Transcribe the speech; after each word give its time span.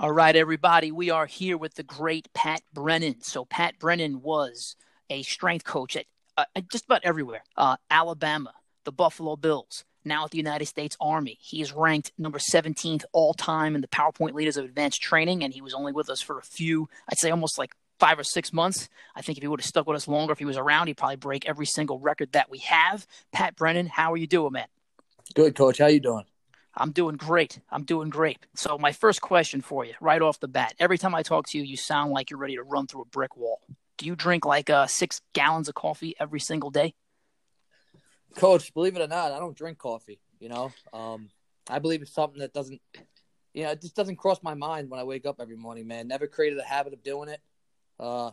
All 0.00 0.12
right, 0.12 0.34
everybody, 0.34 0.90
we 0.90 1.10
are 1.10 1.26
here 1.26 1.58
with 1.58 1.74
the 1.74 1.82
great 1.82 2.32
Pat 2.32 2.62
Brennan. 2.72 3.20
So, 3.20 3.44
Pat 3.44 3.78
Brennan 3.78 4.22
was 4.22 4.74
a 5.10 5.20
strength 5.24 5.66
coach 5.66 5.94
at 5.94 6.06
uh, 6.38 6.46
just 6.72 6.86
about 6.86 7.02
everywhere 7.04 7.44
uh, 7.54 7.76
Alabama, 7.90 8.54
the 8.84 8.92
Buffalo 8.92 9.36
Bills, 9.36 9.84
now 10.02 10.24
at 10.24 10.30
the 10.30 10.38
United 10.38 10.64
States 10.64 10.96
Army. 11.02 11.36
He 11.42 11.60
is 11.60 11.74
ranked 11.74 12.12
number 12.16 12.38
17th 12.38 13.04
all 13.12 13.34
time 13.34 13.74
in 13.74 13.82
the 13.82 13.88
PowerPoint 13.88 14.32
Leaders 14.32 14.56
of 14.56 14.64
Advanced 14.64 15.02
Training, 15.02 15.44
and 15.44 15.52
he 15.52 15.60
was 15.60 15.74
only 15.74 15.92
with 15.92 16.08
us 16.08 16.22
for 16.22 16.38
a 16.38 16.42
few, 16.42 16.88
I'd 17.06 17.18
say 17.18 17.30
almost 17.30 17.58
like 17.58 17.72
five 17.98 18.18
or 18.18 18.24
six 18.24 18.54
months. 18.54 18.88
I 19.14 19.20
think 19.20 19.36
if 19.36 19.42
he 19.42 19.48
would 19.48 19.60
have 19.60 19.66
stuck 19.66 19.86
with 19.86 19.96
us 19.96 20.08
longer, 20.08 20.32
if 20.32 20.38
he 20.38 20.46
was 20.46 20.56
around, 20.56 20.86
he'd 20.86 20.96
probably 20.96 21.16
break 21.16 21.46
every 21.46 21.66
single 21.66 21.98
record 21.98 22.32
that 22.32 22.48
we 22.48 22.60
have. 22.60 23.06
Pat 23.32 23.54
Brennan, 23.54 23.86
how 23.86 24.14
are 24.14 24.16
you 24.16 24.26
doing, 24.26 24.52
man? 24.52 24.68
Good, 25.34 25.54
coach. 25.54 25.76
How 25.76 25.88
you 25.88 26.00
doing? 26.00 26.24
I'm 26.74 26.92
doing 26.92 27.16
great. 27.16 27.60
I'm 27.70 27.84
doing 27.84 28.10
great. 28.10 28.38
So 28.54 28.78
my 28.78 28.92
first 28.92 29.20
question 29.20 29.60
for 29.60 29.84
you, 29.84 29.94
right 30.00 30.22
off 30.22 30.40
the 30.40 30.48
bat, 30.48 30.74
every 30.78 30.98
time 30.98 31.14
I 31.14 31.22
talk 31.22 31.48
to 31.48 31.58
you, 31.58 31.64
you 31.64 31.76
sound 31.76 32.12
like 32.12 32.30
you're 32.30 32.38
ready 32.38 32.56
to 32.56 32.62
run 32.62 32.86
through 32.86 33.02
a 33.02 33.06
brick 33.06 33.36
wall. 33.36 33.60
Do 33.98 34.06
you 34.06 34.16
drink 34.16 34.44
like 34.44 34.70
uh, 34.70 34.86
six 34.86 35.20
gallons 35.34 35.68
of 35.68 35.74
coffee 35.74 36.14
every 36.18 36.40
single 36.40 36.70
day? 36.70 36.94
Coach, 38.36 38.72
believe 38.72 38.96
it 38.96 39.02
or 39.02 39.08
not, 39.08 39.32
I 39.32 39.38
don't 39.38 39.56
drink 39.56 39.78
coffee. 39.78 40.20
You 40.38 40.48
know, 40.48 40.72
um, 40.92 41.28
I 41.68 41.80
believe 41.80 42.00
it's 42.02 42.14
something 42.14 42.40
that 42.40 42.54
doesn't, 42.54 42.80
you 43.52 43.64
know, 43.64 43.72
it 43.72 43.82
just 43.82 43.96
doesn't 43.96 44.16
cross 44.16 44.38
my 44.42 44.54
mind 44.54 44.88
when 44.88 45.00
I 45.00 45.04
wake 45.04 45.26
up 45.26 45.36
every 45.40 45.56
morning. 45.56 45.86
Man, 45.86 46.08
never 46.08 46.26
created 46.26 46.58
a 46.58 46.64
habit 46.64 46.92
of 46.92 47.02
doing 47.02 47.28
it. 47.28 47.40
Uh, 47.98 48.30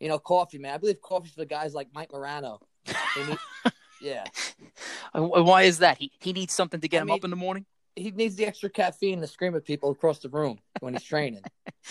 you 0.00 0.08
know, 0.08 0.18
coffee, 0.18 0.58
man. 0.58 0.74
I 0.74 0.78
believe 0.78 1.00
coffee's 1.00 1.32
for 1.32 1.44
guys 1.44 1.74
like 1.74 1.88
Mike 1.92 2.12
Morano. 2.12 2.60
Need, 2.86 3.38
yeah. 4.00 4.24
Why 5.12 5.62
is 5.62 5.78
that? 5.78 5.98
He 5.98 6.12
he 6.20 6.32
needs 6.32 6.52
something 6.52 6.80
to 6.80 6.88
get 6.88 6.98
I 6.98 7.02
him 7.02 7.06
mean, 7.08 7.16
up 7.16 7.24
in 7.24 7.30
the 7.30 7.36
morning. 7.36 7.66
He 7.96 8.10
needs 8.10 8.36
the 8.36 8.46
extra 8.46 8.70
caffeine 8.70 9.20
to 9.20 9.26
scream 9.26 9.56
at 9.56 9.64
people 9.64 9.90
across 9.90 10.20
the 10.20 10.28
room 10.28 10.58
when 10.80 10.94
he's 10.94 11.02
training. 11.02 11.42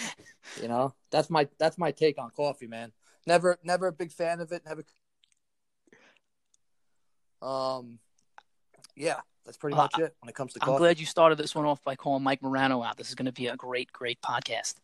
you 0.61 0.67
know, 0.67 0.93
that's 1.11 1.29
my 1.29 1.47
that's 1.59 1.77
my 1.77 1.91
take 1.91 2.19
on 2.19 2.29
coffee, 2.31 2.67
man. 2.67 2.91
Never 3.25 3.57
never 3.63 3.87
a 3.87 3.91
big 3.91 4.11
fan 4.11 4.39
of 4.39 4.51
it. 4.51 4.63
Never. 4.65 4.83
Um, 7.41 7.99
yeah, 8.95 9.19
that's 9.45 9.57
pretty 9.57 9.75
much 9.75 9.93
uh, 9.99 10.03
it 10.03 10.15
when 10.21 10.29
it 10.29 10.35
comes 10.35 10.53
to. 10.53 10.59
I'm 10.61 10.77
glad 10.77 10.99
you 10.99 11.05
started 11.05 11.37
this 11.37 11.53
one 11.53 11.65
off 11.65 11.83
by 11.83 11.95
calling 11.95 12.23
Mike 12.23 12.41
Morano 12.41 12.83
out. 12.83 12.97
This 12.97 13.09
is 13.09 13.15
going 13.15 13.27
to 13.27 13.31
be 13.31 13.47
a 13.47 13.55
great, 13.55 13.91
great 13.91 14.19
podcast. 14.21 14.75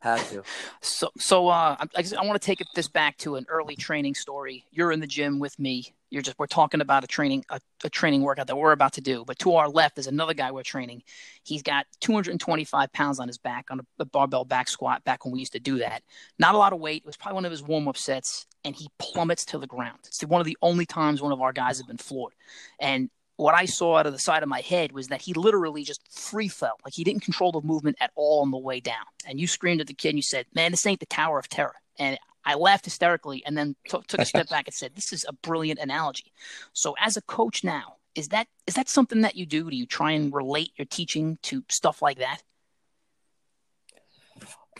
Had 0.00 0.24
to. 0.28 0.42
So, 0.80 1.10
so 1.18 1.48
uh, 1.48 1.76
I, 1.78 2.04
I 2.18 2.24
want 2.24 2.40
to 2.40 2.44
take 2.44 2.62
this 2.74 2.88
back 2.88 3.18
to 3.18 3.36
an 3.36 3.44
early 3.50 3.76
training 3.76 4.14
story. 4.14 4.64
You're 4.70 4.92
in 4.92 5.00
the 5.00 5.06
gym 5.06 5.38
with 5.38 5.58
me. 5.58 5.94
You're 6.08 6.22
just 6.22 6.38
we're 6.38 6.46
talking 6.46 6.80
about 6.80 7.04
a 7.04 7.06
training 7.06 7.44
a, 7.50 7.60
a 7.84 7.90
training 7.90 8.22
workout 8.22 8.46
that 8.46 8.56
we're 8.56 8.72
about 8.72 8.94
to 8.94 9.02
do. 9.02 9.24
But 9.26 9.38
to 9.40 9.56
our 9.56 9.68
left 9.68 9.98
is 9.98 10.06
another 10.06 10.32
guy 10.32 10.52
we're 10.52 10.62
training. 10.62 11.02
He's 11.44 11.62
got 11.62 11.84
225 12.00 12.90
pounds 12.94 13.20
on 13.20 13.28
his 13.28 13.36
back 13.36 13.66
on 13.70 13.80
a, 13.80 13.82
a 13.98 14.06
barbell 14.06 14.46
back 14.46 14.68
squat. 14.68 15.04
Back 15.04 15.26
when 15.26 15.32
we 15.32 15.40
used 15.40 15.52
to 15.52 15.60
do 15.60 15.78
that, 15.78 16.02
not 16.38 16.54
a 16.54 16.58
lot 16.58 16.72
of 16.72 16.80
weight. 16.80 17.02
It 17.02 17.06
was 17.06 17.18
probably 17.18 17.34
one 17.34 17.44
of 17.44 17.50
his 17.50 17.62
warm 17.62 17.86
up 17.86 17.98
sets, 17.98 18.46
and 18.64 18.74
he 18.74 18.88
plummets 18.98 19.44
to 19.46 19.58
the 19.58 19.66
ground. 19.66 19.98
It's 20.06 20.22
one 20.22 20.40
of 20.40 20.46
the 20.46 20.56
only 20.62 20.86
times 20.86 21.20
one 21.20 21.32
of 21.32 21.42
our 21.42 21.52
guys 21.52 21.76
have 21.76 21.86
been 21.86 21.98
floored. 21.98 22.34
And 22.80 23.10
what 23.40 23.54
I 23.54 23.64
saw 23.64 23.96
out 23.96 24.06
of 24.06 24.12
the 24.12 24.18
side 24.18 24.42
of 24.42 24.50
my 24.50 24.60
head 24.60 24.92
was 24.92 25.08
that 25.08 25.22
he 25.22 25.32
literally 25.32 25.82
just 25.82 26.02
free 26.12 26.48
fell. 26.48 26.78
Like 26.84 26.92
he 26.92 27.04
didn't 27.04 27.22
control 27.22 27.52
the 27.52 27.62
movement 27.62 27.96
at 27.98 28.10
all 28.14 28.42
on 28.42 28.50
the 28.50 28.58
way 28.58 28.80
down. 28.80 29.06
And 29.26 29.40
you 29.40 29.46
screamed 29.46 29.80
at 29.80 29.86
the 29.86 29.94
kid 29.94 30.10
and 30.10 30.18
you 30.18 30.22
said, 30.22 30.44
Man, 30.54 30.72
this 30.72 30.84
ain't 30.84 31.00
the 31.00 31.06
Tower 31.06 31.38
of 31.38 31.48
Terror. 31.48 31.76
And 31.98 32.18
I 32.44 32.54
laughed 32.54 32.84
hysterically 32.84 33.42
and 33.46 33.56
then 33.56 33.76
t- 33.88 33.98
took 34.06 34.20
a 34.20 34.26
step 34.26 34.48
back 34.50 34.66
and 34.66 34.74
said, 34.74 34.94
This 34.94 35.10
is 35.10 35.24
a 35.26 35.32
brilliant 35.32 35.80
analogy. 35.80 36.32
So 36.74 36.94
as 37.00 37.16
a 37.16 37.22
coach 37.22 37.64
now, 37.64 37.96
is 38.14 38.28
that 38.28 38.46
is 38.66 38.74
that 38.74 38.90
something 38.90 39.22
that 39.22 39.36
you 39.36 39.46
do? 39.46 39.70
Do 39.70 39.76
you 39.76 39.86
try 39.86 40.12
and 40.12 40.34
relate 40.34 40.72
your 40.76 40.86
teaching 40.86 41.38
to 41.44 41.64
stuff 41.70 42.02
like 42.02 42.18
that? 42.18 42.42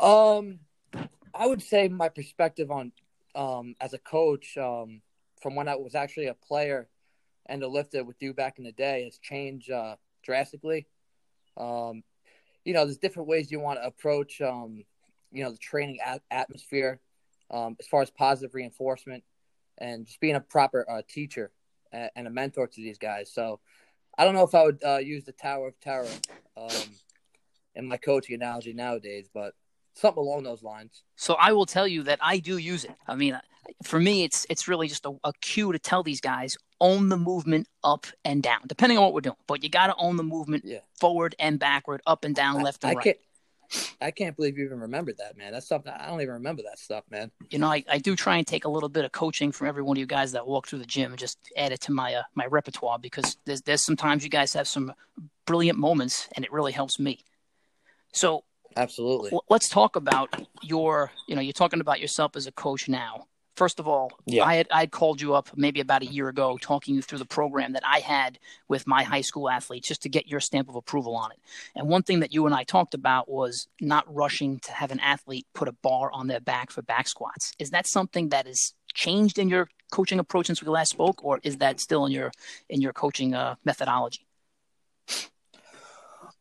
Um 0.04 0.60
I 1.32 1.46
would 1.46 1.62
say 1.62 1.88
my 1.88 2.10
perspective 2.10 2.70
on 2.70 2.92
um 3.34 3.74
as 3.80 3.94
a 3.94 3.98
coach, 3.98 4.58
um, 4.58 5.00
from 5.40 5.54
when 5.54 5.66
I 5.66 5.76
was 5.76 5.94
actually 5.94 6.26
a 6.26 6.34
player 6.34 6.88
and 7.50 7.60
the 7.60 7.66
lift 7.66 7.94
it 7.94 8.06
with 8.06 8.22
you 8.22 8.32
back 8.32 8.58
in 8.58 8.64
the 8.64 8.72
day 8.72 9.04
has 9.04 9.18
changed 9.18 9.70
uh, 9.70 9.96
drastically. 10.22 10.86
Um, 11.56 12.04
you 12.64 12.72
know, 12.72 12.84
there's 12.84 12.96
different 12.96 13.28
ways 13.28 13.50
you 13.50 13.58
want 13.58 13.80
to 13.80 13.86
approach, 13.86 14.40
um, 14.40 14.84
you 15.32 15.42
know, 15.42 15.50
the 15.50 15.58
training 15.58 15.98
at- 16.04 16.22
atmosphere 16.30 17.00
um, 17.50 17.76
as 17.80 17.88
far 17.88 18.02
as 18.02 18.10
positive 18.10 18.54
reinforcement 18.54 19.24
and 19.78 20.06
just 20.06 20.20
being 20.20 20.36
a 20.36 20.40
proper 20.40 20.88
uh, 20.88 21.02
teacher 21.08 21.50
and, 21.90 22.10
and, 22.14 22.26
a 22.28 22.30
mentor 22.30 22.68
to 22.68 22.80
these 22.80 22.98
guys. 22.98 23.32
So 23.32 23.58
I 24.16 24.24
don't 24.24 24.34
know 24.34 24.44
if 24.44 24.54
I 24.54 24.62
would 24.62 24.84
uh, 24.84 24.98
use 24.98 25.24
the 25.24 25.32
Tower 25.32 25.68
of 25.68 25.80
Terror 25.80 26.06
um, 26.56 26.70
in 27.74 27.88
my 27.88 27.96
coaching 27.96 28.36
analogy 28.36 28.72
nowadays, 28.72 29.28
but 29.32 29.54
something 29.94 30.22
along 30.22 30.44
those 30.44 30.62
lines. 30.62 31.02
So 31.16 31.34
I 31.34 31.52
will 31.52 31.66
tell 31.66 31.88
you 31.88 32.04
that 32.04 32.20
I 32.22 32.38
do 32.38 32.58
use 32.58 32.84
it. 32.84 32.94
I 33.08 33.16
mean, 33.16 33.40
for 33.82 33.98
me, 33.98 34.24
it's 34.24 34.46
it's 34.50 34.68
really 34.68 34.88
just 34.88 35.06
a, 35.06 35.12
a 35.24 35.32
cue 35.40 35.72
to 35.72 35.78
tell 35.78 36.02
these 36.02 36.20
guys 36.20 36.56
own 36.80 37.08
the 37.08 37.16
movement 37.16 37.68
up 37.84 38.06
and 38.24 38.42
down, 38.42 38.60
depending 38.66 38.98
on 38.98 39.04
what 39.04 39.14
we're 39.14 39.20
doing. 39.20 39.36
But 39.46 39.62
you 39.62 39.68
got 39.70 39.88
to 39.88 39.94
own 39.96 40.16
the 40.16 40.22
movement 40.22 40.64
yeah. 40.66 40.78
forward 40.98 41.34
and 41.38 41.58
backward, 41.58 42.00
up 42.06 42.24
and 42.24 42.34
down, 42.34 42.58
I, 42.58 42.62
left 42.62 42.84
and 42.84 42.92
I 42.92 42.94
right. 42.94 43.04
Can't, 43.04 43.18
I 44.00 44.10
can't 44.10 44.36
believe 44.36 44.58
you 44.58 44.64
even 44.64 44.80
remembered 44.80 45.18
that, 45.18 45.36
man. 45.36 45.52
That's 45.52 45.68
something 45.68 45.92
I 45.92 46.08
don't 46.08 46.20
even 46.20 46.34
remember 46.34 46.62
that 46.62 46.78
stuff, 46.78 47.04
man. 47.10 47.30
You 47.50 47.58
know, 47.58 47.68
I, 47.68 47.84
I 47.88 47.98
do 47.98 48.16
try 48.16 48.36
and 48.36 48.46
take 48.46 48.64
a 48.64 48.68
little 48.68 48.88
bit 48.88 49.04
of 49.04 49.12
coaching 49.12 49.52
from 49.52 49.68
every 49.68 49.82
one 49.82 49.96
of 49.96 50.00
you 50.00 50.06
guys 50.06 50.32
that 50.32 50.46
walk 50.46 50.66
through 50.66 50.80
the 50.80 50.86
gym 50.86 51.12
and 51.12 51.18
just 51.18 51.38
add 51.56 51.72
it 51.72 51.80
to 51.82 51.92
my 51.92 52.14
uh, 52.14 52.22
my 52.34 52.46
repertoire 52.46 52.98
because 52.98 53.36
there's 53.44 53.62
there's 53.62 53.84
sometimes 53.84 54.24
you 54.24 54.30
guys 54.30 54.52
have 54.54 54.66
some 54.66 54.92
brilliant 55.46 55.78
moments 55.78 56.28
and 56.34 56.44
it 56.44 56.52
really 56.52 56.72
helps 56.72 56.98
me. 56.98 57.20
So 58.12 58.44
absolutely, 58.76 59.30
let's 59.48 59.68
talk 59.68 59.96
about 59.96 60.34
your. 60.62 61.12
You 61.28 61.36
know, 61.36 61.40
you're 61.40 61.52
talking 61.52 61.80
about 61.80 62.00
yourself 62.00 62.36
as 62.36 62.46
a 62.46 62.52
coach 62.52 62.88
now. 62.88 63.26
First 63.60 63.78
of 63.78 63.86
all, 63.86 64.10
yeah. 64.24 64.44
I 64.44 64.54
had 64.54 64.68
I 64.70 64.80
had 64.80 64.90
called 64.90 65.20
you 65.20 65.34
up 65.34 65.50
maybe 65.54 65.80
about 65.80 66.00
a 66.00 66.06
year 66.06 66.30
ago, 66.30 66.56
talking 66.62 66.94
you 66.94 67.02
through 67.02 67.18
the 67.18 67.26
program 67.26 67.74
that 67.74 67.82
I 67.86 67.98
had 67.98 68.38
with 68.68 68.86
my 68.86 69.02
high 69.02 69.20
school 69.20 69.50
athletes, 69.50 69.86
just 69.86 70.00
to 70.04 70.08
get 70.08 70.26
your 70.26 70.40
stamp 70.40 70.70
of 70.70 70.76
approval 70.76 71.14
on 71.14 71.30
it. 71.30 71.38
And 71.76 71.86
one 71.86 72.02
thing 72.02 72.20
that 72.20 72.32
you 72.32 72.46
and 72.46 72.54
I 72.54 72.64
talked 72.64 72.94
about 72.94 73.28
was 73.28 73.68
not 73.78 74.06
rushing 74.08 74.60
to 74.60 74.72
have 74.72 74.90
an 74.92 75.00
athlete 75.00 75.46
put 75.52 75.68
a 75.68 75.72
bar 75.72 76.10
on 76.10 76.26
their 76.26 76.40
back 76.40 76.70
for 76.70 76.80
back 76.80 77.06
squats. 77.06 77.52
Is 77.58 77.68
that 77.72 77.86
something 77.86 78.30
that 78.30 78.46
has 78.46 78.72
changed 78.94 79.38
in 79.38 79.50
your 79.50 79.68
coaching 79.92 80.20
approach 80.20 80.46
since 80.46 80.62
we 80.62 80.68
last 80.70 80.92
spoke, 80.92 81.22
or 81.22 81.38
is 81.42 81.58
that 81.58 81.80
still 81.80 82.06
in 82.06 82.12
your 82.12 82.32
in 82.70 82.80
your 82.80 82.94
coaching 82.94 83.34
uh, 83.34 83.56
methodology? 83.66 84.26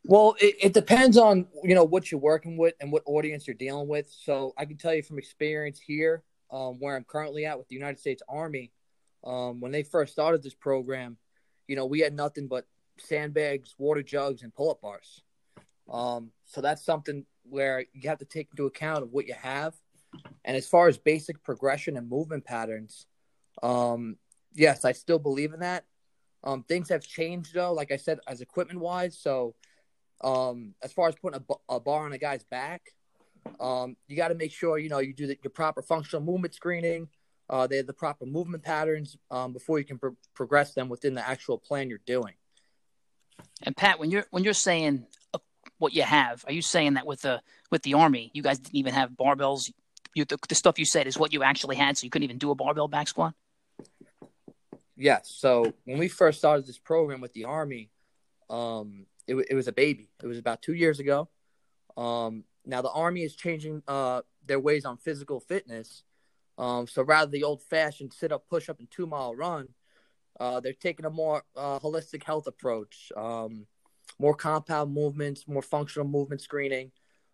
Well, 0.04 0.36
it, 0.40 0.54
it, 0.58 0.72
depends 0.72 1.18
on 1.18 1.48
you 1.62 1.74
know 1.74 1.84
what 1.84 2.10
you're 2.10 2.18
working 2.18 2.56
with 2.56 2.76
and 2.80 2.90
what 2.90 3.02
audience 3.04 3.46
you're 3.46 3.52
dealing 3.52 3.88
with. 3.88 4.10
So 4.10 4.54
I 4.56 4.64
can 4.64 4.78
tell 4.78 4.94
you 4.94 5.02
from 5.02 5.18
experience 5.18 5.78
here, 5.78 6.22
um, 6.50 6.78
where 6.78 6.96
I'm 6.96 7.04
currently 7.04 7.46
at 7.46 7.58
with 7.58 7.68
the 7.68 7.74
United 7.74 7.98
States 7.98 8.22
Army, 8.28 8.72
um, 9.24 9.60
when 9.60 9.72
they 9.72 9.82
first 9.82 10.12
started 10.12 10.42
this 10.42 10.54
program, 10.54 11.16
you 11.68 11.76
know, 11.76 11.86
we 11.86 12.00
had 12.00 12.14
nothing 12.14 12.48
but 12.48 12.66
sandbags, 12.98 13.74
water 13.78 14.02
jugs, 14.02 14.42
and 14.42 14.54
pull-up 14.54 14.80
bars. 14.80 15.22
Um, 15.90 16.30
so 16.46 16.60
that's 16.60 16.84
something 16.84 17.24
where 17.44 17.84
you 17.92 18.08
have 18.08 18.18
to 18.18 18.24
take 18.24 18.48
into 18.52 18.66
account 18.66 19.02
of 19.02 19.12
what 19.12 19.26
you 19.26 19.34
have. 19.34 19.74
And 20.44 20.56
as 20.56 20.66
far 20.66 20.88
as 20.88 20.98
basic 20.98 21.42
progression 21.42 21.96
and 21.96 22.08
movement 22.08 22.44
patterns, 22.44 23.06
um, 23.62 24.16
yes, 24.54 24.84
I 24.84 24.92
still 24.92 25.18
believe 25.18 25.52
in 25.52 25.60
that. 25.60 25.84
Um, 26.42 26.62
things 26.62 26.88
have 26.88 27.02
changed 27.02 27.54
though, 27.54 27.72
like 27.72 27.92
I 27.92 27.96
said, 27.96 28.20
as 28.26 28.40
equipment 28.40 28.80
wise. 28.80 29.18
So, 29.18 29.54
um, 30.22 30.74
as 30.82 30.92
far 30.92 31.08
as 31.08 31.14
putting 31.14 31.40
a, 31.40 31.74
a 31.74 31.80
bar 31.80 32.04
on 32.04 32.12
a 32.12 32.18
guy's 32.18 32.44
back, 32.44 32.82
um, 33.58 33.96
you 34.06 34.16
got 34.16 34.28
to 34.28 34.34
make 34.34 34.52
sure 34.52 34.78
you 34.78 34.88
know 34.88 34.98
you 34.98 35.12
do 35.12 35.26
the, 35.26 35.38
your 35.42 35.50
proper 35.50 35.82
functional 35.82 36.22
movement 36.22 36.54
screening. 36.54 37.08
Uh, 37.48 37.66
they 37.66 37.78
have 37.78 37.86
the 37.86 37.92
proper 37.92 38.26
movement 38.26 38.62
patterns 38.62 39.16
um, 39.30 39.52
before 39.52 39.78
you 39.78 39.84
can 39.84 39.98
pro- 39.98 40.16
progress 40.34 40.72
them 40.72 40.88
within 40.88 41.14
the 41.14 41.28
actual 41.28 41.58
plan 41.58 41.88
you're 41.88 41.98
doing. 42.06 42.34
And 43.64 43.76
Pat, 43.76 43.98
when 43.98 44.10
you're 44.10 44.26
when 44.30 44.44
you're 44.44 44.54
saying 44.54 45.06
uh, 45.34 45.38
what 45.78 45.92
you 45.92 46.02
have, 46.02 46.44
are 46.46 46.52
you 46.52 46.62
saying 46.62 46.94
that 46.94 47.06
with 47.06 47.22
the 47.22 47.42
with 47.70 47.82
the 47.82 47.94
army, 47.94 48.30
you 48.34 48.42
guys 48.42 48.58
didn't 48.58 48.76
even 48.76 48.94
have 48.94 49.10
barbells? 49.10 49.72
You, 50.14 50.24
the, 50.24 50.38
the 50.48 50.54
stuff 50.54 50.78
you 50.78 50.84
said 50.84 51.06
is 51.06 51.18
what 51.18 51.32
you 51.32 51.42
actually 51.42 51.76
had, 51.76 51.96
so 51.96 52.04
you 52.04 52.10
couldn't 52.10 52.24
even 52.24 52.38
do 52.38 52.50
a 52.50 52.54
barbell 52.54 52.88
back 52.88 53.08
squat. 53.08 53.34
Yes. 54.96 55.32
So 55.34 55.72
when 55.84 55.98
we 55.98 56.08
first 56.08 56.38
started 56.38 56.66
this 56.66 56.78
program 56.78 57.20
with 57.20 57.32
the 57.32 57.44
army, 57.44 57.90
um, 58.50 59.06
it, 59.26 59.34
it 59.48 59.54
was 59.54 59.68
a 59.68 59.72
baby. 59.72 60.10
It 60.22 60.26
was 60.26 60.36
about 60.38 60.62
two 60.62 60.74
years 60.74 61.00
ago. 61.00 61.28
Um, 61.96 62.44
now 62.66 62.82
the 62.82 62.90
army 62.90 63.22
is 63.22 63.34
changing 63.34 63.82
uh, 63.88 64.22
their 64.46 64.60
ways 64.60 64.84
on 64.84 64.96
physical 64.98 65.40
fitness. 65.40 66.04
Um, 66.58 66.86
so 66.86 67.02
rather 67.02 67.30
the 67.30 67.44
old-fashioned 67.44 68.12
sit-up, 68.12 68.48
push-up, 68.48 68.78
and 68.80 68.90
two-mile 68.90 69.34
run, 69.34 69.68
uh, 70.38 70.60
they're 70.60 70.72
taking 70.74 71.06
a 71.06 71.10
more 71.10 71.42
uh, 71.56 71.78
holistic 71.78 72.22
health 72.24 72.46
approach, 72.46 73.12
um, 73.16 73.66
more 74.18 74.34
compound 74.34 74.92
movements, 74.92 75.48
more 75.48 75.62
functional 75.62 76.06
movement 76.06 76.42
screening. 76.42 76.92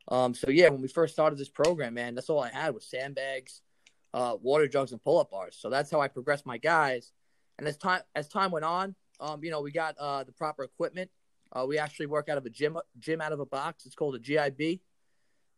Um, 0.08 0.34
so 0.34 0.50
yeah, 0.50 0.68
when 0.68 0.80
we 0.82 0.88
first 0.88 1.14
started 1.14 1.38
this 1.38 1.48
program, 1.48 1.94
man, 1.94 2.14
that's 2.14 2.30
all 2.30 2.42
I 2.42 2.50
had 2.50 2.74
was 2.74 2.84
sandbags, 2.86 3.62
uh, 4.14 4.36
water 4.40 4.68
jugs, 4.68 4.92
and 4.92 5.02
pull-up 5.02 5.30
bars. 5.30 5.56
So 5.58 5.70
that's 5.70 5.90
how 5.90 6.00
I 6.00 6.08
progressed 6.08 6.46
my 6.46 6.58
guys. 6.58 7.12
And 7.58 7.66
as 7.66 7.76
time 7.76 8.02
as 8.14 8.28
time 8.28 8.52
went 8.52 8.64
on, 8.64 8.94
um, 9.18 9.42
you 9.42 9.50
know, 9.50 9.60
we 9.62 9.72
got 9.72 9.96
uh, 9.98 10.24
the 10.24 10.32
proper 10.32 10.62
equipment 10.64 11.10
Uh, 11.52 11.64
we 11.66 11.78
actually 11.78 12.06
work 12.06 12.28
out 12.28 12.38
of 12.38 12.46
a 12.46 12.50
gym 12.50 12.76
gym 12.98 13.20
out 13.20 13.32
of 13.32 13.40
a 13.40 13.46
box. 13.46 13.86
It's 13.86 13.94
called 13.94 14.14
a 14.14 14.18
GIB, 14.18 14.80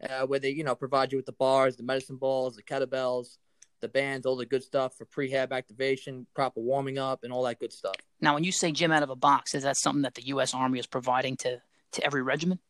uh, 0.09 0.27
where 0.27 0.39
they 0.39 0.51
you 0.51 0.65
know 0.65 0.75
provide 0.75 1.13
you 1.13 1.19
with 1.19 1.27
the 1.27 1.33
bars, 1.33 1.77
the 1.77 1.83
medicine 1.83 2.17
balls, 2.17 2.57
the 2.57 2.63
kettlebells, 2.63 3.39
the 3.81 3.89
bands, 3.89 4.27
all 4.27 4.37
the 4.37 4.47
good 4.47 4.63
stuff 4.63 4.97
for 4.97 5.07
prehab 5.07 5.53
activation, 5.53 6.27
proper 6.35 6.61
warming 6.61 6.99
up, 6.99 7.25
and 7.25 7.33
all 7.33 7.45
that 7.45 7.59
good 7.59 7.73
stuff. 7.73 7.95
Now, 8.21 8.35
when 8.35 8.45
you 8.45 8.53
say 8.53 8.73
gym 8.73 8.93
out 8.93 9.03
of 9.03 9.11
a 9.11 9.17
box, 9.17 9.55
is 9.55 9.63
that 9.63 9.77
something 9.77 10.03
that 10.03 10.15
the 10.15 10.27
U.S. 10.29 10.55
Army 10.55 10.79
is 10.79 10.87
providing 10.87 11.37
to 11.39 11.61
to 11.93 12.05
every 12.05 12.23
regiment? 12.23 12.61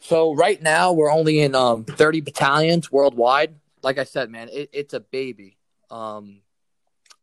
So 0.00 0.34
right 0.34 0.60
now 0.60 0.92
we're 0.92 1.12
only 1.12 1.40
in 1.40 1.54
um, 1.54 1.84
30 1.84 2.22
battalions 2.22 2.90
worldwide. 2.90 3.54
Like 3.82 3.98
I 3.98 4.04
said, 4.04 4.30
man, 4.30 4.48
it, 4.50 4.70
it's 4.72 4.94
a 4.94 5.00
baby. 5.00 5.58
Um, 5.90 6.40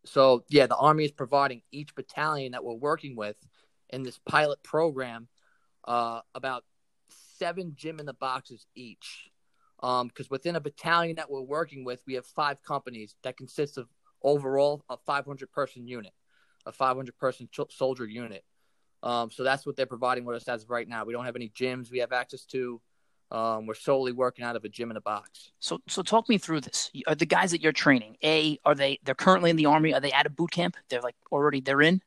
so 0.06 0.44
yeah, 0.50 0.68
the 0.68 0.76
Army 0.76 1.06
is 1.06 1.12
providing 1.12 1.64
each 1.72 1.96
battalion 1.96 2.52
that 2.52 2.64
we're 2.64 2.74
working 2.74 3.16
with 3.16 3.36
in 3.90 4.04
this 4.04 4.20
pilot 4.28 4.62
program 4.62 5.28
uh, 5.86 6.22
about 6.36 6.64
seven 7.38 7.74
gym 7.76 8.00
in 8.00 8.06
the 8.06 8.14
boxes 8.14 8.66
each. 8.76 9.32
Because 9.80 10.02
um, 10.02 10.32
within 10.32 10.56
a 10.56 10.60
battalion 10.60 11.18
that 11.18 11.30
we're 11.30 11.42
working 11.42 11.84
with, 11.84 12.02
we 12.08 12.16
have 12.16 12.26
five 12.26 12.64
companies 12.64 13.16
that 13.24 13.38
consists 13.38 13.78
of 13.78 13.88
overall 14.24 14.84
a 14.90 14.98
500 14.98 15.52
person 15.52 15.88
unit, 15.88 16.14
a 16.66 16.72
500 16.72 17.16
person 17.18 17.48
ch- 17.52 17.72
soldier 17.72 18.06
unit. 18.06 18.44
Um, 19.04 19.30
so 19.30 19.44
that's 19.44 19.66
what 19.66 19.76
they're 19.76 19.86
providing 19.86 20.26
with 20.26 20.36
us 20.36 20.48
as 20.48 20.64
of 20.64 20.70
right 20.72 20.88
now. 20.88 21.06
We 21.06 21.14
don't 21.14 21.26
have 21.26 21.36
any 21.36 21.50
gyms 21.50 21.92
we 21.92 22.00
have 22.00 22.12
access 22.12 22.46
to. 22.46 22.82
Um, 23.30 23.68
we're 23.68 23.76
solely 23.76 24.14
working 24.14 24.46
out 24.46 24.56
of 24.56 24.64
a 24.64 24.70
gym 24.70 24.90
in 24.90 24.98
a 24.98 25.02
box. 25.02 25.52
So, 25.60 25.80
so 25.88 26.02
talk 26.02 26.30
me 26.30 26.38
through 26.38 26.62
this. 26.62 26.90
Are 27.08 27.16
the 27.16 27.26
guys 27.26 27.52
that 27.52 27.62
you're 27.62 27.74
training? 27.74 28.16
A, 28.24 28.58
are 28.64 28.74
they? 28.74 29.00
They're 29.04 29.16
currently 29.16 29.50
in 29.50 29.58
the 29.58 29.66
army. 29.66 29.94
Are 29.94 30.00
they 30.00 30.14
at 30.14 30.26
a 30.26 30.30
boot 30.30 30.52
camp? 30.52 30.78
They're 30.90 31.02
like 31.02 31.16
already. 31.32 31.60
They're 31.60 31.82
in. 31.82 32.02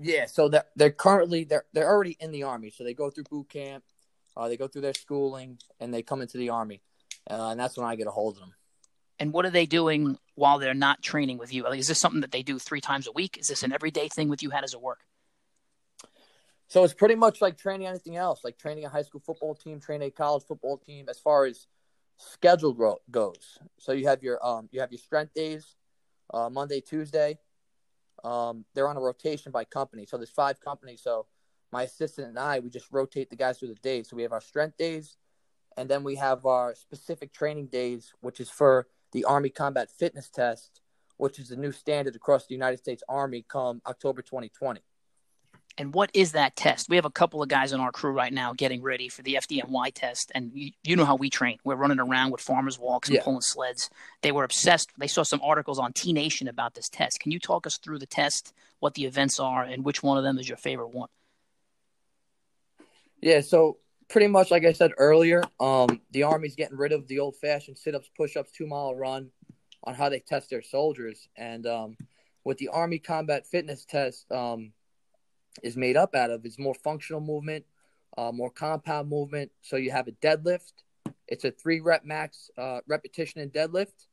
Yeah. 0.00 0.26
So 0.26 0.48
they're 0.48 0.64
they're 0.76 0.90
currently 0.90 1.44
they're 1.44 1.64
they're 1.72 1.88
already 1.88 2.16
in 2.20 2.32
the 2.32 2.44
army. 2.44 2.70
So 2.70 2.84
they 2.84 2.94
go 2.94 3.10
through 3.10 3.24
boot 3.24 3.48
camp. 3.48 3.84
Uh, 4.36 4.48
they 4.48 4.56
go 4.56 4.68
through 4.68 4.82
their 4.82 4.94
schooling 4.94 5.58
and 5.80 5.92
they 5.92 6.00
come 6.02 6.22
into 6.22 6.38
the 6.38 6.50
army, 6.50 6.80
uh, 7.28 7.48
and 7.50 7.58
that's 7.58 7.76
when 7.76 7.86
I 7.86 7.96
get 7.96 8.06
a 8.06 8.10
hold 8.10 8.36
of 8.36 8.40
them. 8.40 8.54
And 9.18 9.32
what 9.32 9.44
are 9.44 9.50
they 9.50 9.66
doing 9.66 10.16
while 10.36 10.60
they're 10.60 10.74
not 10.74 11.02
training 11.02 11.38
with 11.38 11.52
you? 11.52 11.64
Like, 11.64 11.80
is 11.80 11.88
this 11.88 11.98
something 11.98 12.20
that 12.20 12.30
they 12.30 12.44
do 12.44 12.60
three 12.60 12.80
times 12.80 13.08
a 13.08 13.12
week? 13.12 13.36
Is 13.36 13.48
this 13.48 13.64
an 13.64 13.72
everyday 13.72 14.06
thing 14.06 14.28
with 14.28 14.44
you? 14.44 14.50
How 14.50 14.60
does 14.60 14.74
it 14.74 14.80
work? 14.80 15.00
So 16.68 16.84
it's 16.84 16.94
pretty 16.94 17.16
much 17.16 17.40
like 17.40 17.58
training 17.58 17.88
anything 17.88 18.16
else, 18.16 18.44
like 18.44 18.58
training 18.58 18.84
a 18.84 18.88
high 18.88 19.02
school 19.02 19.22
football 19.24 19.54
team, 19.56 19.80
training 19.80 20.08
a 20.08 20.10
college 20.12 20.44
football 20.46 20.76
team, 20.76 21.06
as 21.08 21.18
far 21.18 21.46
as 21.46 21.66
schedule 22.18 23.00
goes. 23.10 23.58
So 23.78 23.92
you 23.92 24.06
have 24.06 24.22
your 24.22 24.44
um 24.46 24.68
you 24.70 24.80
have 24.80 24.92
your 24.92 24.98
strength 24.98 25.34
days, 25.34 25.74
uh, 26.32 26.48
Monday, 26.48 26.80
Tuesday. 26.80 27.38
Um, 28.24 28.64
they're 28.74 28.88
on 28.88 28.96
a 28.96 29.00
rotation 29.00 29.52
by 29.52 29.64
company. 29.64 30.06
So 30.06 30.16
there's 30.16 30.30
five 30.30 30.60
companies. 30.60 31.02
So 31.02 31.26
my 31.72 31.82
assistant 31.82 32.28
and 32.28 32.38
I, 32.38 32.58
we 32.60 32.70
just 32.70 32.86
rotate 32.90 33.30
the 33.30 33.36
guys 33.36 33.58
through 33.58 33.68
the 33.68 33.74
days. 33.76 34.08
So 34.08 34.16
we 34.16 34.22
have 34.22 34.32
our 34.32 34.40
strength 34.40 34.76
days, 34.76 35.16
and 35.76 35.88
then 35.88 36.02
we 36.02 36.16
have 36.16 36.46
our 36.46 36.74
specific 36.74 37.32
training 37.32 37.66
days, 37.66 38.12
which 38.20 38.40
is 38.40 38.50
for 38.50 38.86
the 39.12 39.24
Army 39.24 39.50
Combat 39.50 39.90
Fitness 39.90 40.28
Test, 40.28 40.80
which 41.16 41.38
is 41.38 41.48
the 41.48 41.56
new 41.56 41.72
standard 41.72 42.16
across 42.16 42.46
the 42.46 42.54
United 42.54 42.78
States 42.78 43.02
Army 43.08 43.44
come 43.48 43.82
October 43.86 44.22
2020. 44.22 44.80
And 45.78 45.94
what 45.94 46.10
is 46.12 46.32
that 46.32 46.56
test? 46.56 46.88
We 46.88 46.96
have 46.96 47.04
a 47.04 47.10
couple 47.10 47.40
of 47.40 47.48
guys 47.48 47.72
in 47.72 47.78
our 47.78 47.92
crew 47.92 48.10
right 48.10 48.32
now 48.32 48.52
getting 48.52 48.82
ready 48.82 49.08
for 49.08 49.22
the 49.22 49.34
FDNY 49.34 49.92
test. 49.94 50.32
And 50.34 50.50
you, 50.52 50.72
you 50.82 50.96
know 50.96 51.04
how 51.04 51.14
we 51.14 51.30
train. 51.30 51.58
We're 51.62 51.76
running 51.76 52.00
around 52.00 52.32
with 52.32 52.40
farmers 52.40 52.78
walks 52.78 53.08
and 53.08 53.16
yeah. 53.16 53.22
pulling 53.22 53.42
sleds. 53.42 53.88
They 54.22 54.32
were 54.32 54.42
obsessed. 54.42 54.90
They 54.98 55.06
saw 55.06 55.22
some 55.22 55.40
articles 55.40 55.78
on 55.78 55.92
T 55.92 56.12
Nation 56.12 56.48
about 56.48 56.74
this 56.74 56.88
test. 56.88 57.20
Can 57.20 57.30
you 57.30 57.38
talk 57.38 57.64
us 57.64 57.78
through 57.78 58.00
the 58.00 58.06
test, 58.06 58.52
what 58.80 58.94
the 58.94 59.04
events 59.04 59.38
are, 59.38 59.62
and 59.62 59.84
which 59.84 60.02
one 60.02 60.18
of 60.18 60.24
them 60.24 60.38
is 60.38 60.48
your 60.48 60.58
favorite 60.58 60.90
one? 60.90 61.08
Yeah, 63.20 63.40
so 63.40 63.78
pretty 64.08 64.26
much 64.26 64.50
like 64.50 64.64
I 64.64 64.72
said 64.72 64.92
earlier, 64.98 65.42
um, 65.60 66.00
the 66.10 66.24
Army's 66.24 66.56
getting 66.56 66.76
rid 66.76 66.92
of 66.92 67.06
the 67.06 67.20
old 67.20 67.36
fashioned 67.36 67.78
sit 67.78 67.94
ups, 67.94 68.10
push 68.16 68.36
ups, 68.36 68.50
two 68.50 68.66
mile 68.66 68.96
run 68.96 69.30
on 69.84 69.94
how 69.94 70.08
they 70.08 70.18
test 70.18 70.50
their 70.50 70.62
soldiers. 70.62 71.28
And 71.36 71.66
um, 71.66 71.96
with 72.42 72.58
the 72.58 72.68
Army 72.68 72.98
Combat 72.98 73.46
Fitness 73.46 73.84
Test, 73.84 74.30
um, 74.32 74.72
is 75.62 75.76
made 75.76 75.96
up 75.96 76.14
out 76.14 76.30
of 76.30 76.44
is 76.44 76.58
more 76.58 76.74
functional 76.74 77.20
movement, 77.20 77.64
uh, 78.16 78.32
more 78.32 78.50
compound 78.50 79.08
movement. 79.08 79.50
So 79.62 79.76
you 79.76 79.90
have 79.90 80.08
a 80.08 80.12
deadlift. 80.12 80.72
It's 81.26 81.44
a 81.44 81.50
three 81.50 81.80
rep 81.80 82.04
max 82.04 82.50
uh, 82.56 82.80
repetition 82.86 83.40
and 83.40 83.52
deadlift 83.52 84.06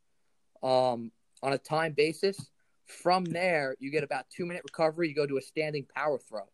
um, 0.63 1.12
on 1.42 1.53
a 1.53 1.57
time 1.57 1.94
basis. 1.94 2.50
From 2.86 3.25
there, 3.25 3.75
you 3.80 3.89
get 3.89 4.03
about 4.03 4.25
two 4.30 4.45
minute 4.45 4.63
recovery. 4.63 5.09
You 5.09 5.15
go 5.15 5.25
to 5.25 5.38
a 5.38 5.42
standing 5.42 5.88
power 5.95 6.19
throw. 6.19 6.47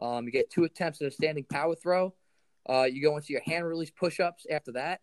Um, 0.00 0.24
you 0.24 0.30
get 0.30 0.50
two 0.50 0.64
attempts 0.64 1.02
at 1.02 1.08
a 1.08 1.10
standing 1.10 1.44
power 1.44 1.74
throw. 1.74 2.14
Uh, 2.68 2.84
you 2.84 3.02
go 3.02 3.16
into 3.16 3.32
your 3.32 3.42
hand 3.42 3.66
release 3.66 3.90
push 3.90 4.20
ups 4.20 4.46
after 4.50 4.72
that 4.72 5.00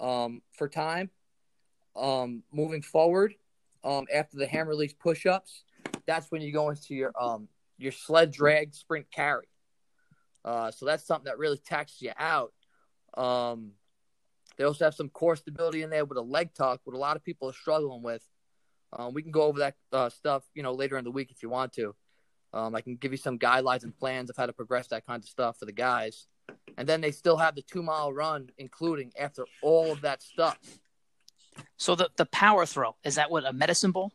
um, 0.00 0.42
for 0.52 0.68
time. 0.68 1.10
Um, 1.94 2.42
moving 2.52 2.82
forward, 2.82 3.34
um, 3.84 4.06
after 4.12 4.36
the 4.36 4.46
hand 4.46 4.68
release 4.68 4.92
push 4.92 5.24
ups, 5.26 5.64
that's 6.06 6.30
when 6.30 6.42
you 6.42 6.52
go 6.52 6.70
into 6.70 6.94
your 6.94 7.12
um, 7.20 7.48
your 7.78 7.92
sled 7.92 8.30
drag 8.30 8.74
sprint 8.74 9.10
carry. 9.10 9.48
Uh, 10.44 10.70
so 10.70 10.86
that's 10.86 11.06
something 11.06 11.26
that 11.26 11.38
really 11.38 11.58
taxes 11.58 12.00
you 12.00 12.12
out. 12.18 12.52
Um, 13.16 13.72
they 14.56 14.64
also 14.64 14.84
have 14.84 14.94
some 14.94 15.08
core 15.08 15.36
stability 15.36 15.82
in 15.82 15.90
there 15.90 16.04
with 16.04 16.18
a 16.18 16.22
leg 16.22 16.54
tuck, 16.54 16.80
what 16.84 16.94
a 16.94 16.98
lot 16.98 17.16
of 17.16 17.24
people 17.24 17.48
are 17.48 17.54
struggling 17.54 18.02
with. 18.02 18.22
Um, 18.92 19.12
we 19.12 19.22
can 19.22 19.32
go 19.32 19.42
over 19.42 19.58
that 19.58 19.74
uh, 19.92 20.08
stuff, 20.08 20.44
you 20.54 20.62
know, 20.62 20.72
later 20.72 20.96
in 20.96 21.04
the 21.04 21.10
week 21.10 21.30
if 21.30 21.42
you 21.42 21.50
want 21.50 21.72
to. 21.74 21.94
Um, 22.52 22.74
I 22.74 22.80
can 22.80 22.96
give 22.96 23.12
you 23.12 23.18
some 23.18 23.38
guidelines 23.38 23.82
and 23.82 23.94
plans 23.94 24.30
of 24.30 24.36
how 24.36 24.46
to 24.46 24.52
progress 24.52 24.86
that 24.88 25.04
kind 25.04 25.22
of 25.22 25.28
stuff 25.28 25.58
for 25.58 25.66
the 25.66 25.72
guys. 25.72 26.26
And 26.78 26.88
then 26.88 27.00
they 27.00 27.10
still 27.10 27.36
have 27.36 27.54
the 27.54 27.62
two 27.62 27.82
mile 27.82 28.12
run, 28.12 28.50
including 28.56 29.12
after 29.18 29.44
all 29.62 29.92
of 29.92 30.02
that 30.02 30.22
stuff. 30.22 30.58
So 31.76 31.94
the 31.94 32.10
the 32.16 32.26
power 32.26 32.66
throw 32.66 32.96
is 33.04 33.16
that 33.16 33.30
what 33.30 33.44
a 33.44 33.52
medicine 33.52 33.90
ball? 33.90 34.12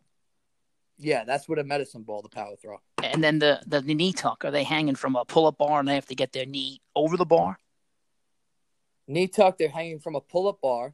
Yeah, 0.97 1.23
that's 1.23 1.49
what 1.49 1.59
a 1.59 1.63
medicine 1.63 2.03
ball, 2.03 2.21
the 2.21 2.29
power 2.29 2.55
throw. 2.61 2.77
And 3.11 3.23
then 3.23 3.39
the, 3.39 3.61
the, 3.67 3.81
the 3.81 3.93
knee 3.93 4.13
tuck, 4.13 4.45
are 4.45 4.51
they 4.51 4.63
hanging 4.63 4.95
from 4.95 5.15
a 5.15 5.25
pull 5.25 5.47
up 5.47 5.57
bar 5.57 5.79
and 5.79 5.87
they 5.87 5.95
have 5.95 6.05
to 6.07 6.15
get 6.15 6.31
their 6.31 6.45
knee 6.45 6.81
over 6.95 7.17
the 7.17 7.25
bar? 7.25 7.59
Knee 9.07 9.27
tuck, 9.27 9.57
they're 9.57 9.69
hanging 9.69 9.99
from 9.99 10.15
a 10.15 10.21
pull 10.21 10.47
up 10.47 10.61
bar. 10.61 10.93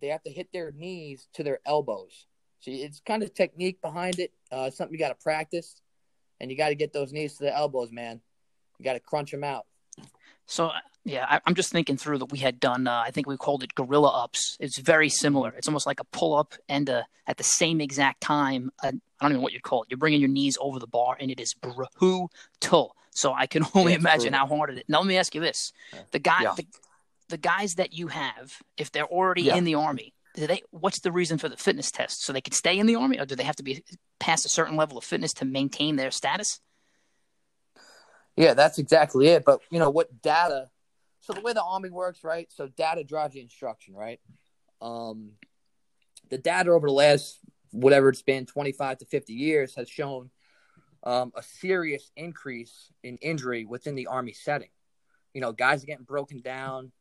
They 0.00 0.08
have 0.08 0.22
to 0.24 0.30
hit 0.30 0.52
their 0.52 0.72
knees 0.72 1.28
to 1.34 1.42
their 1.42 1.60
elbows. 1.64 2.26
So 2.60 2.70
it's 2.70 3.00
kind 3.00 3.22
of 3.22 3.32
technique 3.32 3.80
behind 3.80 4.18
it. 4.18 4.32
Uh, 4.52 4.70
something 4.70 4.92
you 4.92 4.98
got 4.98 5.08
to 5.08 5.22
practice, 5.22 5.80
and 6.40 6.50
you 6.50 6.56
got 6.56 6.68
to 6.68 6.74
get 6.74 6.92
those 6.92 7.12
knees 7.12 7.36
to 7.36 7.44
the 7.44 7.56
elbows, 7.56 7.90
man. 7.90 8.20
You 8.78 8.84
got 8.84 8.94
to 8.94 9.00
crunch 9.00 9.30
them 9.30 9.44
out. 9.44 9.66
So 10.46 10.70
yeah, 11.04 11.26
I, 11.28 11.40
am 11.46 11.54
just 11.54 11.72
thinking 11.72 11.96
through 11.96 12.18
that 12.18 12.32
we 12.32 12.38
had 12.38 12.60
done. 12.60 12.86
Uh, 12.86 13.02
I 13.06 13.10
think 13.10 13.26
we 13.26 13.36
called 13.36 13.62
it 13.62 13.74
gorilla 13.74 14.10
ups. 14.24 14.56
It's 14.60 14.78
very 14.78 15.08
similar. 15.08 15.50
It's 15.56 15.68
almost 15.68 15.86
like 15.86 16.00
a 16.00 16.04
pull 16.04 16.34
up 16.34 16.54
and 16.68 16.88
a, 16.88 17.06
at 17.26 17.38
the 17.38 17.44
same 17.44 17.80
exact 17.80 18.20
time. 18.20 18.70
I 19.20 19.24
don't 19.24 19.32
even 19.32 19.40
know 19.40 19.42
what 19.42 19.52
you'd 19.52 19.62
call 19.62 19.82
it. 19.82 19.88
You're 19.90 19.98
bringing 19.98 20.20
your 20.20 20.28
knees 20.28 20.56
over 20.60 20.78
the 20.78 20.86
bar, 20.86 21.16
and 21.18 21.30
it 21.30 21.40
is 21.40 21.54
brutal. 21.54 22.96
So 23.10 23.32
I 23.32 23.46
can 23.46 23.64
only 23.74 23.94
imagine 23.94 24.30
brutal. 24.30 24.48
how 24.48 24.56
hard 24.56 24.70
it 24.70 24.78
is. 24.78 24.84
Now 24.88 24.98
let 24.98 25.06
me 25.06 25.16
ask 25.16 25.34
you 25.34 25.40
this: 25.40 25.72
the 26.10 26.18
guy, 26.18 26.42
yeah. 26.42 26.54
the, 26.56 26.66
the, 27.28 27.36
guys 27.36 27.76
that 27.76 27.92
you 27.92 28.08
have, 28.08 28.56
if 28.76 28.90
they're 28.92 29.06
already 29.06 29.42
yeah. 29.42 29.56
in 29.56 29.64
the 29.64 29.74
army, 29.74 30.14
do 30.34 30.46
they? 30.46 30.62
What's 30.70 31.00
the 31.00 31.12
reason 31.12 31.38
for 31.38 31.48
the 31.48 31.56
fitness 31.56 31.90
test? 31.90 32.24
So 32.24 32.32
they 32.32 32.40
can 32.40 32.52
stay 32.52 32.78
in 32.78 32.86
the 32.86 32.96
army, 32.96 33.18
or 33.18 33.26
do 33.26 33.36
they 33.36 33.44
have 33.44 33.56
to 33.56 33.62
be 33.62 33.82
past 34.18 34.46
a 34.46 34.48
certain 34.48 34.76
level 34.76 34.98
of 34.98 35.04
fitness 35.04 35.32
to 35.34 35.44
maintain 35.44 35.96
their 35.96 36.10
status? 36.10 36.60
Yeah, 38.36 38.54
that's 38.54 38.78
exactly 38.78 39.28
it. 39.28 39.44
But 39.44 39.60
you 39.70 39.78
know 39.78 39.90
what 39.90 40.22
data 40.22 40.70
so 41.20 41.34
the 41.34 41.40
way 41.42 41.52
the 41.52 41.62
army 41.62 41.90
works, 41.90 42.24
right? 42.24 42.50
So 42.50 42.66
data 42.66 43.04
drives 43.04 43.34
the 43.34 43.40
instruction, 43.40 43.94
right? 43.94 44.20
Um, 44.80 45.32
the 46.30 46.38
data 46.38 46.70
over 46.70 46.86
the 46.86 46.92
last 46.92 47.38
whatever 47.72 48.08
it's 48.08 48.22
been, 48.22 48.46
25 48.46 48.98
to 48.98 49.04
50 49.04 49.32
years, 49.32 49.74
has 49.74 49.88
shown 49.88 50.30
um, 51.04 51.32
a 51.34 51.42
serious 51.42 52.10
increase 52.16 52.92
in 53.02 53.16
injury 53.18 53.64
within 53.64 53.94
the 53.94 54.06
army 54.06 54.32
setting. 54.32 54.70
You 55.34 55.40
know, 55.40 55.52
guys 55.52 55.82
are 55.82 55.86
getting 55.86 56.04
broken 56.04 56.40
down. 56.40 56.92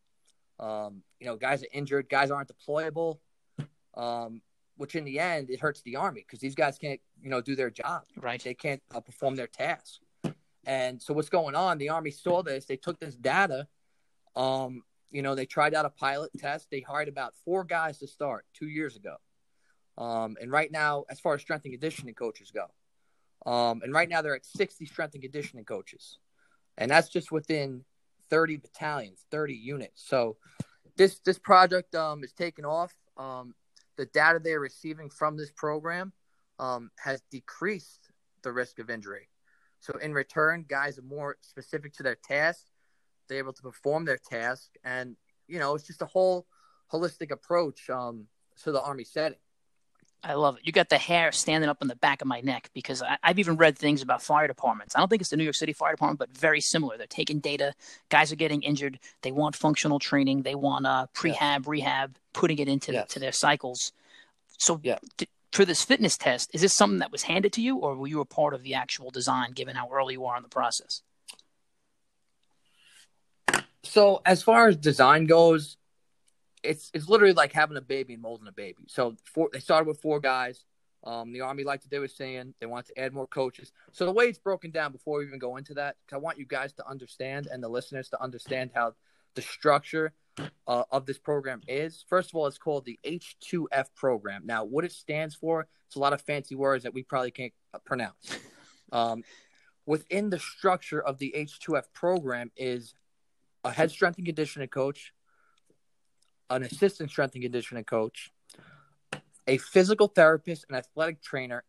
Um, 0.59 1.03
you 1.19 1.27
know, 1.27 1.35
guys 1.35 1.63
are 1.63 1.69
injured. 1.73 2.09
Guys 2.09 2.31
aren't 2.31 2.49
deployable. 2.49 3.19
Um, 3.95 4.41
which 4.77 4.95
in 4.95 5.03
the 5.03 5.19
end 5.19 5.49
it 5.49 5.59
hurts 5.59 5.81
the 5.81 5.97
army 5.97 6.21
because 6.25 6.39
these 6.39 6.55
guys 6.55 6.77
can't, 6.77 7.01
you 7.21 7.29
know, 7.29 7.41
do 7.41 7.53
their 7.53 7.69
job. 7.69 8.03
Right. 8.15 8.41
They 8.41 8.53
can't 8.53 8.81
uh, 8.95 9.01
perform 9.01 9.35
their 9.35 9.47
tasks. 9.47 9.99
And 10.65 11.01
so 11.01 11.13
what's 11.13 11.27
going 11.27 11.55
on? 11.55 11.77
The 11.79 11.89
army 11.89 12.11
saw 12.11 12.41
this. 12.43 12.63
They 12.63 12.77
took 12.77 12.97
this 12.97 13.15
data 13.15 13.67
um, 14.35 14.83
you 15.11 15.21
know, 15.21 15.35
they 15.35 15.45
tried 15.45 15.73
out 15.73 15.85
a 15.85 15.89
pilot 15.89 16.31
test. 16.37 16.67
They 16.71 16.81
hired 16.81 17.07
about 17.07 17.33
four 17.43 17.63
guys 17.63 17.99
to 17.99 18.07
start 18.07 18.45
two 18.53 18.67
years 18.67 18.95
ago. 18.95 19.15
Um, 19.99 20.37
and 20.41 20.49
right 20.49 20.71
now, 20.71 21.03
as 21.09 21.19
far 21.19 21.35
as 21.35 21.41
strength 21.41 21.65
and 21.65 21.73
conditioning 21.73 22.15
coaches 22.15 22.51
go, 22.51 22.65
um, 23.45 23.81
and 23.83 23.93
right 23.93 24.09
now 24.09 24.21
they're 24.21 24.35
at 24.35 24.45
60 24.45 24.85
strength 24.85 25.13
and 25.13 25.21
conditioning 25.21 25.65
coaches. 25.65 26.17
And 26.77 26.89
that's 26.89 27.09
just 27.09 27.31
within 27.31 27.83
30 28.29 28.57
battalions, 28.57 29.25
30 29.29 29.53
units. 29.53 30.03
So 30.05 30.37
this 30.95 31.19
this 31.19 31.37
project 31.37 31.93
um, 31.95 32.23
is 32.23 32.33
taking 32.33 32.65
off. 32.65 32.93
Um, 33.17 33.53
the 33.97 34.05
data 34.05 34.39
they're 34.41 34.61
receiving 34.61 35.09
from 35.09 35.35
this 35.35 35.51
program 35.51 36.13
um, 36.57 36.91
has 36.97 37.21
decreased 37.31 38.09
the 38.43 38.51
risk 38.51 38.79
of 38.79 38.89
injury. 38.89 39.27
So 39.81 39.93
in 39.99 40.13
return, 40.13 40.65
guys 40.67 40.97
are 40.97 41.03
more 41.03 41.37
specific 41.41 41.93
to 41.95 42.03
their 42.03 42.15
task. 42.15 42.65
They're 43.27 43.39
able 43.39 43.53
to 43.53 43.61
perform 43.61 44.05
their 44.05 44.17
task, 44.17 44.71
and 44.83 45.15
you 45.47 45.59
know, 45.59 45.75
it's 45.75 45.85
just 45.85 46.01
a 46.01 46.05
whole 46.05 46.47
holistic 46.91 47.31
approach 47.31 47.89
um, 47.89 48.27
to 48.63 48.71
the 48.71 48.81
Army 48.81 49.03
setting. 49.03 49.37
I 50.23 50.33
love 50.33 50.57
it. 50.57 50.63
You 50.65 50.73
got 50.73 50.89
the 50.89 50.97
hair 50.97 51.31
standing 51.31 51.69
up 51.69 51.77
on 51.81 51.87
the 51.87 51.95
back 51.95 52.21
of 52.21 52.27
my 52.27 52.41
neck 52.41 52.69
because 52.73 53.01
I, 53.01 53.17
have 53.21 53.39
even 53.39 53.55
read 53.55 53.77
things 53.77 54.01
about 54.01 54.21
fire 54.21 54.47
departments. 54.47 54.95
I 54.95 54.99
don't 54.99 55.07
think 55.07 55.21
it's 55.21 55.29
the 55.29 55.37
New 55.37 55.43
York 55.43 55.55
City 55.55 55.71
Fire 55.71 55.93
Department, 55.93 56.19
but 56.19 56.37
very 56.37 56.59
similar. 56.59 56.97
They're 56.97 57.07
taking 57.07 57.39
data. 57.39 57.73
Guys 58.09 58.31
are 58.31 58.35
getting 58.35 58.61
injured. 58.61 58.99
They 59.21 59.31
want 59.31 59.55
functional 59.55 59.97
training. 59.97 60.41
They 60.41 60.55
want 60.55 60.85
uh, 60.85 61.07
prehab, 61.15 61.39
yeah. 61.39 61.59
rehab, 61.65 62.15
putting 62.33 62.59
it 62.59 62.67
into 62.67 62.91
yes. 62.91 63.07
to 63.13 63.19
their 63.19 63.31
cycles. 63.31 63.93
So, 64.57 64.81
yeah. 64.83 64.97
d- 65.17 65.29
for 65.53 65.63
this 65.63 65.83
fitness 65.83 66.17
test, 66.17 66.51
is 66.53 66.61
this 66.61 66.75
something 66.75 66.99
that 66.99 67.11
was 67.11 67.23
handed 67.23 67.53
to 67.53 67.61
you, 67.61 67.77
or 67.77 67.95
were 67.95 68.07
you 68.07 68.19
a 68.19 68.25
part 68.25 68.53
of 68.53 68.63
the 68.63 68.73
actual 68.73 69.11
design, 69.11 69.53
given 69.53 69.75
how 69.75 69.89
early 69.91 70.15
you 70.15 70.25
are 70.25 70.35
in 70.35 70.43
the 70.43 70.49
process? 70.49 71.01
So, 73.83 74.21
as 74.25 74.43
far 74.43 74.67
as 74.67 74.75
design 74.75 75.25
goes, 75.25 75.77
it's 76.63 76.91
it's 76.93 77.07
literally 77.07 77.33
like 77.33 77.53
having 77.53 77.77
a 77.77 77.81
baby 77.81 78.13
and 78.13 78.21
molding 78.21 78.47
a 78.47 78.51
baby. 78.51 78.85
So 78.87 79.15
four, 79.25 79.49
they 79.51 79.59
started 79.59 79.87
with 79.87 80.01
four 80.01 80.19
guys. 80.19 80.63
Um, 81.03 81.31
the 81.31 81.41
Army, 81.41 81.63
like 81.63 81.81
they 81.83 81.99
were 81.99 82.09
saying, 82.09 82.55
they 82.59 82.65
want 82.65 82.87
to 82.87 82.99
add 82.99 83.13
more 83.13 83.27
coaches. 83.27 83.71
So 83.93 84.05
the 84.05 84.11
way 84.11 84.25
it's 84.25 84.37
broken 84.37 84.69
down 84.69 84.91
before 84.91 85.19
we 85.19 85.25
even 85.25 85.39
go 85.39 85.55
into 85.55 85.73
that, 85.75 85.95
I 86.11 86.17
want 86.17 86.37
you 86.37 86.45
guys 86.45 86.73
to 86.73 86.87
understand 86.87 87.47
and 87.49 87.63
the 87.63 87.69
listeners 87.69 88.09
to 88.09 88.21
understand 88.21 88.71
how 88.75 88.95
the 89.35 89.41
structure 89.41 90.11
uh, 90.67 90.83
of 90.91 91.05
this 91.05 91.17
program 91.17 91.61
is. 91.67 92.03
First 92.07 92.31
of 92.31 92.35
all, 92.35 92.47
it's 92.47 92.57
called 92.57 92.85
the 92.85 92.99
H2F 93.05 93.87
program. 93.95 94.43
Now, 94.45 94.65
what 94.65 94.83
it 94.83 94.91
stands 94.91 95.35
for, 95.35 95.67
it's 95.87 95.95
a 95.95 95.99
lot 95.99 96.13
of 96.13 96.21
fancy 96.21 96.55
words 96.55 96.83
that 96.83 96.93
we 96.93 97.03
probably 97.03 97.31
can't 97.31 97.53
pronounce. 97.85 98.37
Um, 98.91 99.23
within 99.85 100.29
the 100.29 100.39
structure 100.39 101.01
of 101.01 101.17
the 101.17 101.33
H2F 101.35 101.85
program 101.93 102.51
is 102.57 102.93
a 103.63 103.71
head 103.71 103.91
strength 103.91 104.17
and 104.17 104.25
conditioning 104.25 104.67
coach, 104.67 105.13
an 106.49 106.63
assistant 106.63 107.09
strength 107.09 107.35
and 107.35 107.43
conditioning 107.43 107.83
coach, 107.83 108.31
a 109.47 109.57
physical 109.57 110.07
therapist, 110.07 110.65
an 110.69 110.75
athletic 110.75 111.21
trainer, 111.21 111.63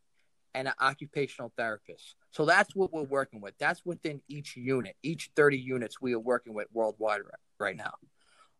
and 0.54 0.68
an 0.68 0.74
occupational 0.80 1.52
therapist. 1.56 2.16
So 2.32 2.44
that's 2.44 2.74
what 2.74 2.92
we're 2.92 3.02
working 3.02 3.40
with. 3.40 3.54
That's 3.58 3.84
within 3.84 4.20
each 4.28 4.56
unit, 4.56 4.96
each 5.02 5.30
30 5.36 5.58
units 5.58 6.00
we 6.00 6.14
are 6.14 6.20
working 6.20 6.54
with 6.54 6.68
worldwide 6.72 7.22
right, 7.58 7.76
now. 7.76 7.94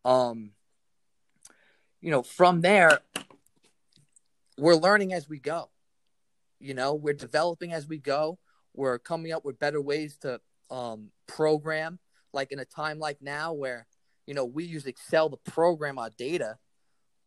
Um, 0.05 0.53
you 2.01 2.11
know, 2.11 2.23
from 2.23 2.61
there, 2.61 3.01
we're 4.57 4.75
learning 4.75 5.13
as 5.13 5.29
we 5.29 5.39
go. 5.39 5.71
You 6.59 6.75
know, 6.75 6.95
we're 6.95 7.15
developing 7.15 7.73
as 7.73 7.87
we 7.87 7.99
go. 7.99 8.39
We're 8.75 8.99
coming 8.99 9.33
up 9.33 9.45
with 9.45 9.59
better 9.59 9.81
ways 9.81 10.17
to 10.19 10.41
um, 10.71 11.11
program, 11.27 11.99
like 12.33 12.53
in 12.53 12.59
a 12.59 12.65
time 12.65 12.99
like 12.99 13.19
now 13.21 13.53
where 13.53 13.87
you 14.27 14.35
know, 14.35 14.45
we 14.45 14.65
use 14.65 14.87
Excel 14.87 15.31
to 15.31 15.37
program 15.37 15.99
our 15.99 16.11
data. 16.11 16.57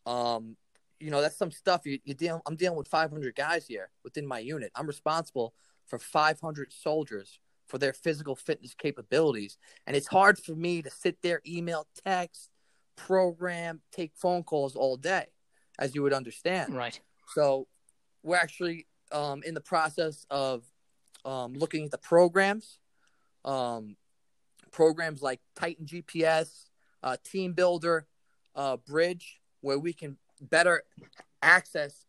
Um, 0.05 0.57
you 0.99 1.11
know, 1.11 1.21
that's 1.21 1.37
some 1.37 1.51
stuff 1.51 1.85
you, 1.85 1.99
you 2.05 2.13
deal. 2.13 2.41
I'm 2.45 2.55
dealing 2.55 2.77
with 2.77 2.87
500 2.87 3.35
guys 3.35 3.67
here 3.67 3.89
within 4.03 4.25
my 4.25 4.39
unit. 4.39 4.71
I'm 4.75 4.87
responsible 4.87 5.53
for 5.85 5.99
500 5.99 6.71
soldiers 6.71 7.39
for 7.67 7.77
their 7.77 7.93
physical 7.93 8.35
fitness 8.35 8.73
capabilities, 8.73 9.57
and 9.87 9.95
it's 9.95 10.07
hard 10.07 10.37
for 10.37 10.53
me 10.53 10.81
to 10.81 10.89
sit 10.89 11.17
there, 11.21 11.41
email, 11.47 11.87
text, 12.05 12.49
program, 12.95 13.81
take 13.91 14.11
phone 14.15 14.43
calls 14.43 14.75
all 14.75 14.97
day, 14.97 15.25
as 15.79 15.95
you 15.95 16.03
would 16.03 16.13
understand. 16.13 16.75
Right. 16.75 16.99
So, 17.33 17.67
we're 18.21 18.37
actually 18.37 18.87
um, 19.11 19.43
in 19.43 19.53
the 19.53 19.61
process 19.61 20.25
of 20.29 20.63
um, 21.25 21.53
looking 21.53 21.85
at 21.85 21.91
the 21.91 21.97
programs, 21.97 22.79
um, 23.45 23.95
programs 24.71 25.21
like 25.21 25.39
Titan 25.55 25.85
GPS, 25.85 26.69
uh, 27.03 27.17
TeamBuildr, 27.23 28.03
uh, 28.55 28.77
bridge, 28.77 29.41
where 29.61 29.77
we 29.77 29.93
can 29.93 30.17
better 30.41 30.83
access 31.41 32.05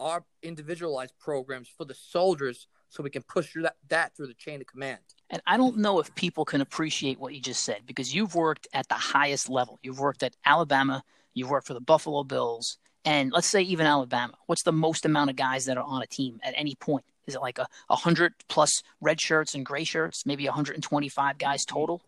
our 0.00 0.24
individualized 0.42 1.14
programs 1.18 1.68
for 1.68 1.84
the 1.84 1.94
soldiers 1.94 2.66
so 2.88 3.02
we 3.02 3.10
can 3.10 3.22
push 3.22 3.50
through 3.50 3.62
that, 3.62 3.76
that 3.88 4.16
through 4.16 4.26
the 4.26 4.34
chain 4.34 4.60
of 4.60 4.66
command. 4.66 5.00
And 5.30 5.42
I 5.46 5.56
don't 5.56 5.78
know 5.78 5.98
if 5.98 6.14
people 6.14 6.44
can 6.44 6.60
appreciate 6.60 7.18
what 7.18 7.34
you 7.34 7.40
just 7.40 7.64
said 7.64 7.80
because 7.86 8.14
you've 8.14 8.34
worked 8.34 8.68
at 8.72 8.88
the 8.88 8.94
highest 8.94 9.48
level. 9.48 9.78
You've 9.82 9.98
worked 9.98 10.22
at 10.22 10.36
Alabama, 10.44 11.02
you've 11.32 11.50
worked 11.50 11.66
for 11.66 11.74
the 11.74 11.80
Buffalo 11.80 12.22
Bills, 12.22 12.78
and 13.04 13.32
let's 13.32 13.48
say 13.48 13.62
even 13.62 13.86
Alabama. 13.86 14.34
What's 14.46 14.62
the 14.62 14.72
most 14.72 15.06
amount 15.06 15.30
of 15.30 15.36
guys 15.36 15.64
that 15.66 15.76
are 15.76 15.84
on 15.84 16.02
a 16.02 16.06
team 16.06 16.40
at 16.42 16.54
any 16.56 16.74
point? 16.76 17.04
Is 17.26 17.34
it 17.34 17.40
like 17.40 17.58
a, 17.58 17.66
a 17.88 17.96
hundred 17.96 18.34
plus 18.48 18.82
red 19.00 19.20
shirts 19.20 19.54
and 19.54 19.64
gray 19.64 19.84
shirts, 19.84 20.26
maybe 20.26 20.44
125 20.44 21.38
guys 21.38 21.64
total? 21.64 22.02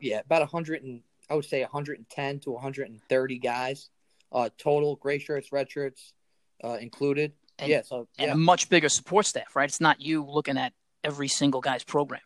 Yeah, 0.00 0.20
about 0.20 0.40
100 0.40 0.82
and 0.82 1.00
I 1.30 1.34
would 1.34 1.44
say 1.44 1.62
110 1.62 2.40
to 2.40 2.50
130 2.50 3.38
guys 3.38 3.88
uh, 4.32 4.48
total, 4.58 4.96
gray 4.96 5.18
shirts, 5.18 5.52
red 5.52 5.70
shirts 5.70 6.12
uh, 6.62 6.74
included. 6.74 7.32
And, 7.58 7.68
yeah, 7.68 7.82
so 7.82 8.08
yeah. 8.18 8.24
and 8.24 8.32
a 8.32 8.36
much 8.36 8.68
bigger 8.68 8.88
support 8.88 9.26
staff, 9.26 9.54
right? 9.54 9.68
It's 9.68 9.80
not 9.80 10.00
you 10.00 10.24
looking 10.24 10.56
at 10.56 10.72
every 11.04 11.28
single 11.28 11.60
guy's 11.60 11.84
program. 11.84 12.22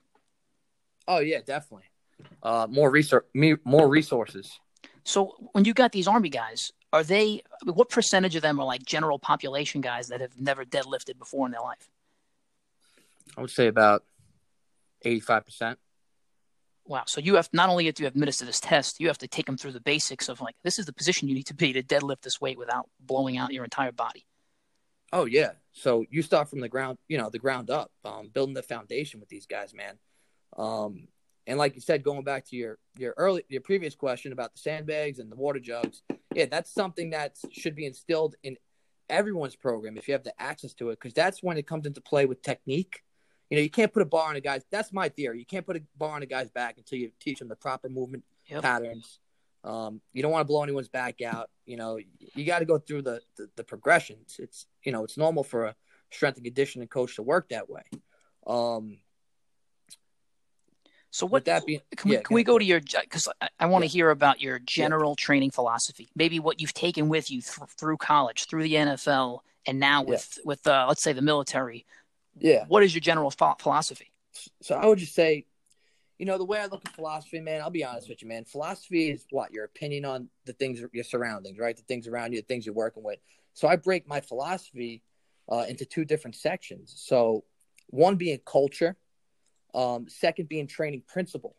Oh 1.09 1.19
yeah, 1.19 1.41
definitely. 1.45 1.87
Uh, 2.43 2.67
more 2.71 2.91
resource, 2.91 3.25
more 3.65 3.89
resources. 3.89 4.59
So 5.03 5.35
when 5.53 5.65
you 5.65 5.75
got 5.75 5.93
these 5.93 6.07
army 6.07 6.29
guys, 6.29 6.73
are 6.93 7.03
they? 7.03 7.43
What 7.65 7.91
percentage 7.91 8.37
of 8.37 8.43
them 8.43 8.61
are 8.61 8.67
like 8.67 8.85
general 8.85 9.19
population 9.19 9.81
guys 9.81 10.09
that 10.09 10.21
have 10.21 10.41
never 10.41 10.65
deadlifted 10.65 11.19
before 11.19 11.47
in 11.47 11.53
their 11.53 11.61
life? 11.61 11.89
I 13.37 13.41
would 13.41 13.51
say 13.51 13.67
about 13.67 14.05
eighty-five 15.05 15.45
percent. 15.45 15.79
Wow. 16.87 17.05
So 17.07 17.21
you 17.21 17.37
have 17.37 17.49
not 17.53 17.71
only 17.71 17.91
do 17.91 18.03
you 18.03 18.07
administer 18.07 18.45
this 18.45 18.61
test, 18.61 19.01
you 19.01 19.07
have 19.09 19.19
to 19.19 19.29
take 19.29 19.47
them 19.47 19.57
through 19.57 19.73
the 19.73 19.81
basics 19.81 20.29
of 20.29 20.41
like 20.41 20.55
this 20.65 20.79
is 20.79 20.87
the 20.87 20.93
position 20.93 21.29
you 21.29 21.35
need 21.35 21.47
to 21.47 21.55
be 21.55 21.73
to 21.73 21.83
deadlift 21.83 22.23
this 22.23 22.41
weight 22.41 22.59
without 22.59 22.89
blowing 23.01 23.39
out 23.39 23.53
your 23.53 23.65
entire 23.65 23.93
body. 23.93 24.27
Oh 25.13 25.25
yeah. 25.25 25.53
So 25.73 26.05
you 26.11 26.23
start 26.23 26.51
from 26.51 26.61
the 26.61 26.69
ground, 26.69 26.99
you 27.09 27.17
know, 27.17 27.31
the 27.31 27.39
ground 27.39 27.71
up, 27.71 27.91
um, 28.05 28.29
building 28.33 28.55
the 28.55 28.63
foundation 28.63 29.21
with 29.21 29.29
these 29.29 29.47
guys, 29.47 29.73
man. 29.73 29.99
Um, 30.57 31.09
and 31.47 31.59
like 31.59 31.75
you 31.75 31.81
said, 31.81 32.03
going 32.03 32.25
back 32.25 32.47
to 32.47 32.57
your 32.57 32.79
your 32.99 33.15
early 33.17 33.45
your 33.49 33.61
previous 33.61 33.95
question 33.95 34.33
about 34.33 34.53
the 34.53 34.59
sandbags 34.59 35.19
and 35.19 35.33
the 35.33 35.37
water 35.37 35.61
jugs, 35.61 36.03
yeah, 36.35 36.47
that's 36.47 36.73
something 36.73 37.11
that 37.11 37.39
should 37.51 37.75
be 37.75 37.87
instilled 37.87 38.35
in 38.43 38.57
everyone's 39.09 39.57
program 39.57 39.97
if 39.97 40.09
you 40.09 40.13
have 40.13 40.25
the 40.25 40.41
access 40.41 40.75
to 40.75 40.91
it, 40.91 40.99
because 40.99 41.15
that's 41.15 41.43
when 41.43 41.57
it 41.57 41.67
comes 41.67 41.87
into 41.87 42.01
play 42.01 42.27
with 42.27 42.43
technique 42.43 43.03
you 43.51 43.57
know, 43.57 43.63
you 43.63 43.71
can't 43.71 43.93
put 43.93 44.03
a 44.03 44.07
bar 44.07 44.29
on 44.29 44.37
a 44.37 44.41
guy's. 44.41 44.63
That's 44.71 44.93
my 44.93 45.09
theory. 45.09 45.39
You 45.39 45.47
can't 45.47 45.67
put 45.67 45.77
a 45.77 45.83
bar 45.97 46.17
on 46.17 46.23
a 46.23 46.27
guy's 46.27 46.51
back 46.51 46.79
until 46.79 46.99
you 46.99 47.11
teach 47.21 47.41
him 47.41 47.49
the 47.49 47.57
proper 47.57 47.89
movement 47.89 48.25
yep. 48.47 48.63
patterns. 48.63 49.21
Um, 49.63 50.01
you 50.13 50.23
don't 50.23 50.31
want 50.31 50.43
to 50.43 50.47
blow 50.47 50.63
anyone's 50.63 50.89
back 50.89 51.23
out. 51.23 51.51
You 51.65 51.77
know, 51.77 51.99
you 52.35 52.45
got 52.45 52.59
to 52.59 52.65
go 52.67 52.79
through 52.79 53.03
the, 53.03 53.21
the, 53.37 53.49
the 53.57 53.65
progressions. 53.65 54.37
It's 54.39 54.67
you 54.85 54.93
know, 54.93 55.05
it's 55.05 55.17
normal 55.17 55.45
for 55.45 55.67
a 55.67 55.75
strength 56.11 56.37
and 56.37 56.45
conditioning 56.45 56.89
coach 56.89 57.17
to 57.17 57.23
work 57.23 57.49
that 57.49 57.69
way. 57.69 57.83
Um, 58.47 58.99
so 61.15 61.27
what 61.27 61.45
that 61.45 61.65
being, 61.65 61.81
can 61.97 62.11
we, 62.11 62.17
can 62.17 62.35
we 62.35 62.43
go 62.43 62.59
to 62.59 62.65
your 62.65 62.81
because 62.81 63.29
I, 63.41 63.49
I 63.61 63.67
want 63.67 63.85
to 63.85 63.87
yeah. 63.87 63.93
hear 63.93 64.11
about 64.11 64.41
your 64.41 64.59
general 64.59 65.15
yeah. 65.17 65.25
training 65.25 65.53
philosophy, 65.53 66.09
maybe 66.17 66.41
what 66.41 66.61
you've 66.61 66.75
taken 66.75 67.09
with 67.09 67.31
you 67.31 67.41
th- 67.41 67.69
through 67.79 67.99
college, 67.99 68.47
through 68.47 68.65
the 68.65 68.75
NFL, 68.75 69.39
and 69.65 69.79
now 69.79 70.03
with 70.03 70.41
with 70.45 70.67
uh, 70.67 70.87
let's 70.89 71.03
say 71.03 71.13
the 71.13 71.23
military. 71.23 71.87
Yeah. 72.39 72.65
What 72.69 72.83
is 72.83 72.95
your 72.95 73.01
general 73.01 73.31
philosophy? 73.31 74.11
So 74.63 74.75
I 74.75 74.87
would 74.87 74.99
just 74.99 75.15
say, 75.15 75.47
you 76.19 76.27
know, 76.27 76.39
the 76.39 76.45
way 76.45 76.61
I 76.61 76.67
look 76.67 76.83
at 76.87 76.95
philosophy, 76.95 77.41
man, 77.41 77.61
I'll 77.61 77.71
be 77.71 77.85
honest 77.85 78.09
with 78.09 78.23
you, 78.23 78.29
man. 78.29 78.45
Philosophy 78.45 79.11
is 79.11 79.27
what 79.31 79.53
your 79.53 79.65
opinion 79.65 80.05
on 80.05 80.29
the 80.45 80.53
things, 80.53 80.83
your 80.93 81.05
surroundings, 81.05 81.59
right? 81.59 81.77
The 81.77 81.83
things 81.83 82.07
around 82.07 82.33
you, 82.33 82.41
the 82.41 82.47
things 82.47 82.67
you're 82.67 82.75
working 82.75 83.03
with. 83.03 83.19
So 83.53 83.69
I 83.69 83.77
break 83.77 84.09
my 84.09 84.21
philosophy 84.21 85.03
uh, 85.51 85.65
into 85.69 85.85
two 85.85 86.05
different 86.05 86.37
sections. 86.37 86.95
So 86.97 87.45
one 87.89 88.17
being 88.17 88.39
culture, 88.45 88.97
um, 89.75 90.09
second 90.09 90.49
being 90.49 90.67
training 90.67 91.03
principle. 91.07 91.57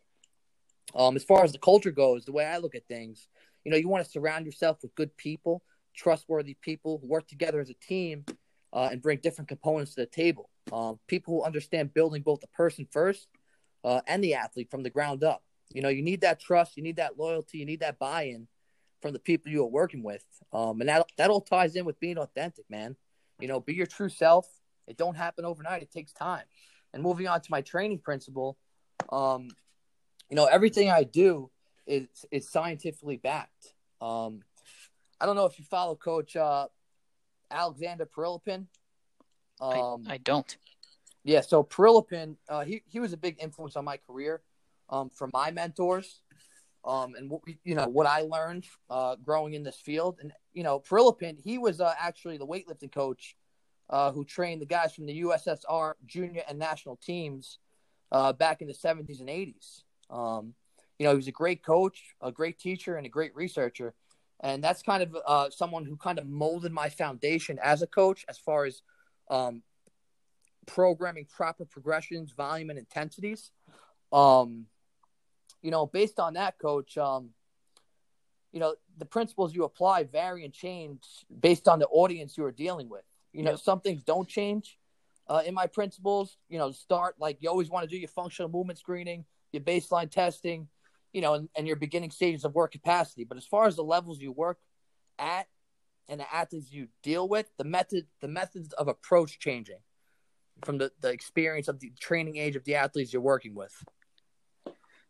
Um, 0.94 1.16
as 1.16 1.24
far 1.24 1.44
as 1.44 1.52
the 1.52 1.58
culture 1.58 1.90
goes, 1.90 2.24
the 2.24 2.32
way 2.32 2.44
I 2.44 2.58
look 2.58 2.74
at 2.74 2.86
things, 2.86 3.28
you 3.64 3.70
know, 3.70 3.76
you 3.76 3.88
want 3.88 4.04
to 4.04 4.10
surround 4.10 4.46
yourself 4.46 4.78
with 4.82 4.94
good 4.94 5.16
people, 5.16 5.62
trustworthy 5.94 6.54
people 6.60 6.98
who 6.98 7.08
work 7.08 7.26
together 7.26 7.60
as 7.60 7.70
a 7.70 7.74
team 7.74 8.24
uh, 8.72 8.88
and 8.90 9.02
bring 9.02 9.18
different 9.18 9.48
components 9.48 9.94
to 9.94 10.02
the 10.02 10.06
table. 10.06 10.48
Um, 10.72 10.98
people 11.06 11.34
who 11.34 11.44
understand 11.44 11.94
building 11.94 12.22
both 12.22 12.40
the 12.40 12.48
person 12.48 12.86
first 12.90 13.28
uh, 13.84 14.00
and 14.06 14.22
the 14.22 14.34
athlete 14.34 14.70
from 14.70 14.82
the 14.82 14.90
ground 14.90 15.22
up. 15.22 15.42
You 15.72 15.82
know, 15.82 15.88
you 15.88 16.02
need 16.02 16.22
that 16.22 16.40
trust, 16.40 16.76
you 16.76 16.82
need 16.82 16.96
that 16.96 17.18
loyalty, 17.18 17.58
you 17.58 17.66
need 17.66 17.80
that 17.80 17.98
buy-in 17.98 18.48
from 19.00 19.12
the 19.12 19.18
people 19.18 19.52
you 19.52 19.62
are 19.62 19.68
working 19.68 20.02
with, 20.02 20.24
um, 20.52 20.80
and 20.80 20.88
that 20.88 21.06
that 21.18 21.30
all 21.30 21.40
ties 21.40 21.76
in 21.76 21.84
with 21.84 22.00
being 22.00 22.18
authentic, 22.18 22.64
man. 22.70 22.96
You 23.38 23.48
know, 23.48 23.60
be 23.60 23.74
your 23.74 23.86
true 23.86 24.08
self. 24.08 24.48
It 24.86 24.96
don't 24.96 25.16
happen 25.16 25.44
overnight. 25.44 25.82
It 25.82 25.90
takes 25.90 26.12
time. 26.12 26.44
And 26.92 27.02
moving 27.02 27.28
on 27.28 27.40
to 27.40 27.50
my 27.50 27.60
training 27.60 27.98
principle, 27.98 28.56
um, 29.10 29.48
you 30.30 30.36
know, 30.36 30.46
everything 30.46 30.90
I 30.90 31.04
do 31.04 31.50
is 31.86 32.06
is 32.30 32.48
scientifically 32.50 33.16
backed. 33.16 33.74
Um, 34.00 34.42
I 35.20 35.26
don't 35.26 35.36
know 35.36 35.46
if 35.46 35.58
you 35.58 35.64
follow 35.64 35.94
Coach 35.94 36.36
uh, 36.36 36.68
Alexander 37.50 38.06
Prilepin. 38.06 38.66
Um, 39.60 40.04
I, 40.08 40.14
I, 40.14 40.16
don't. 40.18 40.56
Yeah, 41.24 41.40
so 41.40 41.62
Prilepin, 41.64 42.36
uh, 42.48 42.64
he 42.64 42.82
he 42.86 43.00
was 43.00 43.12
a 43.12 43.16
big 43.16 43.36
influence 43.40 43.76
on 43.76 43.84
my 43.84 43.96
career, 43.96 44.42
um, 44.90 45.10
from 45.10 45.30
my 45.32 45.50
mentors, 45.50 46.20
um, 46.84 47.14
and 47.16 47.30
what 47.30 47.40
we, 47.46 47.58
you 47.64 47.74
know 47.74 47.86
what 47.88 48.06
I 48.06 48.22
learned 48.22 48.66
uh, 48.90 49.16
growing 49.16 49.54
in 49.54 49.62
this 49.62 49.76
field. 49.76 50.18
And 50.20 50.32
you 50.52 50.62
know, 50.62 50.80
Prilepin, 50.80 51.38
he 51.42 51.58
was 51.58 51.80
uh, 51.80 51.94
actually 51.98 52.38
the 52.38 52.46
weightlifting 52.46 52.92
coach 52.92 53.36
uh, 53.90 54.12
who 54.12 54.24
trained 54.24 54.60
the 54.60 54.66
guys 54.66 54.94
from 54.94 55.06
the 55.06 55.22
USSR 55.22 55.94
junior 56.06 56.42
and 56.48 56.58
national 56.58 56.96
teams 56.96 57.58
uh, 58.12 58.32
back 58.32 58.62
in 58.62 58.68
the 58.68 58.74
70s 58.74 59.20
and 59.20 59.28
80s. 59.28 59.82
Um, 60.10 60.54
you 60.98 61.04
know, 61.04 61.10
he 61.10 61.16
was 61.16 61.28
a 61.28 61.32
great 61.32 61.62
coach, 61.62 62.14
a 62.20 62.32
great 62.32 62.58
teacher, 62.58 62.96
and 62.96 63.06
a 63.06 63.10
great 63.10 63.34
researcher. 63.34 63.94
And 64.40 64.62
that's 64.62 64.82
kind 64.82 65.02
of 65.02 65.16
uh, 65.26 65.50
someone 65.50 65.84
who 65.84 65.96
kind 65.96 66.18
of 66.18 66.26
molded 66.26 66.72
my 66.72 66.88
foundation 66.88 67.58
as 67.62 67.82
a 67.82 67.86
coach 67.86 68.24
as 68.28 68.38
far 68.38 68.64
as 68.64 68.82
um, 69.28 69.62
programming 70.66 71.26
proper 71.26 71.64
progressions, 71.64 72.32
volume, 72.32 72.70
and 72.70 72.78
intensities. 72.78 73.50
Um, 74.12 74.66
you 75.62 75.70
know, 75.70 75.86
based 75.86 76.20
on 76.20 76.34
that, 76.34 76.58
coach, 76.58 76.96
um, 76.98 77.30
you 78.52 78.60
know, 78.60 78.74
the 78.98 79.04
principles 79.04 79.54
you 79.54 79.64
apply 79.64 80.04
vary 80.04 80.44
and 80.44 80.52
change 80.52 81.02
based 81.40 81.68
on 81.68 81.78
the 81.78 81.86
audience 81.86 82.36
you 82.36 82.44
are 82.44 82.52
dealing 82.52 82.88
with. 82.88 83.04
You 83.32 83.42
know, 83.42 83.52
yep. 83.52 83.60
some 83.60 83.80
things 83.80 84.02
don't 84.02 84.28
change 84.28 84.78
uh, 85.28 85.42
in 85.44 85.54
my 85.54 85.66
principles. 85.66 86.38
You 86.48 86.58
know, 86.58 86.70
start 86.70 87.16
like 87.18 87.38
you 87.40 87.48
always 87.48 87.68
want 87.68 87.84
to 87.84 87.90
do 87.90 87.98
your 87.98 88.08
functional 88.08 88.50
movement 88.50 88.78
screening, 88.78 89.24
your 89.52 89.62
baseline 89.62 90.10
testing, 90.10 90.68
you 91.12 91.20
know, 91.20 91.34
and, 91.34 91.48
and 91.56 91.66
your 91.66 91.76
beginning 91.76 92.10
stages 92.10 92.44
of 92.44 92.54
work 92.54 92.72
capacity. 92.72 93.24
But 93.24 93.38
as 93.38 93.44
far 93.44 93.66
as 93.66 93.76
the 93.76 93.84
levels 93.84 94.20
you 94.20 94.32
work 94.32 94.58
at 95.18 95.48
and 96.08 96.20
the 96.20 96.34
athletes 96.34 96.72
you 96.72 96.88
deal 97.02 97.28
with, 97.28 97.46
the 97.58 97.64
method, 97.64 98.06
the 98.20 98.28
methods 98.28 98.72
of 98.74 98.88
approach 98.88 99.38
changing 99.38 99.78
from 100.64 100.78
the, 100.78 100.92
the 101.00 101.10
experience 101.10 101.68
of 101.68 101.80
the 101.80 101.92
training 101.98 102.36
age 102.36 102.56
of 102.56 102.64
the 102.64 102.74
athletes 102.74 103.12
you're 103.12 103.22
working 103.22 103.54
with? 103.54 103.74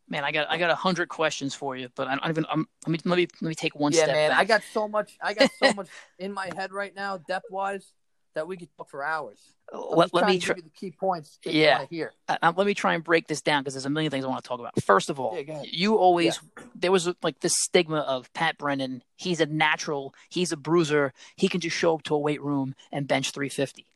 Man, 0.09 0.23
I 0.23 0.31
got 0.31 0.49
I 0.49 0.57
got 0.57 0.71
a 0.71 0.75
hundred 0.76 1.09
questions 1.09 1.53
for 1.53 1.75
you, 1.75 1.88
but 1.97 2.07
I 2.07 2.15
don't 2.15 2.31
even. 2.31 2.47
I'm, 2.49 2.69
let 2.87 2.93
me 2.93 2.99
let 3.05 3.17
me 3.17 3.26
let 3.43 3.49
me 3.49 3.55
take 3.57 3.75
one 3.75 3.91
yeah, 3.91 4.05
step. 4.05 4.15
man, 4.15 4.31
back. 4.31 4.38
I 4.38 4.45
got 4.45 4.62
so 4.73 4.87
much. 4.87 5.19
I 5.21 5.35
got 5.35 5.50
so 5.61 5.73
much 5.76 5.88
in 6.21 6.33
my 6.33 6.49
head 6.55 6.73
right 6.73 6.95
now, 6.95 7.17
depth 7.17 7.47
wise, 7.50 7.93
that 8.37 8.47
we 8.47 8.57
could 8.57 8.69
talk 8.76 8.88
for 8.88 9.02
hours. 9.02 9.38
let, 9.73 10.14
let 10.14 10.26
me 10.26 10.38
try 10.38 10.55
the 10.55 10.71
key 10.71 10.93
points. 10.93 11.38
yeah, 11.45 11.87
here. 11.90 12.12
Uh, 12.28 12.52
let 12.57 12.66
me 12.66 12.75
try 12.75 12.95
and 12.95 13.02
break 13.02 13.26
this 13.26 13.43
down 13.43 13.62
because 13.62 13.75
there's 13.75 13.87
a 13.87 13.90
million 13.90 14.11
things 14.11 14.25
I 14.25 14.28
want 14.28 14.45
to 14.45 14.49
talk 14.49 14.61
about. 14.61 14.81
First 14.83 15.11
of 15.11 15.19
all, 15.19 15.37
yeah, 15.37 15.62
you 15.64 15.97
always 15.97 16.38
yeah. 16.57 16.64
there 16.76 16.93
was 16.93 17.12
like 17.23 17.40
this 17.40 17.55
stigma 17.57 17.99
of 17.99 18.33
Pat 18.33 18.57
Brennan. 18.57 19.02
He's 19.16 19.40
a 19.40 19.47
natural. 19.47 20.14
He's 20.28 20.52
a 20.52 20.57
bruiser. 20.57 21.12
He 21.35 21.49
can 21.49 21.61
just 21.61 21.76
show 21.76 21.95
up 21.95 22.05
to 22.05 22.14
a 22.14 22.19
weight 22.19 22.43
room 22.43 22.76
and 22.93 23.09
bench 23.09 23.33
350 23.33 23.87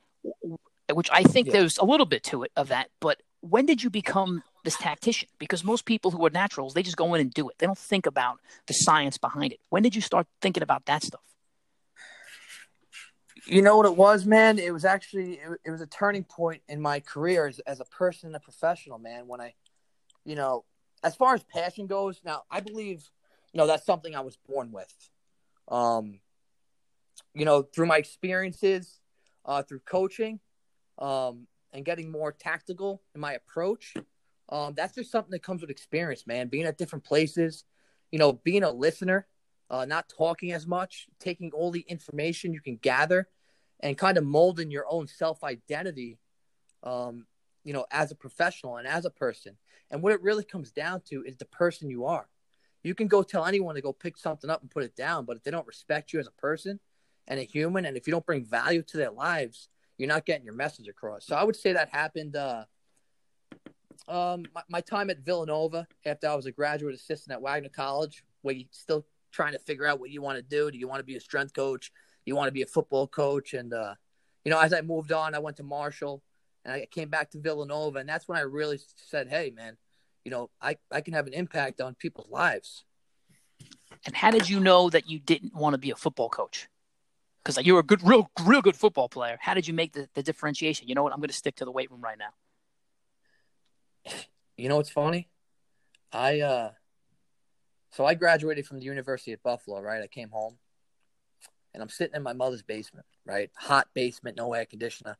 which 0.92 1.08
I 1.12 1.22
think 1.22 1.46
yeah. 1.46 1.54
there's 1.54 1.78
a 1.78 1.84
little 1.84 2.06
bit 2.06 2.22
to 2.24 2.42
it 2.42 2.52
of 2.56 2.68
that. 2.68 2.90
But 3.00 3.22
when 3.40 3.66
did 3.66 3.82
you 3.82 3.90
become 3.90 4.42
this 4.64 4.76
tactician? 4.76 5.28
Because 5.38 5.64
most 5.64 5.84
people 5.84 6.10
who 6.10 6.24
are 6.26 6.30
naturals, 6.30 6.74
they 6.74 6.82
just 6.82 6.96
go 6.96 7.14
in 7.14 7.20
and 7.20 7.32
do 7.32 7.48
it. 7.48 7.56
They 7.58 7.66
don't 7.66 7.78
think 7.78 8.06
about 8.06 8.38
the 8.66 8.74
science 8.74 9.18
behind 9.18 9.52
it. 9.52 9.60
When 9.70 9.82
did 9.82 9.94
you 9.94 10.02
start 10.02 10.26
thinking 10.40 10.62
about 10.62 10.86
that 10.86 11.02
stuff? 11.02 11.22
You 13.46 13.62
know 13.62 13.76
what 13.76 13.86
it 13.86 13.96
was, 13.96 14.26
man? 14.26 14.58
It 14.58 14.72
was 14.72 14.84
actually 14.84 15.34
it, 15.34 15.60
it 15.64 15.70
was 15.70 15.80
a 15.80 15.86
turning 15.86 16.24
point 16.24 16.62
in 16.68 16.80
my 16.80 17.00
career 17.00 17.46
as, 17.46 17.58
as 17.60 17.80
a 17.80 17.84
person 17.84 18.28
and 18.28 18.36
a 18.36 18.40
professional, 18.40 18.98
man. 18.98 19.26
When 19.26 19.40
I, 19.40 19.54
you 20.24 20.36
know, 20.36 20.64
as 21.02 21.14
far 21.16 21.34
as 21.34 21.42
passion 21.44 21.86
goes, 21.86 22.20
now 22.24 22.42
I 22.50 22.60
believe, 22.60 23.08
you 23.52 23.58
know, 23.58 23.66
that's 23.66 23.86
something 23.86 24.14
I 24.14 24.20
was 24.20 24.36
born 24.36 24.72
with. 24.72 24.94
Um, 25.68 26.20
you 27.34 27.44
know, 27.44 27.62
through 27.62 27.86
my 27.86 27.96
experiences, 27.96 29.00
uh, 29.44 29.62
through 29.62 29.80
coaching, 29.80 30.40
um, 30.98 31.46
and 31.72 31.84
getting 31.84 32.10
more 32.10 32.32
tactical 32.32 33.02
in 33.14 33.20
my 33.20 33.34
approach. 33.34 33.94
Um, 34.48 34.74
that's 34.74 34.96
just 34.96 35.12
something 35.12 35.30
that 35.30 35.42
comes 35.42 35.60
with 35.60 35.70
experience, 35.70 36.26
man. 36.26 36.48
Being 36.48 36.66
at 36.66 36.76
different 36.76 37.04
places, 37.04 37.64
you 38.10 38.18
know, 38.18 38.32
being 38.32 38.64
a 38.64 38.70
listener, 38.70 39.26
uh, 39.70 39.84
not 39.84 40.08
talking 40.08 40.52
as 40.52 40.66
much, 40.66 41.06
taking 41.20 41.52
all 41.52 41.70
the 41.70 41.84
information 41.88 42.52
you 42.52 42.60
can 42.60 42.76
gather, 42.76 43.28
and 43.78 43.96
kind 43.96 44.18
of 44.18 44.24
molding 44.24 44.70
your 44.70 44.84
own 44.90 45.06
self 45.06 45.42
identity, 45.44 46.18
um, 46.82 47.26
you 47.64 47.72
know, 47.72 47.86
as 47.90 48.10
a 48.10 48.16
professional 48.16 48.76
and 48.76 48.86
as 48.86 49.04
a 49.04 49.10
person. 49.10 49.56
And 49.90 50.02
what 50.02 50.12
it 50.12 50.22
really 50.22 50.44
comes 50.44 50.70
down 50.70 51.02
to 51.06 51.22
is 51.24 51.36
the 51.36 51.44
person 51.46 51.88
you 51.90 52.04
are. 52.06 52.28
You 52.82 52.94
can 52.94 53.08
go 53.08 53.22
tell 53.22 53.46
anyone 53.46 53.74
to 53.74 53.80
go 53.80 53.92
pick 53.92 54.16
something 54.16 54.50
up 54.50 54.62
and 54.62 54.70
put 54.70 54.84
it 54.84 54.96
down, 54.96 55.24
but 55.24 55.36
if 55.36 55.44
they 55.44 55.50
don't 55.50 55.66
respect 55.66 56.12
you 56.12 56.20
as 56.20 56.26
a 56.26 56.32
person 56.32 56.80
and 57.28 57.38
a 57.38 57.44
human, 57.44 57.84
and 57.84 57.96
if 57.96 58.06
you 58.06 58.10
don't 58.10 58.26
bring 58.26 58.44
value 58.44 58.82
to 58.82 58.96
their 58.96 59.10
lives, 59.10 59.68
you're 59.98 60.08
not 60.08 60.24
getting 60.24 60.44
your 60.44 60.54
message 60.54 60.88
across. 60.88 61.26
So 61.26 61.36
I 61.36 61.44
would 61.44 61.56
say 61.56 61.74
that 61.74 61.90
happened. 61.90 62.36
Uh, 62.36 62.64
um, 64.08 64.44
my, 64.54 64.62
my, 64.68 64.80
time 64.80 65.10
at 65.10 65.20
Villanova 65.20 65.86
after 66.06 66.26
I 66.26 66.34
was 66.34 66.46
a 66.46 66.52
graduate 66.52 66.94
assistant 66.94 67.34
at 67.34 67.42
Wagner 67.42 67.68
College, 67.68 68.24
where 68.40 68.54
you 68.54 68.64
still 68.70 69.04
trying 69.30 69.52
to 69.52 69.58
figure 69.58 69.86
out 69.86 70.00
what 70.00 70.10
you 70.10 70.22
want 70.22 70.36
to 70.36 70.42
do. 70.42 70.70
Do 70.70 70.78
you 70.78 70.88
want 70.88 71.00
to 71.00 71.04
be 71.04 71.16
a 71.16 71.20
strength 71.20 71.54
coach? 71.54 71.90
Do 71.90 72.30
you 72.30 72.36
want 72.36 72.48
to 72.48 72.52
be 72.52 72.62
a 72.62 72.66
football 72.66 73.06
coach? 73.06 73.54
And 73.54 73.72
uh, 73.72 73.94
you 74.44 74.50
know, 74.50 74.60
as 74.60 74.72
I 74.72 74.80
moved 74.80 75.12
on, 75.12 75.34
I 75.34 75.38
went 75.38 75.56
to 75.58 75.62
Marshall, 75.62 76.22
and 76.64 76.74
I 76.74 76.86
came 76.86 77.08
back 77.08 77.30
to 77.30 77.38
Villanova, 77.38 77.98
and 77.98 78.08
that's 78.08 78.28
when 78.28 78.38
I 78.38 78.42
really 78.42 78.78
said, 78.96 79.28
"Hey, 79.28 79.52
man, 79.54 79.76
you 80.24 80.30
know, 80.30 80.50
I 80.60 80.76
I 80.90 81.00
can 81.00 81.14
have 81.14 81.26
an 81.26 81.34
impact 81.34 81.80
on 81.80 81.94
people's 81.94 82.30
lives." 82.30 82.84
And 84.06 84.16
how 84.16 84.30
did 84.30 84.48
you 84.48 84.60
know 84.60 84.88
that 84.90 85.10
you 85.10 85.18
didn't 85.18 85.54
want 85.54 85.74
to 85.74 85.78
be 85.78 85.90
a 85.90 85.96
football 85.96 86.30
coach? 86.30 86.68
because 87.42 87.56
like, 87.56 87.66
you 87.66 87.74
were 87.74 87.80
a 87.80 87.84
good, 87.84 88.06
real, 88.06 88.30
real 88.44 88.62
good 88.62 88.76
football 88.76 89.08
player. 89.08 89.38
How 89.40 89.54
did 89.54 89.66
you 89.66 89.74
make 89.74 89.92
the, 89.92 90.08
the 90.14 90.22
differentiation? 90.22 90.88
You 90.88 90.94
know 90.94 91.02
what? 91.02 91.12
I'm 91.12 91.20
going 91.20 91.28
to 91.28 91.34
stick 91.34 91.56
to 91.56 91.64
the 91.64 91.72
weight 91.72 91.90
room 91.90 92.00
right 92.02 92.18
now. 92.18 92.30
You 94.56 94.68
know 94.68 94.76
what's 94.76 94.90
funny? 94.90 95.28
I 96.12 96.40
uh, 96.40 96.72
so 97.90 98.04
I 98.04 98.14
graduated 98.14 98.66
from 98.66 98.78
the 98.78 98.84
University 98.84 99.32
of 99.32 99.42
Buffalo. 99.42 99.80
Right, 99.80 100.02
I 100.02 100.06
came 100.06 100.30
home, 100.30 100.56
and 101.74 101.82
I'm 101.82 101.88
sitting 101.88 102.16
in 102.16 102.22
my 102.22 102.32
mother's 102.32 102.62
basement. 102.62 103.06
Right, 103.24 103.50
hot 103.56 103.88
basement, 103.94 104.36
no 104.36 104.52
air 104.52 104.66
conditioner. 104.66 105.18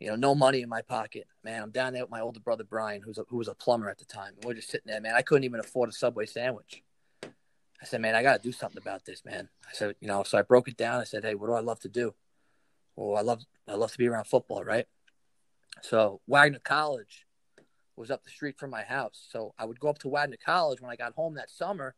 You 0.00 0.08
know, 0.08 0.16
no 0.16 0.34
money 0.34 0.62
in 0.62 0.68
my 0.68 0.82
pocket. 0.82 1.26
Man, 1.42 1.60
I'm 1.60 1.70
down 1.70 1.92
there 1.92 2.04
with 2.04 2.10
my 2.10 2.20
older 2.20 2.38
brother 2.38 2.62
Brian, 2.62 3.02
who's 3.02 3.18
a, 3.18 3.24
who 3.28 3.36
was 3.36 3.48
a 3.48 3.54
plumber 3.54 3.90
at 3.90 3.98
the 3.98 4.04
time. 4.04 4.34
And 4.36 4.44
we're 4.44 4.54
just 4.54 4.70
sitting 4.70 4.86
there, 4.86 5.00
man. 5.00 5.14
I 5.16 5.22
couldn't 5.22 5.42
even 5.42 5.58
afford 5.58 5.88
a 5.88 5.92
Subway 5.92 6.26
sandwich. 6.26 6.84
I 7.24 7.84
said, 7.84 8.00
man, 8.00 8.14
I 8.14 8.22
got 8.22 8.40
to 8.40 8.48
do 8.48 8.52
something 8.52 8.80
about 8.80 9.04
this, 9.04 9.24
man. 9.24 9.48
I 9.68 9.72
said, 9.72 9.96
you 10.00 10.08
know, 10.08 10.22
so 10.22 10.38
I 10.38 10.42
broke 10.42 10.68
it 10.68 10.76
down. 10.76 11.00
I 11.00 11.04
said, 11.04 11.24
hey, 11.24 11.34
what 11.34 11.48
do 11.48 11.52
I 11.52 11.60
love 11.60 11.80
to 11.80 11.88
do? 11.88 12.14
Well, 12.94 13.16
I 13.16 13.22
love, 13.22 13.42
I 13.68 13.74
love 13.74 13.92
to 13.92 13.98
be 13.98 14.08
around 14.08 14.26
football, 14.26 14.64
right? 14.64 14.86
So 15.82 16.20
Wagner 16.26 16.60
College 16.62 17.26
was 17.98 18.10
up 18.10 18.24
the 18.24 18.30
street 18.30 18.58
from 18.58 18.70
my 18.70 18.82
house. 18.82 19.26
So 19.30 19.54
I 19.58 19.64
would 19.64 19.80
go 19.80 19.88
up 19.88 19.98
to 20.00 20.08
Wagner 20.08 20.36
College 20.44 20.80
when 20.80 20.90
I 20.90 20.96
got 20.96 21.14
home 21.14 21.34
that 21.34 21.50
summer. 21.50 21.94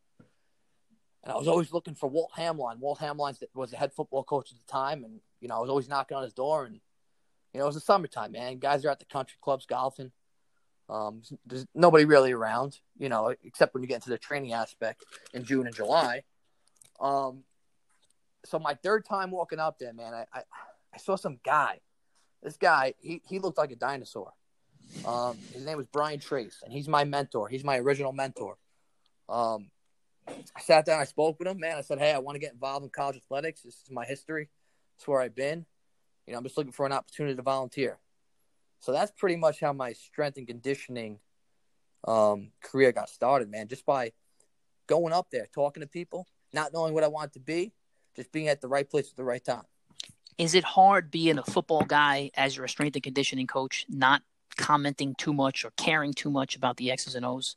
And 1.23 1.33
I 1.33 1.37
was 1.37 1.49
always 1.49 1.73
looking 1.73 1.95
for 1.95 2.09
Walt 2.09 2.33
Hameline. 2.37 2.79
Walt 2.79 2.99
Hameline 2.99 3.37
was 3.55 3.71
the 3.71 3.77
head 3.77 3.93
football 3.93 4.25
coach 4.25 4.51
at 4.51 4.57
the 4.57 4.73
time. 4.73 5.05
And, 5.05 5.21
you 5.41 5.49
know, 5.49 5.57
I 5.57 5.61
was 5.61 5.69
always 5.69 5.89
knocking 5.89 6.17
on 6.17 6.23
his 6.23 6.33
door. 6.33 6.65
And, 6.65 6.81
you 7.53 7.59
know, 7.59 7.65
it 7.65 7.67
was 7.67 7.75
the 7.75 7.83
summertime, 7.83 8.33
man. 8.33 8.59
Guys 8.59 8.85
are 8.85 8.91
at 8.91 8.99
the 8.99 9.05
country 9.05 9.37
clubs 9.43 9.67
golfing. 9.67 10.13
Um, 10.89 11.23
there's 11.47 11.67
nobody 11.75 12.05
really 12.05 12.33
around, 12.33 12.79
you 12.99 13.09
know, 13.09 13.35
except 13.45 13.75
when 13.75 13.83
you 13.83 13.89
get 13.89 13.97
into 13.97 14.09
the 14.11 14.19
training 14.19 14.55
aspect 14.55 15.05
in 15.35 15.45
June 15.45 15.67
and 15.67 15.77
July. 15.77 16.25
Um, 16.99 17.45
so 18.45 18.59
my 18.59 18.75
third 18.75 19.05
time 19.05 19.31
walking 19.31 19.61
up 19.61 19.79
there, 19.79 19.93
man, 19.93 20.15
I, 20.15 20.25
I, 20.33 20.43
I 20.93 20.99
saw 20.99 21.15
some 21.17 21.39
guy. 21.45 21.81
This 22.43 22.57
guy, 22.57 22.95
he, 22.99 23.23
he 23.29 23.39
looked 23.39 23.59
like 23.59 23.71
a 23.71 23.77
dinosaur. 23.77 24.33
Um, 25.05 25.39
his 25.53 25.65
name 25.65 25.77
was 25.77 25.87
Brian 25.87 26.21
Trace, 26.21 26.63
and 26.65 26.73
he's 26.73 26.89
my 26.89 27.05
mentor. 27.05 27.49
He's 27.49 27.65
my 27.65 27.79
original 27.79 28.13
mentor. 28.13 28.57
Um, 29.29 29.71
I 30.29 30.61
sat 30.61 30.85
down, 30.85 31.01
I 31.01 31.05
spoke 31.05 31.39
with 31.39 31.49
him, 31.49 31.59
man. 31.59 31.77
I 31.77 31.81
said, 31.81 31.99
Hey, 31.99 32.13
I 32.13 32.19
want 32.19 32.37
to 32.37 32.41
get 32.41 32.53
involved 32.53 32.85
in 32.85 32.91
college 32.91 33.17
athletics. 33.17 33.63
This 33.63 33.75
is 33.75 33.91
my 33.91 34.05
history. 34.05 34.49
It's 34.97 35.09
where 35.09 35.21
I've 35.21 35.35
been. 35.35 35.65
You 36.27 36.33
know, 36.33 36.39
I'm 36.39 36.45
just 36.45 36.57
looking 36.57 36.73
for 36.73 36.87
an 36.87 36.93
opportunity 36.93 37.35
to 37.35 37.43
volunteer. 37.43 37.99
So 38.81 38.93
that's 38.93 39.13
pretty 39.17 39.37
much 39.37 39.61
how 39.61 39.73
my 39.73 39.93
strength 39.93 40.39
and 40.39 40.47
conditioning 40.47 41.19
um, 42.07 42.53
career 42.63 42.93
got 42.93 43.09
started, 43.09 43.51
man. 43.51 43.69
Just 43.69 43.85
by 43.85 44.13
going 44.87 45.13
up 45.13 45.29
there, 45.31 45.47
talking 45.55 45.83
to 45.83 45.87
people, 45.87 46.27
not 46.53 46.73
knowing 46.73 46.95
what 46.95 47.05
I 47.05 47.09
wanted 47.09 47.35
to 47.35 47.41
be, 47.41 47.73
just 48.17 48.33
being 48.33 48.49
at 48.49 48.61
the 48.61 48.69
right 48.69 48.89
place 48.89 49.11
at 49.11 49.17
the 49.17 49.25
right 49.25 49.45
time. 49.45 49.63
Is 50.39 50.55
it 50.55 50.65
hard 50.65 51.11
being 51.11 51.39
a 51.39 51.45
football 51.45 51.85
guy 51.85 52.31
as 52.35 52.57
you're 52.57 52.65
a 52.65 52.69
strength 52.69 52.97
and 52.97 53.03
conditioning 53.03 53.47
coach, 53.47 53.85
not 53.89 54.23
commenting 54.57 55.15
too 55.15 55.33
much 55.33 55.65
or 55.65 55.73
caring 55.77 56.13
too 56.13 56.31
much 56.31 56.57
about 56.57 56.77
the 56.77 56.91
X's 56.91 57.15
and 57.15 57.25
O's? 57.25 57.57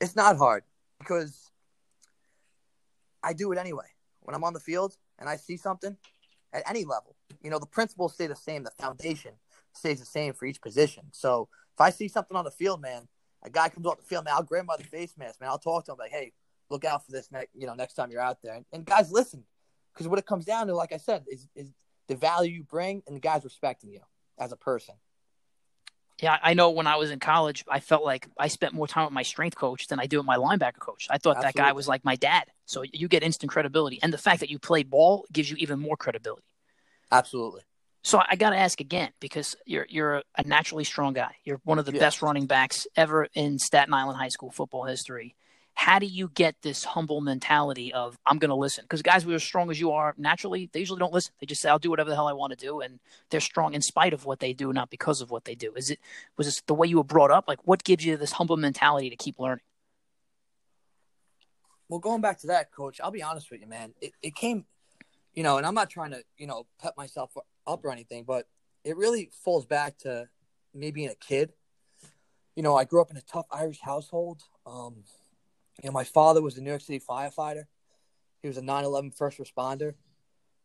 It's 0.00 0.16
not 0.16 0.36
hard 0.36 0.64
because 0.98 1.50
I 3.22 3.32
do 3.32 3.52
it 3.52 3.58
anyway. 3.58 3.86
When 4.20 4.34
I'm 4.34 4.44
on 4.44 4.52
the 4.52 4.60
field 4.60 4.96
and 5.18 5.28
I 5.28 5.36
see 5.36 5.56
something 5.56 5.96
at 6.52 6.62
any 6.68 6.84
level, 6.84 7.16
you 7.42 7.50
know, 7.50 7.58
the 7.58 7.66
principles 7.66 8.14
stay 8.14 8.26
the 8.26 8.36
same, 8.36 8.62
the 8.62 8.70
foundation 8.70 9.32
stays 9.72 10.00
the 10.00 10.06
same 10.06 10.34
for 10.34 10.46
each 10.46 10.60
position. 10.60 11.04
So 11.12 11.48
if 11.74 11.80
I 11.80 11.90
see 11.90 12.08
something 12.08 12.36
on 12.36 12.44
the 12.44 12.50
field, 12.50 12.80
man, 12.80 13.08
a 13.42 13.50
guy 13.50 13.68
comes 13.68 13.86
off 13.86 13.98
the 13.98 14.04
field, 14.04 14.24
man, 14.24 14.34
I'll 14.34 14.42
grab 14.42 14.62
him 14.62 14.66
by 14.66 14.76
the 14.76 14.84
face 14.84 15.16
mask, 15.16 15.40
man. 15.40 15.50
I'll 15.50 15.58
talk 15.58 15.84
to 15.86 15.92
him 15.92 15.98
like, 15.98 16.10
hey, 16.10 16.32
look 16.70 16.84
out 16.84 17.06
for 17.06 17.12
this 17.12 17.30
next, 17.32 17.54
you 17.54 17.66
know, 17.66 17.74
next 17.74 17.94
time 17.94 18.10
you're 18.10 18.20
out 18.20 18.38
there. 18.42 18.54
And, 18.54 18.64
and 18.72 18.84
guys 18.84 19.10
listen, 19.10 19.44
because 19.92 20.08
what 20.08 20.18
it 20.18 20.26
comes 20.26 20.44
down 20.44 20.66
to, 20.66 20.74
like 20.74 20.92
I 20.92 20.98
said, 20.98 21.24
is 21.28 21.48
is 21.54 21.72
the 22.08 22.16
value 22.16 22.52
you 22.52 22.62
bring 22.64 23.02
and 23.06 23.16
the 23.16 23.20
guys 23.20 23.44
respecting 23.44 23.90
you. 23.90 24.00
as 24.38 24.52
a 24.52 24.56
person. 24.56 24.94
Yeah, 26.20 26.36
I 26.42 26.54
know 26.54 26.70
when 26.70 26.88
I 26.88 26.96
was 26.96 27.10
in 27.10 27.20
college, 27.20 27.64
I 27.68 27.80
felt 27.80 28.04
like 28.04 28.28
I 28.36 28.48
spent 28.48 28.74
more 28.74 28.88
time 28.88 29.04
with 29.04 29.12
my 29.12 29.22
strength 29.22 29.56
coach 29.56 29.86
than 29.86 30.00
I 30.00 30.06
do 30.06 30.18
with 30.18 30.26
my 30.26 30.36
linebacker 30.36 30.80
coach. 30.80 31.06
I 31.10 31.18
thought 31.18 31.36
Absolutely. 31.36 31.52
that 31.52 31.54
guy 31.54 31.72
was 31.72 31.86
like 31.86 32.04
my 32.04 32.16
dad. 32.16 32.44
So 32.64 32.82
you 32.92 33.06
get 33.06 33.22
instant 33.22 33.52
credibility. 33.52 34.00
And 34.02 34.12
the 34.12 34.18
fact 34.18 34.40
that 34.40 34.50
you 34.50 34.58
played 34.58 34.90
ball 34.90 35.26
gives 35.32 35.48
you 35.50 35.56
even 35.58 35.78
more 35.78 35.96
credibility. 35.96 36.42
Absolutely. 37.12 37.62
So 38.02 38.20
I 38.26 38.36
got 38.36 38.50
to 38.50 38.56
ask 38.56 38.80
again 38.80 39.10
because 39.20 39.54
you're 39.66 39.86
you're 39.88 40.22
a 40.36 40.42
naturally 40.44 40.84
strong 40.84 41.12
guy. 41.12 41.34
You're 41.44 41.60
one 41.64 41.78
of 41.78 41.84
the 41.84 41.92
best 41.92 42.22
running 42.22 42.46
backs 42.46 42.86
ever 42.96 43.28
in 43.34 43.58
Staten 43.58 43.92
Island 43.92 44.18
high 44.18 44.28
school 44.28 44.50
football 44.50 44.84
history 44.84 45.36
how 45.78 46.00
do 46.00 46.06
you 46.06 46.28
get 46.34 46.56
this 46.60 46.82
humble 46.82 47.20
mentality 47.20 47.92
of 47.94 48.18
I'm 48.26 48.40
going 48.40 48.48
to 48.48 48.56
listen? 48.56 48.82
Because 48.82 49.00
guys 49.00 49.22
who 49.22 49.30
are 49.30 49.36
as 49.36 49.44
strong 49.44 49.70
as 49.70 49.78
you 49.78 49.92
are 49.92 50.12
naturally, 50.18 50.68
they 50.72 50.80
usually 50.80 50.98
don't 50.98 51.12
listen. 51.12 51.32
They 51.38 51.46
just 51.46 51.62
say 51.62 51.68
I'll 51.68 51.78
do 51.78 51.88
whatever 51.88 52.10
the 52.10 52.16
hell 52.16 52.26
I 52.26 52.32
want 52.32 52.50
to 52.50 52.56
do, 52.56 52.80
and 52.80 52.98
they're 53.30 53.38
strong 53.38 53.74
in 53.74 53.80
spite 53.80 54.12
of 54.12 54.24
what 54.24 54.40
they 54.40 54.52
do, 54.52 54.72
not 54.72 54.90
because 54.90 55.20
of 55.20 55.30
what 55.30 55.44
they 55.44 55.54
do. 55.54 55.72
Is 55.76 55.90
it 55.90 56.00
was 56.36 56.48
this 56.48 56.60
the 56.66 56.74
way 56.74 56.88
you 56.88 56.96
were 56.96 57.04
brought 57.04 57.30
up? 57.30 57.44
Like, 57.46 57.60
what 57.64 57.84
gives 57.84 58.04
you 58.04 58.16
this 58.16 58.32
humble 58.32 58.56
mentality 58.56 59.08
to 59.08 59.14
keep 59.14 59.38
learning? 59.38 59.62
Well, 61.88 62.00
going 62.00 62.22
back 62.22 62.40
to 62.40 62.48
that, 62.48 62.72
coach, 62.72 63.00
I'll 63.00 63.12
be 63.12 63.22
honest 63.22 63.48
with 63.48 63.60
you, 63.60 63.68
man. 63.68 63.94
It, 64.00 64.10
it 64.20 64.34
came, 64.34 64.64
you 65.32 65.44
know, 65.44 65.58
and 65.58 65.66
I'm 65.66 65.74
not 65.74 65.90
trying 65.90 66.10
to, 66.10 66.24
you 66.36 66.48
know, 66.48 66.66
pep 66.82 66.94
myself 66.96 67.36
up 67.68 67.84
or 67.84 67.92
anything, 67.92 68.24
but 68.24 68.48
it 68.82 68.96
really 68.96 69.30
falls 69.44 69.64
back 69.64 69.96
to 69.98 70.28
me 70.74 70.90
being 70.90 71.08
a 71.08 71.14
kid. 71.14 71.52
You 72.56 72.64
know, 72.64 72.74
I 72.74 72.82
grew 72.82 73.00
up 73.00 73.12
in 73.12 73.16
a 73.16 73.22
tough 73.22 73.46
Irish 73.52 73.78
household. 73.80 74.42
Um, 74.66 75.04
you 75.82 75.88
know, 75.88 75.92
my 75.92 76.04
father 76.04 76.42
was 76.42 76.56
a 76.58 76.60
New 76.60 76.70
York 76.70 76.82
City 76.82 77.00
firefighter. 77.00 77.64
He 78.42 78.48
was 78.48 78.56
a 78.56 78.62
9/11 78.62 79.16
first 79.16 79.38
responder. 79.38 79.94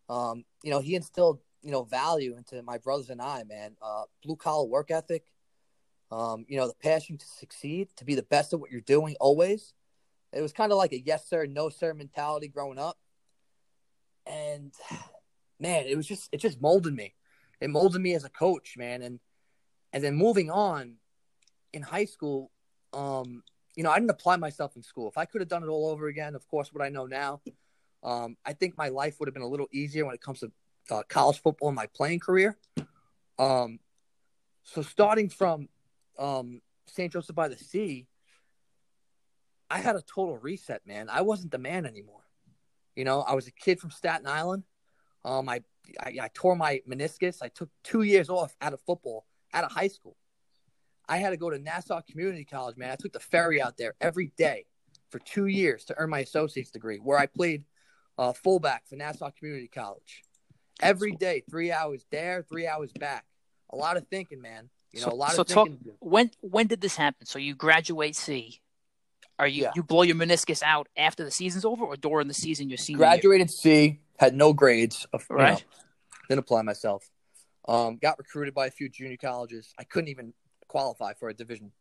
Um, 0.10 0.45
you 0.63 0.71
know, 0.71 0.80
he 0.80 0.95
instilled 0.95 1.39
you 1.63 1.71
know 1.71 1.84
value 1.84 2.36
into 2.36 2.62
my 2.62 2.78
brothers 2.78 3.10
and 3.10 3.21
I, 3.21 3.43
man. 3.43 3.76
Uh, 3.82 4.04
blue 4.23 4.36
collar 4.36 4.67
work 4.67 4.91
ethic. 4.91 5.26
Um, 6.12 6.45
you 6.47 6.58
know, 6.58 6.67
the 6.67 6.76
passion 6.76 7.17
to 7.17 7.26
succeed, 7.26 7.89
to 7.95 8.06
be 8.06 8.13
the 8.13 8.23
best 8.23 8.54
at 8.54 8.60
what 8.60 8.69
you're 8.69 8.82
doing 8.82 9.15
always. 9.19 9.73
It 10.32 10.41
was 10.41 10.54
kind 10.54 10.71
of 10.71 10.78
like 10.78 10.91
a 10.91 10.99
yes 10.99 11.28
sir, 11.28 11.45
no 11.45 11.69
sir 11.69 11.93
mentality 11.93 12.47
growing 12.47 12.78
up. 12.78 12.97
And 14.28 14.73
man, 15.60 15.86
it 15.88 15.95
was 15.95 16.08
just 16.08 16.30
it 16.32 16.38
just 16.38 16.62
molded 16.62 16.93
me. 16.93 17.15
It 17.62 17.69
molded 17.69 18.02
me 18.02 18.13
as 18.13 18.26
a 18.26 18.30
coach, 18.30 18.76
man. 18.78 19.02
And 19.02 19.19
and 19.91 20.04
then 20.04 20.15
moving 20.15 20.52
on 20.52 20.95
in 21.71 21.82
high 21.82 22.06
school, 22.06 22.52
um, 22.93 23.43
you 23.76 23.84
know, 23.84 23.92
I 23.92 23.96
didn't 23.96 24.12
apply 24.12 24.36
myself 24.38 24.76
in 24.76 24.84
school. 24.84 25.08
If 25.08 25.18
I 25.18 25.26
could 25.26 25.42
have 25.42 25.48
done 25.48 25.64
it 25.64 25.68
all 25.68 25.90
over 25.90 26.08
again, 26.08 26.36
of 26.36 26.48
course, 26.48 26.72
what 26.72 26.84
I 26.84 26.90
know 26.90 27.06
now, 27.06 27.42
um, 28.04 28.38
I 28.46 28.54
think 28.54 28.78
my 28.78 28.90
life 28.90 29.20
would 29.20 29.28
have 29.28 29.34
been 29.34 29.44
a 29.44 29.48
little 29.48 29.68
easier 29.72 30.06
when 30.06 30.14
it 30.14 30.22
comes 30.22 30.42
to 30.42 30.52
uh, 30.92 31.04
college 31.08 31.42
football 31.42 31.70
and 31.70 31.76
my 31.76 31.88
playing 31.88 32.20
career. 32.20 32.58
Um, 33.40 33.80
so 34.64 34.82
starting 34.82 35.30
from 35.30 35.70
um, 36.20 36.62
St. 36.88 37.12
Joseph 37.12 37.36
by 37.36 37.48
the 37.48 37.58
Sea, 37.58 38.08
I 39.70 39.80
had 39.80 39.96
a 39.96 40.02
total 40.02 40.38
reset, 40.38 40.86
man. 40.86 41.10
I 41.10 41.22
wasn't 41.22 41.52
the 41.52 41.58
man 41.58 41.86
anymore. 41.86 42.22
You 42.96 43.06
know, 43.06 43.22
I 43.22 43.34
was 43.34 43.48
a 43.48 43.52
kid 43.52 43.80
from 43.80 43.90
Staten 43.90 44.28
Island. 44.28 44.64
Um, 45.26 45.50
I, 45.50 45.62
I, 46.00 46.18
I 46.22 46.30
tore 46.34 46.56
my 46.56 46.82
meniscus. 46.88 47.42
I 47.42 47.48
took 47.48 47.70
two 47.84 48.04
years 48.04 48.30
off 48.30 48.56
out 48.62 48.74
of 48.74 48.82
football, 48.82 49.26
out 49.54 49.64
of 49.64 49.72
high 49.72 49.88
school. 49.88 50.16
I 51.08 51.18
had 51.18 51.32
to 51.32 51.38
go 51.38 51.50
to 51.50 51.60
Nassau 51.60 52.02
Community 52.02 52.46
College, 52.46 52.78
man. 52.78 52.92
I 52.92 52.96
took 52.96 53.13
the 53.13 53.20
ferry 53.20 53.62
out 53.62 53.78
there 53.78 53.94
every 54.00 54.32
day 54.38 54.66
for 55.10 55.20
two 55.20 55.48
years 55.48 55.86
to 55.86 55.96
earn 55.98 56.10
my 56.10 56.20
associate's 56.20 56.72
degree, 56.72 56.98
where 56.98 57.20
I 57.20 57.26
played 57.26 57.66
uh, 58.18 58.34
fullback 58.34 58.88
for 58.88 58.96
Nassau 58.96 59.30
Community 59.38 59.68
College. 59.68 60.24
Every 60.82 61.12
day, 61.12 61.44
three 61.50 61.72
hours 61.72 62.06
there, 62.12 62.46
three 62.50 62.68
hours 62.68 62.92
back. 62.94 63.26
A 63.72 63.76
lot 63.76 63.98
of 63.98 64.08
thinking, 64.08 64.42
man. 64.42 64.70
You 64.92 65.02
know, 65.02 65.10
so, 65.10 65.13
a 65.13 65.16
lot 65.16 65.32
so 65.32 65.42
of 65.42 65.48
thinking. 65.48 65.78
Talk, 65.78 65.96
when 66.00 66.32
when 66.42 66.68
did 66.68 66.82
this 66.82 66.96
happen? 66.96 67.26
So 67.26 67.39
you 67.39 67.56
graduate 67.56 68.16
C. 68.16 68.62
Are 69.39 69.48
you 69.48 69.63
yeah. 69.63 69.72
you 69.76 69.84
blow 69.84 70.04
your 70.04 70.16
meniscus 70.16 70.62
out 70.63 70.88
after 70.96 71.24
the 71.24 71.32
season's 71.32 71.66
over, 71.66 71.84
or 71.84 71.96
during 71.96 72.28
the 72.28 72.34
season 72.34 72.70
you're 72.70 72.78
senior? 72.78 73.00
Graduated 73.00 73.50
year? 73.50 73.94
C, 73.94 74.00
had 74.18 74.36
no 74.36 74.54
grades. 74.54 75.08
Of, 75.12 75.26
right. 75.30 75.54
Know, 75.54 75.60
didn't 76.30 76.39
apply 76.39 76.62
myself. 76.62 77.10
Um, 77.68 77.98
got 77.98 78.18
recruited 78.18 78.54
by 78.54 78.68
a 78.68 78.72
few 78.72 78.89
junior 78.89 79.18
colleges. 79.18 79.74
I 79.80 79.84
couldn't 79.84 80.10
even 80.10 80.34
qualify 80.74 81.14
for 81.14 81.30
a 81.30 81.34
Division 81.34 81.72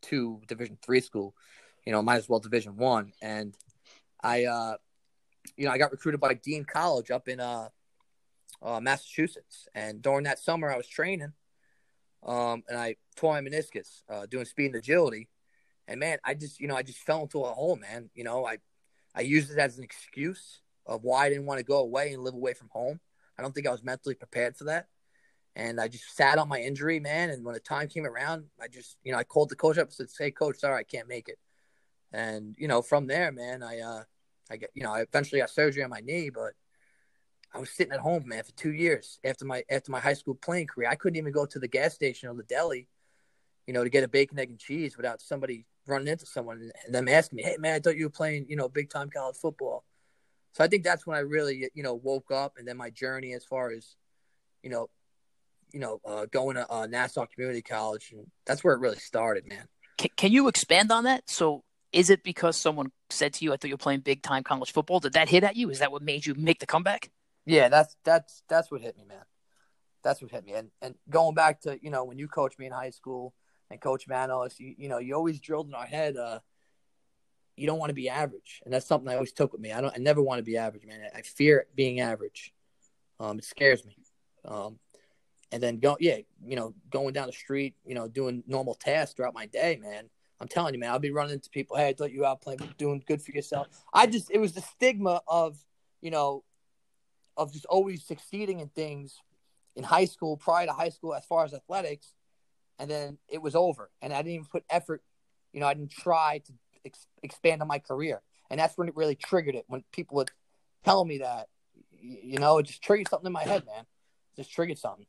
two, 0.00 0.40
Division 0.48 0.78
three 0.82 1.02
school. 1.02 1.34
You 1.84 1.92
know, 1.92 2.02
might 2.02 2.16
as 2.16 2.28
well 2.28 2.40
Division 2.40 2.76
one. 2.76 3.12
And 3.20 3.54
I, 4.22 4.36
uh, 4.44 4.76
you 5.56 5.66
know, 5.66 5.72
I 5.72 5.78
got 5.78 5.92
recruited 5.92 6.20
by 6.20 6.34
Dean 6.34 6.64
College 6.64 7.10
up 7.10 7.28
in 7.28 7.38
uh, 7.38 7.68
uh, 8.62 8.80
Massachusetts. 8.80 9.68
And 9.74 10.00
during 10.00 10.24
that 10.24 10.38
summer, 10.38 10.72
I 10.72 10.78
was 10.78 10.88
training, 10.88 11.32
um, 12.22 12.62
and 12.68 12.78
I 12.78 12.96
tore 13.16 13.34
my 13.34 13.42
meniscus 13.46 14.02
uh, 14.08 14.24
doing 14.24 14.46
speed 14.46 14.66
and 14.72 14.76
agility. 14.76 15.28
And 15.86 16.00
man, 16.00 16.18
I 16.24 16.32
just, 16.34 16.60
you 16.60 16.68
know, 16.68 16.76
I 16.76 16.82
just 16.82 17.00
fell 17.00 17.22
into 17.22 17.42
a 17.44 17.52
hole, 17.52 17.76
man. 17.76 18.08
You 18.14 18.24
know, 18.24 18.46
I, 18.46 18.58
I 19.14 19.20
used 19.20 19.50
it 19.50 19.58
as 19.58 19.76
an 19.76 19.84
excuse 19.84 20.62
of 20.86 21.02
why 21.02 21.26
I 21.26 21.28
didn't 21.28 21.46
want 21.46 21.58
to 21.58 21.72
go 21.74 21.78
away 21.78 22.12
and 22.12 22.24
live 22.24 22.34
away 22.34 22.54
from 22.54 22.68
home. 22.70 23.00
I 23.36 23.42
don't 23.42 23.54
think 23.54 23.66
I 23.66 23.72
was 23.76 23.82
mentally 23.82 24.14
prepared 24.14 24.56
for 24.56 24.64
that. 24.64 24.86
And 25.56 25.80
I 25.80 25.88
just 25.88 26.16
sat 26.16 26.38
on 26.38 26.48
my 26.48 26.60
injury, 26.60 27.00
man. 27.00 27.30
And 27.30 27.44
when 27.44 27.54
the 27.54 27.60
time 27.60 27.88
came 27.88 28.06
around, 28.06 28.44
I 28.60 28.68
just, 28.68 28.96
you 29.02 29.12
know, 29.12 29.18
I 29.18 29.24
called 29.24 29.48
the 29.48 29.56
coach 29.56 29.78
up 29.78 29.88
and 29.88 29.92
said, 29.92 30.08
"Hey, 30.16 30.30
coach, 30.30 30.58
sorry, 30.58 30.78
I 30.78 30.84
can't 30.84 31.08
make 31.08 31.28
it." 31.28 31.38
And 32.12 32.54
you 32.58 32.68
know, 32.68 32.82
from 32.82 33.06
there, 33.06 33.32
man, 33.32 33.62
I, 33.62 33.80
uh, 33.80 34.04
I 34.50 34.56
get, 34.56 34.70
you 34.74 34.82
know, 34.82 34.92
I 34.92 35.00
eventually 35.02 35.40
got 35.40 35.50
surgery 35.50 35.82
on 35.82 35.90
my 35.90 36.00
knee, 36.00 36.30
but 36.30 36.52
I 37.52 37.58
was 37.58 37.70
sitting 37.70 37.92
at 37.92 38.00
home, 38.00 38.28
man, 38.28 38.44
for 38.44 38.52
two 38.52 38.72
years 38.72 39.18
after 39.24 39.44
my 39.44 39.64
after 39.68 39.90
my 39.90 40.00
high 40.00 40.14
school 40.14 40.34
playing 40.34 40.68
career. 40.68 40.88
I 40.88 40.94
couldn't 40.94 41.16
even 41.16 41.32
go 41.32 41.46
to 41.46 41.58
the 41.58 41.68
gas 41.68 41.94
station 41.94 42.28
or 42.28 42.34
the 42.34 42.44
deli, 42.44 42.88
you 43.66 43.74
know, 43.74 43.82
to 43.82 43.90
get 43.90 44.04
a 44.04 44.08
bacon, 44.08 44.38
egg, 44.38 44.50
and 44.50 44.58
cheese 44.58 44.96
without 44.96 45.20
somebody 45.20 45.66
running 45.86 46.08
into 46.08 46.26
someone 46.26 46.70
and 46.86 46.94
them 46.94 47.08
asking 47.08 47.36
me, 47.36 47.42
"Hey, 47.42 47.56
man, 47.58 47.74
I 47.74 47.80
thought 47.80 47.96
you 47.96 48.06
were 48.06 48.10
playing, 48.10 48.46
you 48.48 48.56
know, 48.56 48.68
big 48.68 48.88
time 48.90 49.10
college 49.10 49.36
football." 49.36 49.84
So 50.52 50.64
I 50.64 50.68
think 50.68 50.84
that's 50.84 51.06
when 51.06 51.16
I 51.16 51.20
really, 51.20 51.70
you 51.74 51.82
know, 51.82 51.94
woke 51.94 52.30
up, 52.30 52.56
and 52.56 52.66
then 52.66 52.76
my 52.76 52.90
journey 52.90 53.34
as 53.34 53.44
far 53.44 53.70
as, 53.70 53.96
you 54.62 54.70
know, 54.70 54.88
you 55.72 55.80
know, 55.80 56.00
uh, 56.04 56.26
going 56.26 56.56
to 56.56 56.70
uh, 56.70 56.86
Nassau 56.86 57.26
Community 57.26 57.62
College, 57.62 58.12
and 58.12 58.26
that's 58.46 58.62
where 58.64 58.74
it 58.74 58.80
really 58.80 58.98
started, 58.98 59.46
man. 59.46 59.66
Can, 59.98 60.10
can 60.16 60.32
you 60.32 60.48
expand 60.48 60.90
on 60.90 61.04
that? 61.04 61.28
So, 61.28 61.64
is 61.92 62.10
it 62.10 62.22
because 62.22 62.56
someone 62.56 62.90
said 63.10 63.34
to 63.34 63.44
you, 63.44 63.52
"I 63.52 63.56
thought 63.56 63.68
you 63.68 63.74
were 63.74 63.78
playing 63.78 64.00
big 64.00 64.22
time 64.22 64.42
college 64.42 64.72
football"? 64.72 65.00
Did 65.00 65.14
that 65.14 65.28
hit 65.28 65.44
at 65.44 65.56
you? 65.56 65.70
Is 65.70 65.80
that 65.80 65.92
what 65.92 66.02
made 66.02 66.26
you 66.26 66.34
make 66.34 66.60
the 66.60 66.66
comeback? 66.66 67.10
Yeah, 67.46 67.68
that's 67.68 67.96
that's 68.04 68.42
that's 68.48 68.70
what 68.70 68.80
hit 68.80 68.96
me, 68.96 69.04
man. 69.08 69.24
That's 70.02 70.22
what 70.22 70.30
hit 70.30 70.44
me. 70.44 70.52
And 70.52 70.70
and 70.80 70.94
going 71.08 71.34
back 71.34 71.62
to 71.62 71.78
you 71.82 71.90
know 71.90 72.04
when 72.04 72.18
you 72.18 72.28
coached 72.28 72.58
me 72.58 72.66
in 72.66 72.72
high 72.72 72.90
school 72.90 73.34
and 73.70 73.80
Coach 73.80 74.06
Manos, 74.08 74.58
you 74.58 74.74
you 74.76 74.88
know 74.88 74.98
you 74.98 75.14
always 75.14 75.40
drilled 75.40 75.68
in 75.68 75.74
our 75.74 75.86
head. 75.86 76.16
Uh, 76.16 76.40
you 77.56 77.66
don't 77.66 77.78
want 77.78 77.90
to 77.90 77.94
be 77.94 78.08
average, 78.08 78.62
and 78.64 78.72
that's 78.72 78.86
something 78.86 79.08
I 79.08 79.14
always 79.14 79.32
took 79.32 79.52
with 79.52 79.60
me. 79.60 79.72
I 79.72 79.80
don't. 79.80 79.94
I 79.94 79.98
never 79.98 80.22
want 80.22 80.38
to 80.38 80.42
be 80.42 80.56
average, 80.56 80.86
man. 80.86 81.00
I, 81.14 81.18
I 81.18 81.22
fear 81.22 81.66
being 81.74 82.00
average. 82.00 82.52
Um, 83.18 83.38
it 83.38 83.44
scares 83.44 83.84
me. 83.84 83.96
Um, 84.46 84.78
and 85.52 85.62
then 85.62 85.78
go 85.78 85.96
yeah 86.00 86.16
you 86.44 86.56
know 86.56 86.74
going 86.90 87.12
down 87.12 87.26
the 87.26 87.32
street 87.32 87.74
you 87.84 87.94
know 87.94 88.08
doing 88.08 88.42
normal 88.46 88.74
tasks 88.74 89.14
throughout 89.14 89.34
my 89.34 89.46
day 89.46 89.78
man. 89.80 90.08
I'm 90.40 90.48
telling 90.48 90.72
you 90.74 90.80
man 90.80 90.90
i'll 90.90 90.98
be 90.98 91.10
running 91.10 91.34
into 91.34 91.50
people 91.50 91.76
hey 91.76 91.88
i 91.88 91.92
thought 91.92 92.12
you 92.12 92.24
out 92.24 92.40
playing 92.40 92.60
doing 92.78 93.02
good 93.06 93.20
for 93.22 93.32
yourself. 93.32 93.68
I 93.92 94.06
just 94.06 94.30
it 94.30 94.38
was 94.38 94.52
the 94.52 94.62
stigma 94.62 95.20
of 95.28 95.58
you 96.00 96.10
know 96.10 96.44
of 97.36 97.52
just 97.52 97.66
always 97.66 98.04
succeeding 98.04 98.60
in 98.60 98.68
things 98.68 99.18
in 99.76 99.84
high 99.84 100.04
school 100.04 100.36
prior 100.36 100.66
to 100.66 100.72
high 100.72 100.88
school 100.88 101.14
as 101.14 101.24
far 101.24 101.44
as 101.44 101.54
athletics 101.54 102.14
and 102.78 102.90
then 102.90 103.18
it 103.28 103.40
was 103.40 103.54
over 103.54 103.90
and 104.02 104.12
i 104.12 104.16
didn't 104.16 104.32
even 104.32 104.46
put 104.46 104.64
effort 104.68 105.02
you 105.52 105.60
know 105.60 105.66
i 105.66 105.74
didn't 105.74 105.90
try 105.90 106.38
to 106.38 106.52
ex- 106.84 107.06
expand 107.22 107.62
on 107.62 107.68
my 107.68 107.78
career 107.78 108.20
and 108.50 108.58
that's 108.58 108.76
when 108.76 108.88
it 108.88 108.96
really 108.96 109.14
triggered 109.14 109.54
it 109.54 109.64
when 109.68 109.84
people 109.92 110.16
would 110.16 110.30
tell 110.84 111.04
me 111.04 111.18
that 111.18 111.48
you 111.92 112.38
know 112.38 112.58
it 112.58 112.66
just 112.66 112.82
triggered 112.82 113.08
something 113.08 113.26
in 113.26 113.32
my 113.32 113.44
head 113.44 113.64
man. 113.66 113.84
Just 114.36 114.52
triggered 114.52 114.78
something 114.78 115.06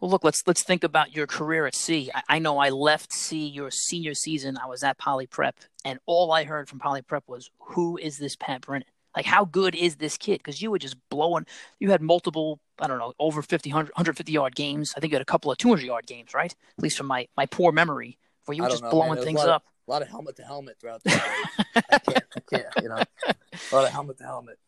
well, 0.00 0.10
look, 0.10 0.24
let's 0.24 0.42
let's 0.46 0.64
think 0.64 0.82
about 0.82 1.14
your 1.14 1.26
career 1.26 1.66
at 1.66 1.74
sea. 1.74 2.10
I 2.28 2.38
know 2.38 2.58
I 2.58 2.70
left 2.70 3.12
sea 3.12 3.46
your 3.46 3.70
senior 3.70 4.14
season. 4.14 4.56
I 4.56 4.66
was 4.66 4.82
at 4.82 4.96
Poly 4.98 5.26
Prep, 5.26 5.56
and 5.84 5.98
all 6.06 6.32
I 6.32 6.44
heard 6.44 6.68
from 6.68 6.78
Poly 6.78 7.02
Prep 7.02 7.24
was, 7.26 7.50
"Who 7.58 7.98
is 7.98 8.16
this 8.16 8.34
Pat 8.34 8.62
Brennan? 8.62 8.86
Like, 9.14 9.26
how 9.26 9.44
good 9.44 9.74
is 9.74 9.96
this 9.96 10.16
kid?" 10.16 10.38
Because 10.38 10.62
you 10.62 10.70
were 10.70 10.78
just 10.78 10.96
blowing. 11.10 11.46
You 11.78 11.90
had 11.90 12.00
multiple, 12.00 12.60
I 12.78 12.86
don't 12.86 12.98
know, 12.98 13.12
over 13.18 13.42
50, 13.42 13.70
100, 13.70 13.90
150 13.90 14.32
yard 14.32 14.54
games. 14.56 14.94
I 14.96 15.00
think 15.00 15.12
you 15.12 15.16
had 15.16 15.22
a 15.22 15.26
couple 15.26 15.52
of 15.52 15.58
200 15.58 15.84
yard 15.84 16.06
games, 16.06 16.32
right? 16.32 16.54
At 16.78 16.82
least 16.82 16.96
from 16.96 17.06
my 17.06 17.28
my 17.36 17.44
poor 17.44 17.70
memory, 17.70 18.18
where 18.46 18.56
you 18.56 18.62
were 18.62 18.70
just 18.70 18.82
know, 18.82 18.90
blowing 18.90 19.22
things 19.22 19.42
a 19.42 19.50
up. 19.54 19.62
Of, 19.62 19.68
a 19.86 19.90
lot 19.90 20.02
of 20.02 20.08
helmet 20.08 20.36
to 20.36 20.44
helmet 20.44 20.76
throughout 20.80 21.02
the 21.02 21.10
day. 21.74 21.82
I 21.90 21.98
can't, 21.98 22.24
I 22.36 22.40
can't, 22.40 22.66
you 22.82 22.88
know, 22.88 23.02
a 23.26 23.74
lot 23.74 23.84
of 23.84 23.90
helmet 23.90 24.16
to 24.18 24.24
helmet. 24.24 24.58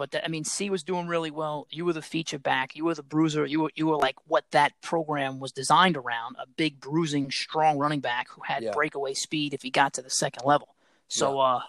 But 0.00 0.12
that, 0.12 0.24
I 0.24 0.28
mean, 0.28 0.44
C 0.44 0.70
was 0.70 0.82
doing 0.82 1.08
really 1.08 1.30
well. 1.30 1.66
You 1.68 1.84
were 1.84 1.92
the 1.92 2.00
feature 2.00 2.38
back. 2.38 2.74
You 2.74 2.86
were 2.86 2.94
the 2.94 3.02
bruiser. 3.02 3.44
You 3.44 3.60
were 3.60 3.70
you 3.74 3.86
were 3.86 3.98
like 3.98 4.16
what 4.26 4.46
that 4.52 4.72
program 4.80 5.40
was 5.40 5.52
designed 5.52 5.94
around: 5.94 6.36
a 6.40 6.46
big, 6.46 6.80
bruising, 6.80 7.30
strong 7.30 7.76
running 7.76 8.00
back 8.00 8.30
who 8.30 8.40
had 8.40 8.62
yeah. 8.62 8.70
breakaway 8.70 9.12
speed 9.12 9.52
if 9.52 9.60
he 9.60 9.68
got 9.68 9.92
to 9.92 10.02
the 10.02 10.08
second 10.08 10.46
level. 10.46 10.74
So 11.08 11.36
yeah. 11.36 11.42
uh, 11.42 11.60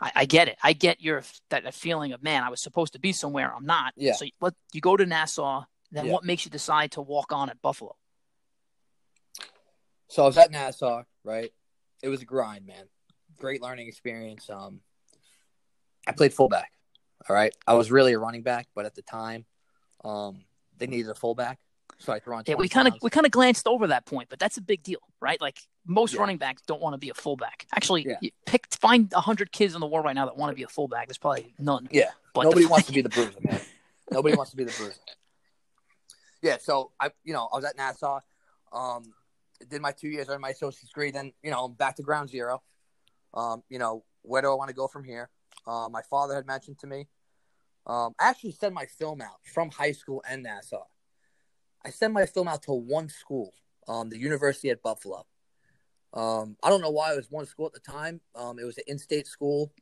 I, 0.00 0.12
I, 0.16 0.24
get 0.24 0.48
it. 0.48 0.56
I 0.62 0.72
get 0.72 1.02
your 1.02 1.22
that, 1.50 1.64
that, 1.64 1.74
feeling 1.74 2.12
of 2.12 2.22
man, 2.22 2.42
I 2.44 2.48
was 2.48 2.62
supposed 2.62 2.94
to 2.94 2.98
be 2.98 3.12
somewhere, 3.12 3.52
I'm 3.54 3.66
not. 3.66 3.92
Yeah. 3.94 4.14
So 4.14 4.24
you, 4.24 4.32
you 4.72 4.80
go 4.80 4.96
to 4.96 5.04
Nassau. 5.04 5.64
Then 5.92 6.06
yeah. 6.06 6.12
what 6.12 6.24
makes 6.24 6.46
you 6.46 6.50
decide 6.50 6.92
to 6.92 7.02
walk 7.02 7.30
on 7.30 7.50
at 7.50 7.60
Buffalo? 7.60 7.94
So 10.08 10.22
I 10.22 10.26
was 10.26 10.38
at 10.38 10.50
Nassau, 10.50 11.02
right? 11.24 11.52
It 12.02 12.08
was 12.08 12.22
a 12.22 12.24
grind, 12.24 12.64
man. 12.64 12.84
Great 13.36 13.60
learning 13.60 13.86
experience. 13.88 14.48
Um, 14.48 14.80
I 16.06 16.12
played 16.12 16.32
fullback. 16.32 16.72
All 17.28 17.36
right, 17.36 17.54
I 17.66 17.74
was 17.74 17.90
really 17.90 18.12
a 18.12 18.18
running 18.18 18.42
back, 18.42 18.68
but 18.74 18.86
at 18.86 18.94
the 18.94 19.02
time, 19.02 19.44
um, 20.04 20.44
they 20.78 20.86
needed 20.86 21.10
a 21.10 21.14
fullback, 21.14 21.58
so 21.98 22.12
I 22.12 22.18
threw 22.18 22.34
on. 22.34 22.44
Yeah, 22.46 22.54
we 22.54 22.68
kind 22.68 22.88
of 22.88 22.94
we 23.02 23.10
kind 23.10 23.26
of 23.26 23.32
glanced 23.32 23.66
over 23.66 23.88
that 23.88 24.06
point, 24.06 24.28
but 24.30 24.38
that's 24.38 24.56
a 24.56 24.62
big 24.62 24.82
deal, 24.82 25.00
right? 25.20 25.40
Like 25.40 25.58
most 25.86 26.14
yeah. 26.14 26.20
running 26.20 26.38
backs 26.38 26.62
don't 26.66 26.80
want 26.80 26.94
to 26.94 26.98
be 26.98 27.10
a 27.10 27.14
fullback. 27.14 27.66
Actually, 27.74 28.06
yeah. 28.20 28.30
pick 28.46 28.66
find 28.80 29.12
hundred 29.12 29.52
kids 29.52 29.74
in 29.74 29.80
the 29.80 29.86
world 29.86 30.04
right 30.04 30.14
now 30.14 30.24
that 30.26 30.36
want 30.36 30.50
to 30.50 30.56
be 30.56 30.62
a 30.62 30.68
fullback. 30.68 31.08
There's 31.08 31.18
probably 31.18 31.54
none. 31.58 31.88
Yeah, 31.90 32.10
but 32.34 32.44
nobody 32.44 32.66
wants 32.66 32.86
to 32.86 32.92
be 32.92 33.00
the 33.02 33.10
bruiser, 33.10 33.38
man. 33.42 33.60
Nobody 34.10 34.34
wants 34.34 34.50
to 34.52 34.56
be 34.56 34.64
the 34.64 34.72
bruiser. 34.72 34.94
Yeah, 36.42 36.56
so 36.58 36.90
I, 36.98 37.10
you 37.22 37.34
know, 37.34 37.48
I 37.52 37.56
was 37.56 37.64
at 37.66 37.76
Nassau, 37.76 38.20
um, 38.72 39.12
did 39.68 39.82
my 39.82 39.92
two 39.92 40.08
years, 40.08 40.28
earned 40.30 40.40
my 40.40 40.50
associate's 40.50 40.88
degree, 40.88 41.10
then 41.10 41.32
you 41.42 41.50
know, 41.50 41.68
back 41.68 41.96
to 41.96 42.02
ground 42.02 42.30
zero. 42.30 42.62
Um, 43.34 43.62
you 43.68 43.78
know, 43.78 44.04
where 44.22 44.42
do 44.42 44.50
I 44.50 44.54
want 44.54 44.68
to 44.68 44.74
go 44.74 44.88
from 44.88 45.04
here? 45.04 45.28
Uh, 45.66 45.88
my 45.90 46.02
father 46.02 46.34
had 46.34 46.46
mentioned 46.46 46.78
to 46.78 46.86
me. 46.86 47.08
Um, 47.86 48.14
I 48.20 48.28
actually 48.28 48.52
sent 48.52 48.74
my 48.74 48.86
film 48.86 49.20
out 49.20 49.40
from 49.44 49.70
high 49.70 49.92
school 49.92 50.22
and 50.28 50.42
Nassau. 50.42 50.84
I 51.84 51.90
sent 51.90 52.12
my 52.12 52.26
film 52.26 52.48
out 52.48 52.62
to 52.64 52.72
one 52.72 53.08
school, 53.08 53.54
um, 53.88 54.10
the 54.10 54.18
University 54.18 54.70
at 54.70 54.82
Buffalo. 54.82 55.26
Um, 56.12 56.56
I 56.62 56.68
don't 56.68 56.82
know 56.82 56.90
why 56.90 57.12
it 57.12 57.16
was 57.16 57.30
one 57.30 57.46
school 57.46 57.66
at 57.66 57.72
the 57.72 57.80
time. 57.80 58.20
Um, 58.34 58.58
it 58.58 58.64
was 58.64 58.78
an 58.78 58.84
in-state 58.86 59.26
school. 59.26 59.72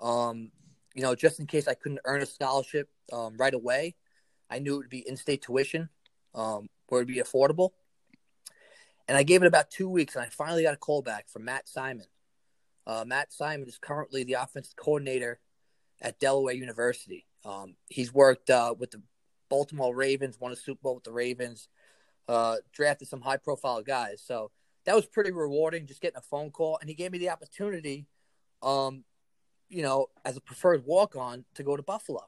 Um, 0.00 0.52
you 0.94 1.02
know, 1.02 1.14
just 1.14 1.40
in 1.40 1.46
case 1.46 1.68
I 1.68 1.74
couldn't 1.74 2.00
earn 2.04 2.22
a 2.22 2.26
scholarship 2.26 2.88
um, 3.12 3.36
right 3.36 3.52
away, 3.52 3.96
I 4.48 4.58
knew 4.58 4.74
it 4.74 4.78
would 4.78 4.88
be 4.88 5.06
in-state 5.06 5.42
tuition, 5.42 5.88
um, 6.34 6.68
where 6.88 7.00
it'd 7.00 7.12
be 7.12 7.20
affordable. 7.20 7.70
And 9.08 9.18
I 9.18 9.22
gave 9.22 9.42
it 9.42 9.46
about 9.46 9.70
two 9.70 9.88
weeks, 9.88 10.14
and 10.14 10.24
I 10.24 10.28
finally 10.28 10.62
got 10.62 10.74
a 10.74 10.78
call 10.78 11.02
back 11.02 11.28
from 11.28 11.44
Matt 11.44 11.68
Simon. 11.68 12.06
Uh, 12.86 13.04
Matt 13.06 13.32
Simon 13.32 13.68
is 13.68 13.78
currently 13.78 14.24
the 14.24 14.34
offensive 14.34 14.76
coordinator 14.76 15.38
at 16.00 16.18
Delaware 16.20 16.54
University. 16.54 17.26
Um, 17.44 17.76
he's 17.88 18.12
worked 18.12 18.50
uh, 18.50 18.74
with 18.78 18.90
the 18.90 19.02
Baltimore 19.48 19.94
Ravens, 19.94 20.38
won 20.40 20.52
a 20.52 20.56
Super 20.56 20.80
Bowl 20.82 20.94
with 20.96 21.04
the 21.04 21.12
Ravens, 21.12 21.68
uh, 22.28 22.56
drafted 22.72 23.08
some 23.08 23.20
high 23.20 23.36
profile 23.36 23.82
guys. 23.82 24.22
So 24.24 24.50
that 24.84 24.94
was 24.94 25.06
pretty 25.06 25.30
rewarding 25.30 25.86
just 25.86 26.00
getting 26.00 26.18
a 26.18 26.22
phone 26.22 26.50
call. 26.50 26.78
And 26.80 26.88
he 26.88 26.94
gave 26.94 27.12
me 27.12 27.18
the 27.18 27.30
opportunity, 27.30 28.06
um, 28.62 29.04
you 29.68 29.82
know, 29.82 30.08
as 30.24 30.36
a 30.36 30.40
preferred 30.40 30.84
walk 30.84 31.16
on 31.16 31.44
to 31.54 31.62
go 31.62 31.76
to 31.76 31.82
Buffalo. 31.82 32.26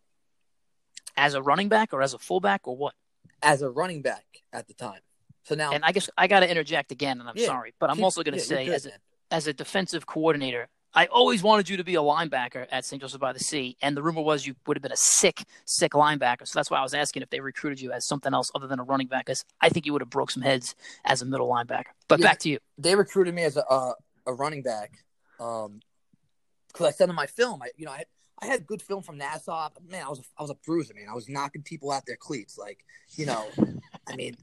As 1.16 1.35
a 1.35 1.42
running 1.42 1.69
back 1.69 1.92
or 1.92 2.03
as 2.03 2.14
a 2.14 2.19
fullback 2.19 2.69
or 2.69 2.77
what? 2.77 2.95
As 3.42 3.62
a 3.62 3.71
running 3.71 4.03
back 4.03 4.25
at 4.53 4.69
the 4.69 4.75
time. 4.75 5.01
So 5.45 5.55
now, 5.55 5.71
and 5.73 5.85
I 5.85 5.92
guess 5.92 6.11
I 6.19 6.27
got 6.27 6.40
to 6.40 6.51
interject 6.51 6.90
again, 6.90 7.21
and 7.21 7.29
I'm 7.29 7.37
yeah, 7.37 7.47
sorry, 7.47 7.73
but 7.79 7.88
I'm 7.88 8.03
also 8.03 8.25
going 8.25 8.35
to 8.35 8.40
yeah, 8.40 8.45
say, 8.45 8.64
good, 8.66 8.75
as 8.75 8.87
a, 8.87 8.90
as 9.31 9.47
a 9.47 9.53
defensive 9.53 10.07
coordinator, 10.07 10.69
I 10.95 11.07
always 11.07 11.43
wanted 11.43 11.69
you 11.69 11.77
to 11.77 11.85
be 11.85 11.95
a 11.95 12.01
linebacker 12.01 12.67
at 12.71 12.87
St. 12.87 13.03
Joseph 13.03 13.21
by 13.21 13.35
the 13.35 13.39
Sea, 13.39 13.77
and 13.83 13.95
the 13.95 14.03
rumor 14.03 14.23
was 14.23 14.47
you 14.47 14.55
would 14.67 14.79
have 14.79 14.83
been 14.83 14.93
a 14.93 14.97
sick, 14.97 15.45
sick 15.67 15.93
linebacker. 15.93 16.47
So 16.47 16.59
that's 16.59 16.71
why 16.71 16.79
I 16.79 16.83
was 16.83 16.95
asking 16.95 17.23
if 17.23 17.29
they 17.29 17.41
recruited 17.41 17.83
you 17.83 17.93
as 17.93 18.07
something 18.07 18.33
else 18.33 18.51
other 18.55 18.67
than 18.67 18.81
a 18.81 18.83
running 18.83 19.07
back, 19.07 19.27
because 19.27 19.45
I 19.61 19.69
think 19.69 19.85
you 19.85 19.93
would 19.93 20.01
have 20.01 20.09
broke 20.09 20.31
some 20.31 20.43
heads 20.43 20.75
as 21.05 21.21
a 21.21 21.27
middle 21.27 21.49
linebacker. 21.49 21.93
But 22.09 22.21
yeah, 22.21 22.27
back 22.29 22.39
to 22.41 22.49
you. 22.49 22.59
They 22.79 22.95
recruited 22.95 23.35
me 23.35 23.43
as 23.43 23.59
a 23.59 23.67
uh, 23.67 23.93
a 24.27 24.33
running 24.33 24.62
back, 24.62 25.05
um, 25.39 25.81
because 26.69 26.87
I 26.87 26.91
sent 26.93 27.11
in 27.11 27.15
my 27.15 27.27
film. 27.27 27.62
I, 27.62 27.69
you 27.77 27.85
know, 27.85 27.93
I 27.93 27.99
had, 27.99 28.07
I 28.41 28.47
had 28.47 28.67
good 28.67 28.81
film 28.81 29.03
from 29.03 29.19
Nassau. 29.19 29.69
Man, 29.87 30.03
I 30.03 30.09
was 30.09 30.21
a, 30.21 30.23
I 30.39 30.43
was 30.43 30.51
a 30.51 30.57
bruiser, 30.65 30.95
man. 30.95 31.09
I 31.11 31.15
was 31.15 31.29
knocking 31.29 31.62
people 31.62 31.91
out 31.91 32.07
their 32.07 32.17
cleats, 32.17 32.57
like 32.57 32.85
you 33.17 33.27
know. 33.27 33.47
I 34.09 34.17
mean, 34.17 34.35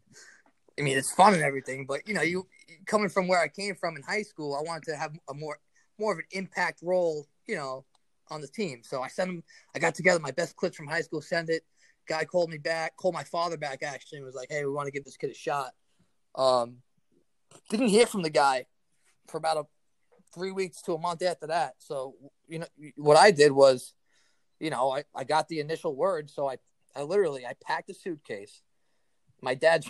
I 0.80 0.82
mean, 0.82 0.98
it's 0.98 1.12
fun 1.14 1.34
and 1.34 1.44
everything, 1.44 1.86
but 1.86 2.08
you 2.08 2.14
know, 2.14 2.22
you 2.22 2.48
coming 2.88 3.10
from 3.10 3.28
where 3.28 3.40
I 3.40 3.48
came 3.48 3.76
from 3.76 3.96
in 3.96 4.02
high 4.02 4.24
school, 4.24 4.56
I 4.56 4.62
wanted 4.68 4.84
to 4.92 4.96
have 4.96 5.12
a 5.30 5.34
more 5.34 5.60
more 6.00 6.14
of 6.14 6.20
an 6.20 6.26
impact 6.32 6.80
role, 6.82 7.28
you 7.48 7.56
know, 7.56 7.86
on 8.32 8.42
the 8.42 8.48
team. 8.48 8.82
So 8.84 9.02
I 9.02 9.08
sent 9.08 9.30
him. 9.30 9.44
I 9.76 9.80
got 9.80 9.96
together 9.96 10.20
my 10.20 10.32
best 10.32 10.56
clips 10.56 10.76
from 10.76 10.88
high 10.88 11.02
school, 11.02 11.22
send 11.22 11.50
it. 11.50 11.64
Guy 12.08 12.26
called 12.26 12.50
me 12.50 12.58
back, 12.58 12.98
called 12.98 13.14
my 13.14 13.24
father 13.24 13.58
back 13.58 13.84
actually, 13.84 14.18
and 14.18 14.26
was 14.26 14.36
like, 14.36 14.50
"Hey, 14.50 14.66
we 14.66 14.72
want 14.72 14.88
to 14.88 14.92
give 14.92 15.06
this 15.06 15.18
kid 15.18 15.30
a 15.30 15.36
shot." 15.36 15.74
Um, 16.36 16.78
didn't 17.70 17.90
hear 17.90 18.08
from 18.08 18.24
the 18.24 18.30
guy 18.30 18.66
for 19.28 19.38
about 19.38 19.58
a 19.58 19.66
three 20.34 20.52
weeks 20.52 20.82
to 20.82 20.94
a 20.94 21.00
month 21.00 21.22
after 21.22 21.48
that. 21.48 21.76
So 21.78 22.16
you 22.48 22.60
know 22.60 22.68
what 22.96 23.18
I 23.18 23.32
did 23.32 23.52
was, 23.52 23.94
you 24.60 24.72
know, 24.72 24.92
I, 24.92 25.04
I 25.16 25.24
got 25.24 25.48
the 25.48 25.60
initial 25.60 25.96
word, 25.96 26.30
so 26.30 26.50
I 26.50 26.58
I 26.96 27.04
literally 27.04 27.46
I 27.46 27.54
packed 27.64 27.90
a 27.90 27.94
suitcase. 27.94 28.62
My 29.42 29.56
dad 29.56 29.86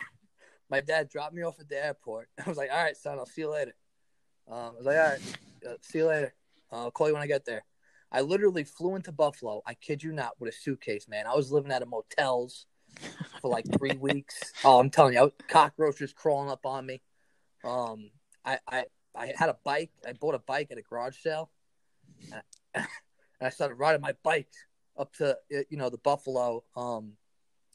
my 0.69 0.82
dad 0.82 1.10
dropped 1.10 1.34
me 1.34 1.43
off 1.43 1.60
at 1.60 1.69
the 1.69 1.84
airport. 1.84 2.30
I 2.45 2.49
was 2.49 2.58
like, 2.58 2.69
"All 2.71 2.84
right, 2.84 2.97
son, 2.97 3.19
I'll 3.19 3.26
see 3.26 3.41
you 3.41 3.52
later." 3.52 3.76
Um, 4.49 4.58
I 4.58 4.78
was 4.78 4.86
like, 4.86 4.97
"All 4.97 5.10
right." 5.10 5.38
Uh, 5.67 5.76
see 5.82 5.99
you 5.99 6.08
later. 6.08 6.34
I'll 6.71 6.91
call 6.91 7.08
you 7.08 7.13
when 7.13 7.23
I 7.23 7.28
get 7.28 7.45
there. 7.45 7.63
I 8.12 8.21
literally 8.21 8.63
flew 8.63 8.95
into 8.95 9.12
Buffalo. 9.12 9.62
I 9.65 9.73
kid 9.73 10.04
you 10.04 10.12
not, 10.12 10.39
with 10.39 10.54
a 10.54 10.56
suitcase, 10.56 11.08
man. 11.08 11.26
I 11.26 11.36
was 11.36 11.52
living 11.52 11.71
at 11.71 11.82
a 11.82 11.86
motels 11.86 12.67
for 13.41 13.49
like 13.49 13.65
three 13.78 13.97
weeks. 13.99 14.52
Oh, 14.63 14.80
I'm 14.80 14.89
telling 14.89 15.13
you, 15.13 15.32
cockroaches 15.47 16.13
crawling 16.13 16.49
up 16.49 16.65
on 16.65 16.86
me. 16.86 17.02
Um, 17.63 18.12
I, 18.45 18.60
I, 18.67 18.86
I 19.15 19.34
had 19.36 19.49
a 19.49 19.58
bike. 19.63 19.91
I 20.08 20.13
bought 20.13 20.36
a 20.36 20.39
bike 20.39 20.67
at 20.71 20.78
a 20.78 20.82
garage 20.82 21.17
sale, 21.17 21.49
and 22.32 22.41
I, 22.76 22.80
and 22.80 23.47
I 23.47 23.49
started 23.49 23.76
riding 23.76 24.02
my 24.02 24.13
bike 24.23 24.52
up 24.97 25.13
to 25.15 25.38
you 25.49 25.78
know 25.78 25.89
the 25.89 25.97
Buffalo 25.97 26.63
um, 26.76 27.13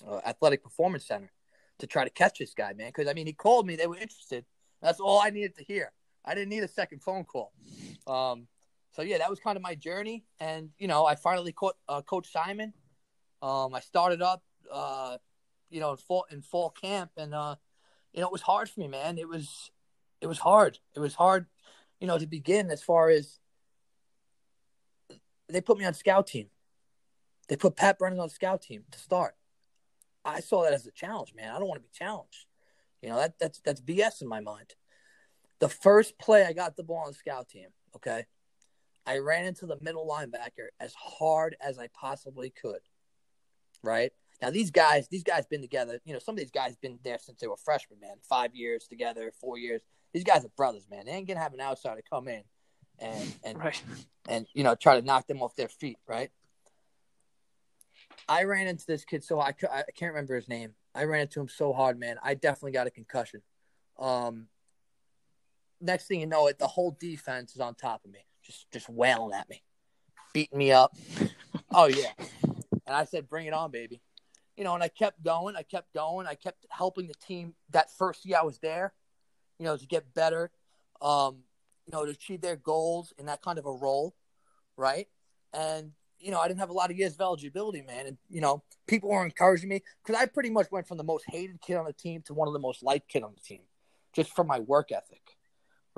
uh, 0.06 0.20
Athletic 0.24 0.62
Performance 0.62 1.06
Center 1.06 1.30
to 1.78 1.86
try 1.86 2.04
to 2.04 2.10
catch 2.10 2.38
this 2.38 2.54
guy, 2.54 2.72
man. 2.72 2.88
Because 2.88 3.08
I 3.08 3.14
mean, 3.14 3.26
he 3.26 3.32
called 3.32 3.66
me. 3.66 3.76
They 3.76 3.86
were 3.86 3.96
interested. 3.96 4.44
That's 4.82 5.00
all 5.00 5.20
I 5.20 5.30
needed 5.30 5.56
to 5.56 5.64
hear. 5.64 5.92
I 6.24 6.34
didn't 6.34 6.50
need 6.50 6.62
a 6.62 6.68
second 6.68 7.02
phone 7.02 7.24
call. 7.24 7.52
Um, 8.06 8.46
so 8.92 9.02
yeah, 9.02 9.18
that 9.18 9.30
was 9.30 9.40
kind 9.40 9.56
of 9.56 9.62
my 9.62 9.74
journey, 9.74 10.24
and 10.40 10.70
you 10.78 10.88
know, 10.88 11.06
I 11.06 11.14
finally 11.14 11.52
caught 11.52 11.76
uh, 11.88 12.02
Coach 12.02 12.30
Simon. 12.32 12.72
Um, 13.40 13.74
I 13.74 13.80
started 13.80 14.22
up, 14.22 14.42
uh, 14.72 15.18
you 15.70 15.80
know, 15.80 15.92
in 15.92 15.96
fall 15.96 16.26
in 16.30 16.42
fall 16.42 16.70
camp, 16.70 17.12
and 17.16 17.34
uh, 17.34 17.56
you 18.12 18.20
know, 18.20 18.26
it 18.26 18.32
was 18.32 18.42
hard 18.42 18.68
for 18.68 18.80
me, 18.80 18.88
man. 18.88 19.18
It 19.18 19.28
was, 19.28 19.70
it 20.20 20.26
was 20.26 20.38
hard. 20.38 20.78
It 20.94 21.00
was 21.00 21.14
hard, 21.14 21.46
you 22.00 22.06
know, 22.06 22.18
to 22.18 22.26
begin 22.26 22.70
as 22.70 22.82
far 22.82 23.10
as 23.10 23.38
they 25.48 25.60
put 25.60 25.78
me 25.78 25.84
on 25.84 25.94
scout 25.94 26.26
team. 26.26 26.48
They 27.48 27.56
put 27.56 27.76
Pat 27.76 27.98
Brennan 27.98 28.20
on 28.20 28.28
scout 28.28 28.62
team 28.62 28.84
to 28.90 28.98
start. 28.98 29.34
I 30.28 30.40
saw 30.40 30.62
that 30.64 30.72
as 30.72 30.86
a 30.86 30.92
challenge, 30.92 31.34
man. 31.34 31.54
I 31.54 31.58
don't 31.58 31.68
want 31.68 31.80
to 31.80 31.86
be 31.86 31.92
challenged. 31.92 32.46
You 33.02 33.10
know, 33.10 33.16
that 33.16 33.38
that's 33.38 33.60
that's 33.60 33.80
BS 33.80 34.22
in 34.22 34.28
my 34.28 34.40
mind. 34.40 34.74
The 35.60 35.68
first 35.68 36.18
play 36.18 36.44
I 36.44 36.52
got 36.52 36.76
the 36.76 36.84
ball 36.84 37.04
on 37.04 37.08
the 37.08 37.14
scout 37.14 37.48
team, 37.48 37.68
okay, 37.96 38.26
I 39.06 39.18
ran 39.18 39.44
into 39.44 39.66
the 39.66 39.78
middle 39.80 40.06
linebacker 40.06 40.68
as 40.80 40.94
hard 40.94 41.56
as 41.60 41.78
I 41.78 41.88
possibly 41.88 42.50
could. 42.50 42.80
Right 43.82 44.12
now, 44.42 44.50
these 44.50 44.70
guys, 44.70 45.08
these 45.08 45.22
guys 45.22 45.46
been 45.46 45.60
together. 45.60 46.00
You 46.04 46.12
know, 46.12 46.18
some 46.18 46.34
of 46.34 46.38
these 46.38 46.50
guys 46.50 46.76
been 46.76 46.98
there 47.04 47.18
since 47.18 47.40
they 47.40 47.46
were 47.46 47.56
freshmen, 47.56 48.00
man. 48.00 48.16
Five 48.28 48.54
years 48.54 48.86
together, 48.88 49.32
four 49.40 49.58
years. 49.58 49.82
These 50.12 50.24
guys 50.24 50.44
are 50.44 50.50
brothers, 50.56 50.86
man. 50.90 51.06
They 51.06 51.12
ain't 51.12 51.28
gonna 51.28 51.40
have 51.40 51.54
an 51.54 51.60
outsider 51.60 52.02
come 52.08 52.28
in 52.28 52.42
and 52.98 53.34
and 53.44 53.58
right. 53.58 53.82
and 54.28 54.46
you 54.54 54.64
know 54.64 54.74
try 54.74 54.98
to 54.98 55.06
knock 55.06 55.26
them 55.26 55.42
off 55.42 55.54
their 55.56 55.68
feet, 55.68 55.98
right? 56.06 56.30
I 58.28 58.44
ran 58.44 58.66
into 58.66 58.86
this 58.86 59.04
kid 59.04 59.24
so 59.24 59.40
I, 59.40 59.48
I 59.70 59.82
can't 59.94 60.12
remember 60.12 60.34
his 60.34 60.48
name. 60.48 60.74
I 60.94 61.04
ran 61.04 61.22
into 61.22 61.40
him 61.40 61.48
so 61.48 61.72
hard, 61.72 61.98
man. 61.98 62.16
I 62.22 62.34
definitely 62.34 62.72
got 62.72 62.86
a 62.86 62.90
concussion. 62.90 63.42
Um, 63.98 64.48
next 65.80 66.06
thing 66.06 66.20
you 66.20 66.26
know, 66.26 66.46
it 66.48 66.58
the 66.58 66.66
whole 66.66 66.96
defense 66.98 67.54
is 67.54 67.60
on 67.60 67.74
top 67.74 68.04
of 68.04 68.10
me, 68.10 68.20
just 68.42 68.70
just 68.72 68.88
wailing 68.88 69.34
at 69.34 69.48
me, 69.48 69.62
beating 70.32 70.58
me 70.58 70.72
up. 70.72 70.96
oh 71.72 71.86
yeah, 71.86 72.12
and 72.42 72.96
I 72.96 73.04
said, 73.04 73.28
"Bring 73.28 73.46
it 73.46 73.54
on, 73.54 73.70
baby." 73.70 74.00
You 74.56 74.64
know, 74.64 74.74
and 74.74 74.82
I 74.82 74.88
kept 74.88 75.22
going. 75.22 75.56
I 75.56 75.62
kept 75.62 75.94
going. 75.94 76.26
I 76.26 76.34
kept 76.34 76.66
helping 76.70 77.06
the 77.06 77.14
team 77.14 77.54
that 77.70 77.92
first 77.96 78.24
year 78.24 78.38
I 78.40 78.44
was 78.44 78.58
there. 78.58 78.92
You 79.58 79.66
know, 79.66 79.76
to 79.76 79.86
get 79.86 80.14
better. 80.14 80.50
Um, 81.00 81.44
you 81.86 81.92
know, 81.92 82.04
to 82.04 82.10
achieve 82.10 82.40
their 82.40 82.56
goals 82.56 83.12
in 83.18 83.26
that 83.26 83.40
kind 83.40 83.58
of 83.58 83.64
a 83.64 83.72
role, 83.72 84.14
right? 84.76 85.06
And 85.54 85.92
you 86.20 86.30
know, 86.30 86.40
I 86.40 86.48
didn't 86.48 86.60
have 86.60 86.70
a 86.70 86.74
lot 86.74 86.90
of 86.90 86.96
years 86.96 87.14
of 87.14 87.20
eligibility, 87.20 87.82
man. 87.82 88.06
And, 88.06 88.18
you 88.28 88.40
know, 88.40 88.62
people 88.86 89.10
were 89.10 89.24
encouraging 89.24 89.68
me 89.68 89.82
because 90.04 90.20
I 90.20 90.26
pretty 90.26 90.50
much 90.50 90.70
went 90.70 90.86
from 90.86 90.96
the 90.96 91.04
most 91.04 91.24
hated 91.28 91.60
kid 91.60 91.76
on 91.76 91.84
the 91.84 91.92
team 91.92 92.22
to 92.26 92.34
one 92.34 92.48
of 92.48 92.54
the 92.54 92.60
most 92.60 92.82
liked 92.82 93.08
kid 93.08 93.22
on 93.22 93.32
the 93.34 93.40
team 93.40 93.60
just 94.14 94.34
from 94.34 94.46
my 94.46 94.58
work 94.60 94.90
ethic 94.90 95.36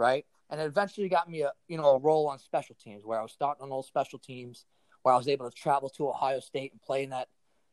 right? 0.00 0.24
And 0.48 0.60
it 0.60 0.64
eventually 0.64 1.08
got 1.08 1.30
me 1.30 1.42
a 1.42 1.52
you 1.68 1.76
know 1.76 1.90
a 1.90 1.98
role 1.98 2.26
on 2.26 2.38
special 2.38 2.74
teams 2.82 3.04
where 3.04 3.18
I 3.20 3.22
was 3.22 3.32
starting 3.32 3.62
on 3.62 3.70
all 3.70 3.82
special 3.82 4.18
teams, 4.18 4.64
where 5.02 5.14
I 5.14 5.18
was 5.18 5.28
able 5.28 5.48
to 5.48 5.54
travel 5.56 5.90
to 5.90 6.08
Ohio 6.08 6.40
State 6.40 6.72
and 6.72 6.80
play 6.80 7.04
in 7.04 7.10
that, 7.10 7.28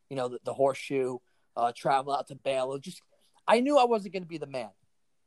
you 0.10 0.18
know, 0.18 0.28
the, 0.28 0.40
the 0.44 0.54
horseshoe, 0.54 1.18
uh, 1.56 1.72
travel 1.76 2.14
out 2.14 2.28
to 2.28 2.36
Baylor. 2.36 2.78
Just 2.80 3.02
I 3.48 3.62
knew 3.62 3.78
I 3.78 3.86
wasn't 3.86 4.14
going 4.14 4.24
to 4.24 4.30
be 4.30 4.38
the 4.38 4.46
man, 4.46 4.70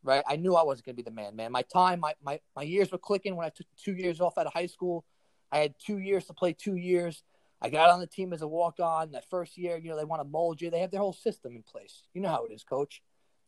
right? 0.04 0.22
I 0.28 0.36
knew 0.36 0.54
I 0.54 0.62
wasn't 0.62 0.86
going 0.86 0.96
to 0.96 1.02
be 1.02 1.10
the 1.10 1.14
man, 1.14 1.34
man. 1.34 1.50
My 1.50 1.62
time, 1.62 2.00
my, 2.00 2.14
my 2.22 2.38
my 2.54 2.62
years 2.62 2.92
were 2.92 2.98
clicking 2.98 3.34
when 3.34 3.46
I 3.46 3.50
took 3.50 3.66
two 3.82 3.94
years 3.94 4.20
off 4.20 4.38
out 4.38 4.46
of 4.46 4.52
high 4.52 4.66
school. 4.66 5.04
I 5.52 5.58
had 5.58 5.74
two 5.78 5.98
years 5.98 6.26
to 6.26 6.34
play 6.34 6.52
two 6.52 6.76
years. 6.76 7.22
I 7.62 7.68
got 7.68 7.90
on 7.90 8.00
the 8.00 8.06
team 8.06 8.32
as 8.32 8.42
a 8.42 8.48
walk 8.48 8.80
on. 8.80 9.12
That 9.12 9.28
first 9.28 9.58
year, 9.58 9.76
you 9.76 9.90
know, 9.90 9.96
they 9.96 10.04
want 10.04 10.20
to 10.20 10.28
mold 10.28 10.60
you. 10.60 10.70
They 10.70 10.80
have 10.80 10.90
their 10.90 11.00
whole 11.00 11.12
system 11.12 11.54
in 11.56 11.62
place. 11.62 12.02
You 12.14 12.22
know 12.22 12.28
how 12.28 12.46
it 12.46 12.52
is, 12.52 12.62
coach. 12.62 13.02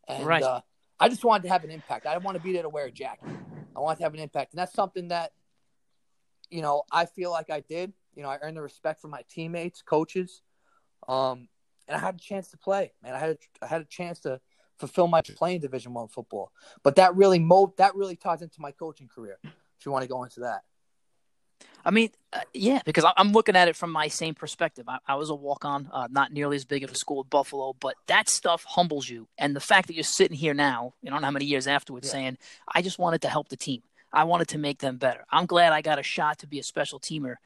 And 0.06 0.26
right. 0.26 0.42
uh, 0.42 0.60
I 1.00 1.08
just 1.08 1.24
wanted 1.24 1.44
to 1.44 1.48
have 1.48 1.64
an 1.64 1.70
impact. 1.70 2.06
I 2.06 2.12
didn't 2.12 2.24
want 2.24 2.36
to 2.36 2.42
be 2.42 2.52
there 2.52 2.62
to 2.62 2.68
wear 2.68 2.86
a 2.86 2.90
jacket. 2.90 3.30
I 3.74 3.80
wanted 3.80 3.98
to 3.98 4.02
have 4.04 4.14
an 4.14 4.20
impact, 4.20 4.52
and 4.52 4.58
that's 4.58 4.74
something 4.74 5.08
that 5.08 5.32
you 6.50 6.60
know 6.60 6.82
I 6.92 7.06
feel 7.06 7.30
like 7.30 7.48
I 7.50 7.60
did. 7.60 7.92
You 8.14 8.22
know, 8.22 8.28
I 8.28 8.38
earned 8.42 8.56
the 8.56 8.62
respect 8.62 9.00
from 9.00 9.10
my 9.10 9.22
teammates, 9.30 9.80
coaches, 9.80 10.42
um, 11.08 11.48
and 11.88 11.96
I 11.96 11.98
had 11.98 12.16
a 12.16 12.18
chance 12.18 12.48
to 12.48 12.58
play. 12.58 12.92
Man, 13.02 13.14
I 13.14 13.18
had 13.18 13.30
a, 13.30 13.36
I 13.62 13.66
had 13.66 13.80
a 13.80 13.86
chance 13.86 14.20
to 14.20 14.40
fulfill 14.78 15.06
my 15.06 15.22
playing 15.22 15.60
Division 15.60 15.94
One 15.94 16.08
football. 16.08 16.52
But 16.82 16.96
that 16.96 17.16
really 17.16 17.38
mo 17.38 17.72
that 17.78 17.94
really 17.94 18.16
ties 18.16 18.42
into 18.42 18.60
my 18.60 18.72
coaching 18.72 19.08
career. 19.08 19.38
If 19.42 19.86
you 19.86 19.92
want 19.92 20.02
to 20.02 20.08
go 20.08 20.22
into 20.24 20.40
that. 20.40 20.62
I 21.84 21.90
mean, 21.90 22.10
uh, 22.32 22.40
yeah, 22.54 22.80
because 22.84 23.04
I'm 23.16 23.32
looking 23.32 23.56
at 23.56 23.68
it 23.68 23.76
from 23.76 23.90
my 23.90 24.08
same 24.08 24.34
perspective. 24.34 24.88
I, 24.88 24.98
I 25.06 25.14
was 25.16 25.30
a 25.30 25.34
walk 25.34 25.64
on, 25.64 25.90
uh, 25.92 26.08
not 26.10 26.32
nearly 26.32 26.56
as 26.56 26.64
big 26.64 26.84
of 26.84 26.90
a 26.90 26.94
school 26.94 27.20
at 27.20 27.30
Buffalo, 27.30 27.74
but 27.78 27.96
that 28.06 28.28
stuff 28.28 28.64
humbles 28.64 29.08
you. 29.08 29.28
And 29.38 29.54
the 29.56 29.60
fact 29.60 29.88
that 29.88 29.94
you're 29.94 30.04
sitting 30.04 30.36
here 30.36 30.54
now, 30.54 30.94
you 31.02 31.10
don't 31.10 31.20
know 31.20 31.26
how 31.26 31.32
many 31.32 31.44
years 31.44 31.66
afterwards, 31.66 32.06
yeah. 32.06 32.12
saying, 32.12 32.38
I 32.72 32.82
just 32.82 32.98
wanted 32.98 33.22
to 33.22 33.28
help 33.28 33.48
the 33.48 33.56
team. 33.56 33.82
I 34.12 34.24
wanted 34.24 34.48
to 34.48 34.58
make 34.58 34.78
them 34.78 34.98
better. 34.98 35.24
I'm 35.30 35.46
glad 35.46 35.72
I 35.72 35.80
got 35.82 35.98
a 35.98 36.02
shot 36.02 36.38
to 36.40 36.46
be 36.46 36.58
a 36.58 36.62
special 36.62 37.00
teamer 37.00 37.36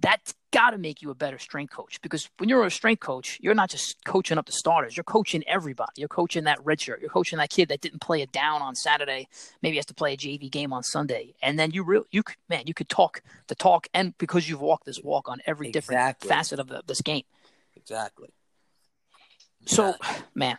that's 0.00 0.34
got 0.50 0.70
to 0.70 0.78
make 0.78 1.02
you 1.02 1.10
a 1.10 1.14
better 1.14 1.38
strength 1.38 1.72
coach 1.72 2.00
because 2.00 2.28
when 2.38 2.48
you're 2.48 2.64
a 2.64 2.70
strength 2.70 3.00
coach, 3.00 3.38
you're 3.40 3.54
not 3.54 3.70
just 3.70 4.04
coaching 4.04 4.38
up 4.38 4.46
the 4.46 4.52
starters. 4.52 4.96
You're 4.96 5.04
coaching 5.04 5.42
everybody. 5.46 5.92
You're 5.96 6.08
coaching 6.08 6.44
that 6.44 6.58
redshirt. 6.64 7.00
You're 7.00 7.10
coaching 7.10 7.38
that 7.38 7.50
kid 7.50 7.68
that 7.68 7.80
didn't 7.80 8.00
play 8.00 8.22
a 8.22 8.26
down 8.26 8.62
on 8.62 8.74
Saturday, 8.74 9.28
maybe 9.62 9.76
has 9.76 9.86
to 9.86 9.94
play 9.94 10.14
a 10.14 10.16
JV 10.16 10.50
game 10.50 10.72
on 10.72 10.82
Sunday, 10.82 11.34
and 11.42 11.58
then 11.58 11.70
you 11.72 11.82
really, 11.82 12.06
you 12.10 12.22
could, 12.22 12.36
man, 12.48 12.64
you 12.66 12.74
could 12.74 12.88
talk 12.88 13.22
the 13.48 13.54
talk, 13.54 13.88
and 13.94 14.16
because 14.18 14.48
you've 14.48 14.60
walked 14.60 14.86
this 14.86 15.02
walk 15.02 15.28
on 15.28 15.40
every 15.46 15.68
exactly. 15.68 15.96
different 15.96 16.20
facet 16.20 16.58
of 16.58 16.68
the, 16.68 16.82
this 16.86 17.00
game. 17.00 17.24
Exactly. 17.76 18.28
So, 19.66 19.94
man, 20.34 20.58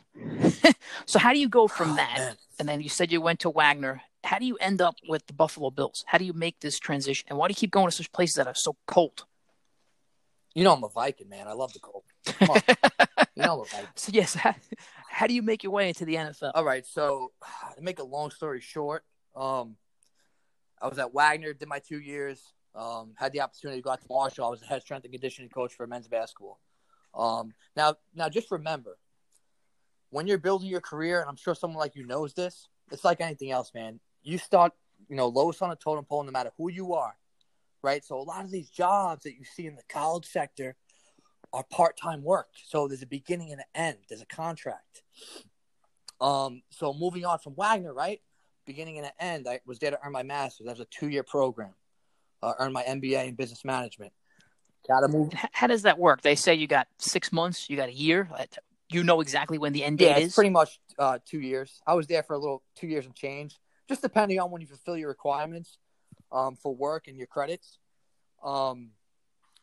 so 1.05 1.19
how 1.19 1.33
do 1.33 1.39
you 1.39 1.49
go 1.49 1.67
from 1.67 1.91
oh, 1.91 1.95
that? 1.95 2.17
Man. 2.17 2.35
And 2.59 2.67
then 2.67 2.81
you 2.81 2.89
said 2.89 3.11
you 3.11 3.21
went 3.21 3.39
to 3.41 3.49
Wagner 3.49 4.01
how 4.23 4.39
do 4.39 4.45
you 4.45 4.57
end 4.57 4.81
up 4.81 4.95
with 5.07 5.25
the 5.27 5.33
Buffalo 5.33 5.71
Bills? 5.71 6.03
How 6.07 6.17
do 6.17 6.25
you 6.25 6.33
make 6.33 6.59
this 6.59 6.77
transition? 6.77 7.25
And 7.29 7.37
why 7.37 7.47
do 7.47 7.51
you 7.51 7.55
keep 7.55 7.71
going 7.71 7.87
to 7.87 7.91
such 7.95 8.11
places 8.11 8.35
that 8.35 8.47
are 8.47 8.55
so 8.55 8.75
cold? 8.85 9.25
You 10.55 10.63
know 10.63 10.73
I'm 10.73 10.83
a 10.83 10.89
Viking, 10.89 11.29
man. 11.29 11.47
I 11.47 11.53
love 11.53 11.73
the 11.73 11.79
cold. 11.79 12.03
you 12.41 13.43
know 13.43 13.53
I'm 13.53 13.59
a 13.59 13.65
Viking. 13.65 13.87
So 13.95 14.11
yes, 14.13 14.33
how, 14.33 14.55
how, 15.09 15.27
do 15.27 15.33
you 15.33 15.41
make 15.41 15.63
your 15.63 15.71
way 15.71 15.87
into 15.87 16.05
the 16.05 16.15
NFL? 16.15 16.51
All 16.55 16.63
right, 16.63 16.85
so 16.85 17.31
to 17.75 17.81
make 17.81 17.99
a 17.99 18.03
long 18.03 18.31
story 18.31 18.61
short, 18.61 19.03
um, 19.35 19.75
I 20.81 20.87
was 20.87 20.97
at 20.97 21.13
Wagner, 21.13 21.53
did 21.53 21.67
my 21.67 21.79
two 21.79 21.99
years, 21.99 22.41
um, 22.75 23.13
had 23.15 23.31
the 23.31 23.41
opportunity 23.41 23.79
to 23.79 23.83
go 23.83 23.91
out 23.91 24.01
to 24.01 24.07
Marshall. 24.09 24.45
I 24.45 24.49
was 24.49 24.61
the 24.61 24.65
head 24.65 24.81
strength 24.81 25.03
and 25.03 25.13
conditioning 25.13 25.49
coach 25.49 25.73
for 25.73 25.85
men's 25.87 26.07
basketball. 26.07 26.59
Um, 27.13 27.53
now, 27.75 27.95
now 28.15 28.29
just 28.29 28.51
remember, 28.51 28.97
when 30.09 30.25
you're 30.25 30.37
building 30.37 30.69
your 30.69 30.81
career, 30.81 31.19
and 31.19 31.29
I'm 31.29 31.35
sure 31.35 31.53
someone 31.53 31.79
like 31.79 31.95
you 31.95 32.05
knows 32.05 32.33
this, 32.33 32.67
it's 32.91 33.03
like 33.03 33.21
anything 33.21 33.51
else, 33.51 33.71
man 33.73 33.99
you 34.23 34.37
start, 34.37 34.73
you 35.07 35.15
know, 35.15 35.27
lowest 35.27 35.61
on 35.61 35.71
a 35.71 35.75
totem 35.75 36.05
pole, 36.05 36.23
no 36.23 36.31
matter 36.31 36.51
who 36.57 36.69
you 36.69 36.93
are, 36.93 37.15
right? 37.81 38.03
So 38.03 38.17
a 38.17 38.23
lot 38.23 38.43
of 38.43 38.51
these 38.51 38.69
jobs 38.69 39.23
that 39.23 39.33
you 39.33 39.45
see 39.45 39.65
in 39.65 39.75
the 39.75 39.83
college 39.89 40.25
sector 40.25 40.75
are 41.53 41.63
part-time 41.71 42.23
work. 42.23 42.49
So 42.65 42.87
there's 42.87 43.01
a 43.01 43.07
beginning 43.07 43.51
and 43.51 43.61
an 43.61 43.65
end. 43.73 43.97
There's 44.07 44.21
a 44.21 44.25
contract. 44.25 45.03
Um, 46.21 46.61
so 46.69 46.93
moving 46.93 47.25
on 47.25 47.39
from 47.39 47.55
Wagner, 47.55 47.93
right? 47.93 48.21
Beginning 48.65 48.97
and 48.97 49.07
an 49.07 49.13
end. 49.19 49.47
I 49.47 49.61
was 49.65 49.79
there 49.79 49.91
to 49.91 49.99
earn 50.03 50.11
my 50.11 50.23
master's. 50.23 50.65
That 50.65 50.77
was 50.77 50.81
a 50.81 50.87
two-year 50.91 51.23
program. 51.23 51.73
Uh, 52.41 52.53
earn 52.59 52.71
my 52.71 52.83
MBA 52.83 53.27
in 53.27 53.35
business 53.35 53.65
management. 53.65 54.13
Got 54.87 55.01
to 55.01 55.07
move. 55.07 55.33
How 55.51 55.67
does 55.67 55.81
that 55.83 55.97
work? 55.97 56.21
They 56.21 56.35
say 56.35 56.55
you 56.55 56.67
got 56.67 56.87
six 56.97 57.33
months. 57.33 57.69
You 57.69 57.75
got 57.75 57.89
a 57.89 57.93
year. 57.93 58.29
You 58.89 59.03
know 59.03 59.21
exactly 59.21 59.57
when 59.57 59.73
the 59.73 59.83
end 59.83 59.97
date 59.97 60.05
yeah, 60.05 60.17
is. 60.19 60.33
pretty 60.33 60.49
much 60.49 60.79
uh, 60.97 61.19
two 61.25 61.39
years. 61.39 61.81
I 61.85 61.95
was 61.95 62.07
there 62.07 62.23
for 62.23 62.33
a 62.33 62.39
little 62.39 62.63
two 62.75 62.87
years 62.87 63.05
and 63.05 63.13
change 63.13 63.55
just 63.89 64.01
depending 64.03 64.39
on 64.39 64.51
when 64.51 64.61
you 64.61 64.67
fulfill 64.67 64.95
your 64.95 65.09
requirements 65.09 65.79
um, 66.31 66.55
for 66.55 66.75
work 66.75 67.07
and 67.07 67.17
your 67.17 67.27
credits. 67.27 67.79
Um, 68.43 68.91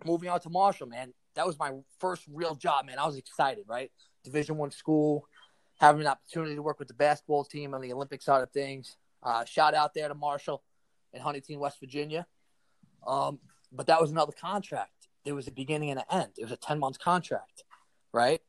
moving 0.04 0.28
on 0.28 0.40
to 0.40 0.50
Marshall, 0.50 0.86
man, 0.86 1.12
that 1.34 1.46
was 1.46 1.58
my 1.58 1.72
first 1.98 2.24
real 2.32 2.54
job, 2.54 2.86
man. 2.86 2.98
I 2.98 3.06
was 3.06 3.16
excited, 3.16 3.64
right? 3.68 3.90
Division 4.24 4.56
one 4.56 4.70
school, 4.70 5.28
having 5.78 6.00
an 6.00 6.06
opportunity 6.06 6.54
to 6.54 6.62
work 6.62 6.78
with 6.78 6.88
the 6.88 6.94
basketball 6.94 7.44
team 7.44 7.74
on 7.74 7.80
the 7.80 7.92
Olympic 7.92 8.22
side 8.22 8.42
of 8.42 8.50
things. 8.50 8.96
Uh, 9.22 9.44
shout 9.44 9.74
out 9.74 9.94
there 9.94 10.08
to 10.08 10.14
Marshall 10.14 10.62
in 11.12 11.20
Huntington, 11.20 11.58
West 11.58 11.78
Virginia. 11.78 12.26
Um, 13.06 13.38
but 13.72 13.86
that 13.86 14.00
was 14.00 14.10
another 14.10 14.32
contract. 14.32 15.08
There 15.24 15.34
was 15.34 15.46
a 15.46 15.52
beginning 15.52 15.90
and 15.90 16.00
an 16.00 16.06
end. 16.10 16.32
It 16.38 16.44
was 16.44 16.52
a 16.52 16.56
10 16.56 16.78
month 16.78 16.98
contract, 16.98 17.64
right? 18.12 18.40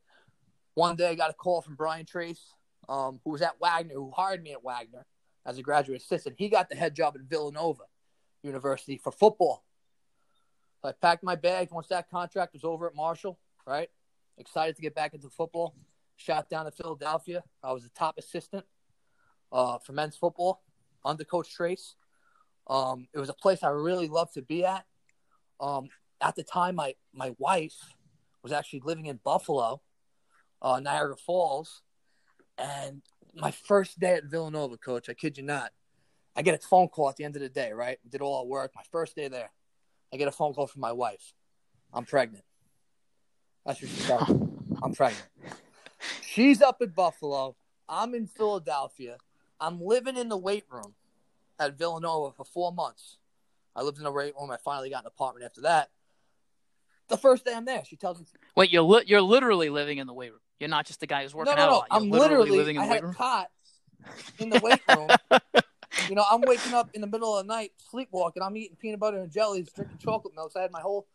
One 0.73 0.95
day 0.95 1.09
I 1.09 1.15
got 1.15 1.29
a 1.29 1.33
call 1.33 1.61
from 1.61 1.75
Brian 1.75 2.05
Trace, 2.05 2.53
um, 2.87 3.19
who 3.23 3.31
was 3.31 3.41
at 3.41 3.59
Wagner, 3.59 3.95
who 3.95 4.11
hired 4.15 4.43
me 4.43 4.53
at 4.53 4.63
Wagner 4.63 5.05
as 5.45 5.57
a 5.57 5.63
graduate 5.63 6.01
assistant. 6.01 6.35
He 6.37 6.49
got 6.49 6.69
the 6.69 6.75
head 6.75 6.95
job 6.95 7.15
at 7.15 7.21
Villanova 7.21 7.83
University 8.43 8.97
for 8.97 9.11
football. 9.11 9.63
I 10.83 10.91
packed 10.91 11.23
my 11.23 11.35
bags 11.35 11.71
once 11.71 11.87
that 11.87 12.09
contract 12.09 12.53
was 12.53 12.63
over 12.63 12.87
at 12.87 12.95
Marshall, 12.95 13.37
right? 13.65 13.89
Excited 14.37 14.75
to 14.75 14.81
get 14.81 14.95
back 14.95 15.13
into 15.13 15.29
football. 15.29 15.75
Shot 16.15 16.49
down 16.49 16.65
to 16.65 16.71
Philadelphia. 16.71 17.43
I 17.63 17.73
was 17.73 17.83
the 17.83 17.89
top 17.89 18.17
assistant 18.17 18.65
uh, 19.51 19.79
for 19.79 19.93
men's 19.93 20.15
football 20.15 20.63
under 21.03 21.23
Coach 21.23 21.53
Trace. 21.53 21.95
Um, 22.67 23.07
it 23.13 23.19
was 23.19 23.29
a 23.29 23.33
place 23.33 23.63
I 23.63 23.69
really 23.69 24.07
loved 24.07 24.33
to 24.35 24.41
be 24.41 24.65
at. 24.65 24.85
Um, 25.59 25.89
at 26.21 26.35
the 26.35 26.43
time, 26.43 26.75
my, 26.75 26.95
my 27.13 27.33
wife 27.37 27.75
was 28.43 28.51
actually 28.51 28.81
living 28.83 29.05
in 29.05 29.19
Buffalo, 29.23 29.81
uh, 30.61 30.79
Niagara 30.79 31.17
Falls, 31.17 31.81
and 32.57 33.01
my 33.35 33.51
first 33.51 33.99
day 33.99 34.15
at 34.15 34.25
Villanova, 34.25 34.77
coach, 34.77 35.09
I 35.09 35.13
kid 35.13 35.37
you 35.37 35.43
not, 35.43 35.71
I 36.37 36.43
get 36.43 36.53
a 36.53 36.59
phone 36.59 36.87
call 36.87 37.09
at 37.09 37.15
the 37.17 37.23
end 37.23 37.35
of 37.35 37.41
the 37.41 37.49
day, 37.49 37.73
right? 37.73 37.97
did 38.07 38.21
all 38.21 38.37
our 38.37 38.45
work. 38.45 38.71
My 38.75 38.83
first 38.91 39.15
day 39.15 39.27
there, 39.27 39.49
I 40.13 40.17
get 40.17 40.27
a 40.27 40.31
phone 40.31 40.53
call 40.53 40.67
from 40.67 40.81
my 40.81 40.91
wife. 40.91 41.33
I'm 41.91 42.05
pregnant. 42.05 42.45
That's 43.65 43.81
what 43.81 43.89
she 43.89 44.01
tells 44.05 44.29
me. 44.29 44.47
I'm 44.83 44.93
pregnant. 44.93 45.25
She's 46.21 46.61
up 46.61 46.79
in 46.81 46.89
Buffalo. 46.89 47.55
I'm 47.89 48.13
in 48.13 48.27
Philadelphia. 48.27 49.17
I'm 49.59 49.81
living 49.81 50.15
in 50.15 50.29
the 50.29 50.37
weight 50.37 50.65
room 50.69 50.93
at 51.59 51.75
Villanova 51.75 52.31
for 52.31 52.45
four 52.45 52.71
months. 52.71 53.17
I 53.75 53.81
lived 53.81 53.97
in 53.97 54.03
the 54.03 54.11
weight 54.11 54.33
room. 54.39 54.51
I 54.51 54.57
finally 54.63 54.91
got 54.91 55.03
an 55.03 55.07
apartment 55.07 55.43
after 55.43 55.61
that. 55.61 55.89
The 57.07 57.17
first 57.17 57.45
day 57.45 57.53
I'm 57.55 57.65
there, 57.65 57.83
she 57.83 57.95
tells 57.95 58.19
me. 58.19 58.25
Wait, 58.55 58.69
you're 58.69 58.83
li- 58.83 59.05
you're 59.07 59.21
literally 59.21 59.69
living 59.69 59.97
in 59.97 60.05
the 60.05 60.13
weight 60.13 60.31
room. 60.31 60.41
You're 60.59 60.69
not 60.69 60.85
just 60.85 60.99
the 60.99 61.07
guy 61.07 61.23
who's 61.23 61.33
working 61.33 61.55
no, 61.55 61.65
no, 61.65 61.69
no. 61.71 61.77
out. 61.79 61.87
I'm 61.89 62.09
literally, 62.11 62.51
literally 62.51 62.57
living 62.57 62.75
in 62.75 62.81
the 62.83 62.87
I 62.87 62.91
weight 62.91 63.03
room. 63.03 63.13
cot 63.15 63.47
in 64.37 64.49
the 64.49 64.59
weight 64.59 64.81
room. 64.87 65.09
You 66.09 66.15
know, 66.15 66.25
I'm 66.29 66.41
waking 66.41 66.73
up 66.73 66.89
in 66.93 67.01
the 67.01 67.07
middle 67.07 67.37
of 67.37 67.45
the 67.45 67.53
night, 67.53 67.71
sleepwalking. 67.77 68.43
I'm 68.43 68.55
eating 68.57 68.77
peanut 68.77 68.99
butter 68.99 69.19
and 69.19 69.31
jellies, 69.31 69.69
drinking 69.73 69.97
chocolate 69.99 70.35
milk. 70.35 70.51
So 70.51 70.59
I 70.59 70.63
had 70.63 70.71
my 70.71 70.81
whole 70.81 71.07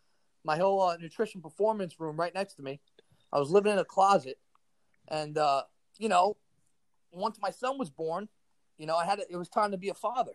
my 0.44 0.56
whole 0.56 0.82
uh, 0.82 0.96
nutrition 0.96 1.40
performance 1.40 2.00
room 2.00 2.16
right 2.16 2.34
next 2.34 2.54
to 2.54 2.62
me. 2.62 2.80
I 3.32 3.38
was 3.38 3.50
living 3.50 3.72
in 3.72 3.78
a 3.78 3.84
closet, 3.84 4.38
and 5.08 5.38
uh, 5.38 5.62
you 5.98 6.08
know, 6.08 6.36
once 7.12 7.38
my 7.40 7.50
son 7.50 7.78
was 7.78 7.90
born, 7.90 8.28
you 8.78 8.86
know, 8.86 8.96
I 8.96 9.04
had 9.04 9.18
to, 9.18 9.26
it 9.30 9.36
was 9.36 9.48
time 9.48 9.70
to 9.70 9.78
be 9.78 9.88
a 9.88 9.94
father. 9.94 10.32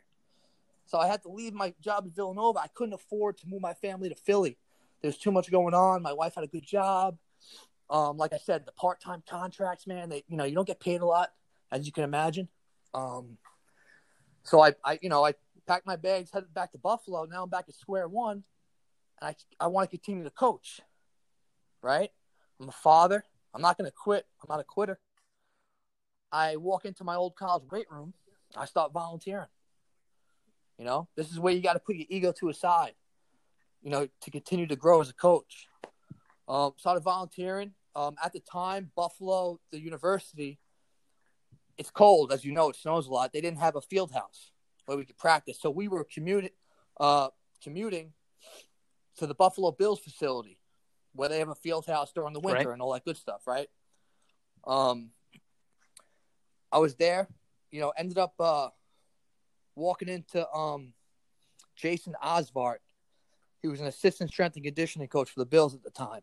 So 0.85 0.97
I 0.97 1.07
had 1.07 1.21
to 1.23 1.29
leave 1.29 1.53
my 1.53 1.73
job 1.81 2.05
at 2.07 2.15
Villanova. 2.15 2.59
I 2.59 2.67
couldn't 2.73 2.93
afford 2.93 3.37
to 3.39 3.47
move 3.47 3.61
my 3.61 3.73
family 3.73 4.07
to 4.09 4.15
Philly. 4.15 4.57
There's 5.01 5.17
too 5.17 5.31
much 5.31 5.51
going 5.51 5.73
on. 5.73 6.01
My 6.01 6.13
wife 6.13 6.35
had 6.35 6.45
a 6.45 6.47
good 6.47 6.65
job. 6.65 7.17
Um, 7.89 8.17
like 8.17 8.33
I 8.33 8.37
said, 8.37 8.65
the 8.65 8.71
part-time 8.71 9.23
contracts, 9.29 9.85
man, 9.87 10.09
they 10.09 10.23
you 10.27 10.37
know 10.37 10.43
you 10.45 10.55
don't 10.55 10.67
get 10.67 10.79
paid 10.79 11.01
a 11.01 11.05
lot, 11.05 11.33
as 11.71 11.85
you 11.85 11.91
can 11.91 12.03
imagine. 12.03 12.47
Um, 12.93 13.37
so 14.47 14.61
I, 14.61 14.73
I, 14.83 14.97
you 15.01 15.09
know, 15.09 15.25
I 15.25 15.33
packed 15.67 15.85
my 15.85 15.97
bags, 15.97 16.31
headed 16.31 16.53
back 16.53 16.71
to 16.71 16.77
Buffalo. 16.77 17.25
Now 17.25 17.43
I'm 17.43 17.49
back 17.49 17.65
at 17.67 17.75
square 17.75 18.07
one, 18.07 18.43
and 19.21 19.29
I, 19.29 19.65
I 19.65 19.67
want 19.67 19.89
to 19.89 19.97
continue 19.97 20.23
to 20.23 20.29
coach. 20.29 20.79
Right? 21.81 22.09
I'm 22.59 22.69
a 22.69 22.71
father. 22.71 23.23
I'm 23.53 23.61
not 23.61 23.77
going 23.77 23.89
to 23.89 23.95
quit. 23.95 24.25
I'm 24.41 24.47
not 24.49 24.59
a 24.59 24.63
quitter. 24.63 24.99
I 26.31 26.55
walk 26.55 26.85
into 26.85 27.03
my 27.03 27.15
old 27.15 27.35
college 27.35 27.63
weight 27.71 27.91
room. 27.91 28.13
I 28.55 28.65
start 28.65 28.93
volunteering. 28.93 29.47
You 30.77 30.85
know, 30.85 31.07
this 31.15 31.31
is 31.31 31.39
where 31.39 31.53
you 31.53 31.61
got 31.61 31.73
to 31.73 31.79
put 31.79 31.95
your 31.95 32.05
ego 32.09 32.31
to 32.39 32.49
a 32.49 32.53
side. 32.53 32.93
You 33.81 33.91
know, 33.91 34.07
to 34.21 34.31
continue 34.31 34.67
to 34.67 34.75
grow 34.75 35.01
as 35.01 35.09
a 35.09 35.13
coach. 35.13 35.67
Um, 36.47 36.73
started 36.77 37.01
volunteering. 37.01 37.73
Um, 37.95 38.15
at 38.23 38.31
the 38.31 38.39
time, 38.39 38.91
Buffalo, 38.95 39.59
the 39.71 39.79
university, 39.79 40.59
it's 41.77 41.91
cold, 41.91 42.31
as 42.31 42.43
you 42.43 42.51
know, 42.51 42.69
it 42.69 42.75
snows 42.75 43.07
a 43.07 43.11
lot. 43.11 43.33
They 43.33 43.41
didn't 43.41 43.59
have 43.59 43.75
a 43.75 43.81
field 43.81 44.11
house 44.11 44.51
where 44.85 44.97
we 44.97 45.05
could 45.05 45.17
practice, 45.17 45.59
so 45.59 45.69
we 45.69 45.87
were 45.87 46.03
commuting, 46.03 46.51
uh, 46.99 47.29
commuting 47.63 48.13
to 49.17 49.27
the 49.27 49.35
Buffalo 49.35 49.71
Bills 49.71 49.99
facility, 49.99 50.59
where 51.13 51.29
they 51.29 51.39
have 51.39 51.49
a 51.49 51.55
field 51.55 51.85
house 51.85 52.11
during 52.13 52.33
the 52.33 52.39
winter 52.39 52.69
right. 52.69 52.73
and 52.73 52.81
all 52.81 52.93
that 52.93 53.05
good 53.05 53.17
stuff, 53.17 53.41
right? 53.45 53.67
Um, 54.65 55.11
I 56.71 56.79
was 56.79 56.95
there, 56.95 57.27
you 57.71 57.79
know, 57.79 57.91
ended 57.97 58.17
up 58.17 58.33
uh, 58.39 58.69
walking 59.75 60.09
into 60.09 60.47
um, 60.51 60.93
Jason 61.75 62.15
Oszvart. 62.23 62.77
He 63.61 63.67
was 63.67 63.81
an 63.81 63.87
assistant 63.87 64.29
strength 64.29 64.55
and 64.55 64.65
conditioning 64.65 65.07
coach 65.07 65.29
for 65.29 65.39
the 65.39 65.45
Bills 65.45 65.73
at 65.73 65.83
the 65.83 65.89
time 65.89 66.21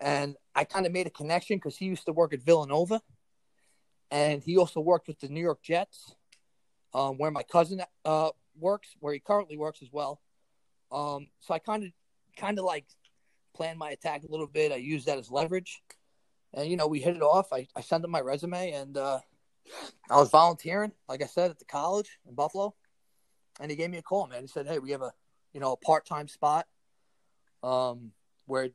and 0.00 0.36
I 0.54 0.64
kind 0.64 0.86
of 0.86 0.92
made 0.92 1.06
a 1.06 1.10
connection 1.10 1.56
because 1.56 1.76
he 1.76 1.86
used 1.86 2.06
to 2.06 2.12
work 2.12 2.32
at 2.32 2.42
Villanova, 2.42 3.00
and 4.10 4.42
he 4.42 4.56
also 4.56 4.80
worked 4.80 5.08
with 5.08 5.20
the 5.20 5.28
New 5.28 5.40
York 5.40 5.62
Jets, 5.62 6.14
um, 6.94 7.18
where 7.18 7.30
my 7.30 7.42
cousin 7.42 7.82
uh, 8.04 8.30
works, 8.58 8.88
where 9.00 9.12
he 9.12 9.20
currently 9.20 9.56
works 9.56 9.82
as 9.82 9.88
well. 9.92 10.20
Um, 10.92 11.28
so 11.40 11.54
I 11.54 11.58
kind 11.58 11.84
of, 11.84 11.90
kind 12.36 12.58
of 12.58 12.64
like 12.64 12.86
planned 13.54 13.78
my 13.78 13.90
attack 13.90 14.22
a 14.22 14.30
little 14.30 14.46
bit. 14.46 14.72
I 14.72 14.76
used 14.76 15.06
that 15.06 15.18
as 15.18 15.30
leverage, 15.30 15.82
and 16.54 16.68
you 16.70 16.76
know 16.76 16.86
we 16.86 17.00
hit 17.00 17.16
it 17.16 17.22
off. 17.22 17.52
I, 17.52 17.66
I 17.74 17.80
sent 17.80 18.04
him 18.04 18.10
my 18.10 18.20
resume, 18.20 18.72
and 18.72 18.96
uh, 18.96 19.20
I 20.10 20.16
was 20.16 20.30
volunteering, 20.30 20.92
like 21.08 21.22
I 21.22 21.26
said, 21.26 21.50
at 21.50 21.58
the 21.58 21.64
college 21.64 22.18
in 22.28 22.34
Buffalo, 22.34 22.74
and 23.60 23.70
he 23.70 23.76
gave 23.76 23.90
me 23.90 23.98
a 23.98 24.02
call, 24.02 24.26
man. 24.26 24.42
He 24.42 24.48
said, 24.48 24.66
"Hey, 24.66 24.78
we 24.78 24.92
have 24.92 25.02
a, 25.02 25.12
you 25.52 25.60
know, 25.60 25.72
a 25.72 25.76
part 25.76 26.06
time 26.06 26.28
spot, 26.28 26.66
um, 27.62 28.12
where, 28.46 28.70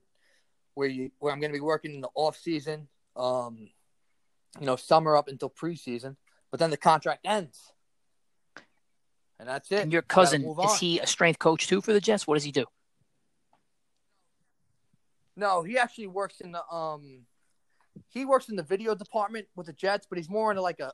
where 0.74 0.88
you, 0.88 1.12
where 1.20 1.32
I'm 1.32 1.40
going 1.40 1.52
to 1.52 1.58
be 1.58 1.62
working 1.62 1.96
in 1.96 2.02
the 2.02 2.10
off 2.16 2.38
season, 2.38 2.88
um, 3.16 3.70
you 4.60 4.66
know, 4.66 4.76
summer 4.76 5.16
up 5.16 5.28
until 5.28 5.50
preseason, 5.50 6.16
but 6.50 6.60
then 6.60 6.70
the 6.70 6.78
contract 6.78 7.22
ends." 7.26 7.72
And 9.40 9.50
that's 9.50 9.72
it. 9.72 9.82
And 9.82 9.92
your 9.92 10.04
cousin 10.04 10.46
is 10.64 10.80
he 10.80 11.00
a 11.00 11.08
strength 11.08 11.40
coach 11.40 11.68
too 11.68 11.82
for 11.82 11.94
the 11.94 12.02
Jets? 12.02 12.28
What 12.28 12.36
does 12.36 12.44
he 12.44 12.52
do? 12.52 12.66
No, 15.36 15.64
he 15.64 15.78
actually 15.78 16.08
works 16.08 16.42
in 16.42 16.52
the 16.52 16.64
um 16.68 17.26
he 18.10 18.26
works 18.26 18.50
in 18.50 18.56
the 18.56 18.64
video 18.64 18.96
department 18.96 19.48
with 19.56 19.68
the 19.68 19.74
Jets, 19.74 20.06
but 20.08 20.18
he's 20.18 20.30
more 20.30 20.52
into 20.52 20.62
like 20.62 20.80
a 20.80 20.94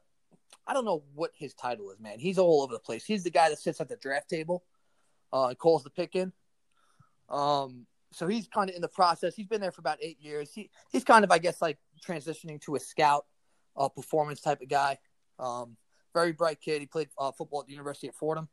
I 0.66 0.74
don't 0.74 0.86
know 0.86 1.04
what 1.14 1.32
his 1.34 1.54
title 1.54 1.92
is, 1.92 2.00
man. 2.00 2.20
He's 2.20 2.38
all 2.38 2.62
over 2.62 2.74
the 2.74 2.80
place. 2.80 3.06
He's 3.06 3.24
the 3.24 3.30
guy 3.30 3.50
that 3.50 3.60
sits 3.60 3.82
at 3.82 3.90
the 3.90 3.96
draft 3.98 4.30
table, 4.30 4.64
uh, 5.34 5.48
and 5.48 5.58
calls 5.58 5.84
the 5.84 5.90
pick 5.90 6.16
in. 6.16 6.32
Um, 7.30 7.86
so 8.12 8.28
he's 8.28 8.48
kind 8.48 8.70
of 8.70 8.76
in 8.76 8.82
the 8.82 8.88
process. 8.88 9.36
He's 9.36 9.48
been 9.48 9.62
there 9.62 9.72
for 9.72 9.82
about 9.82 9.98
eight 10.02 10.22
years. 10.22 10.52
He 10.54 10.70
he's 10.90 11.04
kind 11.04 11.24
of, 11.24 11.32
I 11.32 11.38
guess, 11.38 11.62
like 11.62 11.78
transitioning 12.06 12.62
to 12.62 12.76
a 12.76 12.80
scout, 12.80 13.26
uh, 13.78 13.90
performance 13.90 14.42
type 14.42 14.62
of 14.62 14.70
guy. 14.70 14.98
Um, 15.40 15.78
very 16.14 16.32
bright 16.32 16.60
kid. 16.62 16.82
He 16.82 16.88
played 16.88 17.10
uh, 17.18 17.32
football 17.32 17.62
at 17.62 17.68
the 17.68 17.74
University 17.74 18.08
of 18.08 18.16
Fordham, 18.16 18.48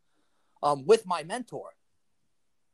um, 0.63 0.85
with 0.87 1.07
my 1.07 1.23
mentor, 1.23 1.71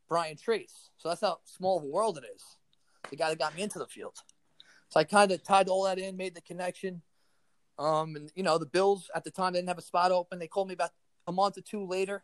Brian 0.09 0.37
Trace. 0.37 0.89
So 0.97 1.09
that's 1.09 1.21
how 1.21 1.39
small 1.45 1.77
of 1.77 1.83
a 1.83 1.87
world 1.87 2.17
it 2.17 2.25
is. 2.35 2.43
The 3.09 3.15
guy 3.15 3.29
that 3.29 3.39
got 3.39 3.55
me 3.55 3.61
into 3.61 3.79
the 3.79 3.87
field. 3.87 4.15
So 4.89 4.99
I 4.99 5.05
kind 5.05 5.31
of 5.31 5.43
tied 5.43 5.69
all 5.69 5.85
that 5.85 5.97
in, 5.97 6.17
made 6.17 6.35
the 6.35 6.41
connection. 6.41 7.01
Um, 7.79 8.15
and 8.15 8.31
you 8.35 8.43
know, 8.43 8.57
the 8.57 8.65
Bills 8.65 9.09
at 9.15 9.23
the 9.23 9.31
time 9.31 9.53
didn't 9.53 9.69
have 9.69 9.77
a 9.77 9.83
spot 9.83 10.11
open. 10.11 10.37
They 10.37 10.47
called 10.47 10.67
me 10.67 10.73
about 10.73 10.91
a 11.27 11.31
month 11.31 11.57
or 11.57 11.61
two 11.61 11.85
later 11.85 12.23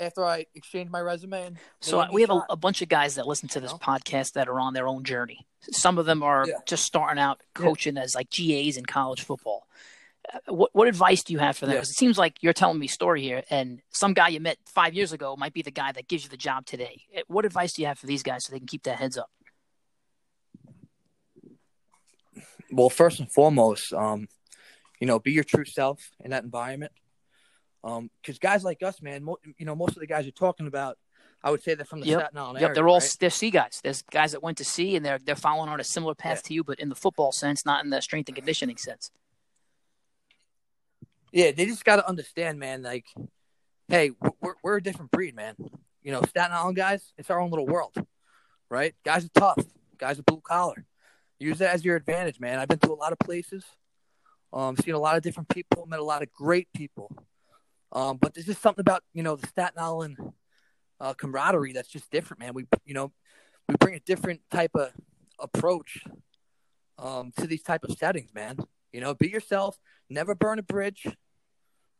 after 0.00 0.24
I 0.24 0.46
exchanged 0.54 0.90
my 0.90 1.00
resume. 1.00 1.46
And 1.46 1.58
so 1.80 2.06
we 2.12 2.22
have 2.22 2.30
a, 2.30 2.42
a, 2.50 2.56
bunch 2.56 2.82
of 2.82 2.88
guys 2.88 3.16
that 3.16 3.26
listen 3.26 3.48
to 3.50 3.60
this 3.60 3.70
you 3.72 3.78
know? 3.78 3.78
podcast 3.78 4.32
that 4.32 4.48
are 4.48 4.58
on 4.58 4.74
their 4.74 4.88
own 4.88 5.04
journey. 5.04 5.46
Some 5.70 5.98
of 5.98 6.06
them 6.06 6.22
are 6.22 6.46
yeah. 6.46 6.54
just 6.66 6.84
starting 6.84 7.20
out 7.20 7.40
coaching 7.54 7.96
yeah. 7.96 8.02
as 8.02 8.14
like 8.14 8.30
GAs 8.30 8.76
in 8.76 8.84
college 8.84 9.22
football. 9.22 9.66
Uh, 10.32 10.54
what 10.54 10.70
what 10.72 10.88
advice 10.88 11.24
do 11.24 11.32
you 11.32 11.38
have 11.38 11.56
for 11.56 11.66
them? 11.66 11.74
Because 11.74 11.88
yeah. 11.88 11.92
it 11.92 11.98
seems 11.98 12.18
like 12.18 12.42
you're 12.42 12.52
telling 12.52 12.78
me 12.78 12.86
a 12.86 12.88
story 12.88 13.22
here, 13.22 13.42
and 13.50 13.80
some 13.90 14.14
guy 14.14 14.28
you 14.28 14.40
met 14.40 14.56
five 14.66 14.94
years 14.94 15.12
ago 15.12 15.36
might 15.36 15.52
be 15.52 15.62
the 15.62 15.70
guy 15.70 15.90
that 15.92 16.08
gives 16.08 16.22
you 16.22 16.30
the 16.30 16.36
job 16.36 16.64
today. 16.64 17.02
Uh, 17.16 17.22
what 17.26 17.44
advice 17.44 17.72
do 17.72 17.82
you 17.82 17.88
have 17.88 17.98
for 17.98 18.06
these 18.06 18.22
guys 18.22 18.44
so 18.44 18.52
they 18.52 18.58
can 18.58 18.68
keep 18.68 18.84
their 18.84 18.96
heads 18.96 19.18
up? 19.18 19.30
well, 22.72 22.90
first 22.90 23.20
and 23.20 23.30
foremost, 23.30 23.92
um, 23.92 24.26
you 24.98 25.06
know, 25.06 25.18
be 25.18 25.32
your 25.32 25.44
true 25.44 25.64
self 25.64 26.10
in 26.20 26.30
that 26.30 26.42
environment. 26.42 26.92
Um, 27.84 28.10
because 28.20 28.38
guys 28.38 28.64
like 28.64 28.82
us, 28.82 29.02
man, 29.02 29.24
mo- 29.24 29.38
you 29.58 29.66
know, 29.66 29.74
most 29.74 29.96
of 29.96 30.00
the 30.00 30.06
guys 30.06 30.24
you're 30.24 30.32
talking 30.32 30.66
about, 30.66 30.98
I 31.42 31.50
would 31.50 31.62
say 31.62 31.74
they're 31.74 31.84
from 31.84 32.00
the 32.00 32.06
yep. 32.06 32.20
Staten 32.20 32.38
Island 32.38 32.60
yep. 32.60 32.62
area. 32.62 32.74
They're 32.74 32.88
all 32.88 32.98
right? 32.98 33.16
they're 33.18 33.30
sea 33.30 33.50
guys. 33.50 33.80
There's 33.82 34.02
guys 34.02 34.32
that 34.32 34.42
went 34.42 34.58
to 34.58 34.64
sea 34.64 34.94
and 34.94 35.04
they're 35.04 35.18
they're 35.18 35.34
following 35.34 35.68
on 35.68 35.80
a 35.80 35.84
similar 35.84 36.14
path 36.14 36.42
yeah. 36.44 36.48
to 36.48 36.54
you, 36.54 36.64
but 36.64 36.78
in 36.78 36.88
the 36.88 36.94
football 36.94 37.32
sense, 37.32 37.66
not 37.66 37.82
in 37.84 37.90
the 37.90 38.00
strength 38.00 38.28
and 38.28 38.36
conditioning 38.36 38.76
sense. 38.76 39.10
Yeah, 41.32 41.50
they 41.50 41.66
just 41.66 41.84
got 41.84 41.96
to 41.96 42.08
understand, 42.08 42.58
man. 42.58 42.82
Like, 42.82 43.06
hey, 43.88 44.12
we're 44.40 44.54
we're 44.62 44.76
a 44.76 44.82
different 44.82 45.10
breed, 45.10 45.34
man. 45.34 45.56
You 46.02 46.12
know, 46.12 46.22
Staten 46.22 46.52
Island 46.52 46.76
guys, 46.76 47.12
it's 47.18 47.30
our 47.30 47.40
own 47.40 47.50
little 47.50 47.66
world, 47.66 47.94
right? 48.68 48.94
Guys 49.04 49.24
are 49.24 49.30
tough. 49.34 49.64
Guys 49.98 50.18
are 50.20 50.22
blue 50.22 50.40
collar 50.40 50.86
use 51.42 51.58
that 51.58 51.74
as 51.74 51.84
your 51.84 51.96
advantage, 51.96 52.40
man. 52.40 52.58
I've 52.58 52.68
been 52.68 52.78
to 52.80 52.92
a 52.92 52.94
lot 52.94 53.12
of 53.12 53.18
places, 53.18 53.64
um, 54.52 54.76
seen 54.76 54.94
a 54.94 54.98
lot 54.98 55.16
of 55.16 55.22
different 55.22 55.48
people, 55.48 55.86
met 55.86 55.98
a 55.98 56.04
lot 56.04 56.22
of 56.22 56.32
great 56.32 56.68
people. 56.74 57.10
Um, 57.92 58.16
but 58.16 58.34
there's 58.34 58.46
just 58.46 58.62
something 58.62 58.80
about 58.80 59.02
you 59.12 59.22
know 59.22 59.36
the 59.36 59.46
Staten 59.46 59.78
Island 59.78 60.16
uh, 61.00 61.14
camaraderie 61.14 61.72
that's 61.72 61.88
just 61.88 62.10
different, 62.10 62.40
man. 62.40 62.54
We 62.54 62.66
you 62.84 62.94
know 62.94 63.12
we 63.68 63.74
bring 63.78 63.94
a 63.94 64.00
different 64.00 64.40
type 64.50 64.74
of 64.74 64.90
approach 65.38 66.04
um, 66.98 67.32
to 67.38 67.46
these 67.46 67.62
type 67.62 67.84
of 67.84 67.96
settings, 67.98 68.32
man. 68.34 68.58
You 68.92 69.00
know, 69.00 69.14
be 69.14 69.28
yourself, 69.28 69.78
never 70.08 70.34
burn 70.34 70.58
a 70.58 70.62
bridge, 70.62 71.06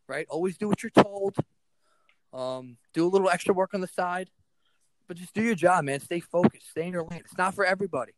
right? 0.09 0.26
Always 0.28 0.57
do 0.57 0.68
what 0.68 0.82
you're 0.82 0.90
told. 0.90 1.36
Um, 2.32 2.78
do 2.95 3.07
a 3.07 3.09
little 3.09 3.28
extra 3.28 3.53
work 3.53 3.74
on 3.74 3.82
the 3.82 3.86
side, 3.86 4.30
but 5.07 5.18
just 5.18 5.34
do 5.34 5.43
your 5.43 5.55
job, 5.55 5.84
man. 5.84 6.01
Stay 6.01 6.20
focused, 6.20 6.70
stay 6.70 6.86
in 6.86 6.93
your 6.93 7.05
lane. 7.05 7.20
It's 7.20 7.36
not 7.36 7.55
for 7.55 7.64
everybody. 7.64 8.12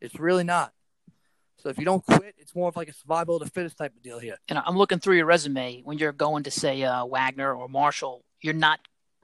It's 0.00 0.18
really 0.18 0.44
not. 0.44 0.72
So 1.58 1.68
if 1.68 1.78
you 1.78 1.84
don't 1.84 2.04
quit, 2.04 2.34
it's 2.38 2.54
more 2.54 2.68
of 2.68 2.76
like 2.76 2.88
a 2.88 2.92
survival 2.92 3.36
of 3.36 3.42
the 3.42 3.50
fittest 3.50 3.78
type 3.78 3.94
of 3.94 4.02
deal 4.02 4.18
here. 4.18 4.36
And 4.48 4.58
I'm 4.58 4.76
looking 4.76 4.98
through 4.98 5.16
your 5.16 5.26
resume 5.26 5.82
when 5.82 5.98
you're 5.98 6.12
going 6.12 6.44
to 6.44 6.50
say 6.50 6.82
uh, 6.82 7.06
Wagner 7.06 7.54
or 7.54 7.68
Marshall. 7.68 8.24
You're 8.40 8.54
not 8.54 8.80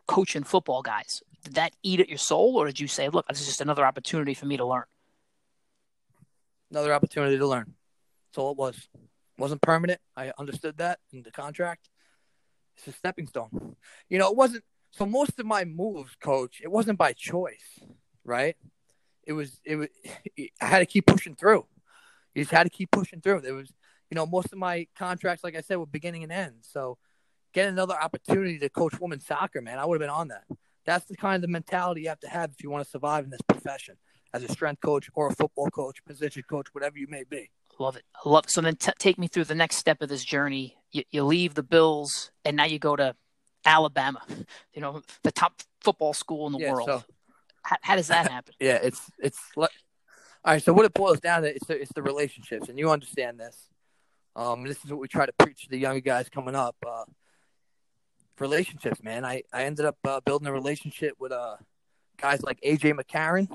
coaching 0.07 0.43
football 0.43 0.83
guys. 0.83 1.23
Did 1.45 1.55
that 1.55 1.73
eat 1.83 2.01
at 2.01 2.09
your 2.09 2.19
soul, 2.19 2.57
or 2.57 2.67
did 2.67 2.81
you 2.81 2.87
say, 2.87 3.09
"Look, 3.09 3.27
this 3.29 3.41
is 3.41 3.47
just 3.47 3.61
another 3.61 3.85
opportunity 3.85 4.35
for 4.35 4.47
me 4.47 4.57
to 4.59 4.65
learn"? 4.65 4.85
Another 6.71 6.93
opportunity 6.93 7.39
to 7.39 7.47
learn. 7.47 7.75
That's 8.29 8.39
all 8.39 8.53
it 8.53 8.59
was. 8.59 8.77
It 8.95 9.01
wasn't 9.39 9.63
permanent. 9.63 10.01
I 10.17 10.33
understood 10.39 10.79
that 10.79 10.99
in 11.13 11.23
the 11.23 11.31
contract. 11.31 11.89
It's 12.77 12.87
a 12.89 12.93
stepping 12.93 13.27
stone. 13.27 13.77
You 14.09 14.19
know, 14.19 14.31
it 14.31 14.37
wasn't. 14.37 14.65
So 14.91 15.07
most 15.07 15.39
of 15.39 15.47
my 15.47 15.65
moves, 15.65 16.15
coach, 16.21 16.61
it 16.63 16.71
wasn't 16.71 16.99
by 16.99 17.13
choice, 17.13 17.81
right? 18.25 18.57
it 19.31 19.33
was 19.33 19.61
it 19.65 19.77
was 19.77 19.89
I 20.61 20.67
had 20.67 20.81
to 20.81 20.87
keep 20.87 21.07
pushing 21.07 21.37
through. 21.37 21.65
You 22.35 22.43
just 22.43 22.53
had 22.53 22.65
to 22.65 22.71
keep 22.71 22.91
pushing 22.91 23.21
through. 23.21 23.41
There 23.41 23.55
was 23.55 23.73
you 24.11 24.15
know 24.15 24.27
most 24.27 24.53
of 24.53 24.59
my 24.59 24.87
contracts, 24.97 25.45
like 25.45 25.57
I 25.57 25.61
said, 25.61 25.79
were 25.79 25.87
beginning 25.87 26.23
and 26.23 26.33
end. 26.33 26.57
So 26.63 26.99
get 27.53 27.69
another 27.69 27.95
opportunity 27.95 28.59
to 28.59 28.69
coach 28.69 28.99
women's 29.01 29.27
soccer, 29.27 29.61
man, 29.61 29.79
I 29.79 29.87
would 29.87 29.97
have 29.97 30.01
been 30.01 30.15
on 30.15 30.29
that. 30.29 30.45
That's 30.85 31.05
the 31.07 31.17
kind 31.17 31.43
of 31.45 31.51
mentality 31.51 32.03
you 32.03 32.09
have 32.09 32.21
to 32.21 32.29
have 32.29 32.51
if 32.51 32.63
you 32.63 32.71
want 32.71 32.85
to 32.85 32.91
survive 32.91 33.25
in 33.25 33.31
this 33.31 33.43
profession 33.43 33.97
as 34.33 34.43
a 34.45 34.49
strength 34.49 34.81
coach 34.81 35.09
or 35.15 35.29
a 35.29 35.35
football 35.35 35.69
coach, 35.71 36.05
position 36.05 36.43
coach, 36.49 36.69
whatever 36.73 36.99
you 36.99 37.07
may 37.09 37.25
be. 37.25 37.51
Love 37.79 37.97
it. 37.97 38.05
I 38.15 38.29
love 38.29 38.45
it. 38.45 38.51
So 38.51 38.61
then 38.61 38.77
t- 38.77 38.93
take 38.99 39.19
me 39.19 39.27
through 39.27 39.45
the 39.45 39.55
next 39.55 39.77
step 39.77 40.03
of 40.03 40.09
this 40.09 40.25
journey. 40.25 40.77
You, 40.93 41.03
you 41.11 41.25
leave 41.25 41.55
the 41.55 41.63
Bills 41.63 42.31
and 42.45 42.57
now 42.57 42.65
you 42.65 42.79
go 42.79 42.97
to 42.97 43.15
Alabama, 43.65 44.23
you 44.75 44.81
know, 44.81 45.03
the 45.23 45.33
top 45.33 45.61
football 45.81 46.13
school 46.13 46.47
in 46.47 46.53
the 46.53 46.59
yeah, 46.59 46.73
world. 46.73 46.87
So 46.87 47.03
how, 47.63 47.77
how 47.83 47.97
does 47.97 48.09
that 48.09 48.31
happen? 48.31 48.55
yeah, 48.61 48.79
it's 48.83 49.01
it's 49.19 49.41
all 50.45 50.55
right. 50.55 50.63
So 50.63 50.73
what 50.73 50.85
it 50.85 50.95
boils 50.95 51.21
down 51.21 51.43
to 51.43 51.55
is 51.55 51.63
the, 51.67 51.81
it's 51.81 51.93
the 51.93 52.03
relationships, 52.03 52.69
and 52.69 52.79
you 52.79 52.91
understand 52.91 53.39
this. 53.39 53.69
Um, 54.37 54.65
this 54.65 54.83
is 54.85 54.91
what 54.91 55.01
we 55.01 55.09
try 55.09 55.27
to 55.27 55.33
preach 55.39 55.65
to 55.65 55.71
the 55.71 55.79
younger 55.79 56.01
guys 56.01 56.29
coming 56.29 56.55
up. 56.55 56.77
Uh, 56.87 57.05
relationships, 58.39 59.03
man. 59.03 59.25
I 59.25 59.43
I 59.53 59.65
ended 59.65 59.85
up 59.85 59.99
uh, 60.05 60.21
building 60.21 60.49
a 60.49 60.53
relationship 60.53 61.15
with 61.19 61.33
uh 61.33 61.57
guys 62.17 62.43
like 62.43 62.61
AJ 62.63 62.99
McCarron, 62.99 63.49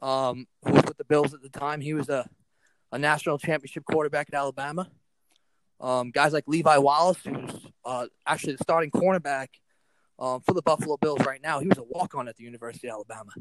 um, 0.00 0.46
who 0.64 0.72
was 0.72 0.84
with 0.84 0.98
the 0.98 1.04
Bills 1.04 1.34
at 1.34 1.42
the 1.42 1.48
time. 1.48 1.80
He 1.80 1.94
was 1.94 2.08
a 2.08 2.28
a 2.92 2.98
national 2.98 3.38
championship 3.38 3.84
quarterback 3.84 4.28
at 4.32 4.34
Alabama. 4.34 4.88
Um, 5.80 6.10
guys 6.10 6.32
like 6.32 6.44
Levi 6.46 6.76
Wallace, 6.78 7.18
who's 7.24 7.66
uh, 7.84 8.06
actually 8.26 8.52
the 8.52 8.62
starting 8.62 8.90
cornerback 8.90 9.48
um, 10.18 10.40
for 10.42 10.54
the 10.54 10.62
Buffalo 10.62 10.96
Bills 10.96 11.24
right 11.26 11.42
now. 11.42 11.58
He 11.58 11.66
was 11.66 11.78
a 11.78 11.82
walk 11.82 12.14
on 12.14 12.28
at 12.28 12.36
the 12.36 12.44
University 12.44 12.88
of 12.88 12.94
Alabama. 12.94 13.32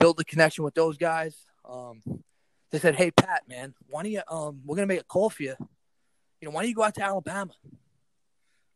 Build 0.00 0.18
a 0.18 0.24
connection 0.24 0.64
with 0.64 0.74
those 0.74 0.96
guys. 0.96 1.36
Um, 1.68 2.02
they 2.70 2.78
said, 2.78 2.96
"Hey 2.96 3.10
Pat, 3.10 3.42
man, 3.48 3.74
why 3.88 4.02
don't 4.02 4.12
you? 4.12 4.22
Um, 4.28 4.60
we're 4.64 4.76
gonna 4.76 4.86
make 4.86 5.00
a 5.00 5.04
call 5.04 5.30
for 5.30 5.42
you. 5.42 5.54
You 6.40 6.48
know, 6.48 6.50
why 6.50 6.62
don't 6.62 6.68
you 6.68 6.74
go 6.74 6.82
out 6.82 6.94
to 6.96 7.02
Alabama? 7.02 7.52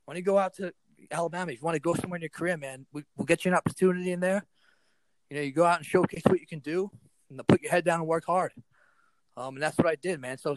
Why 0.05 0.15
don't 0.15 0.19
you 0.19 0.25
go 0.25 0.39
out 0.39 0.55
to 0.55 0.73
Alabama 1.11 1.53
if 1.53 1.59
you 1.59 1.65
want 1.65 1.75
to 1.75 1.81
go 1.81 1.95
somewhere 1.95 2.17
in 2.17 2.23
your 2.23 2.31
career, 2.31 2.57
man? 2.57 2.87
We, 2.93 3.05
will 3.17 3.25
get 3.25 3.45
you 3.45 3.51
an 3.51 3.57
opportunity 3.57 4.13
in 4.13 4.21
there. 4.21 4.45
You 5.29 5.37
know, 5.37 5.43
you 5.43 5.53
go 5.53 5.65
out 5.65 5.79
and 5.79 5.87
showcase 5.87 6.23
what 6.25 6.41
you 6.41 6.47
can 6.47 6.61
do, 6.61 6.91
and 7.29 7.47
put 7.47 7.63
your 7.63 7.71
head 7.71 7.85
down 7.85 8.01
and 8.01 8.09
work 8.09 8.25
hard. 8.27 8.53
Um, 9.37 9.55
and 9.57 9.63
that's 9.63 9.77
what 9.77 9.87
I 9.87 9.97
did, 9.97 10.21
man. 10.21 10.39
So 10.39 10.57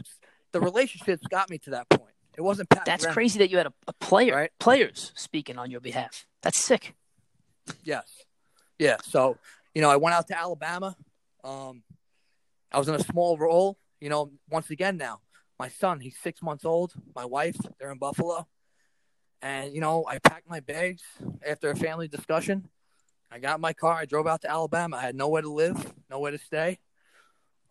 the 0.51 0.61
relationships 0.61 1.25
got 1.27 1.49
me 1.49 1.57
to 1.59 1.71
that 1.71 1.89
point. 1.89 2.13
It 2.37 2.41
wasn't 2.41 2.69
Pat. 2.69 2.85
That's 2.85 3.05
crazy 3.05 3.39
that 3.39 3.49
you 3.49 3.57
had 3.57 3.67
a, 3.67 3.73
a 3.87 3.93
player, 3.93 4.35
right? 4.35 4.51
players 4.59 5.11
speaking 5.15 5.57
on 5.57 5.69
your 5.69 5.81
behalf. 5.81 6.25
That's 6.41 6.57
sick. 6.57 6.95
Yes. 7.83 8.07
Yeah. 8.79 8.97
So, 9.03 9.37
you 9.75 9.81
know, 9.81 9.89
I 9.89 9.97
went 9.97 10.15
out 10.15 10.27
to 10.27 10.39
Alabama. 10.39 10.95
Um, 11.43 11.83
I 12.71 12.79
was 12.79 12.87
in 12.87 12.95
a 12.95 13.03
small 13.03 13.37
role. 13.37 13.77
You 13.99 14.09
know, 14.09 14.31
once 14.49 14.69
again 14.69 14.97
now, 14.97 15.21
my 15.59 15.69
son, 15.69 15.99
he's 15.99 16.17
six 16.17 16.41
months 16.41 16.65
old. 16.65 16.93
My 17.15 17.25
wife, 17.25 17.57
they're 17.79 17.91
in 17.91 17.99
Buffalo. 17.99 18.47
And, 19.41 19.73
you 19.73 19.81
know, 19.81 20.05
I 20.07 20.19
packed 20.19 20.49
my 20.49 20.59
bags 20.59 21.01
after 21.47 21.69
a 21.71 21.75
family 21.75 22.07
discussion. 22.07 22.69
I 23.31 23.39
got 23.39 23.59
my 23.59 23.73
car. 23.73 23.93
I 23.93 24.05
drove 24.05 24.27
out 24.27 24.41
to 24.41 24.51
Alabama. 24.51 24.97
I 24.97 25.01
had 25.01 25.15
nowhere 25.15 25.41
to 25.41 25.51
live, 25.51 25.93
nowhere 26.09 26.31
to 26.31 26.37
stay. 26.37 26.79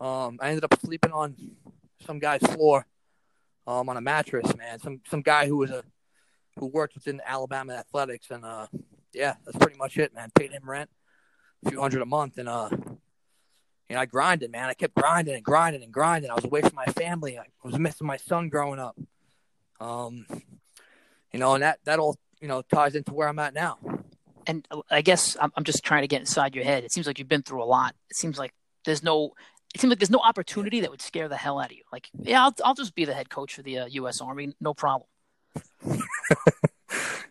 Um, 0.01 0.38
I 0.40 0.48
ended 0.48 0.64
up 0.64 0.74
sleeping 0.80 1.12
on 1.12 1.36
some 2.07 2.18
guy's 2.18 2.40
floor 2.40 2.86
um, 3.66 3.88
on 3.88 3.96
a 3.96 4.01
mattress, 4.01 4.57
man. 4.57 4.78
Some 4.78 5.01
some 5.09 5.20
guy 5.20 5.46
who 5.46 5.59
was 5.59 5.70
a 5.70 5.84
who 6.57 6.66
worked 6.66 6.94
within 6.94 7.20
Alabama 7.26 7.74
athletics, 7.74 8.30
and 8.30 8.44
uh, 8.44 8.66
yeah, 9.12 9.34
that's 9.44 9.59
pretty 9.59 9.76
much 9.76 9.98
it, 9.98 10.14
man. 10.14 10.30
Paid 10.34 10.53
him 10.53 10.68
rent, 10.68 10.90
a 11.64 11.70
few 11.70 11.80
hundred 11.80 12.01
a 12.01 12.07
month, 12.07 12.38
and 12.38 12.48
uh, 12.48 12.70
you 13.91 13.97
know, 13.97 14.03
I 14.03 14.07
grinded, 14.07 14.53
man. 14.53 14.68
I 14.68 14.74
kept 14.74 14.95
grinding 14.95 15.34
and 15.34 15.43
grinding 15.43 15.82
and 15.82 15.93
grinding. 15.93 16.30
I 16.30 16.34
was 16.34 16.45
away 16.45 16.61
from 16.61 16.76
my 16.76 16.86
family. 16.86 17.36
I 17.36 17.45
was 17.64 17.76
missing 17.76 18.07
my 18.07 18.18
son 18.18 18.49
growing 18.49 18.78
up. 18.78 18.97
Um, 19.80 20.26
you 21.32 21.41
know, 21.41 21.55
and 21.55 21.62
that 21.64 21.80
that 21.86 21.99
all 21.99 22.16
you 22.41 22.47
know 22.47 22.62
ties 22.62 22.95
into 22.95 23.12
where 23.12 23.26
I'm 23.26 23.41
at 23.41 23.53
now. 23.53 23.78
And 24.47 24.66
I 24.91 25.03
guess 25.03 25.36
I'm, 25.41 25.53
I'm 25.57 25.64
just 25.64 25.82
trying 25.82 26.03
to 26.03 26.09
get 26.09 26.20
inside 26.20 26.55
your 26.55 26.64
head. 26.64 26.84
It 26.84 26.93
seems 26.93 27.09
like 27.09 27.18
you've 27.18 27.28
been 27.28 27.43
through 27.43 27.64
a 27.64 27.66
lot. 27.66 27.97
It 28.11 28.16
seems 28.16 28.38
like 28.38 28.55
there's 28.84 29.03
no 29.03 29.32
it 29.74 29.80
seems 29.80 29.91
like 29.91 29.99
there's 29.99 30.09
no 30.09 30.20
opportunity 30.20 30.80
that 30.82 30.91
would 30.91 31.03
scare 31.03 31.28
the 31.28 31.36
hell 31.36 31.59
out 31.59 31.72
of 31.72 31.76
you. 31.76 31.82
Like, 31.93 32.11
yeah, 32.16 32.45
I'll, 32.45 32.55
I'll 32.64 32.74
just 32.74 32.95
be 32.95 33.05
the 33.05 33.14
head 33.14 33.28
coach 33.28 33.55
for 33.55 33.62
the 33.62 33.80
uh, 33.80 33.86
U.S. 33.86 34.20
Army, 34.20 34.55
no 34.61 34.72
problem. 34.72 35.09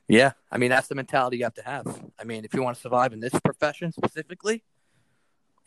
yeah, 0.09 0.33
I 0.51 0.57
mean 0.57 0.71
that's 0.71 0.89
the 0.89 0.95
mentality 0.95 1.37
you 1.37 1.45
have 1.45 1.53
to 1.53 1.63
have. 1.63 2.01
I 2.19 2.25
mean, 2.25 2.43
if 2.43 2.53
you 2.53 2.61
want 2.61 2.75
to 2.75 2.81
survive 2.81 3.13
in 3.13 3.21
this 3.21 3.33
profession 3.45 3.93
specifically, 3.93 4.61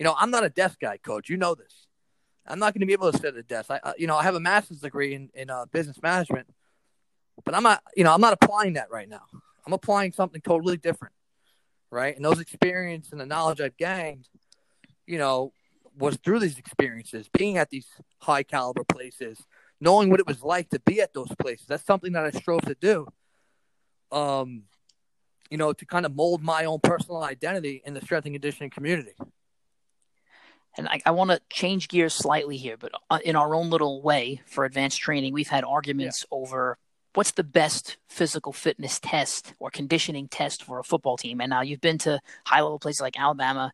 you 0.03 0.05
know, 0.05 0.17
I'm 0.19 0.33
not 0.33 0.43
a 0.43 0.49
desk 0.49 0.81
guy, 0.81 0.97
coach. 0.97 1.29
You 1.29 1.37
know 1.37 1.55
this. 1.55 1.87
I'm 2.45 2.59
not 2.59 2.75
going 2.75 2.81
to 2.81 2.87
be 2.87 2.93
able 2.93 3.13
to 3.13 3.17
sit 3.17 3.27
at 3.27 3.37
a 3.37 3.43
desk. 3.45 3.71
I, 3.71 3.93
you 3.97 4.09
know, 4.09 4.17
I 4.17 4.25
have 4.25 4.35
a 4.35 4.41
master's 4.41 4.81
degree 4.81 5.15
in 5.15 5.31
in 5.33 5.49
uh, 5.49 5.67
business 5.67 6.03
management, 6.03 6.49
but 7.45 7.55
I'm 7.55 7.63
not, 7.63 7.85
you 7.95 8.03
know, 8.03 8.13
I'm 8.13 8.21
not 8.21 8.33
applying 8.33 8.73
that 8.73 8.91
right 8.91 9.09
now. 9.09 9.23
I'm 9.65 9.73
applying 9.73 10.11
something 10.11 10.41
totally 10.41 10.77
different, 10.77 11.15
right? 11.93 12.17
And 12.17 12.25
those 12.25 12.41
experience 12.41 13.13
and 13.13 13.21
the 13.21 13.27
knowledge 13.27 13.61
I've 13.61 13.77
gained, 13.77 14.29
you 15.07 15.19
know, 15.19 15.53
was 15.97 16.17
through 16.17 16.41
these 16.41 16.59
experiences, 16.59 17.29
being 17.39 17.57
at 17.57 17.71
these 17.71 17.87
high 18.19 18.43
caliber 18.43 18.83
places, 18.83 19.47
knowing 19.81 20.11
what 20.11 20.19
it 20.19 20.27
was 20.27 20.43
like 20.43 20.69
to 20.71 20.81
be 20.81 21.01
at 21.01 21.15
those 21.15 21.33
places. 21.39 21.67
That's 21.69 21.87
something 21.87 22.11
that 22.15 22.25
I 22.25 22.33
strove 22.33 22.63
to 22.63 22.75
do. 22.75 23.07
Um, 24.11 24.65
you 25.49 25.59
know, 25.59 25.73
to 25.73 25.87
kind 25.87 26.07
of 26.07 26.17
mold 26.17 26.43
my 26.43 26.65
own 26.65 26.81
personal 26.83 27.23
identity 27.23 27.83
in 27.87 27.95
the 27.95 28.01
strength 28.01 28.25
and 28.25 28.35
conditioning 28.35 28.71
community. 28.71 29.13
And 30.77 30.89
I, 30.89 31.01
I 31.05 31.11
want 31.11 31.31
to 31.31 31.41
change 31.51 31.89
gears 31.89 32.15
slightly 32.15 32.57
here, 32.57 32.77
but 32.77 32.93
uh, 33.11 33.19
in 33.25 33.37
our 33.37 33.55
own 33.55 33.71
little 33.71 34.01
way 34.01 34.41
for 34.47 34.65
advanced 34.65 35.01
training, 35.01 35.35
we've 35.35 35.49
had 35.49 35.65
arguments 35.65 36.25
yeah. 36.31 36.39
over 36.39 36.79
what's 37.15 37.33
the 37.33 37.45
best 37.45 37.99
physical 38.09 38.53
fitness 38.53 38.99
test 38.99 39.53
or 39.59 39.71
conditioning 39.71 40.29
test 40.29 40.65
for 40.65 40.79
a 40.79 40.85
football 40.85 41.17
team. 41.17 41.41
And 41.41 41.51
now 41.51 41.61
you've 41.61 41.81
been 41.81 41.99
to 41.99 42.21
high 42.47 42.63
level 42.63 42.79
places 42.79 43.03
like 43.03 43.21
Alabama, 43.21 43.73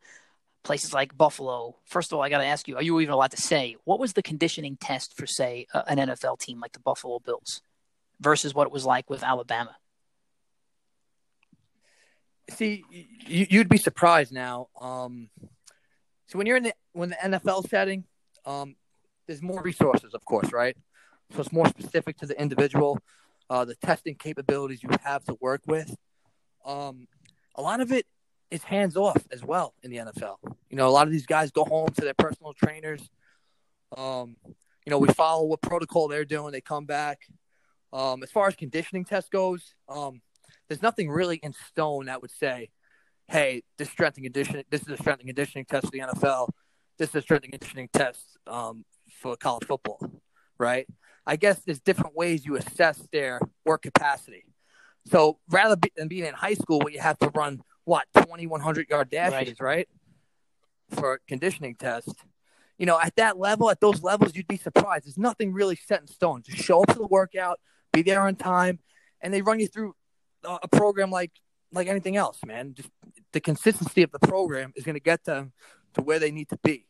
places 0.65 0.93
like 0.93 1.17
Buffalo. 1.17 1.77
First 1.85 2.13
of 2.13 2.17
all, 2.17 2.25
I 2.25 2.29
got 2.29 2.39
to 2.39 2.47
ask 2.47 2.67
you: 2.67 2.77
Are 2.77 2.83
you 2.83 2.99
even 3.01 3.15
allowed 3.15 3.31
to 3.31 3.41
say 3.41 3.77
what 3.85 4.01
was 4.01 4.15
the 4.15 4.23
conditioning 4.23 4.77
test 4.77 5.17
for, 5.17 5.27
say, 5.27 5.67
an 5.73 5.99
NFL 5.99 6.41
team 6.41 6.61
like 6.61 6.73
the 6.73 6.81
Buffalo 6.81 7.21
Bills 7.21 7.63
versus 8.21 8.55
what 8.55 8.67
it 8.67 8.73
was 8.73 8.85
like 8.85 9.09
with 9.09 9.23
Alabama? 9.23 9.77
See, 12.51 12.83
you'd 13.27 13.69
be 13.69 13.77
surprised 13.77 14.33
now. 14.33 14.69
Um, 14.81 15.29
so 16.29 16.39
when 16.39 16.47
you're 16.47 16.57
in 16.57 16.63
the 16.63 16.75
when 16.99 17.11
the 17.11 17.17
NFL 17.17 17.69
setting, 17.69 18.05
um, 18.45 18.75
there's 19.29 19.41
more 19.41 19.63
resources, 19.63 20.15
of 20.15 20.25
course, 20.25 20.53
right? 20.53 20.77
So 21.33 21.41
it's 21.41 21.53
more 21.53 21.69
specific 21.69 22.19
to 22.19 22.27
the 22.27 22.39
individual, 22.41 22.99
uh, 23.49 23.65
the 23.65 23.77
testing 23.77 24.17
capabilities 24.17 24.83
you 24.83 24.91
have 25.05 25.23
to 25.25 25.37
work 25.41 25.63
with. 25.67 25.95
Um, 26.65 27.07
a 27.55 27.63
lot 27.63 27.81
of 27.81 27.93
it 27.93 28.05
is 28.51 28.65
hands 28.65 28.97
off 28.97 29.23
as 29.31 29.45
well 29.45 29.75
in 29.85 29.93
the 29.93 29.99
NFL. 29.99 30.39
You 30.71 30.77
know, 30.77 30.89
a 30.89 30.91
lot 30.91 31.07
of 31.07 31.13
these 31.13 31.27
guys 31.27 31.53
go 31.53 31.65
home 31.65 31.91
to 31.91 32.01
their 32.01 32.15
personal 32.15 32.53
trainers. 32.53 33.09
Um, 33.97 34.37
you 34.85 34.91
know, 34.91 34.99
we 34.99 35.09
follow 35.09 35.45
what 35.45 35.63
protocol 35.63 36.09
they're 36.09 36.25
doing. 36.25 36.51
They 36.51 36.61
come 36.61 36.85
back. 36.85 37.21
Um, 37.93 38.25
as 38.25 38.33
far 38.33 38.49
as 38.49 38.57
conditioning 38.57 39.05
test 39.05 39.31
goes, 39.31 39.75
um, 39.89 40.21
there's 40.69 40.83
nothing 40.83 41.09
really 41.11 41.37
in 41.37 41.53
stone 41.69 42.07
that 42.07 42.23
would 42.23 42.33
say, 42.33 42.71
"Hey, 43.29 43.63
this 43.77 43.89
strength 43.89 44.17
and 44.17 44.25
conditioning. 44.25 44.65
This 44.69 44.83
is 44.83 44.89
a 44.89 44.97
strength 44.97 45.21
and 45.21 45.29
conditioning 45.29 45.65
test 45.65 45.87
for 45.87 45.93
the 45.93 46.01
NFL. 46.01 46.49
This 46.99 47.15
is 47.15 47.23
strength 47.23 47.45
and 47.45 47.53
conditioning 47.53 47.89
test 47.93 48.37
um, 48.47 48.85
for 49.21 49.37
college 49.37 49.67
football." 49.67 50.01
Right? 50.59 50.87
I 51.27 51.37
guess 51.37 51.61
there's 51.61 51.81
different 51.81 52.17
ways 52.17 52.47
you 52.47 52.57
assess 52.57 53.07
their 53.13 53.41
work 53.67 53.83
capacity. 53.83 54.47
So 55.11 55.39
rather 55.51 55.77
than 55.97 56.09
being 56.09 56.25
in 56.25 56.35
high 56.35 56.55
school 56.55 56.81
where 56.81 56.93
you 56.93 57.01
have 57.01 57.19
to 57.19 57.29
run 57.29 57.63
what 57.85 58.07
2100 58.15 58.89
yard 58.89 59.11
dashes, 59.11 59.61
right. 59.61 59.89
right? 60.91 60.99
For 60.99 61.21
conditioning 61.29 61.75
test. 61.75 62.15
You 62.79 62.87
know, 62.87 62.99
at 63.01 63.17
that 63.17 63.39
level, 63.39 63.71
at 63.71 63.81
those 63.81 64.03
levels, 64.03 64.37
you'd 64.37 64.49
be 64.49 64.57
surprised. 64.57 65.05
There's 65.05 65.19
nothing 65.19 65.53
really 65.53 65.77
set 65.77 66.01
in 66.01 66.07
stone. 66.07 66.43
Just 66.43 66.63
show 66.63 66.83
up 66.83 66.89
to 66.93 66.99
the 66.99 67.07
workout, 67.07 67.61
be 67.93 68.03
there 68.03 68.21
on 68.23 68.37
time, 68.37 68.79
and 69.21 69.35
they 69.35 69.43
run 69.43 69.59
you 69.59 69.67
through 69.67 69.95
a 70.45 70.69
program 70.69 71.11
like 71.11 71.33
like 71.73 71.89
anything 71.89 72.17
else, 72.17 72.39
man. 72.47 72.75
Just 72.75 72.89
the 73.33 73.41
consistency 73.41 74.03
of 74.03 74.13
the 74.13 74.21
program 74.21 74.73
is 74.77 74.85
going 74.85 74.95
to 74.95 75.01
get 75.01 75.25
them 75.25 75.53
to 75.95 76.03
where 76.03 76.19
they 76.19 76.31
need 76.31 76.49
to 76.51 76.59
be. 76.59 76.85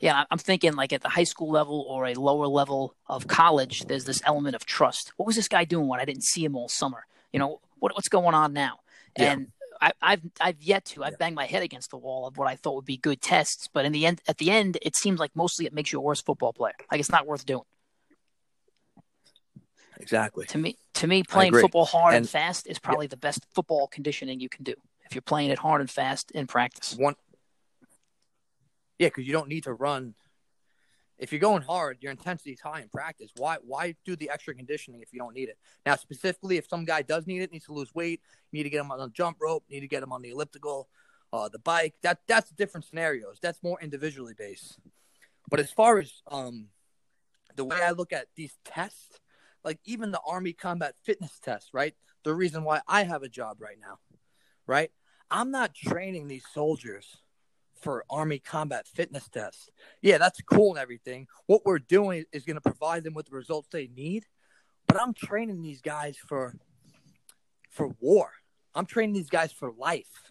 Yeah, 0.00 0.24
I'm 0.30 0.38
thinking 0.38 0.74
like 0.74 0.92
at 0.92 1.00
the 1.02 1.08
high 1.08 1.24
school 1.24 1.50
level 1.50 1.86
or 1.88 2.06
a 2.06 2.14
lower 2.14 2.46
level 2.46 2.94
of 3.06 3.26
college, 3.26 3.84
there's 3.86 4.04
this 4.04 4.20
element 4.26 4.54
of 4.54 4.66
trust. 4.66 5.12
What 5.16 5.26
was 5.26 5.36
this 5.36 5.48
guy 5.48 5.64
doing 5.64 5.88
when 5.88 6.00
I 6.00 6.04
didn't 6.04 6.24
see 6.24 6.44
him 6.44 6.56
all 6.56 6.68
summer? 6.68 7.06
You 7.32 7.38
know, 7.38 7.60
what, 7.78 7.94
what's 7.94 8.08
going 8.08 8.34
on 8.34 8.52
now? 8.52 8.80
Yeah. 9.18 9.32
And 9.32 9.46
I, 9.80 9.92
have 10.02 10.20
I've 10.40 10.62
yet 10.62 10.84
to. 10.86 11.04
I've 11.04 11.18
banged 11.18 11.34
my 11.34 11.46
head 11.46 11.62
against 11.62 11.90
the 11.90 11.96
wall 11.96 12.26
of 12.26 12.36
what 12.36 12.48
I 12.48 12.56
thought 12.56 12.76
would 12.76 12.84
be 12.84 12.96
good 12.96 13.20
tests, 13.20 13.68
but 13.72 13.84
in 13.84 13.92
the 13.92 14.06
end, 14.06 14.20
at 14.28 14.38
the 14.38 14.50
end, 14.50 14.78
it 14.82 14.94
seems 14.94 15.18
like 15.18 15.34
mostly 15.34 15.66
it 15.66 15.72
makes 15.72 15.92
you 15.92 15.98
a 15.98 16.02
worse 16.02 16.20
football 16.22 16.52
player. 16.52 16.74
Like 16.90 17.00
it's 17.00 17.10
not 17.10 17.26
worth 17.26 17.44
doing. 17.46 17.64
Exactly. 19.98 20.46
To 20.46 20.58
me, 20.58 20.76
to 20.94 21.06
me, 21.06 21.22
playing 21.22 21.52
football 21.52 21.84
hard 21.84 22.14
and, 22.14 22.22
and 22.22 22.28
fast 22.28 22.66
is 22.66 22.78
probably 22.78 23.06
yeah. 23.06 23.10
the 23.10 23.16
best 23.16 23.46
football 23.54 23.86
conditioning 23.86 24.40
you 24.40 24.48
can 24.48 24.64
do. 24.64 24.74
If 25.04 25.14
you're 25.14 25.22
playing 25.22 25.50
it 25.50 25.58
hard 25.58 25.80
and 25.80 25.90
fast 25.90 26.30
in 26.32 26.46
practice. 26.46 26.96
One. 26.96 27.14
Yeah, 28.98 29.08
because 29.08 29.26
you 29.26 29.32
don't 29.32 29.48
need 29.48 29.64
to 29.64 29.72
run 29.72 30.14
if 31.22 31.30
you're 31.30 31.40
going 31.40 31.62
hard, 31.62 31.98
your 32.00 32.10
intensity 32.10 32.50
is 32.50 32.60
high 32.60 32.80
in 32.80 32.88
practice. 32.88 33.30
Why 33.36 33.58
why 33.64 33.94
do 34.04 34.16
the 34.16 34.28
extra 34.28 34.54
conditioning 34.54 35.02
if 35.02 35.12
you 35.12 35.20
don't 35.20 35.34
need 35.34 35.48
it? 35.48 35.56
Now, 35.86 35.94
specifically, 35.94 36.56
if 36.56 36.68
some 36.68 36.84
guy 36.84 37.02
does 37.02 37.28
need 37.28 37.42
it, 37.42 37.52
needs 37.52 37.66
to 37.66 37.72
lose 37.72 37.94
weight, 37.94 38.20
need 38.52 38.64
to 38.64 38.70
get 38.70 38.80
him 38.80 38.90
on 38.90 38.98
the 38.98 39.08
jump 39.10 39.36
rope, 39.40 39.62
need 39.70 39.80
to 39.80 39.88
get 39.88 40.02
him 40.02 40.12
on 40.12 40.20
the 40.20 40.30
elliptical, 40.30 40.88
uh, 41.32 41.48
the 41.48 41.60
bike. 41.60 41.94
That 42.02 42.18
that's 42.26 42.50
different 42.50 42.86
scenarios. 42.86 43.38
That's 43.40 43.62
more 43.62 43.80
individually 43.80 44.34
based. 44.36 44.80
But 45.48 45.60
as 45.60 45.70
far 45.70 46.00
as 46.00 46.12
um, 46.26 46.70
the 47.54 47.64
way 47.64 47.80
I 47.80 47.92
look 47.92 48.12
at 48.12 48.26
these 48.34 48.58
tests, 48.64 49.20
like 49.64 49.78
even 49.84 50.10
the 50.10 50.20
Army 50.26 50.52
Combat 50.52 50.96
Fitness 51.04 51.38
test, 51.40 51.70
right? 51.72 51.94
The 52.24 52.34
reason 52.34 52.64
why 52.64 52.80
I 52.88 53.04
have 53.04 53.22
a 53.22 53.28
job 53.28 53.60
right 53.60 53.78
now, 53.80 53.98
right? 54.66 54.90
I'm 55.30 55.52
not 55.52 55.72
training 55.72 56.26
these 56.26 56.44
soldiers 56.52 57.16
for 57.82 58.04
Army 58.08 58.38
combat 58.38 58.86
fitness 58.86 59.28
tests. 59.28 59.68
Yeah, 60.00 60.18
that's 60.18 60.40
cool 60.42 60.70
and 60.70 60.78
everything. 60.78 61.26
What 61.46 61.62
we're 61.64 61.78
doing 61.78 62.24
is 62.32 62.44
going 62.44 62.56
to 62.56 62.60
provide 62.60 63.04
them 63.04 63.14
with 63.14 63.26
the 63.26 63.36
results 63.36 63.68
they 63.70 63.88
need. 63.94 64.24
But 64.86 65.00
I'm 65.00 65.14
training 65.14 65.62
these 65.62 65.80
guys 65.80 66.16
for 66.16 66.54
for 67.70 67.88
war. 68.00 68.30
I'm 68.74 68.86
training 68.86 69.14
these 69.14 69.30
guys 69.30 69.52
for 69.52 69.72
life, 69.72 70.30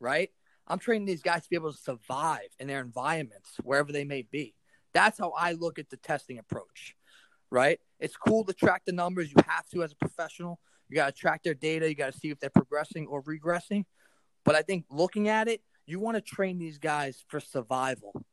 right? 0.00 0.30
I'm 0.66 0.78
training 0.78 1.06
these 1.06 1.22
guys 1.22 1.42
to 1.42 1.48
be 1.48 1.56
able 1.56 1.72
to 1.72 1.78
survive 1.78 2.48
in 2.58 2.66
their 2.66 2.80
environments 2.80 3.56
wherever 3.62 3.92
they 3.92 4.04
may 4.04 4.22
be. 4.22 4.54
That's 4.92 5.18
how 5.18 5.32
I 5.36 5.52
look 5.52 5.78
at 5.78 5.90
the 5.90 5.96
testing 5.96 6.38
approach, 6.38 6.94
right? 7.50 7.78
It's 8.00 8.16
cool 8.16 8.44
to 8.44 8.52
track 8.52 8.82
the 8.86 8.92
numbers. 8.92 9.30
You 9.30 9.42
have 9.46 9.68
to 9.70 9.82
as 9.82 9.92
a 9.92 9.96
professional. 9.96 10.60
You 10.88 10.96
got 10.96 11.14
to 11.14 11.20
track 11.20 11.42
their 11.42 11.54
data. 11.54 11.88
You 11.88 11.94
got 11.94 12.12
to 12.12 12.18
see 12.18 12.30
if 12.30 12.38
they're 12.38 12.50
progressing 12.50 13.06
or 13.06 13.22
regressing. 13.22 13.84
But 14.44 14.54
I 14.54 14.62
think 14.62 14.84
looking 14.90 15.28
at 15.28 15.48
it, 15.48 15.62
you 15.88 15.98
want 16.00 16.16
to 16.16 16.20
train 16.20 16.58
these 16.58 16.78
guys 16.78 17.24
for 17.28 17.40
survival. 17.40 18.24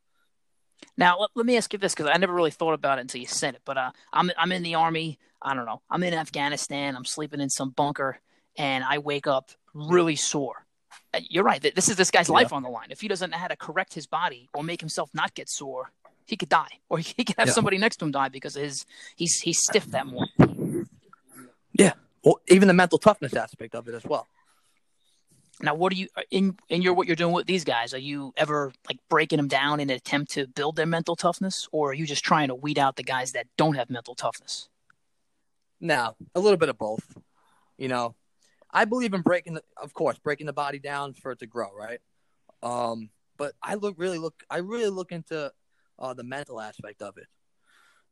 Now, 0.97 1.19
let, 1.19 1.29
let 1.35 1.45
me 1.45 1.57
ask 1.57 1.71
you 1.73 1.79
this 1.79 1.93
because 1.93 2.09
I 2.13 2.17
never 2.17 2.33
really 2.33 2.51
thought 2.51 2.73
about 2.73 2.97
it 2.97 3.01
until 3.01 3.21
you 3.21 3.27
said 3.27 3.55
it. 3.55 3.61
But 3.65 3.77
uh, 3.77 3.91
I'm 4.13 4.31
I'm 4.37 4.51
in 4.51 4.63
the 4.63 4.75
army. 4.75 5.19
I 5.41 5.53
don't 5.53 5.65
know. 5.65 5.81
I'm 5.89 6.03
in 6.03 6.13
Afghanistan. 6.13 6.95
I'm 6.95 7.05
sleeping 7.05 7.41
in 7.41 7.49
some 7.49 7.69
bunker, 7.69 8.19
and 8.57 8.83
I 8.83 8.99
wake 8.99 9.27
up 9.27 9.51
really 9.73 10.15
sore. 10.15 10.65
Uh, 11.13 11.19
you're 11.29 11.43
right. 11.43 11.61
This 11.61 11.89
is 11.89 11.95
this 11.95 12.11
guy's 12.11 12.29
yeah. 12.29 12.35
life 12.35 12.53
on 12.53 12.63
the 12.63 12.69
line. 12.69 12.87
If 12.89 13.01
he 13.01 13.07
doesn't 13.07 13.29
know 13.29 13.37
how 13.37 13.47
to 13.47 13.55
correct 13.55 13.93
his 13.93 14.07
body 14.07 14.49
or 14.53 14.63
make 14.63 14.79
himself 14.79 15.09
not 15.13 15.33
get 15.33 15.49
sore, 15.49 15.91
he 16.25 16.37
could 16.37 16.49
die, 16.49 16.79
or 16.89 16.99
he 16.99 17.23
could 17.23 17.35
have 17.37 17.47
yeah. 17.47 17.53
somebody 17.53 17.77
next 17.77 17.97
to 17.97 18.05
him 18.05 18.11
die 18.11 18.29
because 18.29 18.55
his 18.55 18.85
he's 19.15 19.39
he's 19.39 19.59
stiff 19.59 19.85
that 19.87 20.07
morning. 20.07 20.87
Yeah, 21.73 21.93
well, 22.23 22.39
even 22.47 22.67
the 22.67 22.73
mental 22.73 22.97
toughness 22.97 23.33
aspect 23.33 23.75
of 23.75 23.87
it 23.87 23.95
as 23.95 24.05
well. 24.05 24.27
Now, 25.61 25.73
what 25.73 25.93
are 25.93 25.95
you 25.95 26.07
in 26.31 26.57
in 26.69 26.81
your 26.81 26.93
what 26.93 27.07
you're 27.07 27.15
doing 27.15 27.33
with 27.33 27.47
these 27.47 27.63
guys? 27.63 27.93
Are 27.93 27.99
you 27.99 28.33
ever 28.35 28.73
like 28.87 28.99
breaking 29.09 29.37
them 29.37 29.47
down 29.47 29.79
in 29.79 29.89
an 29.89 29.95
attempt 29.95 30.31
to 30.33 30.47
build 30.47 30.75
their 30.75 30.85
mental 30.85 31.15
toughness, 31.15 31.67
or 31.71 31.91
are 31.91 31.93
you 31.93 32.05
just 32.05 32.25
trying 32.25 32.49
to 32.49 32.55
weed 32.55 32.77
out 32.77 32.97
the 32.97 33.03
guys 33.03 33.31
that 33.31 33.47
don't 33.57 33.75
have 33.75 33.89
mental 33.89 34.15
toughness? 34.15 34.69
No, 35.79 36.15
a 36.33 36.39
little 36.39 36.57
bit 36.57 36.69
of 36.69 36.77
both. 36.77 37.17
You 37.77 37.87
know, 37.87 38.15
I 38.71 38.85
believe 38.85 39.13
in 39.13 39.21
breaking 39.21 39.53
the, 39.53 39.63
of 39.81 39.93
course, 39.93 40.17
breaking 40.19 40.47
the 40.47 40.53
body 40.53 40.79
down 40.79 41.13
for 41.13 41.31
it 41.31 41.39
to 41.39 41.47
grow, 41.47 41.69
right? 41.73 41.99
Um, 42.61 43.09
but 43.37 43.53
I 43.63 43.75
look 43.75 43.95
really 43.97 44.17
look, 44.17 44.43
I 44.49 44.57
really 44.57 44.89
look 44.89 45.11
into 45.11 45.51
uh, 45.99 46.13
the 46.13 46.23
mental 46.23 46.59
aspect 46.59 47.01
of 47.01 47.17
it, 47.17 47.27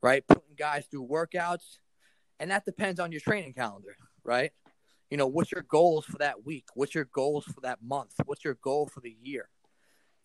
right? 0.01 0.25
Putting 0.27 0.55
guys 0.57 0.85
through 0.85 1.07
workouts, 1.07 1.79
and 2.39 2.51
that 2.51 2.63
depends 2.65 2.99
on 2.99 3.11
your 3.11 3.21
training 3.21 3.53
calendar, 3.53 3.95
right? 4.23 4.51
You 5.13 5.17
know, 5.17 5.27
what's 5.27 5.51
your 5.51 5.61
goals 5.61 6.05
for 6.05 6.17
that 6.17 6.43
week? 6.43 6.65
What's 6.73 6.95
your 6.95 7.05
goals 7.05 7.45
for 7.45 7.61
that 7.61 7.83
month? 7.83 8.13
What's 8.25 8.43
your 8.43 8.55
goal 8.63 8.87
for 8.87 8.99
the 8.99 9.15
year? 9.21 9.47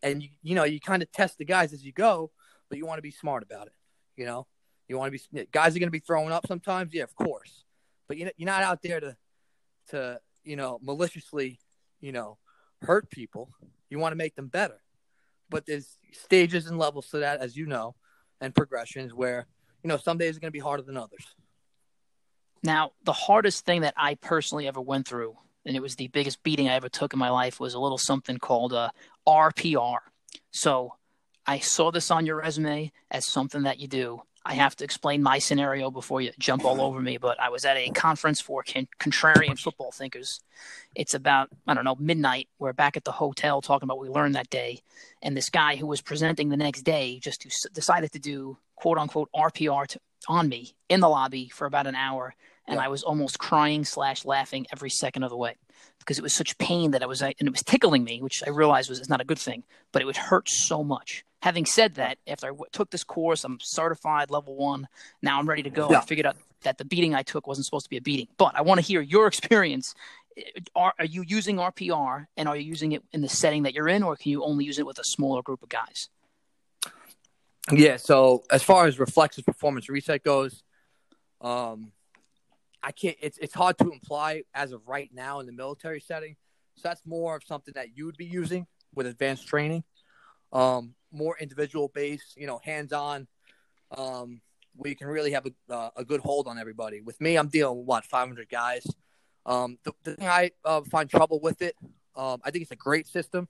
And 0.03 0.23
you, 0.23 0.31
you 0.43 0.55
know, 0.55 0.65
you 0.65 0.81
kind 0.81 1.03
of 1.03 1.13
test 1.13 1.37
the 1.37 1.45
guys 1.45 1.75
as 1.75 1.85
you 1.85 1.93
go, 1.93 2.31
but 2.71 2.79
you 2.79 2.87
want 2.87 2.97
to 2.97 3.03
be 3.03 3.11
smart 3.11 3.43
about 3.43 3.67
it. 3.67 3.75
You 4.17 4.25
know, 4.25 4.47
you 4.89 4.97
want 4.97 5.13
to 5.13 5.19
be 5.35 5.47
guys 5.53 5.77
are 5.77 5.79
going 5.79 5.89
to 5.89 5.91
be 5.91 5.99
throwing 5.99 6.33
up 6.33 6.47
sometimes, 6.47 6.95
yeah, 6.95 7.03
of 7.03 7.15
course, 7.15 7.65
but 8.09 8.17
you 8.17 8.31
you're 8.39 8.47
not 8.47 8.63
out 8.63 8.81
there 8.81 8.99
to 8.99 9.15
to 9.91 10.21
you 10.43 10.57
know 10.57 10.79
maliciously, 10.81 11.61
you 12.01 12.13
know, 12.13 12.39
hurt 12.81 13.11
people. 13.11 13.51
You 13.91 13.99
want 13.99 14.13
to 14.13 14.17
make 14.17 14.37
them 14.37 14.49
better, 14.49 14.81
but 15.51 15.67
there's 15.67 15.99
stages 16.13 16.67
and 16.67 16.79
levels 16.79 17.09
to 17.11 17.19
that, 17.19 17.41
as 17.41 17.59
you 17.59 17.67
know, 17.67 17.95
and 18.41 18.55
progressions 18.55 19.13
where 19.13 19.49
you 19.83 19.89
know 19.89 19.99
some 19.99 20.17
days 20.17 20.39
are 20.39 20.41
going 20.41 20.49
to 20.49 20.59
be 20.59 20.61
harder 20.61 20.83
than 20.83 20.97
others. 20.97 21.35
Now, 22.63 22.93
the 23.05 23.13
hardest 23.13 23.65
thing 23.65 23.83
that 23.83 23.95
I 23.97 24.15
personally 24.17 24.67
ever 24.67 24.81
went 24.81 25.07
through, 25.07 25.37
and 25.65 25.77
it 25.77 25.81
was 25.81 25.97
the 25.97 26.09
biggest 26.09 26.43
beating 26.43 26.69
I 26.69 26.75
ever 26.75 26.89
took 26.89 27.13
in 27.13 27.19
my 27.19 27.31
life, 27.31 27.61
was 27.61 27.75
a 27.75 27.81
little 27.81 27.99
something 27.99 28.39
called 28.39 28.73
uh, 28.73 28.91
a 29.27 29.31
RPR. 29.31 29.99
So 30.51 30.95
I 31.47 31.61
saw 31.61 31.91
this 31.91 32.11
on 32.11 32.27
your 32.27 32.37
resume 32.37 32.93
as 33.11 33.27
something 33.27 33.63
that 33.63 33.79
you 33.79 33.89
do. 33.89 34.23
I 34.45 34.55
have 34.55 34.77
to 34.77 34.85
explain 34.85 35.23
my 35.23 35.39
scenario 35.41 35.91
before 35.91 36.23
you 36.23 36.31
jump 36.39 36.65
all 36.65 36.81
over 36.81 37.01
me, 37.01 37.19
but 37.19 37.39
I 37.39 37.51
was 37.51 37.67
at 37.67 37.77
a 37.77 37.91
conference 37.91 38.41
for 38.41 38.65
contrarian 38.99 39.59
football 39.59 39.93
thinkers. 39.93 40.41
It's 40.95 41.13
about, 41.13 41.51
I 41.67 41.75
don't 41.75 41.85
know, 41.85 41.97
midnight. 41.99 42.49
We're 42.59 42.73
back 42.73 42.97
at 42.97 43.05
the 43.05 43.13
hotel 43.13 43.61
talking 43.61 43.87
about 43.87 43.99
what 43.99 44.09
we 44.09 44.15
learned 44.15 44.37
that 44.37 44.49
day. 44.49 44.81
And 45.23 45.37
this 45.37 45.51
guy 45.51 45.77
who 45.77 45.87
was 45.87 46.01
presenting 46.01 46.49
the 46.49 46.57
next 46.57 46.83
day 46.83 47.19
just 47.19 47.47
decided 47.75 48.13
to 48.13 48.19
do 48.19 48.57
quote 48.79 48.99
unquote 48.99 49.29
RPR 49.35 49.87
to, 49.89 50.01
on 50.29 50.49
me 50.49 50.75
in 50.89 51.01
the 51.01 51.09
lobby 51.09 51.49
for 51.49 51.67
about 51.67 51.87
an 51.87 51.95
hour. 51.95 52.35
And 52.67 52.77
yeah. 52.77 52.85
I 52.85 52.89
was 52.89 53.03
almost 53.03 53.39
crying 53.39 53.85
slash 53.85 54.25
laughing 54.25 54.67
every 54.73 54.91
second 54.91 55.23
of 55.23 55.31
the 55.31 55.37
way 55.37 55.55
because 55.99 56.19
it 56.19 56.23
was 56.23 56.35
such 56.35 56.57
pain 56.59 56.93
that 56.93 57.03
I 57.03 57.07
was, 57.07 57.23
and 57.23 57.35
it 57.41 57.51
was 57.51 57.63
tickling 57.63 58.05
me, 58.05 58.21
which 58.21 58.43
I 58.47 58.51
realized 58.51 58.89
was 58.89 59.09
not 59.09 59.21
a 59.21 59.25
good 59.25 59.39
thing, 59.39 59.65
but 59.93 60.03
it 60.03 60.05
would 60.05 60.17
hurt 60.17 60.49
so 60.49 60.85
much. 60.85 61.25
Having 61.43 61.67
said 61.67 61.95
that, 61.95 62.19
after 62.27 62.47
I 62.47 62.51
w- 62.51 62.67
took 62.73 62.91
this 62.91 63.05
course, 63.05 63.45
I'm 63.45 63.59
certified 63.61 64.31
level 64.31 64.57
one. 64.57 64.89
Now 65.23 65.39
I'm 65.39 65.49
ready 65.49 65.63
to 65.63 65.71
go. 65.71 65.91
Yeah. 65.91 65.99
I 65.99 66.01
figured 66.03 66.27
out 66.27 66.37
that 66.63 66.79
the 66.79 66.85
beating 66.85 67.15
I 67.15 67.23
took 67.23 67.47
wasn't 67.47 67.67
supposed 67.67 67.87
to 67.87 67.91
be 67.91 67.97
a 67.97 68.03
beating. 68.03 68.29
But 68.37 68.57
I 68.57 68.63
want 68.63 68.81
to 68.81 68.87
hear 68.87 69.01
your 69.01 69.27
experience. 69.33 69.95
Are, 70.77 70.93
are 70.99 71.05
you 71.05 71.25
using 71.27 71.57
RPR 71.57 72.27
and 72.37 72.49
are 72.49 72.57
you 72.57 72.65
using 72.65 72.93
it 72.93 73.03
in 73.13 73.23
the 73.23 73.29
setting 73.29 73.65
that 73.65 73.75
you're 73.75 73.89
in, 73.89 74.03
or 74.03 74.17
can 74.17 74.31
you 74.31 74.45
only 74.45 74.65
use 74.65 74.79
it 74.79 74.87
with 74.87 74.99
a 74.99 75.05
smaller 75.05 75.43
group 75.43 75.63
of 75.63 75.69
guys? 75.69 76.09
Yeah. 77.73 77.97
So 77.97 78.45
as 78.51 78.63
far 78.63 78.87
as 78.87 78.99
reflexive 78.99 79.45
performance 79.45 79.89
reset 79.89 80.23
goes, 80.23 80.63
um, 81.41 81.93
I 82.83 82.93
can't. 82.93 83.17
It's 83.21 83.39
it's 83.39 83.55
hard 83.55 83.79
to 83.79 83.91
imply 83.91 84.45
as 84.55 84.73
of 84.73 84.87
right 84.87 85.11
now 85.13 85.41
in 85.41 85.47
the 85.47 85.53
military 85.53 86.01
setting. 86.01 86.37
So 86.77 86.89
that's 86.89 87.03
more 87.05 87.37
of 87.37 87.43
something 87.45 87.75
that 87.75 87.97
you 87.97 88.07
would 88.07 88.17
be 88.17 88.25
using 88.25 88.67
with 88.95 89.07
advanced 89.07 89.47
training, 89.49 89.85
um, 90.53 90.95
more 91.11 91.37
individual 91.39 91.91
based, 91.93 92.37
you 92.37 92.47
know, 92.47 92.61
hands 92.63 92.93
on, 92.93 93.27
um, 93.97 94.41
where 94.77 94.89
you 94.89 94.97
can 94.97 95.09
really 95.09 95.33
have 95.33 95.47
a, 95.47 95.75
uh, 95.75 95.91
a 95.97 96.05
good 96.05 96.21
hold 96.21 96.47
on 96.47 96.59
everybody. 96.59 97.01
With 97.01 97.21
me, 97.21 97.37
I'm 97.37 97.49
dealing 97.49 97.79
with 97.79 97.87
what 97.87 98.05
500 98.05 98.49
guys. 98.49 98.87
Um, 99.45 99.79
the, 99.83 99.93
the, 100.05 100.15
thing 100.15 100.29
I 100.29 100.53
uh, 100.65 100.83
find 100.83 101.11
trouble 101.11 101.41
with 101.41 101.63
it, 101.63 101.75
um, 102.15 102.41
I 102.45 102.51
think 102.51 102.63
it's 102.63 102.71
a 102.71 102.77
great 102.77 103.09
system. 103.09 103.49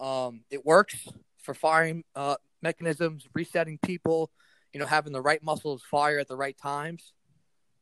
Um, 0.00 0.42
it 0.50 0.64
works 0.64 0.96
for 1.42 1.54
firing 1.54 2.02
uh, 2.16 2.36
mechanisms, 2.62 3.26
resetting 3.34 3.78
people, 3.84 4.30
you 4.72 4.80
know, 4.80 4.86
having 4.86 5.12
the 5.12 5.20
right 5.20 5.42
muscles 5.42 5.82
fire 5.82 6.18
at 6.18 6.28
the 6.28 6.36
right 6.36 6.56
times. 6.56 7.12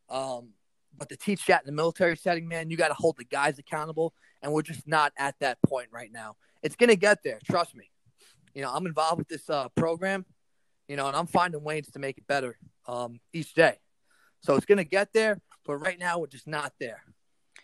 Um, 0.09 0.51
but 0.97 1.09
to 1.09 1.17
teach 1.17 1.47
that 1.47 1.63
in 1.63 1.67
the 1.67 1.73
military 1.73 2.17
setting, 2.17 2.49
man, 2.49 2.71
you 2.71 2.77
got 2.77 2.89
to 2.89 2.95
hold 2.95 3.17
the 3.17 3.25
guys 3.25 3.59
accountable, 3.59 4.13
and 4.43 4.53
we're 4.53 4.63
just 4.63 4.87
not 4.87 5.13
at 5.17 5.37
that 5.41 5.59
point 5.63 5.89
right 5.93 6.11
now. 6.13 6.37
It's 6.63 6.77
gonna 6.77 6.97
get 6.97 7.23
there, 7.23 7.39
trust 7.45 7.75
me. 7.75 7.91
You 8.55 8.63
know, 8.63 8.71
I'm 8.73 8.87
involved 8.87 9.19
with 9.19 9.29
this 9.29 9.49
uh, 9.49 9.69
program, 9.77 10.27
you 10.89 10.97
know, 10.97 11.07
and 11.07 11.17
I'm 11.17 11.27
finding 11.27 11.63
ways 11.63 11.89
to 11.93 11.99
make 11.99 12.19
it 12.19 12.27
better 12.27 12.59
um, 12.87 13.21
each 13.33 13.55
day. 13.55 13.79
So 14.41 14.57
it's 14.57 14.67
gonna 14.67 14.85
get 14.85 15.13
there, 15.13 15.41
but 15.65 15.77
right 15.77 15.99
now 15.99 16.19
we're 16.19 16.27
just 16.27 16.47
not 16.47 16.73
there. 16.81 17.03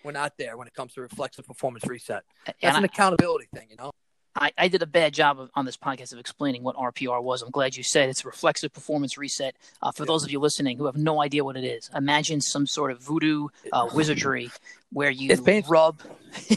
We're 0.04 0.12
not 0.12 0.38
there 0.38 0.56
when 0.56 0.68
it 0.68 0.74
comes 0.74 0.94
to 0.94 1.00
reflexive 1.00 1.46
performance 1.46 1.84
reset. 1.86 2.22
That's 2.46 2.58
and 2.62 2.76
an 2.76 2.84
I, 2.84 2.86
accountability 2.86 3.48
thing, 3.54 3.66
you 3.70 3.76
know. 3.76 3.90
I, 4.36 4.52
I, 4.58 4.68
did 4.68 4.82
a 4.82 4.86
bad 4.86 5.14
job 5.14 5.40
of, 5.40 5.50
on 5.54 5.64
this 5.64 5.76
podcast 5.76 6.12
of 6.12 6.18
explaining 6.18 6.62
what 6.62 6.76
RPR 6.76 7.22
was. 7.22 7.42
I'm 7.42 7.50
glad 7.50 7.76
you 7.76 7.82
said 7.82 8.08
it's 8.08 8.24
a 8.24 8.26
reflexive 8.26 8.72
performance 8.72 9.16
reset. 9.16 9.56
Uh, 9.82 9.92
for 9.92 10.02
yeah. 10.02 10.08
those 10.08 10.24
of 10.24 10.30
you 10.30 10.38
listening 10.38 10.76
who 10.76 10.86
have 10.86 10.96
no 10.96 11.22
idea 11.22 11.44
what 11.44 11.56
it 11.56 11.64
is, 11.64 11.90
imagine 11.94 12.40
some 12.40 12.66
sort 12.66 12.90
of 12.90 13.00
voodoo 13.00 13.48
uh, 13.72 13.88
wizardry 13.94 14.50
where 14.92 15.10
you 15.10 15.34
rub, 15.68 16.00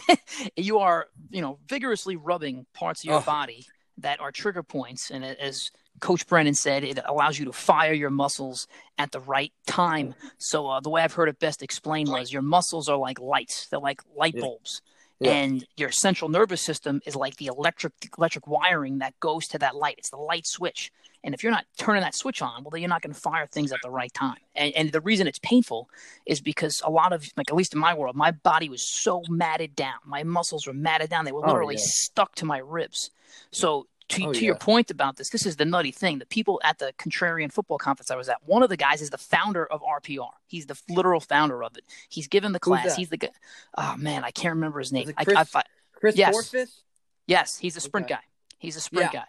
you 0.55 0.79
are 0.79 1.07
you 1.29 1.41
know 1.41 1.57
vigorously 1.67 2.15
rubbing 2.15 2.65
parts 2.73 3.01
of 3.01 3.05
your 3.05 3.19
oh. 3.19 3.21
body 3.21 3.65
that 3.97 4.19
are 4.19 4.31
trigger 4.31 4.63
points, 4.63 5.09
and 5.09 5.23
as 5.23 5.71
Coach 5.99 6.25
Brennan 6.27 6.53
said, 6.53 6.83
it 6.83 6.99
allows 7.05 7.37
you 7.37 7.45
to 7.45 7.53
fire 7.53 7.93
your 7.93 8.09
muscles 8.09 8.67
at 8.97 9.11
the 9.11 9.19
right 9.19 9.51
time. 9.67 10.15
So 10.37 10.67
uh, 10.67 10.79
the 10.79 10.89
way 10.89 11.01
I've 11.01 11.13
heard 11.13 11.29
it 11.29 11.39
best 11.39 11.61
explained 11.61 12.09
was 12.09 12.31
your 12.31 12.41
muscles 12.41 12.89
are 12.89 12.97
like 12.97 13.19
lights; 13.19 13.67
they're 13.67 13.79
like 13.79 14.01
light 14.15 14.37
bulbs. 14.37 14.81
Yeah. 15.19 15.33
And 15.33 15.65
your 15.75 15.91
central 15.91 16.29
nervous 16.29 16.61
system 16.61 17.01
is 17.05 17.15
like 17.15 17.35
the 17.35 17.47
electric 17.47 17.93
electric 18.17 18.47
wiring 18.47 18.99
that 18.99 19.19
goes 19.19 19.47
to 19.49 19.57
that 19.59 19.75
light. 19.75 19.95
It's 19.97 20.09
the 20.09 20.17
light 20.17 20.47
switch. 20.47 20.91
And 21.21 21.33
if 21.33 21.43
you're 21.43 21.51
not 21.51 21.65
turning 21.77 22.01
that 22.01 22.15
switch 22.15 22.41
on, 22.41 22.63
well, 22.63 22.71
then 22.71 22.79
you're 22.79 22.89
not 22.89 23.01
going 23.01 23.13
to 23.13 23.19
fire 23.19 23.45
things 23.45 23.73
at 23.73 23.79
the 23.83 23.89
right 23.89 24.13
time. 24.13 24.37
And, 24.55 24.73
and 24.73 24.91
the 24.93 25.01
reason 25.01 25.27
it's 25.27 25.39
painful 25.39 25.89
is 26.25 26.39
because 26.39 26.81
a 26.85 26.89
lot 26.89 27.11
of, 27.11 27.27
like, 27.35 27.49
at 27.49 27.55
least 27.55 27.73
in 27.73 27.79
my 27.79 27.93
world, 27.93 28.15
my 28.15 28.31
body 28.31 28.69
was 28.69 28.81
so 28.81 29.21
matted 29.27 29.75
down. 29.75 29.95
My 30.05 30.23
muscles 30.23 30.65
were 30.65 30.73
matted 30.73 31.09
down. 31.09 31.25
They 31.25 31.33
were 31.33 31.43
oh, 31.43 31.47
literally 31.47 31.75
oh, 31.75 31.79
yeah. 31.79 31.87
stuck 31.87 32.35
to 32.35 32.45
my 32.45 32.59
ribs. 32.59 33.11
So 33.51 33.87
to, 34.09 34.25
oh, 34.25 34.33
to 34.33 34.39
yeah. 34.39 34.45
your 34.47 34.55
point 34.55 34.91
about 34.91 35.17
this, 35.17 35.29
this 35.29 35.45
is 35.45 35.55
the 35.55 35.65
nutty 35.65 35.91
thing. 35.91 36.19
The 36.19 36.25
people 36.25 36.59
at 36.63 36.79
the 36.79 36.93
Contrarian 36.97 37.51
Football 37.51 37.77
Conference 37.77 38.11
I 38.11 38.15
was 38.15 38.27
at, 38.29 38.37
one 38.45 38.63
of 38.63 38.69
the 38.69 38.77
guys 38.77 39.01
is 39.01 39.09
the 39.09 39.17
founder 39.17 39.65
of 39.65 39.81
RPR. 39.81 40.31
He's 40.47 40.65
the 40.65 40.79
literal 40.89 41.19
founder 41.19 41.63
of 41.63 41.77
it. 41.77 41.83
He's 42.09 42.27
given 42.27 42.51
the 42.51 42.59
class. 42.59 42.95
He's 42.95 43.09
the 43.09 43.17
guy. 43.17 43.29
Oh 43.77 43.95
man, 43.97 44.23
I 44.23 44.31
can't 44.31 44.55
remember 44.55 44.79
his 44.79 44.91
name. 44.91 45.11
Chris, 45.23 45.37
I, 45.37 45.59
I, 45.59 45.63
Chris 45.93 46.17
yes. 46.17 46.81
Yes, 47.27 47.57
he's 47.57 47.77
a 47.77 47.79
sprint 47.79 48.07
okay. 48.07 48.15
guy. 48.15 48.21
He's 48.57 48.75
a 48.75 48.81
sprint 48.81 49.13
yeah. 49.13 49.21
guy. 49.21 49.27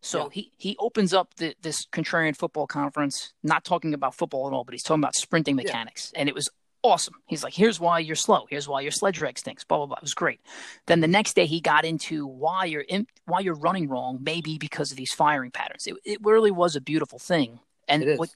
So 0.00 0.24
yeah. 0.24 0.28
he 0.32 0.52
he 0.58 0.76
opens 0.78 1.12
up 1.12 1.34
the, 1.34 1.54
this 1.62 1.86
Contrarian 1.86 2.36
Football 2.36 2.66
Conference, 2.66 3.32
not 3.42 3.64
talking 3.64 3.94
about 3.94 4.14
football 4.14 4.46
at 4.46 4.52
all, 4.52 4.64
but 4.64 4.74
he's 4.74 4.82
talking 4.82 5.02
about 5.02 5.16
sprinting 5.16 5.56
mechanics, 5.56 6.12
yeah. 6.14 6.20
and 6.20 6.28
it 6.28 6.34
was 6.34 6.48
awesome. 6.82 7.14
He's 7.26 7.42
like, 7.42 7.54
here's 7.54 7.80
why 7.80 7.98
you're 7.98 8.16
slow. 8.16 8.46
Here's 8.48 8.68
why 8.68 8.80
your 8.80 8.90
sledge 8.90 9.18
drag 9.18 9.38
stinks. 9.38 9.64
Blah 9.64 9.78
blah 9.78 9.86
blah. 9.86 9.96
It 9.96 10.02
was 10.02 10.14
great. 10.14 10.40
Then 10.86 11.00
the 11.00 11.08
next 11.08 11.34
day 11.34 11.46
he 11.46 11.60
got 11.60 11.84
into 11.84 12.26
why 12.26 12.64
you're 12.66 12.82
in, 12.82 13.06
why 13.26 13.40
you're 13.40 13.54
running 13.54 13.88
wrong, 13.88 14.18
maybe 14.22 14.58
because 14.58 14.90
of 14.90 14.96
these 14.96 15.12
firing 15.12 15.50
patterns. 15.50 15.86
It, 15.86 15.96
it 16.04 16.18
really 16.22 16.50
was 16.50 16.76
a 16.76 16.80
beautiful 16.80 17.18
thing. 17.18 17.60
And 17.88 18.18
what, 18.18 18.30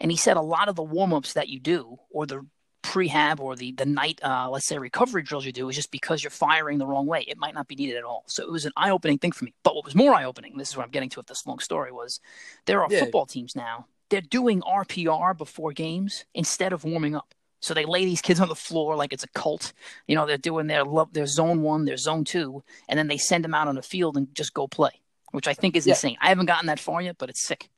and 0.00 0.10
he 0.10 0.16
said 0.16 0.36
a 0.36 0.42
lot 0.42 0.68
of 0.68 0.76
the 0.76 0.82
warm 0.82 1.12
ups 1.12 1.34
that 1.34 1.48
you 1.48 1.60
do, 1.60 1.98
or 2.10 2.26
the 2.26 2.46
prehab, 2.82 3.40
or 3.40 3.54
the 3.54 3.72
the 3.72 3.86
night, 3.86 4.20
uh, 4.22 4.48
let's 4.50 4.66
say 4.66 4.78
recovery 4.78 5.22
drills 5.22 5.44
you 5.44 5.52
do, 5.52 5.68
is 5.68 5.76
just 5.76 5.90
because 5.90 6.22
you're 6.22 6.30
firing 6.30 6.78
the 6.78 6.86
wrong 6.86 7.06
way. 7.06 7.24
It 7.28 7.38
might 7.38 7.54
not 7.54 7.68
be 7.68 7.74
needed 7.74 7.96
at 7.96 8.04
all. 8.04 8.24
So 8.26 8.42
it 8.42 8.50
was 8.50 8.64
an 8.64 8.72
eye 8.76 8.90
opening 8.90 9.18
thing 9.18 9.32
for 9.32 9.44
me. 9.44 9.54
But 9.62 9.74
what 9.74 9.84
was 9.84 9.94
more 9.94 10.14
eye 10.14 10.24
opening, 10.24 10.56
this 10.56 10.70
is 10.70 10.76
what 10.76 10.84
I'm 10.84 10.90
getting 10.90 11.10
to 11.10 11.18
with 11.20 11.26
this 11.26 11.46
long 11.46 11.58
story, 11.58 11.92
was 11.92 12.20
there 12.66 12.82
are 12.82 12.88
yeah. 12.90 13.00
football 13.00 13.26
teams 13.26 13.54
now. 13.54 13.86
They're 14.10 14.22
doing 14.22 14.62
RPR 14.62 15.36
before 15.36 15.74
games 15.74 16.24
instead 16.34 16.72
of 16.72 16.84
warming 16.84 17.14
up. 17.14 17.34
So 17.60 17.74
they 17.74 17.84
lay 17.84 18.04
these 18.04 18.20
kids 18.20 18.40
on 18.40 18.48
the 18.48 18.54
floor 18.54 18.96
like 18.96 19.12
it's 19.12 19.24
a 19.24 19.28
cult. 19.28 19.72
You 20.06 20.14
know, 20.14 20.26
they're 20.26 20.38
doing 20.38 20.66
their 20.66 20.84
love, 20.84 21.12
their 21.12 21.26
zone 21.26 21.62
one, 21.62 21.84
their 21.84 21.96
zone 21.96 22.24
two, 22.24 22.62
and 22.88 22.98
then 22.98 23.08
they 23.08 23.18
send 23.18 23.44
them 23.44 23.54
out 23.54 23.68
on 23.68 23.74
the 23.74 23.82
field 23.82 24.16
and 24.16 24.32
just 24.34 24.54
go 24.54 24.68
play, 24.68 25.00
which 25.32 25.48
I 25.48 25.54
think 25.54 25.76
is 25.76 25.86
yeah. 25.86 25.92
insane. 25.92 26.16
I 26.20 26.28
haven't 26.28 26.46
gotten 26.46 26.66
that 26.66 26.78
far 26.78 27.02
yet, 27.02 27.16
but 27.18 27.30
it's 27.30 27.42
sick. 27.42 27.68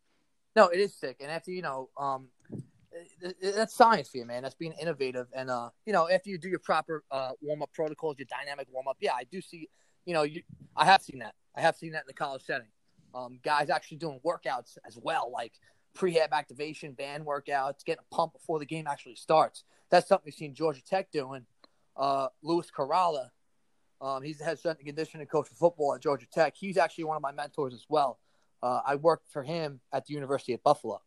No, 0.55 0.69
it 0.69 0.81
is 0.81 0.95
sick. 0.95 1.17
And 1.21 1.31
after 1.31 1.51
you 1.51 1.63
know, 1.63 1.89
um, 1.97 2.29
that's 3.41 3.75
science 3.75 4.09
for 4.09 4.19
you, 4.19 4.27
man. 4.27 4.43
That's 4.43 4.55
being 4.55 4.75
innovative. 4.81 5.29
And 5.33 5.51
uh, 5.51 5.71
you 5.87 5.93
know, 5.93 6.09
after 6.09 6.31
you 6.31 6.39
do 6.39 6.49
your 6.49 6.59
proper 6.59 7.05
uh, 7.11 7.31
warm 7.41 7.63
up 7.63 7.73
protocols, 7.73 8.17
your 8.19 8.27
dynamic 8.27 8.69
warm 8.71 8.89
up, 8.89 8.97
yeah, 9.01 9.13
I 9.15 9.25
do 9.25 9.41
see. 9.41 9.69
You 10.05 10.15
know, 10.15 10.23
you, 10.23 10.43
I 10.77 10.85
have 10.87 11.03
seen 11.03 11.21
that. 11.21 11.35
I 11.55 11.61
have 11.61 11.77
seen 11.77 11.93
that 11.93 12.03
in 12.03 12.07
the 12.09 12.15
college 12.15 12.43
setting. 12.43 12.69
Um, 13.15 13.39
guys 13.43 13.71
actually 13.71 13.99
doing 13.99 14.21
workouts 14.25 14.79
as 14.87 14.99
well, 15.01 15.31
like 15.33 15.53
prehab 15.97 16.33
activation, 16.33 16.93
band 16.93 17.25
workouts, 17.27 17.85
getting 17.85 18.05
a 18.11 18.15
pump 18.15 18.33
before 18.33 18.59
the 18.59 18.67
game 18.67 18.87
actually 18.87 19.17
starts. 19.17 19.65
That's 19.91 20.09
something 20.09 20.25
we've 20.27 20.35
seen 20.35 20.55
Georgia 20.55 20.83
Tech 20.85 21.11
doing. 21.11 21.47
Uh, 21.97 22.29
Lewis 22.43 22.71
Caralla, 22.75 23.31
um, 24.01 24.23
he's 24.23 24.39
the 24.39 24.45
head 24.45 24.59
strength 24.59 24.79
and 24.79 24.87
conditioning 24.87 25.27
coach 25.27 25.49
for 25.49 25.55
football 25.55 25.95
at 25.95 26.01
Georgia 26.01 26.27
Tech. 26.33 26.55
He's 26.57 26.77
actually 26.77 27.05
one 27.05 27.17
of 27.17 27.23
my 27.23 27.33
mentors 27.33 27.75
as 27.75 27.85
well. 27.89 28.19
Uh, 28.63 28.81
I 28.87 28.95
worked 28.97 29.31
for 29.31 29.43
him 29.43 29.81
at 29.93 30.07
the 30.07 30.15
University 30.15 30.53
of 30.53 30.63
Buffalo 30.63 31.01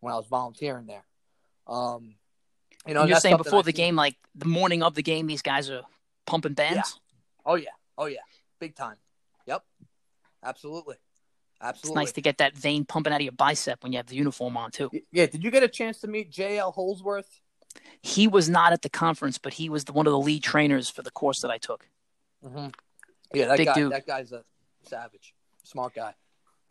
when 0.00 0.12
I 0.12 0.16
was 0.16 0.26
volunteering 0.26 0.86
there. 0.86 1.04
Um, 1.66 2.16
you 2.86 2.94
know, 2.94 3.04
you're 3.04 3.20
saying 3.20 3.36
before 3.36 3.62
the 3.62 3.72
game, 3.72 3.96
like 3.96 4.16
the 4.34 4.46
morning 4.46 4.82
of 4.82 4.94
the 4.94 5.02
game, 5.02 5.26
these 5.26 5.42
guys 5.42 5.70
are 5.70 5.82
pumping 6.26 6.54
bands. 6.54 6.76
Yeah. 6.76 6.82
Oh 7.44 7.54
yeah, 7.54 7.70
oh 7.98 8.06
yeah, 8.06 8.20
big 8.60 8.74
time. 8.76 8.96
Yep, 9.46 9.64
absolutely. 10.44 10.96
Absolutely. 11.60 11.88
It's 11.88 11.94
nice 11.94 12.12
to 12.12 12.20
get 12.20 12.38
that 12.38 12.56
vein 12.56 12.84
pumping 12.84 13.12
out 13.12 13.20
of 13.20 13.24
your 13.24 13.32
bicep 13.32 13.82
when 13.82 13.92
you 13.92 13.98
have 13.98 14.06
the 14.06 14.16
uniform 14.16 14.56
on 14.56 14.70
too. 14.70 14.90
Yeah. 15.10 15.26
Did 15.26 15.42
you 15.42 15.50
get 15.50 15.62
a 15.62 15.68
chance 15.68 16.00
to 16.00 16.06
meet 16.06 16.30
J.L. 16.30 16.72
Holdsworth? 16.72 17.40
He 18.02 18.28
was 18.28 18.48
not 18.48 18.72
at 18.72 18.82
the 18.82 18.88
conference, 18.88 19.38
but 19.38 19.54
he 19.54 19.68
was 19.68 19.84
the, 19.84 19.92
one 19.92 20.06
of 20.06 20.12
the 20.12 20.18
lead 20.18 20.42
trainers 20.42 20.90
for 20.90 21.02
the 21.02 21.10
course 21.10 21.40
that 21.40 21.50
I 21.50 21.58
took. 21.58 21.88
Mm-hmm. 22.44 22.68
Yeah, 23.34 23.46
that 23.48 23.58
Big 23.58 23.66
guy. 23.66 23.74
dude. 23.74 23.92
That 23.92 24.06
guy's 24.06 24.32
a 24.32 24.44
savage, 24.84 25.34
smart 25.62 25.94
guy. 25.94 26.14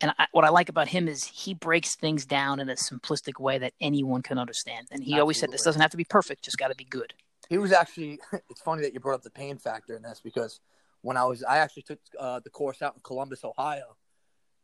And 0.00 0.12
I, 0.18 0.26
what 0.32 0.44
I 0.44 0.50
like 0.50 0.68
about 0.68 0.88
him 0.88 1.08
is 1.08 1.24
he 1.24 1.54
breaks 1.54 1.94
things 1.94 2.26
down 2.26 2.60
in 2.60 2.68
a 2.68 2.74
simplistic 2.74 3.40
way 3.40 3.58
that 3.58 3.72
anyone 3.80 4.22
can 4.22 4.38
understand. 4.38 4.88
And 4.90 5.02
he 5.02 5.18
always 5.18 5.38
said, 5.38 5.50
"This 5.50 5.62
doesn't 5.62 5.80
have 5.80 5.90
to 5.92 5.96
be 5.96 6.04
perfect; 6.04 6.44
just 6.44 6.58
got 6.58 6.68
to 6.68 6.74
be 6.74 6.84
good." 6.84 7.14
He 7.48 7.58
was 7.58 7.72
actually. 7.72 8.20
It's 8.50 8.60
funny 8.60 8.82
that 8.82 8.92
you 8.92 9.00
brought 9.00 9.14
up 9.14 9.22
the 9.22 9.30
pain 9.30 9.58
factor 9.58 9.96
in 9.96 10.02
this 10.02 10.20
because 10.22 10.60
when 11.00 11.16
I 11.16 11.24
was, 11.24 11.42
I 11.44 11.58
actually 11.58 11.82
took 11.82 11.98
uh, 12.18 12.40
the 12.40 12.50
course 12.50 12.82
out 12.82 12.94
in 12.94 13.00
Columbus, 13.02 13.44
Ohio, 13.44 13.96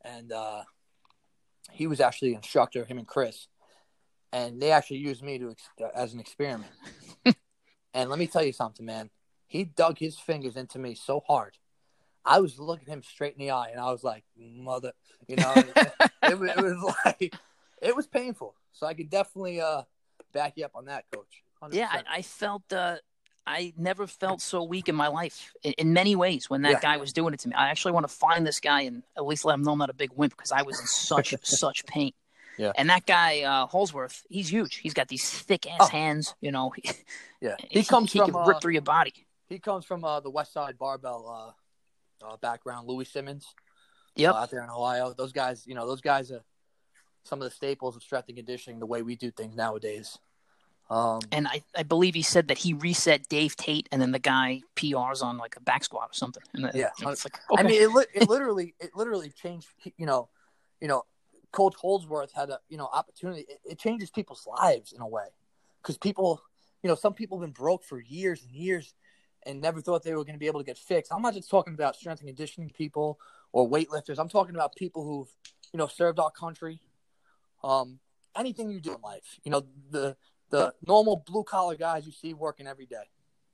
and 0.05 0.33
uh, 0.33 0.63
he 1.71 1.87
was 1.87 2.01
actually 2.01 2.31
the 2.31 2.37
instructor, 2.37 2.85
him 2.85 2.99
and 2.99 3.07
Chris, 3.07 3.49
and 4.33 4.61
they 4.61 4.71
actually 4.71 4.99
used 4.99 5.23
me 5.23 5.39
to 5.39 5.51
ex- 5.51 5.93
as 5.95 6.15
an 6.15 6.21
experiment. 6.21 6.73
and 7.95 8.11
let 8.11 8.19
me 8.19 8.27
tell 8.27 8.45
you 8.45 8.53
something, 8.53 8.87
man. 8.87 9.11
He 9.47 9.65
dug 9.65 9.99
his 9.99 10.19
fingers 10.19 10.57
into 10.57 10.79
me 10.79 10.95
so 10.95 11.21
hard. 11.27 11.59
I 12.25 12.41
was 12.41 12.59
looking 12.59 12.87
him 12.87 13.03
straight 13.03 13.35
in 13.35 13.41
the 13.41 13.51
eye, 13.51 13.69
and 13.71 13.81
I 13.81 13.91
was 13.91 14.05
like, 14.05 14.25
"Mother," 14.37 14.93
you 15.27 15.37
know. 15.37 15.55
it, 16.23 16.39
was, 16.39 16.51
it 16.51 16.57
was 16.57 16.95
like 17.05 17.35
it 17.83 17.97
was 17.97 18.07
painful. 18.07 18.55
So 18.73 18.87
I 18.87 18.95
could 18.95 19.11
definitely 19.11 19.61
uh, 19.61 19.83
back 20.33 20.55
you 20.57 20.65
up 20.65 20.73
on 20.75 20.87
that, 20.87 21.05
Coach. 21.13 21.43
100%. 21.63 21.75
Yeah, 21.75 21.89
I, 21.91 22.19
I 22.19 22.23
felt 22.23 22.73
uh, 22.73 22.97
I 23.47 23.73
never 23.77 24.07
felt 24.07 24.41
so 24.41 24.63
weak 24.63 24.89
in 24.89 24.95
my 24.95 25.09
life 25.09 25.53
in, 25.63 25.73
in 25.73 25.93
many 25.93 26.15
ways 26.15 26.49
when 26.49 26.63
that 26.63 26.71
Yeah. 26.73 26.81
guy 26.81 26.97
was 26.99 27.13
doing 27.13 27.35
it 27.35 27.41
to 27.41 27.49
me. 27.49 27.55
I 27.57 27.69
actually 27.71 27.93
want 27.93 28.05
to 28.09 28.15
find 28.15 28.47
this 28.47 28.61
guy 28.61 28.83
and 28.83 29.03
at 29.17 29.27
least 29.27 29.45
let 29.45 29.55
him 29.55 29.63
know 29.63 29.73
I'm 29.73 29.79
not 29.79 29.91
a 29.91 29.95
big 29.95 30.11
wimp 30.15 30.37
because 30.37 30.53
I 30.53 30.63
was 30.63 30.79
in 30.81 30.87
such 30.87 31.35
such 31.43 31.85
pain. 31.87 32.13
Yeah. 32.57 32.73
And 32.77 32.89
that 32.91 33.05
guy 33.07 33.43
uh, 33.43 33.67
Holdsworth, 33.67 34.23
he's 34.29 34.51
huge. 34.53 34.77
He's 34.77 34.95
got 34.95 35.09
these 35.09 35.29
thick 35.29 35.67
ass 35.71 35.79
Oh. 35.81 35.87
hands. 35.89 36.35
You 36.41 36.53
know, 36.53 36.71
he, 36.77 36.89
yeah. 37.41 37.57
He 37.69 37.83
comes 37.83 38.13
he 38.13 38.21
from 38.21 38.33
can 38.33 38.45
rip 38.47 38.59
uh, 38.59 38.61
through 38.61 38.73
your 38.75 38.83
body. 38.83 39.27
he 39.49 39.59
comes 39.59 39.85
from 39.85 40.05
uh, 40.05 40.21
the 40.21 40.31
Westside 40.31 40.79
Barbell 40.79 41.55
uh, 42.23 42.27
uh, 42.27 42.37
background. 42.37 42.87
Louie 42.87 43.05
Simmons, 43.05 43.47
Yep. 44.17 44.35
uh, 44.35 44.37
out 44.39 44.51
there 44.51 44.63
in 44.63 44.71
Ohio. 44.71 45.15
Those 45.15 45.33
guys, 45.33 45.67
you 45.67 45.75
know, 45.75 45.87
those 45.87 46.01
guys 46.01 46.31
are 46.31 46.43
some 47.25 47.41
of 47.41 47.45
the 47.49 47.55
staples 47.55 47.97
of 47.97 48.03
strength 48.03 48.29
and 48.29 48.37
conditioning. 48.37 48.79
The 48.79 48.87
way 48.87 49.03
we 49.03 49.17
do 49.17 49.31
things 49.33 49.57
nowadays. 49.57 50.19
Um, 50.93 51.21
and 51.33 51.49
I, 51.49 51.63
I 51.75 51.85
believe 51.85 52.15
he 52.15 52.21
said 52.21 52.49
that 52.49 52.59
he 52.59 52.75
reset 52.75 53.27
Dave 53.31 53.57
Tate, 53.57 53.89
and 53.91 54.03
then 54.03 54.13
the 54.13 54.19
guy 54.19 54.61
PRs 54.77 55.23
on 55.23 55.39
like 55.39 55.57
a 55.57 55.61
back 55.61 55.85
squat 55.85 56.11
or 56.11 56.13
something. 56.13 56.43
And 56.53 56.71
Yeah. 56.75 56.91
it's 56.99 57.25
like 57.25 57.41
I 57.57 57.63
mean, 57.63 57.81
it, 57.81 57.91
li- 57.91 58.05
it 58.13 58.29
literally, 58.29 58.75
it 58.79 58.91
literally 58.95 59.31
changed. 59.31 59.69
You 59.97 60.05
know, 60.05 60.29
you 60.83 60.89
know, 60.89 61.05
Coach 61.51 61.77
Holdsworth 61.77 62.35
had 62.35 62.51
a 62.51 62.61
you 62.69 62.77
know 62.77 62.91
opportunity. 62.93 63.47
It, 63.49 63.61
it 63.65 63.79
changes 63.79 64.11
people's 64.11 64.47
lives 64.47 64.93
in 64.93 65.01
a 65.01 65.09
way, 65.09 65.29
because 65.81 65.97
people, 65.97 66.43
you 66.83 66.89
know, 66.89 66.95
some 66.95 67.15
people 67.15 67.39
have 67.39 67.47
been 67.47 67.55
broke 67.55 67.85
for 67.85 67.99
years 67.99 68.43
and 68.43 68.55
years, 68.55 68.93
and 69.47 69.63
never 69.63 69.81
thought 69.81 70.03
they 70.03 70.15
were 70.15 70.25
going 70.25 70.35
to 70.35 70.39
be 70.39 70.47
able 70.47 70.61
to 70.61 70.67
get 70.67 70.77
fixed. 70.77 71.11
I'm 71.11 71.23
not 71.23 71.33
just 71.33 71.49
talking 71.49 71.73
about 71.73 71.97
strength 71.97 72.21
and 72.21 72.29
conditioning 72.29 72.69
people 72.69 73.19
or 73.53 73.67
weightlifters. 73.67 74.19
I'm 74.19 74.29
talking 74.29 74.55
about 74.55 74.77
people 74.77 75.05
who've 75.05 75.29
you 75.73 75.79
know 75.79 75.87
served 75.87 76.19
our 76.19 76.31
country. 76.31 76.81
Um, 77.65 78.01
anything 78.37 78.71
you 78.71 78.81
do 78.81 78.95
in 78.95 79.01
life, 79.01 79.39
you 79.43 79.51
know, 79.51 79.65
the 79.91 80.17
the 80.53 80.73
normal 80.87 81.23
blue 81.27 81.43
collar 81.45 81.75
guys 81.77 82.07
you 82.07 82.13
see 82.13 82.33
working 82.35 82.67
every 82.69 82.87
day, 82.87 83.05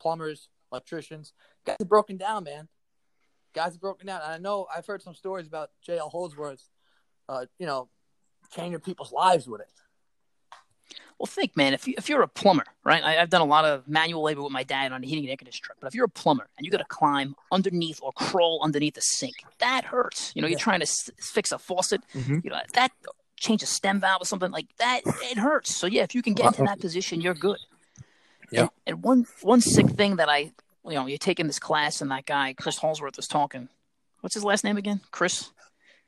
plumbers, 0.00 0.48
electricians, 0.70 1.32
guys 1.64 1.76
are 1.80 1.84
broken 1.86 2.16
down, 2.18 2.44
man 2.44 2.68
guys 3.54 3.74
are 3.74 3.78
broken 3.78 4.06
down. 4.06 4.20
And 4.22 4.30
I 4.32 4.38
know 4.38 4.66
I've 4.74 4.86
heard 4.86 5.02
some 5.02 5.14
stories 5.14 5.46
about 5.46 5.70
JL 5.84 6.10
Holdsworth, 6.10 6.68
uh, 7.28 7.46
you 7.58 7.66
know, 7.66 7.88
changing 8.54 8.78
people's 8.80 9.10
lives 9.10 9.48
with 9.48 9.62
it. 9.62 9.70
Well, 11.18 11.26
think, 11.26 11.56
man, 11.56 11.72
if, 11.74 11.88
you, 11.88 11.94
if 11.98 12.08
you're 12.08 12.22
a 12.22 12.28
plumber, 12.28 12.64
right? 12.84 13.02
I, 13.02 13.18
I've 13.20 13.30
done 13.30 13.40
a 13.40 13.44
lot 13.46 13.64
of 13.64 13.88
manual 13.88 14.22
labor 14.22 14.42
with 14.42 14.52
my 14.52 14.62
dad 14.62 14.92
on 14.92 15.02
a 15.02 15.06
heating 15.06 15.24
and 15.24 15.30
air 15.30 15.36
conditioning 15.36 15.64
truck. 15.64 15.78
But 15.80 15.88
if 15.88 15.94
you're 15.94 16.04
a 16.04 16.08
plumber 16.10 16.48
and 16.56 16.64
you 16.64 16.70
got 16.70 16.78
to 16.78 16.84
climb 16.84 17.34
underneath 17.50 17.98
or 18.02 18.12
crawl 18.12 18.60
underneath 18.62 18.96
a 18.96 19.02
sink, 19.02 19.34
that 19.58 19.84
hurts. 19.84 20.30
You 20.36 20.42
know, 20.42 20.48
you're 20.48 20.58
trying 20.58 20.80
to 20.80 20.84
s- 20.86 21.10
fix 21.18 21.50
a 21.50 21.58
faucet, 21.58 22.02
Mhm. 22.14 22.44
you 22.44 22.50
know, 22.50 22.60
that 22.74 22.92
change 23.38 23.62
a 23.62 23.66
stem 23.66 24.00
valve 24.00 24.22
or 24.22 24.24
something 24.26 24.50
like 24.50 24.66
that, 24.78 25.00
it 25.04 25.38
hurts. 25.38 25.76
So, 25.76 25.86
yeah, 25.86 26.02
if 26.02 26.14
you 26.14 26.22
can 26.22 26.34
get 26.34 26.46
into 26.46 26.62
that 26.64 26.80
position, 26.80 27.20
you're 27.20 27.34
good. 27.34 27.58
Yeah. 28.50 28.62
And, 28.62 28.70
and 28.86 29.02
one, 29.02 29.26
one 29.42 29.60
sick 29.60 29.88
thing 29.90 30.16
that 30.16 30.28
I, 30.28 30.52
you 30.84 30.94
know, 30.94 31.06
you're 31.06 31.18
taking 31.18 31.46
this 31.46 31.58
class 31.58 32.00
and 32.00 32.10
that 32.10 32.26
guy, 32.26 32.54
Chris 32.54 32.78
Holsworth, 32.78 33.16
was 33.16 33.28
talking. 33.28 33.68
What's 34.20 34.34
his 34.34 34.44
last 34.44 34.64
name 34.64 34.76
again? 34.76 35.00
Chris? 35.10 35.50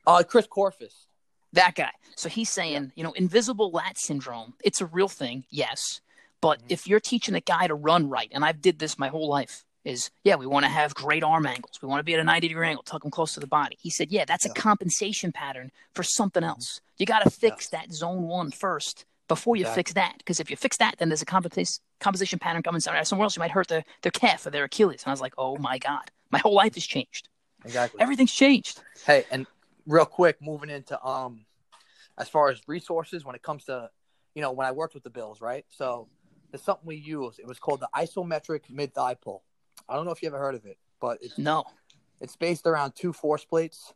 Uh, 0.06 0.22
Chris 0.26 0.46
Korfist. 0.46 1.06
That 1.52 1.74
guy. 1.74 1.90
So 2.16 2.28
he's 2.28 2.48
saying, 2.50 2.92
you 2.94 3.04
know, 3.04 3.12
invisible 3.12 3.70
lat 3.70 3.98
syndrome, 3.98 4.54
it's 4.64 4.80
a 4.80 4.86
real 4.86 5.08
thing, 5.08 5.44
yes. 5.50 6.00
But 6.40 6.60
Mhm. 6.60 6.64
if 6.70 6.86
you're 6.86 7.00
teaching 7.00 7.34
a 7.34 7.40
guy 7.40 7.66
to 7.66 7.74
run 7.74 8.08
right, 8.08 8.28
and 8.32 8.44
I've 8.44 8.62
did 8.62 8.78
this 8.78 8.98
my 8.98 9.08
whole 9.08 9.28
life, 9.28 9.64
is 9.84 10.10
yeah, 10.24 10.36
we 10.36 10.46
want 10.46 10.64
to 10.64 10.68
have 10.70 10.94
great 10.94 11.22
arm 11.24 11.46
angles. 11.46 11.78
We 11.82 11.88
want 11.88 12.00
to 12.00 12.04
be 12.04 12.14
at 12.14 12.20
a 12.20 12.24
90 12.24 12.48
degree 12.48 12.68
angle, 12.68 12.82
tuck 12.82 13.02
them 13.02 13.10
close 13.10 13.34
to 13.34 13.40
the 13.40 13.46
body. 13.46 13.76
He 13.80 13.90
said, 13.90 14.10
yeah, 14.10 14.24
that's 14.24 14.44
Yeah. 14.44 14.52
a 14.52 14.54
compensation 14.54 15.32
pattern 15.32 15.70
for 15.94 16.02
something 16.02 16.44
else. 16.44 16.80
You 16.98 17.06
got 17.06 17.20
to 17.24 17.30
fix 17.30 17.68
that 17.70 17.92
zone 17.92 18.22
one 18.24 18.50
first 18.50 19.04
before 19.28 19.56
you 19.56 19.62
Exactly. 19.62 19.78
fix 19.80 19.92
that. 19.94 20.14
Because 20.18 20.40
if 20.40 20.50
you 20.50 20.56
fix 20.56 20.76
that, 20.78 20.96
then 20.98 21.08
there's 21.08 21.22
a 21.22 21.26
compensation 21.26 21.82
compensation 22.00 22.38
pattern 22.38 22.62
coming 22.62 22.80
somewhere 22.80 23.04
somewhere 23.04 23.24
else. 23.24 23.36
You 23.36 23.40
might 23.40 23.50
hurt 23.50 23.68
their, 23.68 23.84
their 24.02 24.12
calf 24.12 24.44
or 24.46 24.50
their 24.50 24.64
Achilles. 24.64 25.02
And 25.04 25.10
I 25.10 25.12
was 25.12 25.20
like, 25.20 25.34
oh 25.38 25.56
my 25.58 25.78
God, 25.78 26.10
my 26.30 26.38
whole 26.38 26.54
life 26.54 26.74
has 26.74 26.86
changed. 26.86 27.28
Exactly. 27.64 28.00
Everything's 28.00 28.32
changed. 28.32 28.82
hey, 29.06 29.24
and 29.30 29.46
real 29.86 30.06
quick, 30.06 30.40
moving 30.42 30.70
into 30.70 31.02
um, 31.06 31.44
as 32.18 32.28
far 32.28 32.50
as 32.50 32.60
resources 32.66 33.24
when 33.24 33.34
it 33.34 33.42
comes 33.42 33.64
to, 33.64 33.90
you 34.34 34.42
know, 34.42 34.52
when 34.52 34.66
I 34.66 34.72
worked 34.72 34.94
with 34.94 35.04
the 35.04 35.10
Bills, 35.10 35.40
right? 35.40 35.64
So 35.68 36.08
there's 36.50 36.62
something 36.62 36.86
we 36.86 36.96
use. 36.96 37.38
It 37.38 37.46
was 37.46 37.58
called 37.58 37.80
the 37.80 37.88
isometric 37.94 38.62
mid 38.70 38.94
thigh 38.94 39.14
pull. 39.14 39.42
I 39.90 39.96
don't 39.96 40.04
know 40.04 40.12
if 40.12 40.22
you 40.22 40.28
ever 40.28 40.38
heard 40.38 40.54
of 40.54 40.64
it, 40.64 40.78
but 41.00 41.18
it's 41.20 41.36
No. 41.36 41.64
it's 42.20 42.36
based 42.36 42.66
around 42.66 42.92
two 42.92 43.12
force 43.12 43.44
plates. 43.44 43.92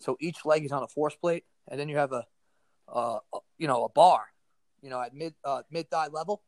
So 0.00 0.16
each 0.20 0.44
leg 0.44 0.64
is 0.64 0.72
on 0.72 0.82
a 0.82 0.88
force 0.88 1.14
plate, 1.14 1.44
and 1.68 1.78
then 1.78 1.88
you 1.88 1.96
have 1.98 2.12
a, 2.12 2.26
uh, 2.88 3.18
a- 3.32 3.38
you 3.58 3.66
know, 3.68 3.84
a 3.84 3.88
bar, 3.88 4.26
you 4.80 4.90
know, 4.90 5.00
at 5.00 5.14
mid 5.14 5.34
uh, 5.44 5.62
mid 5.70 5.90
thigh 5.90 6.08
level. 6.08 6.42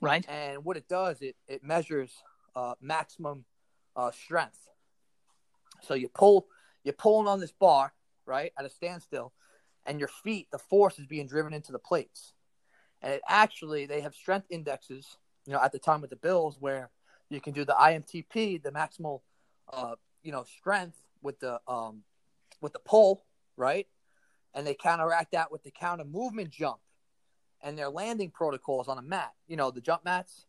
Right? 0.00 0.26
And 0.28 0.64
what 0.64 0.76
it 0.76 0.86
does, 0.88 1.22
it 1.22 1.36
it 1.48 1.64
measures 1.64 2.12
uh, 2.54 2.74
maximum 2.80 3.46
uh, 3.96 4.10
strength. 4.10 4.68
So 5.82 5.94
you 5.94 6.08
pull, 6.08 6.46
you're 6.84 6.94
pulling 6.94 7.28
on 7.28 7.40
this 7.40 7.52
bar, 7.52 7.94
right, 8.26 8.52
at 8.58 8.64
a 8.64 8.70
standstill, 8.70 9.32
and 9.86 9.98
your 9.98 10.08
feet, 10.08 10.48
the 10.50 10.58
force 10.58 10.98
is 10.98 11.06
being 11.06 11.26
driven 11.26 11.54
into 11.54 11.72
the 11.72 11.78
plates. 11.78 12.34
And 13.02 13.14
it 13.14 13.22
actually, 13.28 13.86
they 13.86 14.00
have 14.00 14.14
strength 14.14 14.46
indexes, 14.50 15.16
you 15.46 15.52
know, 15.52 15.60
at 15.60 15.72
the 15.72 15.78
time 15.78 16.00
with 16.00 16.10
the 16.10 16.16
Bills 16.16 16.56
where 16.58 16.90
you 17.30 17.40
can 17.40 17.52
do 17.52 17.64
the 17.64 17.74
IMTP, 17.74 18.62
the 18.62 18.70
maximal, 18.70 19.20
uh, 19.72 19.94
you 20.22 20.32
know, 20.32 20.44
strength 20.44 20.98
with 21.22 21.40
the 21.40 21.60
um, 21.66 22.02
with 22.60 22.72
the 22.72 22.78
pull, 22.78 23.24
right, 23.56 23.86
and 24.54 24.66
they 24.66 24.74
counteract 24.74 25.32
that 25.32 25.50
with 25.50 25.62
the 25.62 25.70
counter 25.70 26.04
movement 26.04 26.50
jump, 26.50 26.78
and 27.62 27.76
their 27.76 27.88
landing 27.88 28.30
protocols 28.30 28.88
on 28.88 28.98
a 28.98 29.02
mat, 29.02 29.32
you 29.48 29.56
know, 29.56 29.70
the 29.70 29.80
jump 29.80 30.04
mats. 30.04 30.46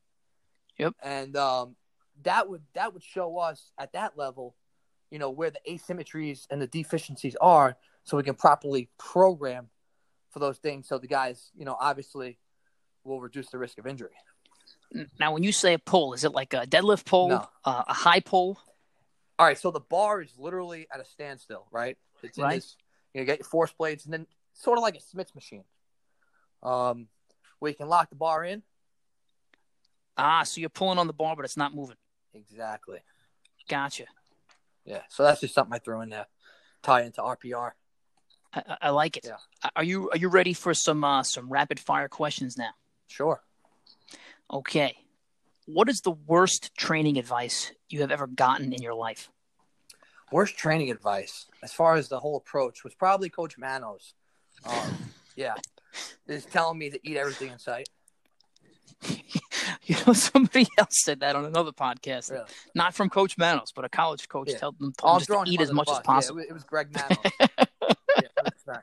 Yep. 0.78 0.94
And 1.02 1.36
um, 1.36 1.76
that 2.24 2.50
would 2.50 2.62
that 2.74 2.94
would 2.94 3.04
show 3.04 3.38
us 3.38 3.72
at 3.78 3.94
that 3.94 4.18
level, 4.18 4.56
you 5.10 5.20
know, 5.20 5.30
where 5.30 5.50
the 5.50 5.60
asymmetries 5.70 6.46
and 6.50 6.62
the 6.62 6.68
deficiencies 6.68 7.36
are, 7.42 7.76
so 8.04 8.18
we 8.18 8.24
can 8.24 8.36
properly 8.36 8.90
program 8.98 9.70
for 10.30 10.40
those 10.40 10.58
things. 10.58 10.88
So 10.88 10.98
the 10.98 11.08
guys, 11.08 11.52
you 11.58 11.66
know, 11.66 11.76
obviously 11.80 12.38
will 13.04 13.22
reduce 13.22 13.50
the 13.50 13.58
risk 13.58 13.80
of 13.80 13.88
injury. 13.88 14.12
Now, 15.20 15.34
when 15.34 15.44
you 15.44 15.52
say 15.52 15.74
a 15.74 15.80
pull, 15.80 16.14
is 16.14 16.24
it 16.24 16.32
like 16.32 16.54
a 16.54 16.66
deadlift 16.66 17.06
pull, 17.06 17.30
No. 17.30 17.48
uh, 17.66 17.84
a 17.88 17.94
high 17.94 18.20
pull? 18.22 18.60
All 19.38 19.46
right, 19.46 19.58
so 19.58 19.70
the 19.70 19.80
bar 19.82 20.22
is 20.22 20.34
literally 20.38 20.88
at 20.92 21.00
a 21.00 21.06
standstill, 21.06 21.68
right? 21.72 21.98
It's 22.24 22.38
in 22.38 22.44
Right. 22.44 22.56
this, 22.56 22.76
you 23.14 23.22
know, 23.22 23.26
get 23.26 23.40
your 23.40 23.48
force 23.48 23.72
plates, 23.72 24.06
and 24.06 24.14
then 24.14 24.28
sort 24.54 24.78
of 24.78 24.82
like 24.82 24.96
a 24.96 25.02
Smith's 25.02 25.36
machine, 25.36 25.66
um, 26.64 27.10
where 27.60 27.70
you 27.70 27.76
can 27.76 27.88
lock 27.90 28.10
the 28.10 28.16
bar 28.16 28.44
in. 28.44 28.64
Ah, 30.18 30.44
so 30.44 30.60
you're 30.62 30.70
pulling 30.70 30.98
on 30.98 31.06
the 31.08 31.14
bar, 31.14 31.36
but 31.36 31.46
it's 31.46 31.58
not 31.58 31.76
moving. 31.76 31.98
Exactly. 32.34 33.00
Gotcha. 33.68 34.06
Yeah. 34.86 35.04
So 35.10 35.22
that's 35.24 35.42
just 35.42 35.54
something 35.54 35.74
I 35.74 35.80
threw 35.80 36.02
in 36.02 36.10
there, 36.10 36.28
tie 36.82 37.02
into 37.04 37.22
RPR. 37.22 37.74
I, 38.54 38.64
I- 38.68 38.78
I 38.84 38.90
like 38.90 39.18
it. 39.18 39.26
Yeah. 39.26 39.38
Are 39.76 39.84
you 39.84 40.10
are 40.12 40.18
you 40.18 40.30
ready 40.30 40.54
for 40.54 40.74
some 40.74 41.04
uh, 41.04 41.22
some 41.24 41.50
rapid 41.50 41.80
fire 41.80 42.08
questions 42.08 42.58
now? 42.58 42.72
Sure. 43.08 43.44
Okay. 44.52 44.96
What 45.66 45.90
is 45.90 46.02
the 46.02 46.12
worst 46.12 46.76
training 46.78 47.18
advice 47.18 47.72
you 47.90 48.02
have 48.02 48.12
ever 48.12 48.28
gotten 48.28 48.72
in 48.74 48.82
your 48.82 48.94
life? 48.94 49.30
Worst 50.32 50.58
training 50.58 50.92
advice, 50.92 51.46
as 51.64 51.74
far 51.74 51.96
as 51.96 52.08
the 52.10 52.20
whole 52.20 52.38
approach, 52.38 52.84
was 52.84 52.94
probably 52.94 53.30
Coach 53.30 53.58
Manos. 53.58 54.14
Um, 54.66 54.98
yeah, 55.36 55.56
is 56.28 56.46
telling 56.46 56.78
me 56.78 56.90
to 56.90 57.00
eat 57.08 57.16
everything 57.18 57.52
in 57.52 57.60
sight. 57.60 57.88
you 59.84 59.96
know, 60.06 60.14
somebody 60.14 60.68
else 60.78 61.02
said 61.04 61.20
that 61.22 61.36
on 61.36 61.46
another 61.46 61.72
podcast. 61.72 62.32
Really? 62.32 62.44
Not 62.76 62.94
from 62.94 63.10
Coach 63.10 63.38
Manos, 63.38 63.72
but 63.74 63.86
a 63.86 63.90
college 63.90 64.28
coach 64.28 64.50
Yeah. 64.52 64.58
told 64.58 64.80
them, 64.80 64.94
Oh, 65.04 65.20
told 65.20 65.20
just 65.28 65.46
to 65.48 65.52
eat 65.52 65.62
as 65.62 65.72
much 65.72 65.90
as 65.90 66.00
bus. 66.00 66.00
Yeah, 66.00 66.02
it 66.02 66.06
possible. 66.06 66.36
was- 66.38 66.46
it 66.46 66.54
was 66.54 66.64
Greg 66.64 66.88
Manos. 66.94 67.18
yeah. 68.68 68.78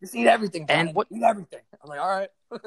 Just 0.00 0.14
eat 0.14 0.26
everything, 0.26 0.66
Brian. 0.66 0.88
And 0.88 0.94
what- 0.96 1.06
eat 1.10 1.22
everything. 1.22 1.60
I'm 1.82 1.88
like, 1.88 2.00
all 2.00 2.08
right. 2.08 2.28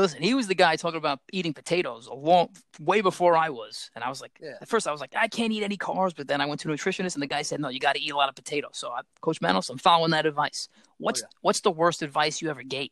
Listen, 0.00 0.22
he 0.22 0.34
was 0.34 0.46
the 0.46 0.54
guy 0.54 0.76
talking 0.76 0.98
about 0.98 1.20
eating 1.32 1.54
potatoes 1.54 2.06
a 2.06 2.14
long, 2.14 2.48
way 2.80 3.00
before 3.00 3.36
I 3.36 3.48
was, 3.48 3.90
and 3.94 4.04
I 4.04 4.08
was 4.08 4.20
like, 4.20 4.38
Yeah. 4.40 4.58
at 4.60 4.68
first 4.68 4.86
I 4.86 4.92
was 4.92 5.00
like, 5.00 5.14
I 5.16 5.26
can't 5.28 5.52
eat 5.52 5.62
any 5.62 5.78
carbs, 5.78 6.14
but 6.14 6.28
then 6.28 6.40
I 6.40 6.46
went 6.46 6.60
to 6.62 6.70
a 6.70 6.74
nutritionist, 6.74 7.14
and 7.14 7.22
the 7.22 7.26
guy 7.26 7.42
said, 7.42 7.60
no, 7.60 7.68
you 7.68 7.80
got 7.80 7.94
to 7.94 8.00
eat 8.00 8.10
a 8.10 8.16
lot 8.16 8.28
of 8.28 8.34
potatoes. 8.34 8.72
So, 8.74 8.90
I, 8.90 9.00
Coach 9.20 9.40
Manos, 9.40 9.70
I'm 9.70 9.78
following 9.78 10.10
that 10.10 10.26
advice. 10.26 10.68
What's 10.98 11.22
yeah. 11.22 11.28
what's 11.40 11.60
the 11.60 11.70
worst 11.70 12.02
advice 12.02 12.42
you 12.42 12.50
ever 12.50 12.62
gave? 12.62 12.90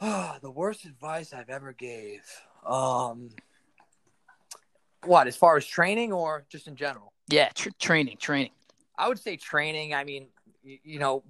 the 0.00 0.50
worst 0.50 0.84
advice 0.84 1.32
I've 1.32 1.50
ever 1.50 1.72
gave. 1.72 2.22
Um, 2.66 3.30
what 5.04 5.26
as 5.26 5.36
far 5.36 5.56
as 5.56 5.66
training 5.66 6.12
or 6.12 6.44
just 6.48 6.66
in 6.66 6.76
general? 6.76 7.12
Yeah, 7.28 7.50
tr- 7.54 7.70
training, 7.78 8.16
training. 8.18 8.52
I 8.98 9.08
would 9.08 9.18
say 9.18 9.36
training. 9.36 9.94
I 9.94 10.04
mean, 10.04 10.26
you, 10.62 10.78
you 10.82 10.98
know, 10.98 11.22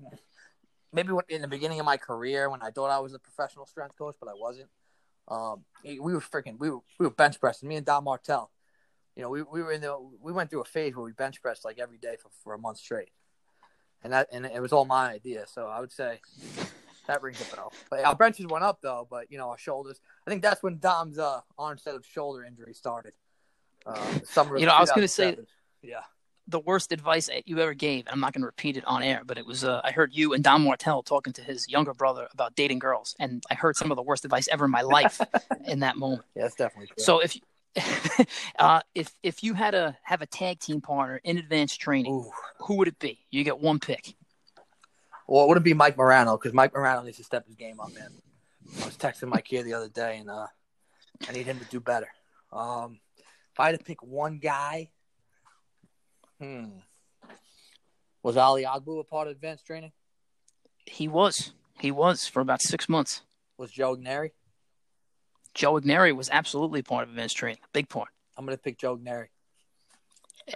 maybe 0.93 1.13
in 1.29 1.43
the 1.43 1.49
beginning 1.49 1.81
of 1.81 1.87
my 1.87 1.97
career 1.97 2.51
when 2.51 2.63
I 2.63 2.71
thought 2.71 2.91
I 2.91 2.99
was 2.99 3.15
a 3.15 3.19
professional 3.19 3.67
strength 3.67 3.97
coach, 3.97 4.17
but 4.21 4.29
I 4.29 4.35
wasn't. 4.35 4.69
Um, 5.29 5.65
we 5.85 5.99
were 6.01 6.21
freaking 6.21 6.59
we 6.59 6.71
were 6.71 6.81
we 6.99 7.07
were 7.07 7.11
bench 7.11 7.39
pressing. 7.41 7.69
Me 7.69 7.77
and 7.77 7.87
Don 7.87 8.05
Martell. 8.05 8.51
You 9.17 9.23
know, 9.23 9.31
we, 9.31 9.43
we 9.43 9.63
were 9.63 9.73
in 9.73 9.81
the 9.81 9.97
we 10.21 10.33
went 10.33 10.51
through 10.51 10.63
a 10.63 10.65
phase 10.65 10.95
where 10.97 11.05
we 11.05 11.13
bench 11.13 11.41
pressed 11.43 11.65
like 11.65 11.79
every 11.79 11.99
day 11.99 12.17
for, 12.21 12.31
for 12.43 12.55
a 12.55 12.59
month 12.59 12.79
straight, 12.79 13.11
and 14.03 14.13
that 14.13 14.29
and 14.33 14.47
it 14.47 14.61
was 14.61 14.73
all 14.73 14.85
my 14.85 15.11
idea. 15.11 15.45
So 15.47 15.67
I 15.67 15.81
would 15.81 15.93
say 15.93 16.21
that 17.07 17.23
rings 17.23 17.41
a 17.41 17.55
bell. 17.57 17.73
But 17.91 18.05
our 18.05 18.15
benches 18.17 18.47
went 18.47 18.65
up 18.65 18.81
though. 18.83 19.07
But 19.09 19.31
you 19.31 19.39
know, 19.39 19.51
our 19.51 19.59
shoulders. 19.59 20.01
I 20.27 20.31
think 20.31 20.43
that's 20.43 20.63
when 20.63 20.79
Dom's 20.79 21.19
uh, 21.19 21.41
onset 21.59 21.95
of 21.95 22.05
shoulder 22.07 22.45
injury 22.45 22.75
started. 22.75 23.13
Uh, 23.87 24.19
summer. 24.25 24.59
You 24.59 24.67
know, 24.67 24.73
I 24.73 24.81
was 24.81 24.91
gonna 24.91 25.09
say- 25.09 25.37
yeah. 25.83 26.01
The 26.51 26.61
worst 26.61 26.93
advice 26.93 27.31
you 27.47 27.59
ever 27.61 27.75
gave, 27.75 28.07
and 28.07 28.13
I'm 28.13 28.21
not 28.21 28.33
going 28.33 28.43
to 28.43 28.47
repeat 28.47 28.77
it 28.77 28.85
on 28.85 29.03
air, 29.03 29.23
but 29.25 29.39
it 29.39 29.47
was 29.47 29.63
uh, 29.65 29.81
I 29.85 29.93
heard 29.93 30.11
you 30.13 30.35
and 30.35 30.43
Don 30.43 30.63
Martell 30.63 31.03
talking 31.03 31.33
to 31.35 31.43
his 31.43 31.69
younger 31.69 31.95
brother 31.95 32.29
about 32.33 32.57
dating 32.57 32.81
girls, 32.81 33.15
and 33.21 33.43
I 33.51 33.55
heard 33.55 33.77
some 33.77 33.93
of 33.93 33.97
the 33.97 34.03
worst 34.03 34.25
advice 34.25 34.49
ever 34.51 34.65
in 34.65 34.71
my 34.71 34.83
life 34.83 35.21
in 35.67 35.81
that 35.81 35.97
moment. 35.97 36.23
Yeah, 36.35 36.43
that's 36.43 36.57
definitely 36.57 36.89
true. 36.89 37.05
So 37.05 37.21
if 37.21 37.37
you, 37.37 37.43
uh, 38.59 38.81
if 38.95 39.15
if 39.23 39.45
you 39.45 39.55
had 39.55 39.73
to 39.73 39.97
have 40.03 40.23
a 40.23 40.27
tag 40.27 40.59
team 40.59 40.81
partner 40.81 41.21
in 41.23 41.39
advanced 41.39 41.81
training, 41.81 42.13
Ooh. 42.13 42.31
who 42.59 42.77
would 42.77 42.89
it 42.89 42.99
be? 42.99 43.19
You 43.31 43.45
get 43.45 43.61
one 43.61 43.79
pick. 43.79 44.15
Well, 45.29 45.45
it 45.45 45.49
wouldn't 45.49 45.65
be 45.65 45.75
Mike 45.75 45.97
Morano 45.97 46.37
because 46.37 46.53
Mike 46.53 46.75
Morano 46.75 47.03
needs 47.03 47.19
to 47.19 47.25
step 47.25 47.47
his 47.47 47.55
game 47.55 47.79
up, 47.79 47.95
man. 47.95 48.11
I 48.83 48.87
was 48.87 48.97
texting 48.97 49.29
Mike 49.29 49.47
here 49.47 49.63
the 49.63 49.75
other 49.75 49.89
day, 49.89 50.19
and 50.19 50.29
uh, 50.29 50.49
I 51.29 51.33
need 51.33 51.47
him 51.47 51.61
to 51.61 51.65
do 51.67 51.79
better. 51.79 52.09
Um, 52.53 52.99
if 53.53 53.61
I 53.61 53.67
had 53.71 53.79
to 53.79 53.85
pick 53.85 54.03
one 54.03 54.39
guy, 54.39 54.91
hmm, 56.41 56.65
was 58.23 58.37
Ali 58.37 58.65
Agbu 58.65 59.01
a 59.01 59.05
part 59.05 59.29
of 59.29 59.33
advanced 59.33 59.67
training? 59.67 59.93
He 60.87 61.09
was. 61.09 61.53
He 61.79 61.91
was 61.91 62.27
for 62.27 62.41
about 62.41 62.63
six 62.63 62.89
months. 62.89 63.23
Was 63.57 63.71
Joe 63.71 63.97
Ignari? 63.97 64.31
Joe 65.55 65.75
Ignari 65.81 66.15
was 66.15 66.31
absolutely 66.31 66.83
part 66.83 67.05
of 67.05 67.11
advanced 67.11 67.37
training, 67.37 67.61
big 67.73 67.89
part. 67.89 68.09
I'm 68.37 68.45
gonna 68.45 68.57
pick 68.57 68.79
Joe 68.79 68.97
Ignari. 68.97 69.27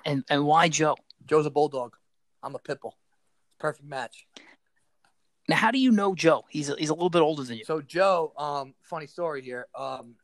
And 0.04 0.24
and 0.30 0.44
why 0.44 0.68
Joe? 0.68 0.96
Joe's 1.26 1.46
a 1.46 1.50
bulldog. 1.50 1.96
I'm 2.42 2.54
a 2.54 2.58
pitbull. 2.58 2.92
Perfect 3.58 3.88
match. 3.88 4.26
Now, 5.48 5.56
how 5.56 5.70
do 5.70 5.78
you 5.78 5.90
know 5.90 6.14
Joe? 6.14 6.44
He's 6.48 6.70
a, 6.70 6.76
he's 6.76 6.88
a 6.88 6.94
little 6.94 7.10
bit 7.10 7.20
older 7.20 7.42
than 7.42 7.58
you. 7.58 7.64
So 7.64 7.82
Joe, 7.82 8.32
um, 8.36 8.74
funny 8.82 9.06
story 9.06 9.42
here. 9.42 9.66
Um, 9.74 10.14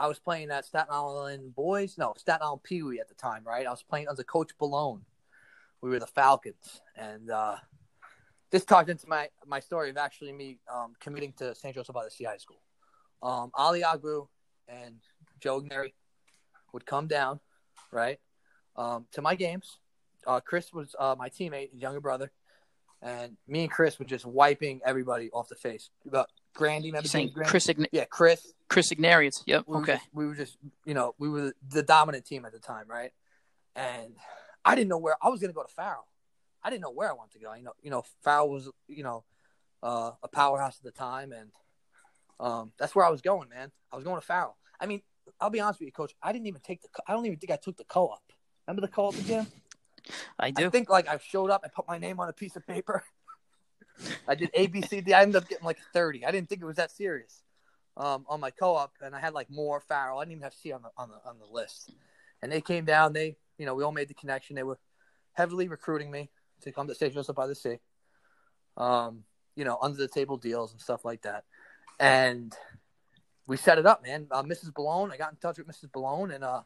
I 0.00 0.06
was 0.06 0.18
playing 0.18 0.50
at 0.50 0.64
Staten 0.64 0.88
Island 0.90 1.54
Boys, 1.54 1.98
no, 1.98 2.14
Staten 2.16 2.42
Island 2.42 2.62
Pee 2.62 2.82
Wee 2.82 3.00
at 3.00 3.08
the 3.08 3.14
time, 3.14 3.42
right? 3.44 3.66
I 3.66 3.70
was 3.70 3.82
playing 3.82 4.08
under 4.08 4.22
Coach 4.22 4.56
Balone. 4.58 5.02
We 5.82 5.90
were 5.90 5.98
the 5.98 6.06
Falcons, 6.06 6.80
and 6.96 7.30
uh, 7.30 7.56
this 8.50 8.64
ties 8.64 8.88
into 8.88 9.06
my 9.08 9.28
my 9.46 9.60
story 9.60 9.90
of 9.90 9.98
actually 9.98 10.32
me 10.32 10.58
um, 10.72 10.94
committing 11.00 11.34
to 11.34 11.54
St. 11.54 11.74
Joseph 11.74 11.94
by 11.94 12.04
the 12.04 12.10
Sea 12.10 12.24
High 12.24 12.38
School. 12.38 12.62
Um, 13.22 13.50
Ali 13.54 13.82
Agbu 13.82 14.26
and 14.68 14.96
Joe 15.38 15.60
Ignari 15.60 15.92
would 16.72 16.86
come 16.86 17.06
down, 17.06 17.38
right, 17.92 18.18
um, 18.76 19.06
to 19.12 19.20
my 19.20 19.34
games. 19.34 19.76
Uh, 20.26 20.40
Chris 20.40 20.72
was 20.72 20.96
uh, 20.98 21.14
my 21.18 21.28
teammate, 21.28 21.68
younger 21.74 22.00
brother, 22.00 22.32
and 23.02 23.36
me 23.46 23.64
and 23.64 23.70
Chris 23.70 23.98
were 23.98 24.06
just 24.06 24.24
wiping 24.24 24.80
everybody 24.82 25.30
off 25.30 25.48
the 25.48 25.56
face. 25.56 25.90
Grandy, 26.54 26.88
remember 26.88 27.08
saying 27.08 27.30
Grandy? 27.32 27.50
Chris 27.50 27.66
Ign- 27.68 27.86
Yeah, 27.92 28.04
Chris. 28.06 28.52
Chris 28.68 28.90
Ignari. 28.92 29.26
It's, 29.28 29.42
yep. 29.46 29.64
We 29.66 29.78
Okay. 29.78 29.94
just- 29.94 30.08
we 30.12 30.26
were 30.26 30.34
just, 30.34 30.56
you 30.84 30.94
know, 30.94 31.14
we 31.18 31.28
were 31.28 31.52
the 31.68 31.82
dominant 31.82 32.24
team 32.24 32.44
at 32.44 32.52
the 32.52 32.58
time, 32.58 32.86
right? 32.88 33.12
And 33.74 34.16
I 34.64 34.74
didn't 34.74 34.88
know 34.88 34.98
where 34.98 35.16
I 35.22 35.28
was 35.28 35.40
going 35.40 35.50
to 35.50 35.54
go 35.54 35.62
to 35.62 35.72
Farrell. 35.72 36.06
I 36.62 36.70
didn't 36.70 36.82
know 36.82 36.90
where 36.90 37.08
I 37.08 37.12
wanted 37.12 37.32
to 37.32 37.38
go. 37.40 37.54
You 37.54 37.62
know, 37.62 37.72
you 37.82 37.90
know, 37.90 38.02
Farrell 38.22 38.50
was, 38.50 38.68
you 38.86 39.02
know, 39.02 39.24
uh, 39.82 40.12
a 40.22 40.28
powerhouse 40.28 40.76
at 40.78 40.84
the 40.84 40.90
time, 40.90 41.32
and 41.32 41.50
um, 42.38 42.72
that's 42.78 42.94
where 42.94 43.04
I 43.04 43.08
was 43.10 43.22
going, 43.22 43.48
man. 43.48 43.72
I 43.90 43.96
was 43.96 44.04
going 44.04 44.20
to 44.20 44.26
Farrell. 44.26 44.56
I 44.78 44.86
mean, 44.86 45.00
I'll 45.40 45.48
be 45.50 45.60
honest 45.60 45.80
with 45.80 45.86
you, 45.86 45.92
Coach. 45.92 46.14
I 46.22 46.32
didn't 46.32 46.46
even 46.48 46.60
take 46.60 46.82
the. 46.82 46.88
I 47.06 47.12
don't 47.12 47.24
even 47.26 47.38
think 47.38 47.50
I 47.50 47.56
took 47.56 47.76
the 47.78 47.84
co-op. 47.84 48.22
Remember 48.66 48.82
the 48.86 48.92
co-op 48.92 49.14
again? 49.18 49.46
I 50.38 50.50
do. 50.50 50.66
I 50.66 50.70
think 50.70 50.90
like 50.90 51.08
I 51.08 51.18
showed 51.18 51.50
up 51.50 51.64
and 51.64 51.72
put 51.72 51.86
my 51.88 51.96
name 51.98 52.20
on 52.20 52.28
a 52.28 52.32
piece 52.32 52.56
of 52.56 52.66
paper. 52.66 53.02
I 54.26 54.34
did 54.34 54.50
A 54.54 54.66
B 54.66 54.82
C 54.82 55.00
D. 55.00 55.14
I 55.14 55.22
ended 55.22 55.36
up 55.36 55.48
getting 55.48 55.64
like 55.64 55.78
thirty. 55.92 56.24
I 56.24 56.30
didn't 56.30 56.48
think 56.48 56.62
it 56.62 56.66
was 56.66 56.76
that 56.76 56.90
serious 56.90 57.42
um, 57.96 58.24
on 58.28 58.40
my 58.40 58.50
co-op, 58.50 58.92
and 59.02 59.14
I 59.14 59.20
had 59.20 59.34
like 59.34 59.50
more 59.50 59.80
Farrell. 59.80 60.18
I 60.18 60.24
didn't 60.24 60.32
even 60.32 60.42
have 60.44 60.54
C 60.54 60.72
on 60.72 60.82
the 60.82 60.90
on 60.96 61.10
the 61.10 61.28
on 61.28 61.38
the 61.38 61.52
list. 61.52 61.92
And 62.42 62.50
they 62.50 62.60
came 62.60 62.84
down. 62.84 63.12
They 63.12 63.36
you 63.58 63.66
know 63.66 63.74
we 63.74 63.84
all 63.84 63.92
made 63.92 64.08
the 64.08 64.14
connection. 64.14 64.56
They 64.56 64.62
were 64.62 64.78
heavily 65.32 65.68
recruiting 65.68 66.10
me 66.10 66.30
to 66.62 66.72
come 66.72 66.86
to 66.88 66.94
St. 66.94 67.12
Joseph 67.12 67.36
by 67.36 67.46
the 67.46 67.54
Sea. 67.54 67.78
Um, 68.76 69.24
you 69.56 69.64
know, 69.64 69.78
under 69.82 69.98
the 69.98 70.08
table 70.08 70.36
deals 70.36 70.72
and 70.72 70.80
stuff 70.80 71.04
like 71.04 71.22
that. 71.22 71.44
And 71.98 72.54
we 73.46 73.56
set 73.56 73.78
it 73.78 73.86
up, 73.86 74.02
man. 74.02 74.26
Uh, 74.30 74.42
Mrs. 74.42 74.72
Balone, 74.72 75.12
I 75.12 75.16
got 75.16 75.32
in 75.32 75.36
touch 75.36 75.58
with 75.58 75.66
Mrs. 75.66 75.90
Balone, 75.90 76.34
and 76.34 76.44
uh, 76.44 76.62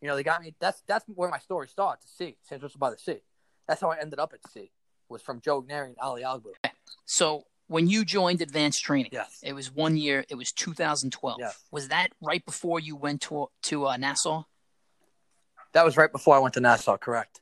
you 0.00 0.08
know, 0.08 0.16
they 0.16 0.22
got 0.22 0.40
me. 0.40 0.54
That's 0.60 0.82
that's 0.86 1.04
where 1.08 1.28
my 1.28 1.38
story 1.38 1.68
started. 1.68 2.02
To 2.02 2.08
sea, 2.08 2.36
St. 2.42 2.60
Joseph 2.60 2.78
by 2.78 2.90
the 2.90 2.98
Sea. 2.98 3.20
That's 3.68 3.80
how 3.80 3.90
I 3.90 3.98
ended 4.00 4.18
up 4.18 4.32
at 4.32 4.50
sea. 4.50 4.70
Was 5.12 5.22
from 5.22 5.40
Joe 5.40 5.62
Ignari 5.62 5.86
and 5.88 5.96
Ali 6.00 6.22
Agbu. 6.22 6.52
So 7.04 7.44
when 7.68 7.86
you 7.88 8.04
joined 8.04 8.40
advanced 8.42 8.82
training, 8.82 9.10
Yes. 9.12 9.38
it 9.42 9.52
was 9.52 9.70
one 9.70 9.96
year. 9.96 10.24
It 10.28 10.34
was 10.34 10.52
2012. 10.52 11.36
Yes. 11.40 11.58
Was 11.70 11.88
that 11.88 12.08
right 12.20 12.44
before 12.44 12.80
you 12.80 12.96
went 12.96 13.20
to 13.22 13.48
to 13.64 13.86
uh, 13.86 13.96
Nassau? 13.96 14.44
That 15.72 15.84
was 15.84 15.96
right 15.96 16.10
before 16.12 16.34
I 16.36 16.38
went 16.38 16.54
to 16.54 16.60
Nassau. 16.60 16.96
Correct. 16.96 17.40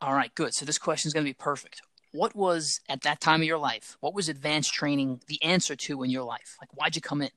All 0.00 0.14
right, 0.14 0.34
good. 0.34 0.54
So 0.54 0.64
this 0.64 0.78
question 0.78 1.08
is 1.08 1.12
going 1.12 1.24
to 1.24 1.28
be 1.28 1.34
perfect. 1.34 1.82
What 2.12 2.34
was 2.34 2.80
at 2.88 3.02
that 3.02 3.20
time 3.20 3.40
of 3.42 3.46
your 3.46 3.58
life? 3.58 3.96
What 4.00 4.14
was 4.14 4.28
advanced 4.28 4.72
training 4.72 5.20
the 5.26 5.42
answer 5.42 5.76
to 5.76 6.02
in 6.02 6.10
your 6.10 6.24
life? 6.24 6.56
Like, 6.60 6.70
why'd 6.74 6.96
you 6.96 7.02
come 7.02 7.20
in? 7.22 7.30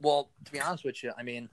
Well, 0.00 0.30
to 0.44 0.52
be 0.52 0.60
honest 0.60 0.84
with 0.84 1.02
you, 1.02 1.12
I 1.18 1.22
mean, 1.22 1.48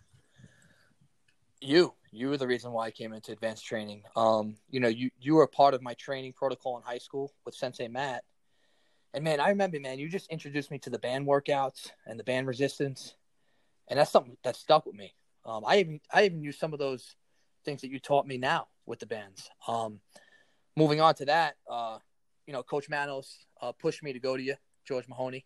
you 1.61 1.93
you 2.11 2.29
were 2.29 2.37
the 2.37 2.47
reason 2.47 2.71
why 2.71 2.87
I 2.87 2.91
came 2.91 3.13
into 3.13 3.31
advanced 3.31 3.65
training. 3.65 4.03
Um, 4.15 4.55
you 4.69 4.79
know, 4.79 4.87
you 4.87 5.09
you 5.19 5.35
were 5.35 5.43
a 5.43 5.47
part 5.47 5.73
of 5.73 5.81
my 5.81 5.93
training 5.95 6.33
protocol 6.33 6.77
in 6.77 6.83
high 6.83 6.97
school 6.97 7.33
with 7.45 7.55
Sensei 7.55 7.87
Matt. 7.87 8.23
And 9.13 9.23
man, 9.23 9.39
I 9.39 9.49
remember, 9.49 9.79
man, 9.79 9.99
you 9.99 10.09
just 10.09 10.29
introduced 10.29 10.69
me 10.69 10.79
to 10.79 10.89
the 10.89 10.99
band 10.99 11.25
workouts 11.25 11.91
and 12.05 12.19
the 12.19 12.23
band 12.23 12.47
resistance, 12.47 13.15
and 13.87 13.99
that's 13.99 14.11
something 14.11 14.37
that 14.43 14.55
stuck 14.55 14.85
with 14.85 14.95
me. 14.95 15.13
Um, 15.45 15.63
I 15.65 15.79
even 15.79 15.99
I 16.13 16.25
even 16.25 16.41
use 16.41 16.59
some 16.59 16.73
of 16.73 16.79
those 16.79 17.15
things 17.65 17.81
that 17.81 17.89
you 17.89 17.99
taught 17.99 18.27
me 18.27 18.37
now 18.37 18.67
with 18.85 18.99
the 18.99 19.05
bands. 19.05 19.49
Um, 19.67 19.99
moving 20.75 21.01
on 21.01 21.15
to 21.15 21.25
that, 21.25 21.55
uh, 21.69 21.97
you 22.45 22.53
know, 22.53 22.63
Coach 22.63 22.89
Manos 22.89 23.45
uh, 23.61 23.71
pushed 23.71 24.03
me 24.03 24.13
to 24.13 24.19
go 24.19 24.37
to 24.37 24.43
you, 24.43 24.55
George 24.85 25.07
Mahoney, 25.07 25.45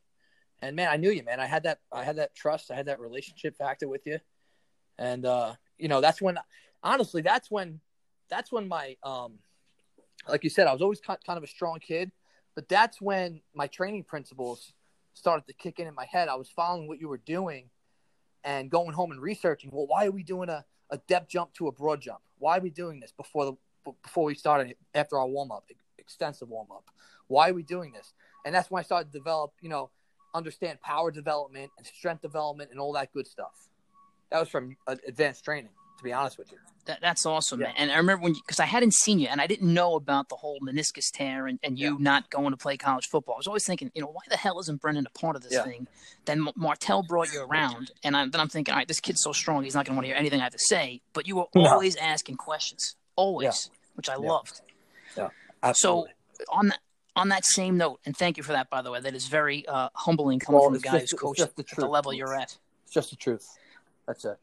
and 0.62 0.76
man, 0.76 0.89
I 0.89 0.97
knew 0.97 1.12
you, 1.12 1.24
man. 1.24 1.39
I 1.39 1.45
had 1.45 1.64
that 1.64 1.80
I 1.91 2.03
had 2.03 2.18
that 2.18 2.36
trust, 2.36 2.72
I 2.72 2.76
had 2.76 2.88
that 2.88 2.99
relationship 2.99 3.55
factor 3.55 3.88
with 3.88 4.05
you, 4.05 4.20
and 4.97 5.26
uh, 5.26 5.53
you 5.82 5.88
know, 5.88 5.99
that's 5.99 6.21
when, 6.21 6.38
honestly, 6.84 7.21
that's 7.21 7.49
when, 7.49 7.79
that's 8.29 8.51
when 8.51 8.67
my, 8.67 8.95
um, 9.03 9.39
like 10.29 10.43
you 10.43 10.49
said, 10.49 10.67
I 10.67 10.73
was 10.73 10.82
always 10.82 11.01
kind 11.01 11.19
of 11.27 11.43
a 11.43 11.47
strong 11.47 11.79
kid, 11.79 12.11
but 12.55 12.69
that's 12.69 13.01
when 13.01 13.41
my 13.55 13.67
training 13.67 14.03
principles 14.03 14.73
started 15.13 15.47
to 15.47 15.53
kick 15.53 15.79
in 15.79 15.88
in 15.88 15.95
my 15.95 16.05
head. 16.05 16.29
I 16.29 16.36
was 16.36 16.47
following 16.49 16.88
what 16.88 17.01
you 17.01 17.09
were 17.09 17.17
doing 17.17 17.69
and 18.43 18.69
going 18.69 18.93
home 18.93 19.11
and 19.11 19.19
researching. 19.19 19.71
Well, 19.73 19.88
why 19.88 20.05
are 20.05 20.11
we 20.11 20.23
doing 20.23 20.49
a, 20.49 20.63
a 20.91 20.97
depth 20.97 21.29
jump 21.29 21.53
to 21.55 21.67
a 21.67 21.71
broad 21.71 22.01
jump? 22.01 22.21
Why 22.38 22.57
are 22.57 22.61
we 22.61 22.69
doing 22.69 22.99
this 22.99 23.11
before 23.11 23.45
the 23.45 23.53
before 24.03 24.25
we 24.25 24.36
started 24.36 24.75
after 24.93 25.17
our 25.17 25.27
warm 25.27 25.51
up, 25.51 25.65
extensive 25.97 26.49
warm 26.49 26.67
up? 26.71 26.86
Why 27.27 27.49
are 27.49 27.53
we 27.53 27.63
doing 27.63 27.91
this? 27.91 28.13
And 28.45 28.53
that's 28.53 28.69
when 28.69 28.79
I 28.79 28.84
started 28.84 29.11
to 29.11 29.17
develop, 29.17 29.53
you 29.59 29.69
know, 29.69 29.89
understand 30.36 30.79
power 30.82 31.09
development 31.11 31.71
and 31.77 31.86
strength 31.88 32.21
development 32.21 32.69
and 32.71 32.79
all 32.79 32.93
that 32.93 33.11
good 33.11 33.27
stuff. 33.27 33.70
That 34.32 34.39
was 34.39 34.49
from 34.49 34.77
uh, 34.88 34.95
advanced 35.07 35.43
training, 35.45 35.69
to 35.97 36.03
be 36.03 36.13
honest 36.13 36.38
with 36.38 36.51
you. 36.51 36.57
That, 36.86 36.99
that's 37.01 37.25
awesome, 37.27 37.59
Yeah. 37.59 37.67
man. 37.67 37.75
And 37.77 37.91
I 37.91 37.97
remember 37.97 38.23
when, 38.23 38.34
because 38.34 38.59
I 38.59 38.65
hadn't 38.65 38.93
seen 38.95 39.19
you 39.19 39.27
and 39.27 39.39
I 39.39 39.45
didn't 39.45 39.71
know 39.71 39.95
about 39.95 40.29
the 40.29 40.36
whole 40.36 40.59
meniscus 40.61 41.11
tear 41.13 41.45
and, 41.45 41.59
and 41.61 41.77
you 41.77 41.91
Yeah. 41.91 41.97
not 41.99 42.29
going 42.32 42.49
to 42.51 42.57
play 42.57 42.75
college 42.77 43.07
football. 43.07 43.36
I 43.36 43.38
was 43.38 43.45
always 43.47 43.65
thinking, 43.65 43.91
you 43.93 44.01
know, 44.01 44.07
why 44.07 44.21
the 44.29 44.38
hell 44.38 44.59
isn't 44.59 44.82
Brendan 44.82 45.05
a 45.05 45.19
part 45.19 45.36
of 45.36 45.43
this 45.43 45.53
Yeah. 45.53 45.63
thing? 45.63 45.88
Then 46.25 46.39
M- 46.47 46.53
Martell 46.55 47.03
brought 47.03 47.32
you 47.34 47.43
around, 47.43 47.91
and 48.03 48.15
I, 48.17 48.25
then 48.27 48.39
I'm 48.41 48.49
thinking, 48.49 48.73
all 48.73 48.79
right, 48.79 48.88
this 48.88 48.99
kid's 48.99 49.21
so 49.21 49.32
strong, 49.32 49.63
he's 49.63 49.75
not 49.75 49.86
going 49.86 49.93
to 49.93 49.97
want 49.97 50.05
to 50.05 50.07
hear 50.07 50.15
anything 50.17 50.39
I 50.39 50.43
have 50.45 50.53
to 50.53 50.59
say. 50.59 51.01
But 51.13 51.27
you 51.27 51.36
were 51.36 51.45
always 51.55 51.95
asking 51.97 52.38
questions, 52.38 52.95
always, 53.15 53.69
which 53.95 54.09
I 54.09 54.13
Yeah. 54.13 54.29
loved. 54.32 54.61
So 55.73 56.07
on 56.49 56.69
that 56.69 56.79
on 57.15 57.27
that 57.27 57.43
same 57.45 57.75
note, 57.77 57.99
and 58.05 58.15
thank 58.15 58.38
you 58.38 58.43
for 58.43 58.53
that, 58.53 58.69
by 58.69 58.82
the 58.82 58.89
way. 58.89 59.01
That 59.01 59.13
is 59.13 59.27
very 59.27 59.67
uh, 59.67 59.89
humbling 59.93 60.39
coming 60.39 60.59
Well, 60.61 60.69
from 60.69 60.75
a 60.75 60.77
it's 60.77 60.84
guy 60.86 60.99
just- 60.99 61.11
who's 61.11 61.19
coached 61.19 61.41
at 61.41 61.55
the 61.57 61.65
the 61.77 61.86
level 61.86 62.13
you're 62.13 62.34
at. 62.34 62.57
It's 62.86 62.93
just 62.93 63.09
the 63.09 63.17
truth. 63.17 63.45
That's 64.12 64.26
it. 64.26 64.38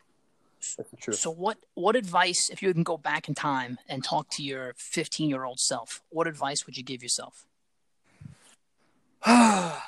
That's 0.79 0.91
the 0.91 0.97
truth. 0.97 1.19
So 1.19 1.31
what 1.31 1.59
what 1.75 1.95
advice, 1.95 2.49
if 2.51 2.63
you 2.63 2.73
can 2.73 2.85
go 2.85 2.97
back 2.97 3.29
in 3.29 3.35
time 3.35 3.79
and 3.87 4.03
talk 4.03 4.31
to 4.31 4.43
your 4.43 4.73
15 4.79 5.29
year 5.29 5.45
old 5.45 5.61
self, 5.61 6.01
what 6.09 6.27
advice 6.27 6.65
would 6.65 6.79
you 6.79 6.83
give 6.83 7.03
yourself? 7.03 7.45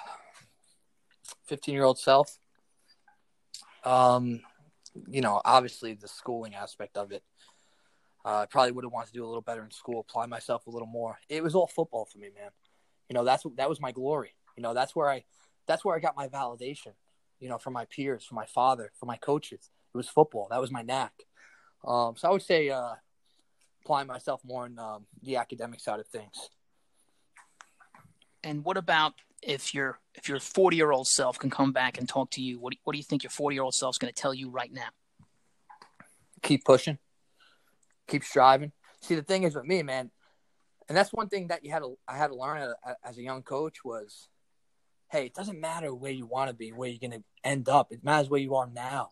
15 1.46 1.74
year 1.74 1.84
old 1.84 1.98
self. 1.98 2.38
Um, 3.84 4.40
you 5.08 5.22
know, 5.22 5.40
obviously 5.46 5.94
the 5.94 6.08
schooling 6.08 6.54
aspect 6.54 6.98
of 6.98 7.10
it. 7.10 7.22
Uh, 8.22 8.40
I 8.40 8.46
probably 8.46 8.72
would 8.72 8.84
have 8.84 8.92
wanted 8.92 9.06
to 9.06 9.12
do 9.14 9.24
a 9.24 9.28
little 9.28 9.40
better 9.40 9.64
in 9.64 9.70
school, 9.70 10.00
apply 10.00 10.26
myself 10.26 10.66
a 10.66 10.70
little 10.70 10.86
more. 10.86 11.18
It 11.30 11.42
was 11.42 11.54
all 11.54 11.68
football 11.68 12.04
for 12.04 12.18
me, 12.18 12.28
man. 12.38 12.50
You 13.08 13.14
know, 13.14 13.24
that's 13.24 13.46
that 13.56 13.70
was 13.70 13.80
my 13.80 13.92
glory. 13.92 14.34
You 14.58 14.62
know, 14.62 14.74
that's 14.74 14.94
where 14.94 15.08
I 15.08 15.24
that's 15.66 15.86
where 15.86 15.96
I 15.96 16.00
got 16.00 16.18
my 16.18 16.28
validation. 16.28 16.92
You 17.40 17.48
know, 17.48 17.58
from 17.58 17.72
my 17.72 17.86
peers, 17.86 18.24
from 18.24 18.36
my 18.36 18.46
father, 18.46 18.92
from 18.98 19.06
my 19.08 19.16
coaches. 19.16 19.70
It 19.92 19.96
was 19.96 20.08
football. 20.08 20.48
That 20.50 20.60
was 20.60 20.70
my 20.70 20.82
knack. 20.82 21.12
Um, 21.84 22.14
so 22.16 22.28
I 22.28 22.32
would 22.32 22.42
say 22.42 22.70
uh, 22.70 22.94
applying 23.82 24.06
myself 24.06 24.40
more 24.44 24.66
in 24.66 24.78
um, 24.78 25.06
the 25.22 25.36
academic 25.36 25.80
side 25.80 26.00
of 26.00 26.06
things. 26.06 26.50
And 28.44 28.64
what 28.64 28.76
about 28.76 29.14
if 29.42 29.74
your 29.74 29.98
if 30.14 30.28
your 30.28 30.38
40 30.38 30.76
year 30.76 30.92
old 30.92 31.06
self 31.06 31.38
can 31.38 31.50
come 31.50 31.72
back 31.72 31.98
and 31.98 32.08
talk 32.08 32.30
to 32.32 32.42
you? 32.42 32.60
What 32.60 32.72
do, 32.72 32.78
what 32.84 32.92
do 32.92 32.98
you 32.98 33.04
think 33.04 33.22
your 33.22 33.30
40 33.30 33.56
year 33.56 33.62
old 33.62 33.74
self 33.74 33.94
is 33.94 33.98
going 33.98 34.12
to 34.12 34.20
tell 34.20 34.34
you 34.34 34.50
right 34.50 34.72
now? 34.72 34.88
keep 36.42 36.64
pushing, 36.64 36.98
keep 38.06 38.24
striving. 38.24 38.72
See, 39.02 39.14
the 39.14 39.22
thing 39.22 39.44
is 39.44 39.54
with 39.54 39.64
me, 39.64 39.82
man, 39.82 40.10
and 40.88 40.96
that's 40.96 41.12
one 41.12 41.28
thing 41.28 41.48
that 41.48 41.64
you 41.64 41.70
had 41.70 41.80
to 41.80 41.96
I 42.08 42.16
had 42.16 42.28
to 42.28 42.34
learn 42.36 42.74
as 43.04 43.18
a 43.18 43.22
young 43.22 43.42
coach 43.42 43.84
was, 43.84 44.28
hey, 45.10 45.26
it 45.26 45.34
doesn't 45.34 45.60
matter 45.60 45.94
where 45.94 46.12
you 46.12 46.26
want 46.26 46.48
to 46.48 46.54
be, 46.54 46.72
where 46.72 46.88
you're 46.88 46.98
going 46.98 47.20
to 47.20 47.24
end 47.44 47.68
up. 47.68 47.92
It 47.92 48.04
matters 48.04 48.30
where 48.30 48.40
you 48.40 48.54
are 48.54 48.68
now. 48.72 49.10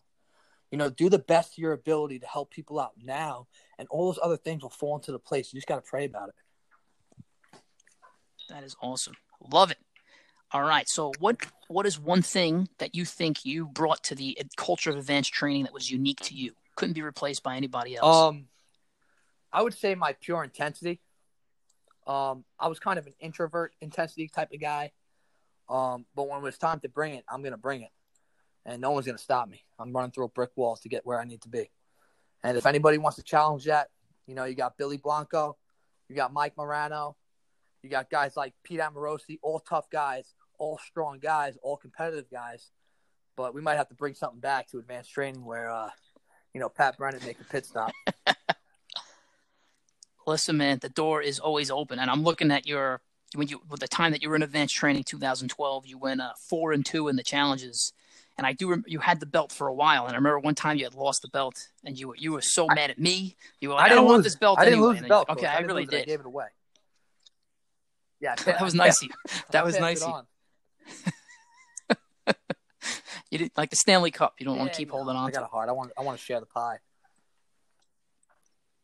You 0.71 0.77
know, 0.77 0.89
do 0.89 1.09
the 1.09 1.19
best 1.19 1.53
of 1.53 1.57
your 1.57 1.73
ability 1.73 2.19
to 2.19 2.27
help 2.27 2.51
people 2.51 2.79
out 2.79 2.91
now, 3.03 3.47
and 3.77 3.87
all 3.89 4.05
those 4.05 4.19
other 4.21 4.37
things 4.37 4.61
will 4.61 4.69
fall 4.69 4.95
into 4.95 5.11
the 5.11 5.19
place. 5.19 5.51
You 5.51 5.57
just 5.57 5.67
got 5.67 5.83
to 5.83 5.89
pray 5.89 6.05
about 6.05 6.29
it. 6.29 6.35
That 8.49 8.63
is 8.63 8.75
awesome. 8.81 9.15
Love 9.51 9.71
it. 9.71 9.77
All 10.51 10.63
right. 10.63 10.87
So 10.87 11.11
what 11.19 11.37
what 11.67 11.85
is 11.85 11.99
one 11.99 12.21
thing 12.21 12.67
that 12.79 12.95
you 12.95 13.05
think 13.05 13.45
you 13.45 13.67
brought 13.67 14.03
to 14.05 14.15
the 14.15 14.37
culture 14.57 14.89
of 14.89 14.97
advanced 14.97 15.33
training 15.33 15.63
that 15.63 15.73
was 15.73 15.89
unique 15.89 16.19
to 16.21 16.35
you? 16.35 16.53
Couldn't 16.75 16.93
be 16.93 17.01
replaced 17.01 17.43
by 17.43 17.55
anybody 17.55 17.95
else. 17.95 18.15
Um, 18.15 18.45
I 19.51 19.61
would 19.61 19.73
say 19.73 19.95
my 19.95 20.13
pure 20.19 20.43
intensity. 20.43 21.01
Um, 22.07 22.43
I 22.59 22.67
was 22.67 22.79
kind 22.79 22.97
of 22.97 23.05
an 23.05 23.13
introvert 23.19 23.73
intensity 23.81 24.27
type 24.27 24.51
of 24.51 24.59
guy. 24.59 24.91
Um, 25.69 26.05
but 26.15 26.27
when 26.27 26.39
it 26.39 26.43
was 26.43 26.57
time 26.57 26.79
to 26.81 26.89
bring 26.89 27.13
it, 27.13 27.23
I'm 27.29 27.43
gonna 27.43 27.57
bring 27.57 27.81
it, 27.83 27.91
and 28.65 28.81
no 28.81 28.91
one's 28.91 29.05
gonna 29.05 29.17
stop 29.17 29.47
me. 29.47 29.63
I'm 29.77 29.93
running 29.93 30.11
through 30.11 30.29
brick 30.29 30.51
walls 30.55 30.81
to 30.81 30.89
get 30.89 31.05
where 31.05 31.19
I 31.19 31.25
need 31.25 31.41
to 31.41 31.49
be. 31.49 31.69
And 32.43 32.57
if 32.57 32.65
anybody 32.65 32.97
wants 32.97 33.17
to 33.17 33.23
challenge 33.23 33.65
that, 33.65 33.89
you 34.25 34.35
know, 34.35 34.45
you 34.45 34.55
got 34.55 34.77
Billy 34.77 34.97
Blanco, 34.97 35.57
you 36.07 36.15
got 36.15 36.33
Mike 36.33 36.55
Morano, 36.57 37.15
you 37.83 37.89
got 37.89 38.09
guys 38.09 38.35
like 38.35 38.53
Pete 38.63 38.79
Amorosi, 38.79 39.39
all 39.41 39.59
tough 39.59 39.89
guys, 39.89 40.33
all 40.57 40.79
strong 40.85 41.19
guys, 41.19 41.57
all 41.61 41.77
competitive 41.77 42.29
guys. 42.31 42.71
But 43.35 43.53
we 43.53 43.61
might 43.61 43.75
have 43.75 43.89
to 43.89 43.95
bring 43.95 44.15
something 44.15 44.39
back 44.39 44.67
to 44.69 44.79
advanced 44.79 45.11
training 45.11 45.45
where, 45.45 45.71
uh, 45.71 45.89
you 46.53 46.59
know, 46.59 46.69
Pat 46.69 46.97
Brennan 46.97 47.21
make 47.25 47.39
a 47.39 47.43
pit 47.45 47.65
stop. 47.65 47.91
Listen, 50.27 50.57
man, 50.57 50.79
the 50.79 50.89
door 50.89 51.21
is 51.21 51.39
always 51.39 51.71
open, 51.71 51.99
and 51.99 52.11
I'm 52.11 52.23
looking 52.23 52.51
at 52.51 52.67
your 52.67 53.01
when 53.35 53.47
you 53.47 53.61
with 53.69 53.79
the 53.79 53.87
time 53.87 54.11
that 54.11 54.21
you 54.23 54.29
were 54.29 54.35
in 54.35 54.43
advanced 54.43 54.75
training, 54.75 55.03
2012, 55.03 55.85
you 55.85 55.97
went 55.97 56.21
uh, 56.21 56.31
four 56.49 56.71
and 56.71 56.85
two 56.85 57.07
in 57.07 57.15
the 57.15 57.23
challenges, 57.23 57.93
and 58.37 58.47
I 58.47 58.53
do 58.53 58.69
rem- 58.69 58.85
you 58.87 58.99
had 58.99 59.19
the 59.19 59.25
belt 59.25 59.51
for 59.51 59.67
a 59.67 59.73
while, 59.73 60.05
and 60.05 60.13
I 60.13 60.15
remember 60.15 60.39
one 60.39 60.55
time 60.55 60.77
you 60.77 60.85
had 60.85 60.95
lost 60.95 61.21
the 61.21 61.27
belt, 61.27 61.67
and 61.83 61.99
you 61.99 62.07
were 62.09 62.15
you 62.15 62.31
were 62.31 62.41
so 62.41 62.67
mad 62.67 62.89
at 62.89 62.97
me. 62.97 63.35
You 63.59 63.69
were 63.69 63.75
like, 63.75 63.91
I, 63.91 63.95
don't 63.95 64.05
want 64.05 64.23
this 64.23 64.35
belt 64.35 64.57
I 64.57 64.65
didn't 64.65 64.79
anyway. 64.79 64.93
lose 64.93 65.01
the 65.01 65.07
belt. 65.07 65.29
okay, 65.29 65.45
Coach. 65.45 65.55
I, 65.55 65.59
really 65.61 65.85
did. 65.85 66.01
I 66.01 66.05
gave 66.05 66.19
it 66.21 66.25
away. 66.25 66.47
Yeah, 68.21 68.35
that 68.35 68.61
was 68.61 68.75
nice. 68.75 68.99
That 69.51 69.63
was 69.63 69.79
nice. 69.79 70.05
you. 73.31 73.37
didn't 73.37 73.57
like 73.57 73.69
the 73.69 73.77
Stanley 73.77 74.11
Cup. 74.11 74.35
You 74.39 74.45
don't 74.45 74.57
want 74.57 74.73
to 74.73 74.77
keep 74.77 74.89
know, 74.89 74.95
holding 74.95 75.15
on 75.15 75.29
I 75.29 75.31
got 75.31 75.43
a 75.43 75.45
heart. 75.45 75.69
I 75.69 75.71
want. 75.71 75.93
I 75.97 76.01
want 76.01 76.19
to 76.19 76.23
share 76.23 76.41
the 76.41 76.45
pie. 76.45 76.79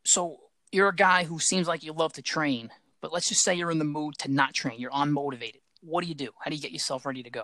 So 0.06 0.38
you're 0.72 0.88
a 0.88 0.96
guy 0.96 1.26
who 1.26 1.40
seems 1.40 1.68
like 1.68 1.84
you 1.84 1.92
love 1.92 2.14
to 2.14 2.22
train, 2.22 2.70
but 3.06 3.14
let's 3.14 3.30
just 3.30 3.44
say 3.44 3.54
you're 3.54 3.70
in 3.70 3.78
the 3.78 3.86
mood 3.86 4.18
to 4.18 4.32
not 4.32 4.56
train. 4.56 4.80
You're 4.80 4.90
unmotivated. 4.90 5.62
What 5.82 6.02
do 6.02 6.08
you 6.08 6.16
do? 6.16 6.32
How 6.44 6.50
do 6.50 6.56
you 6.56 6.62
get 6.64 6.72
yourself 6.72 7.06
ready 7.06 7.22
to 7.22 7.30
go? 7.30 7.44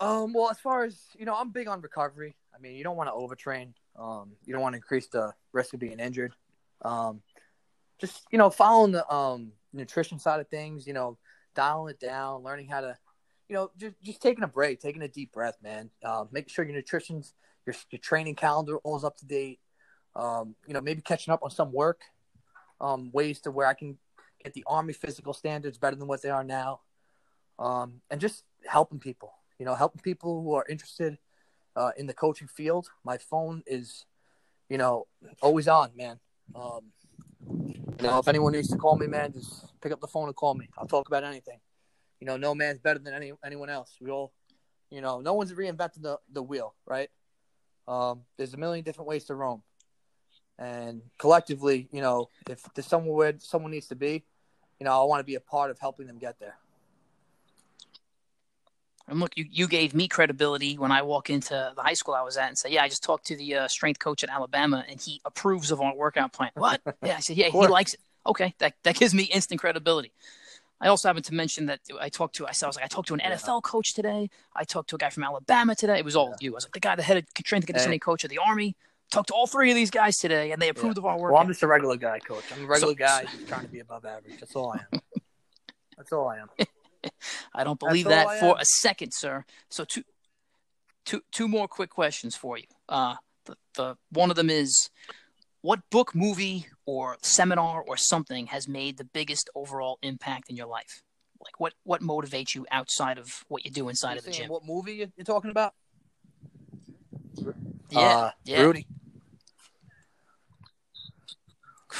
Um. 0.00 0.32
Well, 0.32 0.50
as 0.50 0.58
far 0.58 0.82
as 0.82 0.98
you 1.16 1.24
know, 1.24 1.34
I'm 1.36 1.52
big 1.52 1.68
on 1.68 1.80
recovery. 1.80 2.34
I 2.52 2.58
mean, 2.58 2.74
you 2.74 2.82
don't 2.82 2.96
want 2.96 3.08
to 3.08 3.12
overtrain. 3.12 3.74
Um. 3.96 4.32
You 4.44 4.52
don't 4.52 4.62
want 4.62 4.72
to 4.72 4.78
increase 4.78 5.06
the 5.06 5.32
risk 5.52 5.74
of 5.74 5.78
being 5.78 6.00
injured. 6.00 6.34
Um. 6.82 7.22
Just 8.00 8.26
you 8.32 8.38
know, 8.38 8.50
following 8.50 8.90
the 8.90 9.08
um 9.08 9.52
nutrition 9.72 10.18
side 10.18 10.40
of 10.40 10.48
things. 10.48 10.88
You 10.88 10.92
know, 10.92 11.18
dialing 11.54 11.94
it 11.94 12.00
down, 12.00 12.42
learning 12.42 12.66
how 12.66 12.80
to, 12.80 12.98
you 13.48 13.54
know, 13.54 13.70
just 13.78 13.94
just 14.02 14.20
taking 14.20 14.42
a 14.42 14.48
break, 14.48 14.80
taking 14.80 15.02
a 15.02 15.08
deep 15.08 15.30
breath, 15.30 15.58
man. 15.62 15.88
Um. 16.04 16.30
Making 16.32 16.48
sure 16.48 16.64
your 16.64 16.74
nutrition's 16.74 17.32
your 17.64 17.76
your 17.92 18.00
training 18.00 18.34
calendar 18.34 18.78
all's 18.78 19.04
up 19.04 19.16
to 19.18 19.24
date. 19.24 19.60
Um. 20.16 20.56
You 20.66 20.74
know, 20.74 20.80
maybe 20.80 21.00
catching 21.00 21.32
up 21.32 21.44
on 21.44 21.50
some 21.52 21.72
work. 21.72 22.00
Um. 22.80 23.12
Ways 23.12 23.40
to 23.42 23.52
where 23.52 23.68
I 23.68 23.74
can 23.74 23.98
get 24.46 24.54
the 24.54 24.64
army 24.66 24.92
physical 24.92 25.34
standards 25.34 25.78
better 25.78 25.96
than 25.96 26.08
what 26.08 26.22
they 26.22 26.30
are 26.30 26.44
now. 26.44 26.80
Um. 27.58 28.00
And 28.10 28.20
just 28.20 28.44
helping 28.64 28.98
people 28.98 29.32
you 29.58 29.64
know, 29.64 29.74
helping 29.74 30.00
people 30.00 30.42
who 30.42 30.54
are 30.54 30.66
interested 30.68 31.18
uh, 31.74 31.90
in 31.96 32.06
the 32.06 32.14
coaching 32.14 32.48
field. 32.48 32.88
My 33.04 33.18
phone 33.18 33.62
is, 33.66 34.04
you 34.68 34.78
know, 34.78 35.06
always 35.40 35.68
on, 35.68 35.90
man. 35.96 36.18
Um, 36.54 36.92
you 37.48 38.02
know, 38.02 38.18
if 38.18 38.28
anyone 38.28 38.52
needs 38.52 38.68
to 38.68 38.76
call 38.76 38.96
me, 38.96 39.06
man, 39.06 39.32
just 39.32 39.66
pick 39.80 39.92
up 39.92 40.00
the 40.00 40.06
phone 40.06 40.26
and 40.26 40.36
call 40.36 40.54
me. 40.54 40.68
I'll 40.76 40.86
talk 40.86 41.08
about 41.08 41.24
anything. 41.24 41.58
You 42.20 42.26
know, 42.26 42.36
no 42.36 42.54
man's 42.54 42.78
better 42.78 42.98
than 42.98 43.14
any 43.14 43.32
anyone 43.44 43.70
else. 43.70 43.96
We 44.00 44.10
all, 44.10 44.32
you 44.90 45.00
know, 45.00 45.20
no 45.20 45.34
one's 45.34 45.52
reinvented 45.52 46.02
the, 46.02 46.18
the 46.32 46.42
wheel, 46.42 46.74
right? 46.86 47.10
Um, 47.88 48.22
there's 48.36 48.54
a 48.54 48.56
million 48.56 48.84
different 48.84 49.08
ways 49.08 49.24
to 49.24 49.34
roam, 49.34 49.62
and 50.58 51.02
collectively, 51.18 51.88
you 51.92 52.00
know, 52.00 52.30
if 52.50 52.62
there's 52.74 52.86
somewhere 52.86 53.14
where 53.14 53.34
someone 53.38 53.70
needs 53.70 53.86
to 53.88 53.94
be, 53.94 54.24
you 54.78 54.84
know, 54.84 55.00
I 55.00 55.04
want 55.04 55.20
to 55.20 55.24
be 55.24 55.34
a 55.34 55.40
part 55.40 55.70
of 55.70 55.78
helping 55.78 56.06
them 56.06 56.18
get 56.18 56.38
there. 56.38 56.56
And 59.08 59.20
look, 59.20 59.36
you, 59.36 59.46
you 59.48 59.68
gave 59.68 59.94
me 59.94 60.08
credibility 60.08 60.76
when 60.76 60.90
I 60.90 61.02
walk 61.02 61.30
into 61.30 61.72
the 61.76 61.82
high 61.82 61.94
school 61.94 62.14
I 62.14 62.22
was 62.22 62.36
at 62.36 62.48
and 62.48 62.58
say, 62.58 62.70
yeah, 62.70 62.82
I 62.82 62.88
just 62.88 63.04
talked 63.04 63.26
to 63.26 63.36
the 63.36 63.54
uh, 63.54 63.68
strength 63.68 64.00
coach 64.00 64.24
at 64.24 64.30
Alabama 64.30 64.84
and 64.88 65.00
he 65.00 65.20
approves 65.24 65.70
of 65.70 65.80
our 65.80 65.94
workout 65.94 66.32
plan. 66.32 66.50
What? 66.54 66.80
yeah, 67.04 67.16
I 67.16 67.20
said, 67.20 67.36
yeah, 67.36 67.48
he 67.48 67.66
likes 67.68 67.94
it. 67.94 68.00
Okay, 68.26 68.54
that, 68.58 68.74
that 68.82 68.96
gives 68.96 69.14
me 69.14 69.22
instant 69.24 69.60
credibility. 69.60 70.10
I 70.80 70.88
also 70.88 71.08
happen 71.08 71.22
to 71.22 71.34
mention 71.34 71.66
that 71.66 71.80
I 72.00 72.08
talked 72.08 72.34
to, 72.36 72.46
I 72.46 72.52
said, 72.52 72.66
I 72.66 72.68
was 72.68 72.76
like, 72.76 72.84
I 72.84 72.88
talked 72.88 73.08
to 73.08 73.14
an 73.14 73.20
Yeah. 73.20 73.36
NFL 73.36 73.62
coach 73.62 73.94
today. 73.94 74.28
I 74.54 74.64
talked 74.64 74.90
to 74.90 74.96
a 74.96 74.98
guy 74.98 75.10
from 75.10 75.22
Alabama 75.22 75.76
today. 75.76 75.98
It 75.98 76.04
was 76.04 76.16
all 76.16 76.34
you. 76.40 76.52
I 76.52 76.56
was 76.56 76.64
like, 76.64 76.72
the 76.72 76.80
guy, 76.80 76.96
the 76.96 77.02
head 77.04 77.16
of 77.16 77.24
strength 77.38 77.66
conditioning 77.66 78.00
coach 78.00 78.24
of 78.24 78.30
the 78.30 78.38
Army. 78.38 78.74
Talked 79.10 79.28
to 79.28 79.34
all 79.34 79.46
three 79.46 79.70
of 79.70 79.76
these 79.76 79.90
guys 79.90 80.16
today 80.16 80.50
and 80.52 80.60
they 80.60 80.68
approved 80.68 80.98
of 80.98 81.04
our 81.06 81.18
work. 81.18 81.32
Well, 81.32 81.40
I'm 81.40 81.48
just 81.48 81.62
a 81.62 81.66
regular 81.66 81.96
guy, 81.96 82.18
coach. 82.18 82.44
I'm 82.52 82.64
a 82.64 82.66
regular 82.66 82.92
So- 82.92 82.96
guy 82.96 83.22
just 83.24 83.46
trying 83.48 83.62
to 83.62 83.68
be 83.68 83.78
above 83.80 84.04
average. 84.04 84.38
That's 84.40 84.54
all 84.56 84.72
I 84.72 84.84
am. 84.92 85.00
That's 85.96 86.12
all 86.12 86.28
I 86.28 86.38
am. 86.38 86.48
I 87.54 87.64
don't 87.64 87.78
believe 87.78 88.06
That's 88.06 88.28
that 88.32 88.40
for 88.40 88.56
am. 88.56 88.60
a 88.60 88.64
second, 88.64 89.12
sir. 89.12 89.44
So 89.70 89.84
two, 89.84 90.02
two, 91.04 91.22
two 91.30 91.46
more 91.48 91.68
quick 91.68 91.90
questions 91.90 92.34
for 92.34 92.58
you. 92.58 92.64
Uh, 92.88 93.14
the, 93.44 93.56
the 93.74 93.96
one 94.10 94.28
of 94.30 94.36
them 94.36 94.50
is, 94.50 94.90
what 95.62 95.80
book, 95.90 96.14
movie, 96.14 96.66
or 96.84 97.16
seminar 97.22 97.82
or 97.82 97.96
something 97.96 98.46
has 98.48 98.68
made 98.68 98.98
the 98.98 99.04
biggest 99.04 99.48
overall 99.54 99.98
impact 100.02 100.50
in 100.50 100.56
your 100.56 100.66
life? 100.66 101.02
Like 101.40 101.58
what 101.60 101.74
what 101.84 102.02
motivates 102.02 102.54
you 102.54 102.66
outside 102.72 103.18
of 103.18 103.44
what 103.48 103.64
you 103.64 103.70
do 103.70 103.88
inside 103.88 104.14
You 104.14 104.18
of 104.18 104.24
the 104.24 104.30
gym? 104.32 104.48
What 104.48 104.64
movie 104.64 104.94
you- 104.94 105.12
you're 105.16 105.24
talking 105.24 105.50
about? 105.52 105.74
Yeah, 107.90 108.16
Uh, 108.16 108.30
yeah. 108.44 108.60
Rudy. 108.62 108.86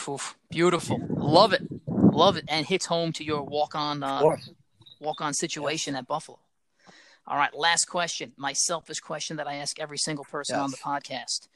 Oof, 0.09 0.37
beautiful, 0.51 1.01
love 1.11 1.53
it, 1.53 1.62
love 1.89 2.37
it, 2.37 2.45
and 2.49 2.64
hits 2.64 2.87
home 2.87 3.12
to 3.14 3.24
your 3.24 3.43
walk 3.43 3.74
on 3.74 4.03
uh, 4.03 4.37
walk 5.01 5.20
on 5.20 5.34
situation 5.34 5.97
at 5.97 6.07
Buffalo. 6.07 6.39
All 7.26 7.37
right, 7.37 7.53
last 7.53 7.87
question. 7.87 8.32
My 8.37 8.53
selfish 8.53 9.01
question 9.01 9.37
that 9.39 9.49
I 9.49 9.55
ask 9.55 9.80
every 9.80 9.99
single 9.99 10.24
person 10.24 10.57
on 10.61 10.70
the 10.70 10.76
podcast. 10.76 11.49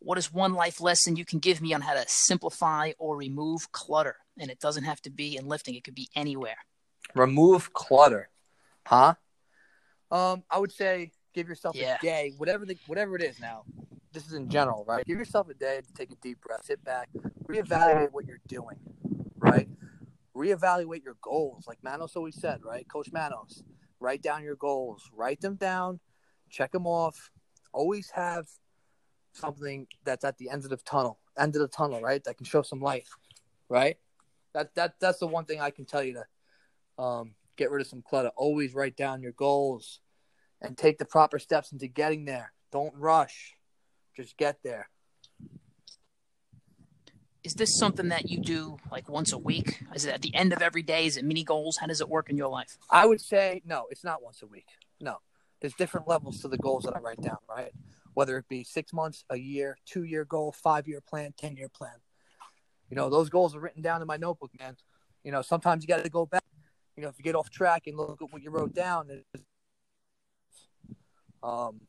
What 0.00 0.18
is 0.18 0.30
one 0.30 0.52
life 0.52 0.82
lesson 0.82 1.16
you 1.16 1.24
can 1.24 1.38
give 1.38 1.62
me 1.62 1.72
on 1.72 1.80
how 1.80 1.94
to 1.94 2.04
simplify 2.06 2.92
or 2.98 3.16
remove 3.16 3.72
clutter? 3.72 4.16
And 4.38 4.50
it 4.50 4.60
doesn't 4.60 4.84
have 4.84 5.00
to 5.02 5.10
be 5.10 5.36
in 5.36 5.48
lifting, 5.48 5.74
it 5.76 5.84
could 5.84 5.94
be 5.94 6.10
anywhere. 6.14 6.58
Remove 7.14 7.72
clutter. 7.72 8.28
Huh? 8.86 9.14
Um, 10.10 10.42
I 10.50 10.58
would 10.58 10.72
say 10.72 11.12
give 11.34 11.48
yourself 11.48 11.76
Yeah. 11.76 11.96
a 12.00 12.04
day, 12.04 12.32
whatever 12.38 12.64
the 12.64 12.78
whatever 12.86 13.16
it 13.16 13.22
is 13.22 13.38
now. 13.40 13.64
This 14.12 14.26
is 14.26 14.32
in 14.32 14.48
general, 14.48 14.84
right? 14.86 15.04
Give 15.04 15.18
yourself 15.18 15.48
a 15.48 15.54
day 15.54 15.80
to 15.80 15.92
take 15.92 16.12
a 16.12 16.16
deep 16.16 16.40
breath, 16.40 16.64
sit 16.64 16.82
back, 16.84 17.08
reevaluate 17.46 18.12
what 18.12 18.26
you're 18.26 18.40
doing, 18.46 18.78
right? 19.38 19.68
reevaluate 20.36 21.04
your 21.04 21.16
goals. 21.22 21.66
Like 21.68 21.78
Manos 21.84 22.16
always 22.16 22.40
said, 22.40 22.64
right? 22.64 22.88
Coach 22.88 23.12
Manos, 23.12 23.62
write 24.00 24.20
down 24.20 24.42
your 24.42 24.56
goals, 24.56 25.08
write 25.14 25.40
them 25.40 25.54
down, 25.54 26.00
check 26.50 26.72
them 26.72 26.88
off. 26.88 27.30
Always 27.72 28.10
have 28.10 28.48
something 29.32 29.86
that's 30.04 30.24
at 30.24 30.38
the 30.38 30.50
end 30.50 30.64
of 30.64 30.70
the 30.70 30.76
tunnel, 30.78 31.20
end 31.38 31.54
of 31.54 31.62
the 31.62 31.68
tunnel, 31.68 32.00
right? 32.00 32.22
That 32.24 32.36
can 32.36 32.46
show 32.46 32.62
some 32.62 32.80
light, 32.80 33.06
right? 33.68 33.96
That 34.54 34.74
that 34.74 34.98
that's 34.98 35.18
the 35.18 35.28
one 35.28 35.44
thing 35.44 35.60
I 35.60 35.70
can 35.70 35.84
tell 35.84 36.02
you 36.02 36.14
to 36.14 37.02
um, 37.02 37.34
get 37.56 37.70
rid 37.70 37.80
of 37.80 37.86
some 37.86 38.02
clutter. 38.02 38.30
Always 38.36 38.74
write 38.74 38.96
down 38.96 39.22
your 39.22 39.32
goals 39.32 40.00
and 40.60 40.76
take 40.76 40.98
the 40.98 41.04
proper 41.04 41.38
steps 41.38 41.72
into 41.72 41.86
getting 41.86 42.24
there. 42.24 42.52
Don't 42.72 42.94
rush. 42.94 43.54
Just 44.16 44.36
get 44.36 44.58
there. 44.62 44.88
Is 47.42 47.54
this 47.54 47.78
something 47.78 48.08
that 48.08 48.30
you 48.30 48.38
do 48.38 48.78
like 48.90 49.08
once 49.08 49.32
a 49.32 49.38
week? 49.38 49.82
Is 49.94 50.06
it 50.06 50.14
at 50.14 50.22
the 50.22 50.34
end 50.34 50.54
of 50.54 50.62
every 50.62 50.82
day? 50.82 51.04
Is 51.04 51.18
it 51.18 51.24
mini 51.24 51.44
goals? 51.44 51.76
How 51.76 51.86
does 51.86 52.00
it 52.00 52.08
work 52.08 52.30
in 52.30 52.38
your 52.38 52.48
life? 52.48 52.78
I 52.90 53.04
would 53.04 53.20
say 53.20 53.60
no, 53.66 53.84
it's 53.90 54.02
not 54.02 54.22
once 54.22 54.40
a 54.40 54.46
week. 54.46 54.66
No. 55.00 55.18
There's 55.60 55.74
different 55.74 56.08
levels 56.08 56.40
to 56.40 56.48
the 56.48 56.58
goals 56.58 56.84
that 56.84 56.96
I 56.96 57.00
write 57.00 57.20
down, 57.20 57.38
right? 57.48 57.72
Whether 58.14 58.38
it 58.38 58.48
be 58.48 58.64
six 58.64 58.92
months, 58.92 59.24
a 59.30 59.36
year, 59.36 59.76
two 59.86 60.04
year 60.04 60.24
goal, 60.24 60.52
five 60.52 60.88
year 60.88 61.00
plan, 61.00 61.34
10 61.36 61.56
year 61.56 61.68
plan. 61.68 61.94
You 62.90 62.96
know, 62.96 63.10
those 63.10 63.28
goals 63.28 63.54
are 63.54 63.60
written 63.60 63.82
down 63.82 64.00
in 64.00 64.06
my 64.06 64.16
notebook, 64.16 64.50
man. 64.58 64.76
You 65.22 65.32
know, 65.32 65.42
sometimes 65.42 65.82
you 65.82 65.88
got 65.88 66.04
to 66.04 66.10
go 66.10 66.26
back. 66.26 66.44
You 66.96 67.02
know, 67.02 67.08
if 67.08 67.18
you 67.18 67.24
get 67.24 67.34
off 67.34 67.50
track 67.50 67.86
and 67.86 67.96
look 67.96 68.22
at 68.22 68.32
what 68.32 68.42
you 68.42 68.50
wrote 68.50 68.74
down, 68.74 69.08
um, 71.44 71.80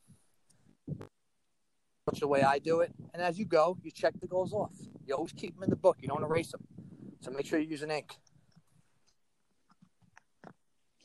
that's 2.05 2.19
the 2.19 2.27
way 2.27 2.43
I 2.43 2.59
do 2.59 2.81
it. 2.81 2.91
And 3.13 3.23
as 3.23 3.39
you 3.39 3.45
go, 3.45 3.77
you 3.81 3.89
check 3.89 4.13
the 4.19 4.27
goals 4.27 4.53
off. 4.53 4.73
You 5.07 5.15
always 5.15 5.31
keep 5.31 5.55
them 5.55 5.63
in 5.63 5.69
the 5.69 5.75
book. 5.75 5.97
You 6.01 6.07
don't 6.07 6.23
erase 6.23 6.51
them. 6.51 6.61
So 7.21 7.31
make 7.31 7.45
sure 7.45 7.57
you're 7.57 7.69
using 7.69 7.89
ink. 7.89 8.15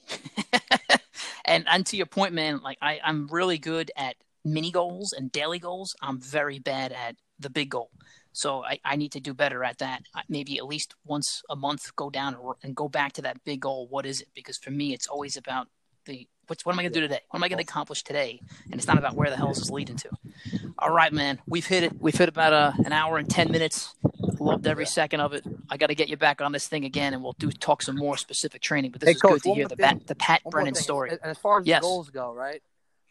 and 1.44 1.64
and 1.68 1.86
to 1.86 1.96
your 1.96 2.06
point, 2.06 2.34
man, 2.34 2.60
like 2.62 2.78
I, 2.82 3.00
I'm 3.02 3.28
really 3.28 3.58
good 3.58 3.90
at 3.96 4.16
mini 4.44 4.70
goals 4.70 5.12
and 5.12 5.30
daily 5.30 5.58
goals. 5.58 5.94
I'm 6.02 6.20
very 6.20 6.58
bad 6.58 6.92
at 6.92 7.16
the 7.38 7.50
big 7.50 7.70
goal. 7.70 7.90
So 8.32 8.64
I, 8.64 8.78
I 8.84 8.96
need 8.96 9.12
to 9.12 9.20
do 9.20 9.32
better 9.32 9.64
at 9.64 9.78
that. 9.78 10.02
Maybe 10.28 10.58
at 10.58 10.66
least 10.66 10.94
once 11.04 11.42
a 11.48 11.56
month, 11.56 11.94
go 11.96 12.10
down 12.10 12.36
and 12.62 12.76
go 12.76 12.88
back 12.88 13.12
to 13.14 13.22
that 13.22 13.42
big 13.44 13.60
goal. 13.60 13.86
What 13.88 14.06
is 14.06 14.20
it? 14.20 14.28
Because 14.34 14.58
for 14.58 14.70
me, 14.70 14.92
it's 14.92 15.06
always 15.06 15.36
about 15.36 15.68
the 16.04 16.26
what's 16.50 16.66
what 16.66 16.72
am 16.72 16.80
I 16.80 16.82
going 16.82 16.92
to 16.92 17.00
do 17.00 17.06
today? 17.06 17.20
What 17.30 17.38
am 17.38 17.44
I 17.44 17.48
going 17.48 17.58
to 17.58 17.62
accomplish 17.62 18.02
today? 18.02 18.40
And 18.64 18.74
it's 18.74 18.88
not 18.88 18.98
about 18.98 19.14
where 19.14 19.30
the 19.30 19.36
hell 19.36 19.52
is 19.52 19.58
this 19.58 19.70
leading 19.70 19.96
to. 19.96 20.10
All 20.78 20.90
right, 20.90 21.12
man, 21.12 21.38
we've 21.46 21.64
hit 21.64 21.84
it. 21.84 21.92
We've 22.00 22.16
hit 22.16 22.28
about 22.28 22.52
a, 22.52 22.56
uh, 22.56 22.72
an 22.84 22.92
hour 22.92 23.18
and 23.18 23.30
ten 23.30 23.52
minutes. 23.52 23.94
Loved 24.40 24.66
every 24.66 24.86
second 24.86 25.20
of 25.20 25.32
it. 25.32 25.44
I 25.68 25.76
got 25.76 25.86
to 25.86 25.94
get 25.94 26.08
you 26.08 26.16
back 26.16 26.40
on 26.40 26.50
this 26.50 26.66
thing 26.66 26.84
again, 26.84 27.14
and 27.14 27.22
we'll 27.22 27.36
do 27.38 27.52
talk 27.52 27.82
some 27.82 27.96
more 27.96 28.16
specific 28.16 28.62
training. 28.62 28.90
But 28.90 29.00
this 29.00 29.08
hey, 29.08 29.14
is 29.14 29.22
Coach, 29.22 29.42
good 29.42 29.50
to 29.50 29.54
hear 29.54 29.68
the, 29.68 29.76
Pat, 29.76 30.06
the 30.06 30.16
Pat 30.16 30.42
Brennan 30.50 30.74
story. 30.74 31.10
And 31.10 31.20
as 31.22 31.38
far 31.38 31.60
as 31.60 31.66
yes. 31.66 31.82
goals 31.82 32.10
go, 32.10 32.32
right? 32.32 32.60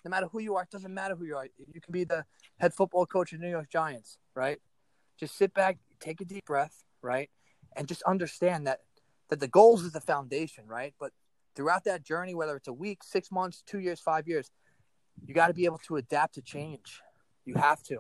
No 0.04 0.10
matter 0.10 0.28
who 0.28 0.40
you 0.40 0.56
are, 0.56 0.64
it 0.64 0.70
doesn't 0.70 0.94
matter 0.94 1.16
who 1.16 1.26
you 1.26 1.38
are. 1.38 1.46
You 1.46 1.82
can 1.82 1.92
be 1.92 2.04
the 2.04 2.26
head 2.58 2.74
football 2.74 3.06
coach 3.06 3.32
of 3.32 3.40
New 3.40 3.50
York 3.50 3.70
Giants, 3.70 4.18
right? 4.36 4.60
Just 5.20 5.38
sit 5.38 5.54
back, 5.54 5.78
take 6.00 6.20
a 6.20 6.26
deep 6.26 6.46
breath, 6.46 6.84
right, 7.02 7.30
and 7.76 7.88
just 7.88 8.02
understand 8.04 8.68
that 8.68 8.80
that 9.30 9.40
the 9.40 9.48
goals 9.48 9.84
is 9.84 9.92
the 9.92 10.02
foundation, 10.02 10.66
right? 10.68 10.94
But 11.00 11.12
throughout 11.60 11.84
that 11.84 12.02
journey, 12.02 12.34
whether 12.34 12.56
it's 12.56 12.70
a 12.70 12.74
week, 12.74 13.04
six 13.04 13.34
months, 13.34 13.62
two 13.66 13.80
years, 13.80 14.00
five 14.00 14.30
years, 14.30 14.50
you 15.26 15.34
got 15.34 15.48
to 15.48 15.54
be 15.54 15.66
able 15.66 15.78
to 15.80 15.98
adapt 15.98 16.36
to 16.36 16.42
change. 16.42 17.02
You 17.44 17.56
have 17.56 17.84
to, 17.84 18.00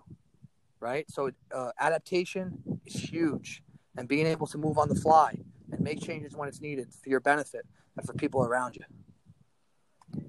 right? 0.79 1.05
So 1.11 1.31
uh, 1.53 1.71
adaptation 1.77 2.79
is 2.85 2.93
huge, 2.95 3.61
and 3.97 4.07
being 4.07 4.27
able 4.27 4.47
to 4.47 4.57
move 4.57 4.77
on 4.77 4.87
the 4.87 4.95
fly 4.95 5.35
and 5.73 5.81
make 5.81 6.01
changes 6.01 6.37
when 6.37 6.47
it's 6.47 6.61
needed 6.61 6.87
for 7.03 7.09
your 7.09 7.19
benefit 7.19 7.65
and 7.97 8.07
for 8.07 8.13
people 8.13 8.45
around 8.45 8.77
you. 8.77 10.23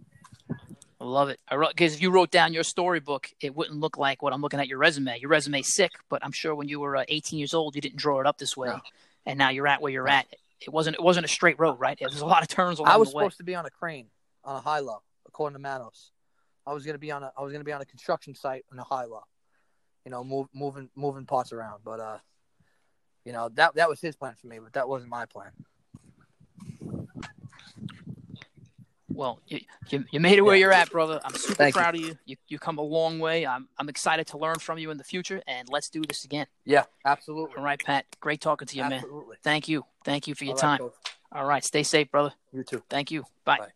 I 1.00 1.04
love 1.04 1.28
it. 1.28 1.38
I 1.46 1.54
wrote 1.54 1.70
because 1.70 1.94
if 1.94 2.02
you 2.02 2.10
wrote 2.10 2.32
down 2.32 2.52
your 2.52 2.64
storybook, 2.64 3.30
it 3.40 3.54
wouldn't 3.54 3.78
look 3.78 3.96
like 3.96 4.24
what 4.24 4.32
I'm 4.32 4.42
looking 4.42 4.58
at 4.58 4.66
your 4.66 4.78
resume. 4.78 5.20
Your 5.20 5.30
resume's 5.30 5.72
sick, 5.72 5.92
but 6.08 6.24
I'm 6.24 6.32
sure 6.32 6.52
when 6.52 6.66
you 6.66 6.80
were 6.80 6.96
uh, 6.96 7.04
18 7.06 7.38
years 7.38 7.54
old, 7.54 7.76
you 7.76 7.80
didn't 7.80 7.98
draw 7.98 8.18
it 8.18 8.26
up 8.26 8.38
this 8.38 8.56
way, 8.56 8.70
no. 8.70 8.80
and 9.24 9.38
now 9.38 9.50
you're 9.50 9.68
at 9.68 9.80
where 9.80 9.92
you're 9.92 10.08
at. 10.08 10.26
It 10.60 10.70
wasn't. 10.70 10.96
It 10.96 11.02
wasn't 11.02 11.24
a 11.24 11.28
straight 11.28 11.58
road, 11.58 11.78
right? 11.78 11.98
There's 11.98 12.20
a 12.20 12.26
lot 12.26 12.42
of 12.42 12.48
turns 12.48 12.78
along 12.78 12.88
the 12.88 12.90
way. 12.90 12.94
I 12.94 12.98
was 12.98 13.10
supposed 13.10 13.38
to 13.38 13.44
be 13.44 13.54
on 13.54 13.66
a 13.66 13.70
crane 13.70 14.08
on 14.44 14.56
a 14.56 14.60
high 14.60 14.80
low, 14.80 15.02
according 15.26 15.54
to 15.54 15.58
Manos. 15.58 16.12
I 16.66 16.72
was 16.72 16.84
gonna 16.84 16.98
be 16.98 17.10
on 17.10 17.22
a. 17.22 17.32
I 17.36 17.42
was 17.42 17.52
gonna 17.52 17.64
be 17.64 17.72
on 17.72 17.80
a 17.80 17.86
construction 17.86 18.34
site 18.34 18.64
on 18.72 18.78
a 18.78 18.84
high 18.84 19.04
low. 19.04 19.22
You 20.04 20.10
know, 20.10 20.24
move, 20.24 20.48
moving 20.54 20.90
moving 20.94 21.26
parts 21.26 21.52
around, 21.52 21.80
but 21.84 22.00
uh, 22.00 22.18
you 23.24 23.32
know 23.32 23.48
that 23.54 23.74
that 23.74 23.88
was 23.88 24.00
his 24.00 24.16
plan 24.16 24.34
for 24.40 24.46
me, 24.46 24.58
but 24.58 24.72
that 24.74 24.88
wasn't 24.88 25.10
my 25.10 25.26
plan. 25.26 25.52
Well, 29.12 29.40
you, 29.46 29.60
you, 29.88 30.04
you 30.10 30.20
made 30.20 30.38
it 30.38 30.42
where 30.42 30.56
you're 30.56 30.72
at, 30.72 30.90
brother. 30.90 31.20
I'm 31.24 31.34
super 31.34 31.54
Thank 31.54 31.74
proud 31.74 31.96
you. 31.96 32.02
of 32.02 32.08
you. 32.08 32.18
You 32.26 32.36
you 32.48 32.58
come 32.58 32.78
a 32.78 32.82
long 32.82 33.18
way. 33.18 33.46
I'm 33.46 33.68
I'm 33.78 33.88
excited 33.88 34.26
to 34.28 34.38
learn 34.38 34.56
from 34.56 34.78
you 34.78 34.90
in 34.90 34.98
the 34.98 35.04
future, 35.04 35.42
and 35.46 35.68
let's 35.68 35.90
do 35.90 36.02
this 36.02 36.24
again. 36.24 36.46
Yeah, 36.64 36.84
absolutely. 37.04 37.56
All 37.56 37.64
right, 37.64 37.82
Pat. 37.82 38.06
Great 38.20 38.40
talking 38.40 38.68
to 38.68 38.76
you, 38.76 38.82
absolutely. 38.82 39.28
man. 39.28 39.36
Thank 39.42 39.68
you. 39.68 39.84
Thank 40.04 40.28
you 40.28 40.34
for 40.34 40.44
your 40.44 40.54
All 40.54 40.60
time. 40.60 40.80
Right, 40.80 40.90
All 41.32 41.44
right. 41.44 41.64
Stay 41.64 41.82
safe, 41.82 42.10
brother. 42.10 42.32
You 42.52 42.62
too. 42.62 42.82
Thank 42.88 43.10
you. 43.10 43.24
Bye. 43.44 43.58
Bye. 43.58 43.68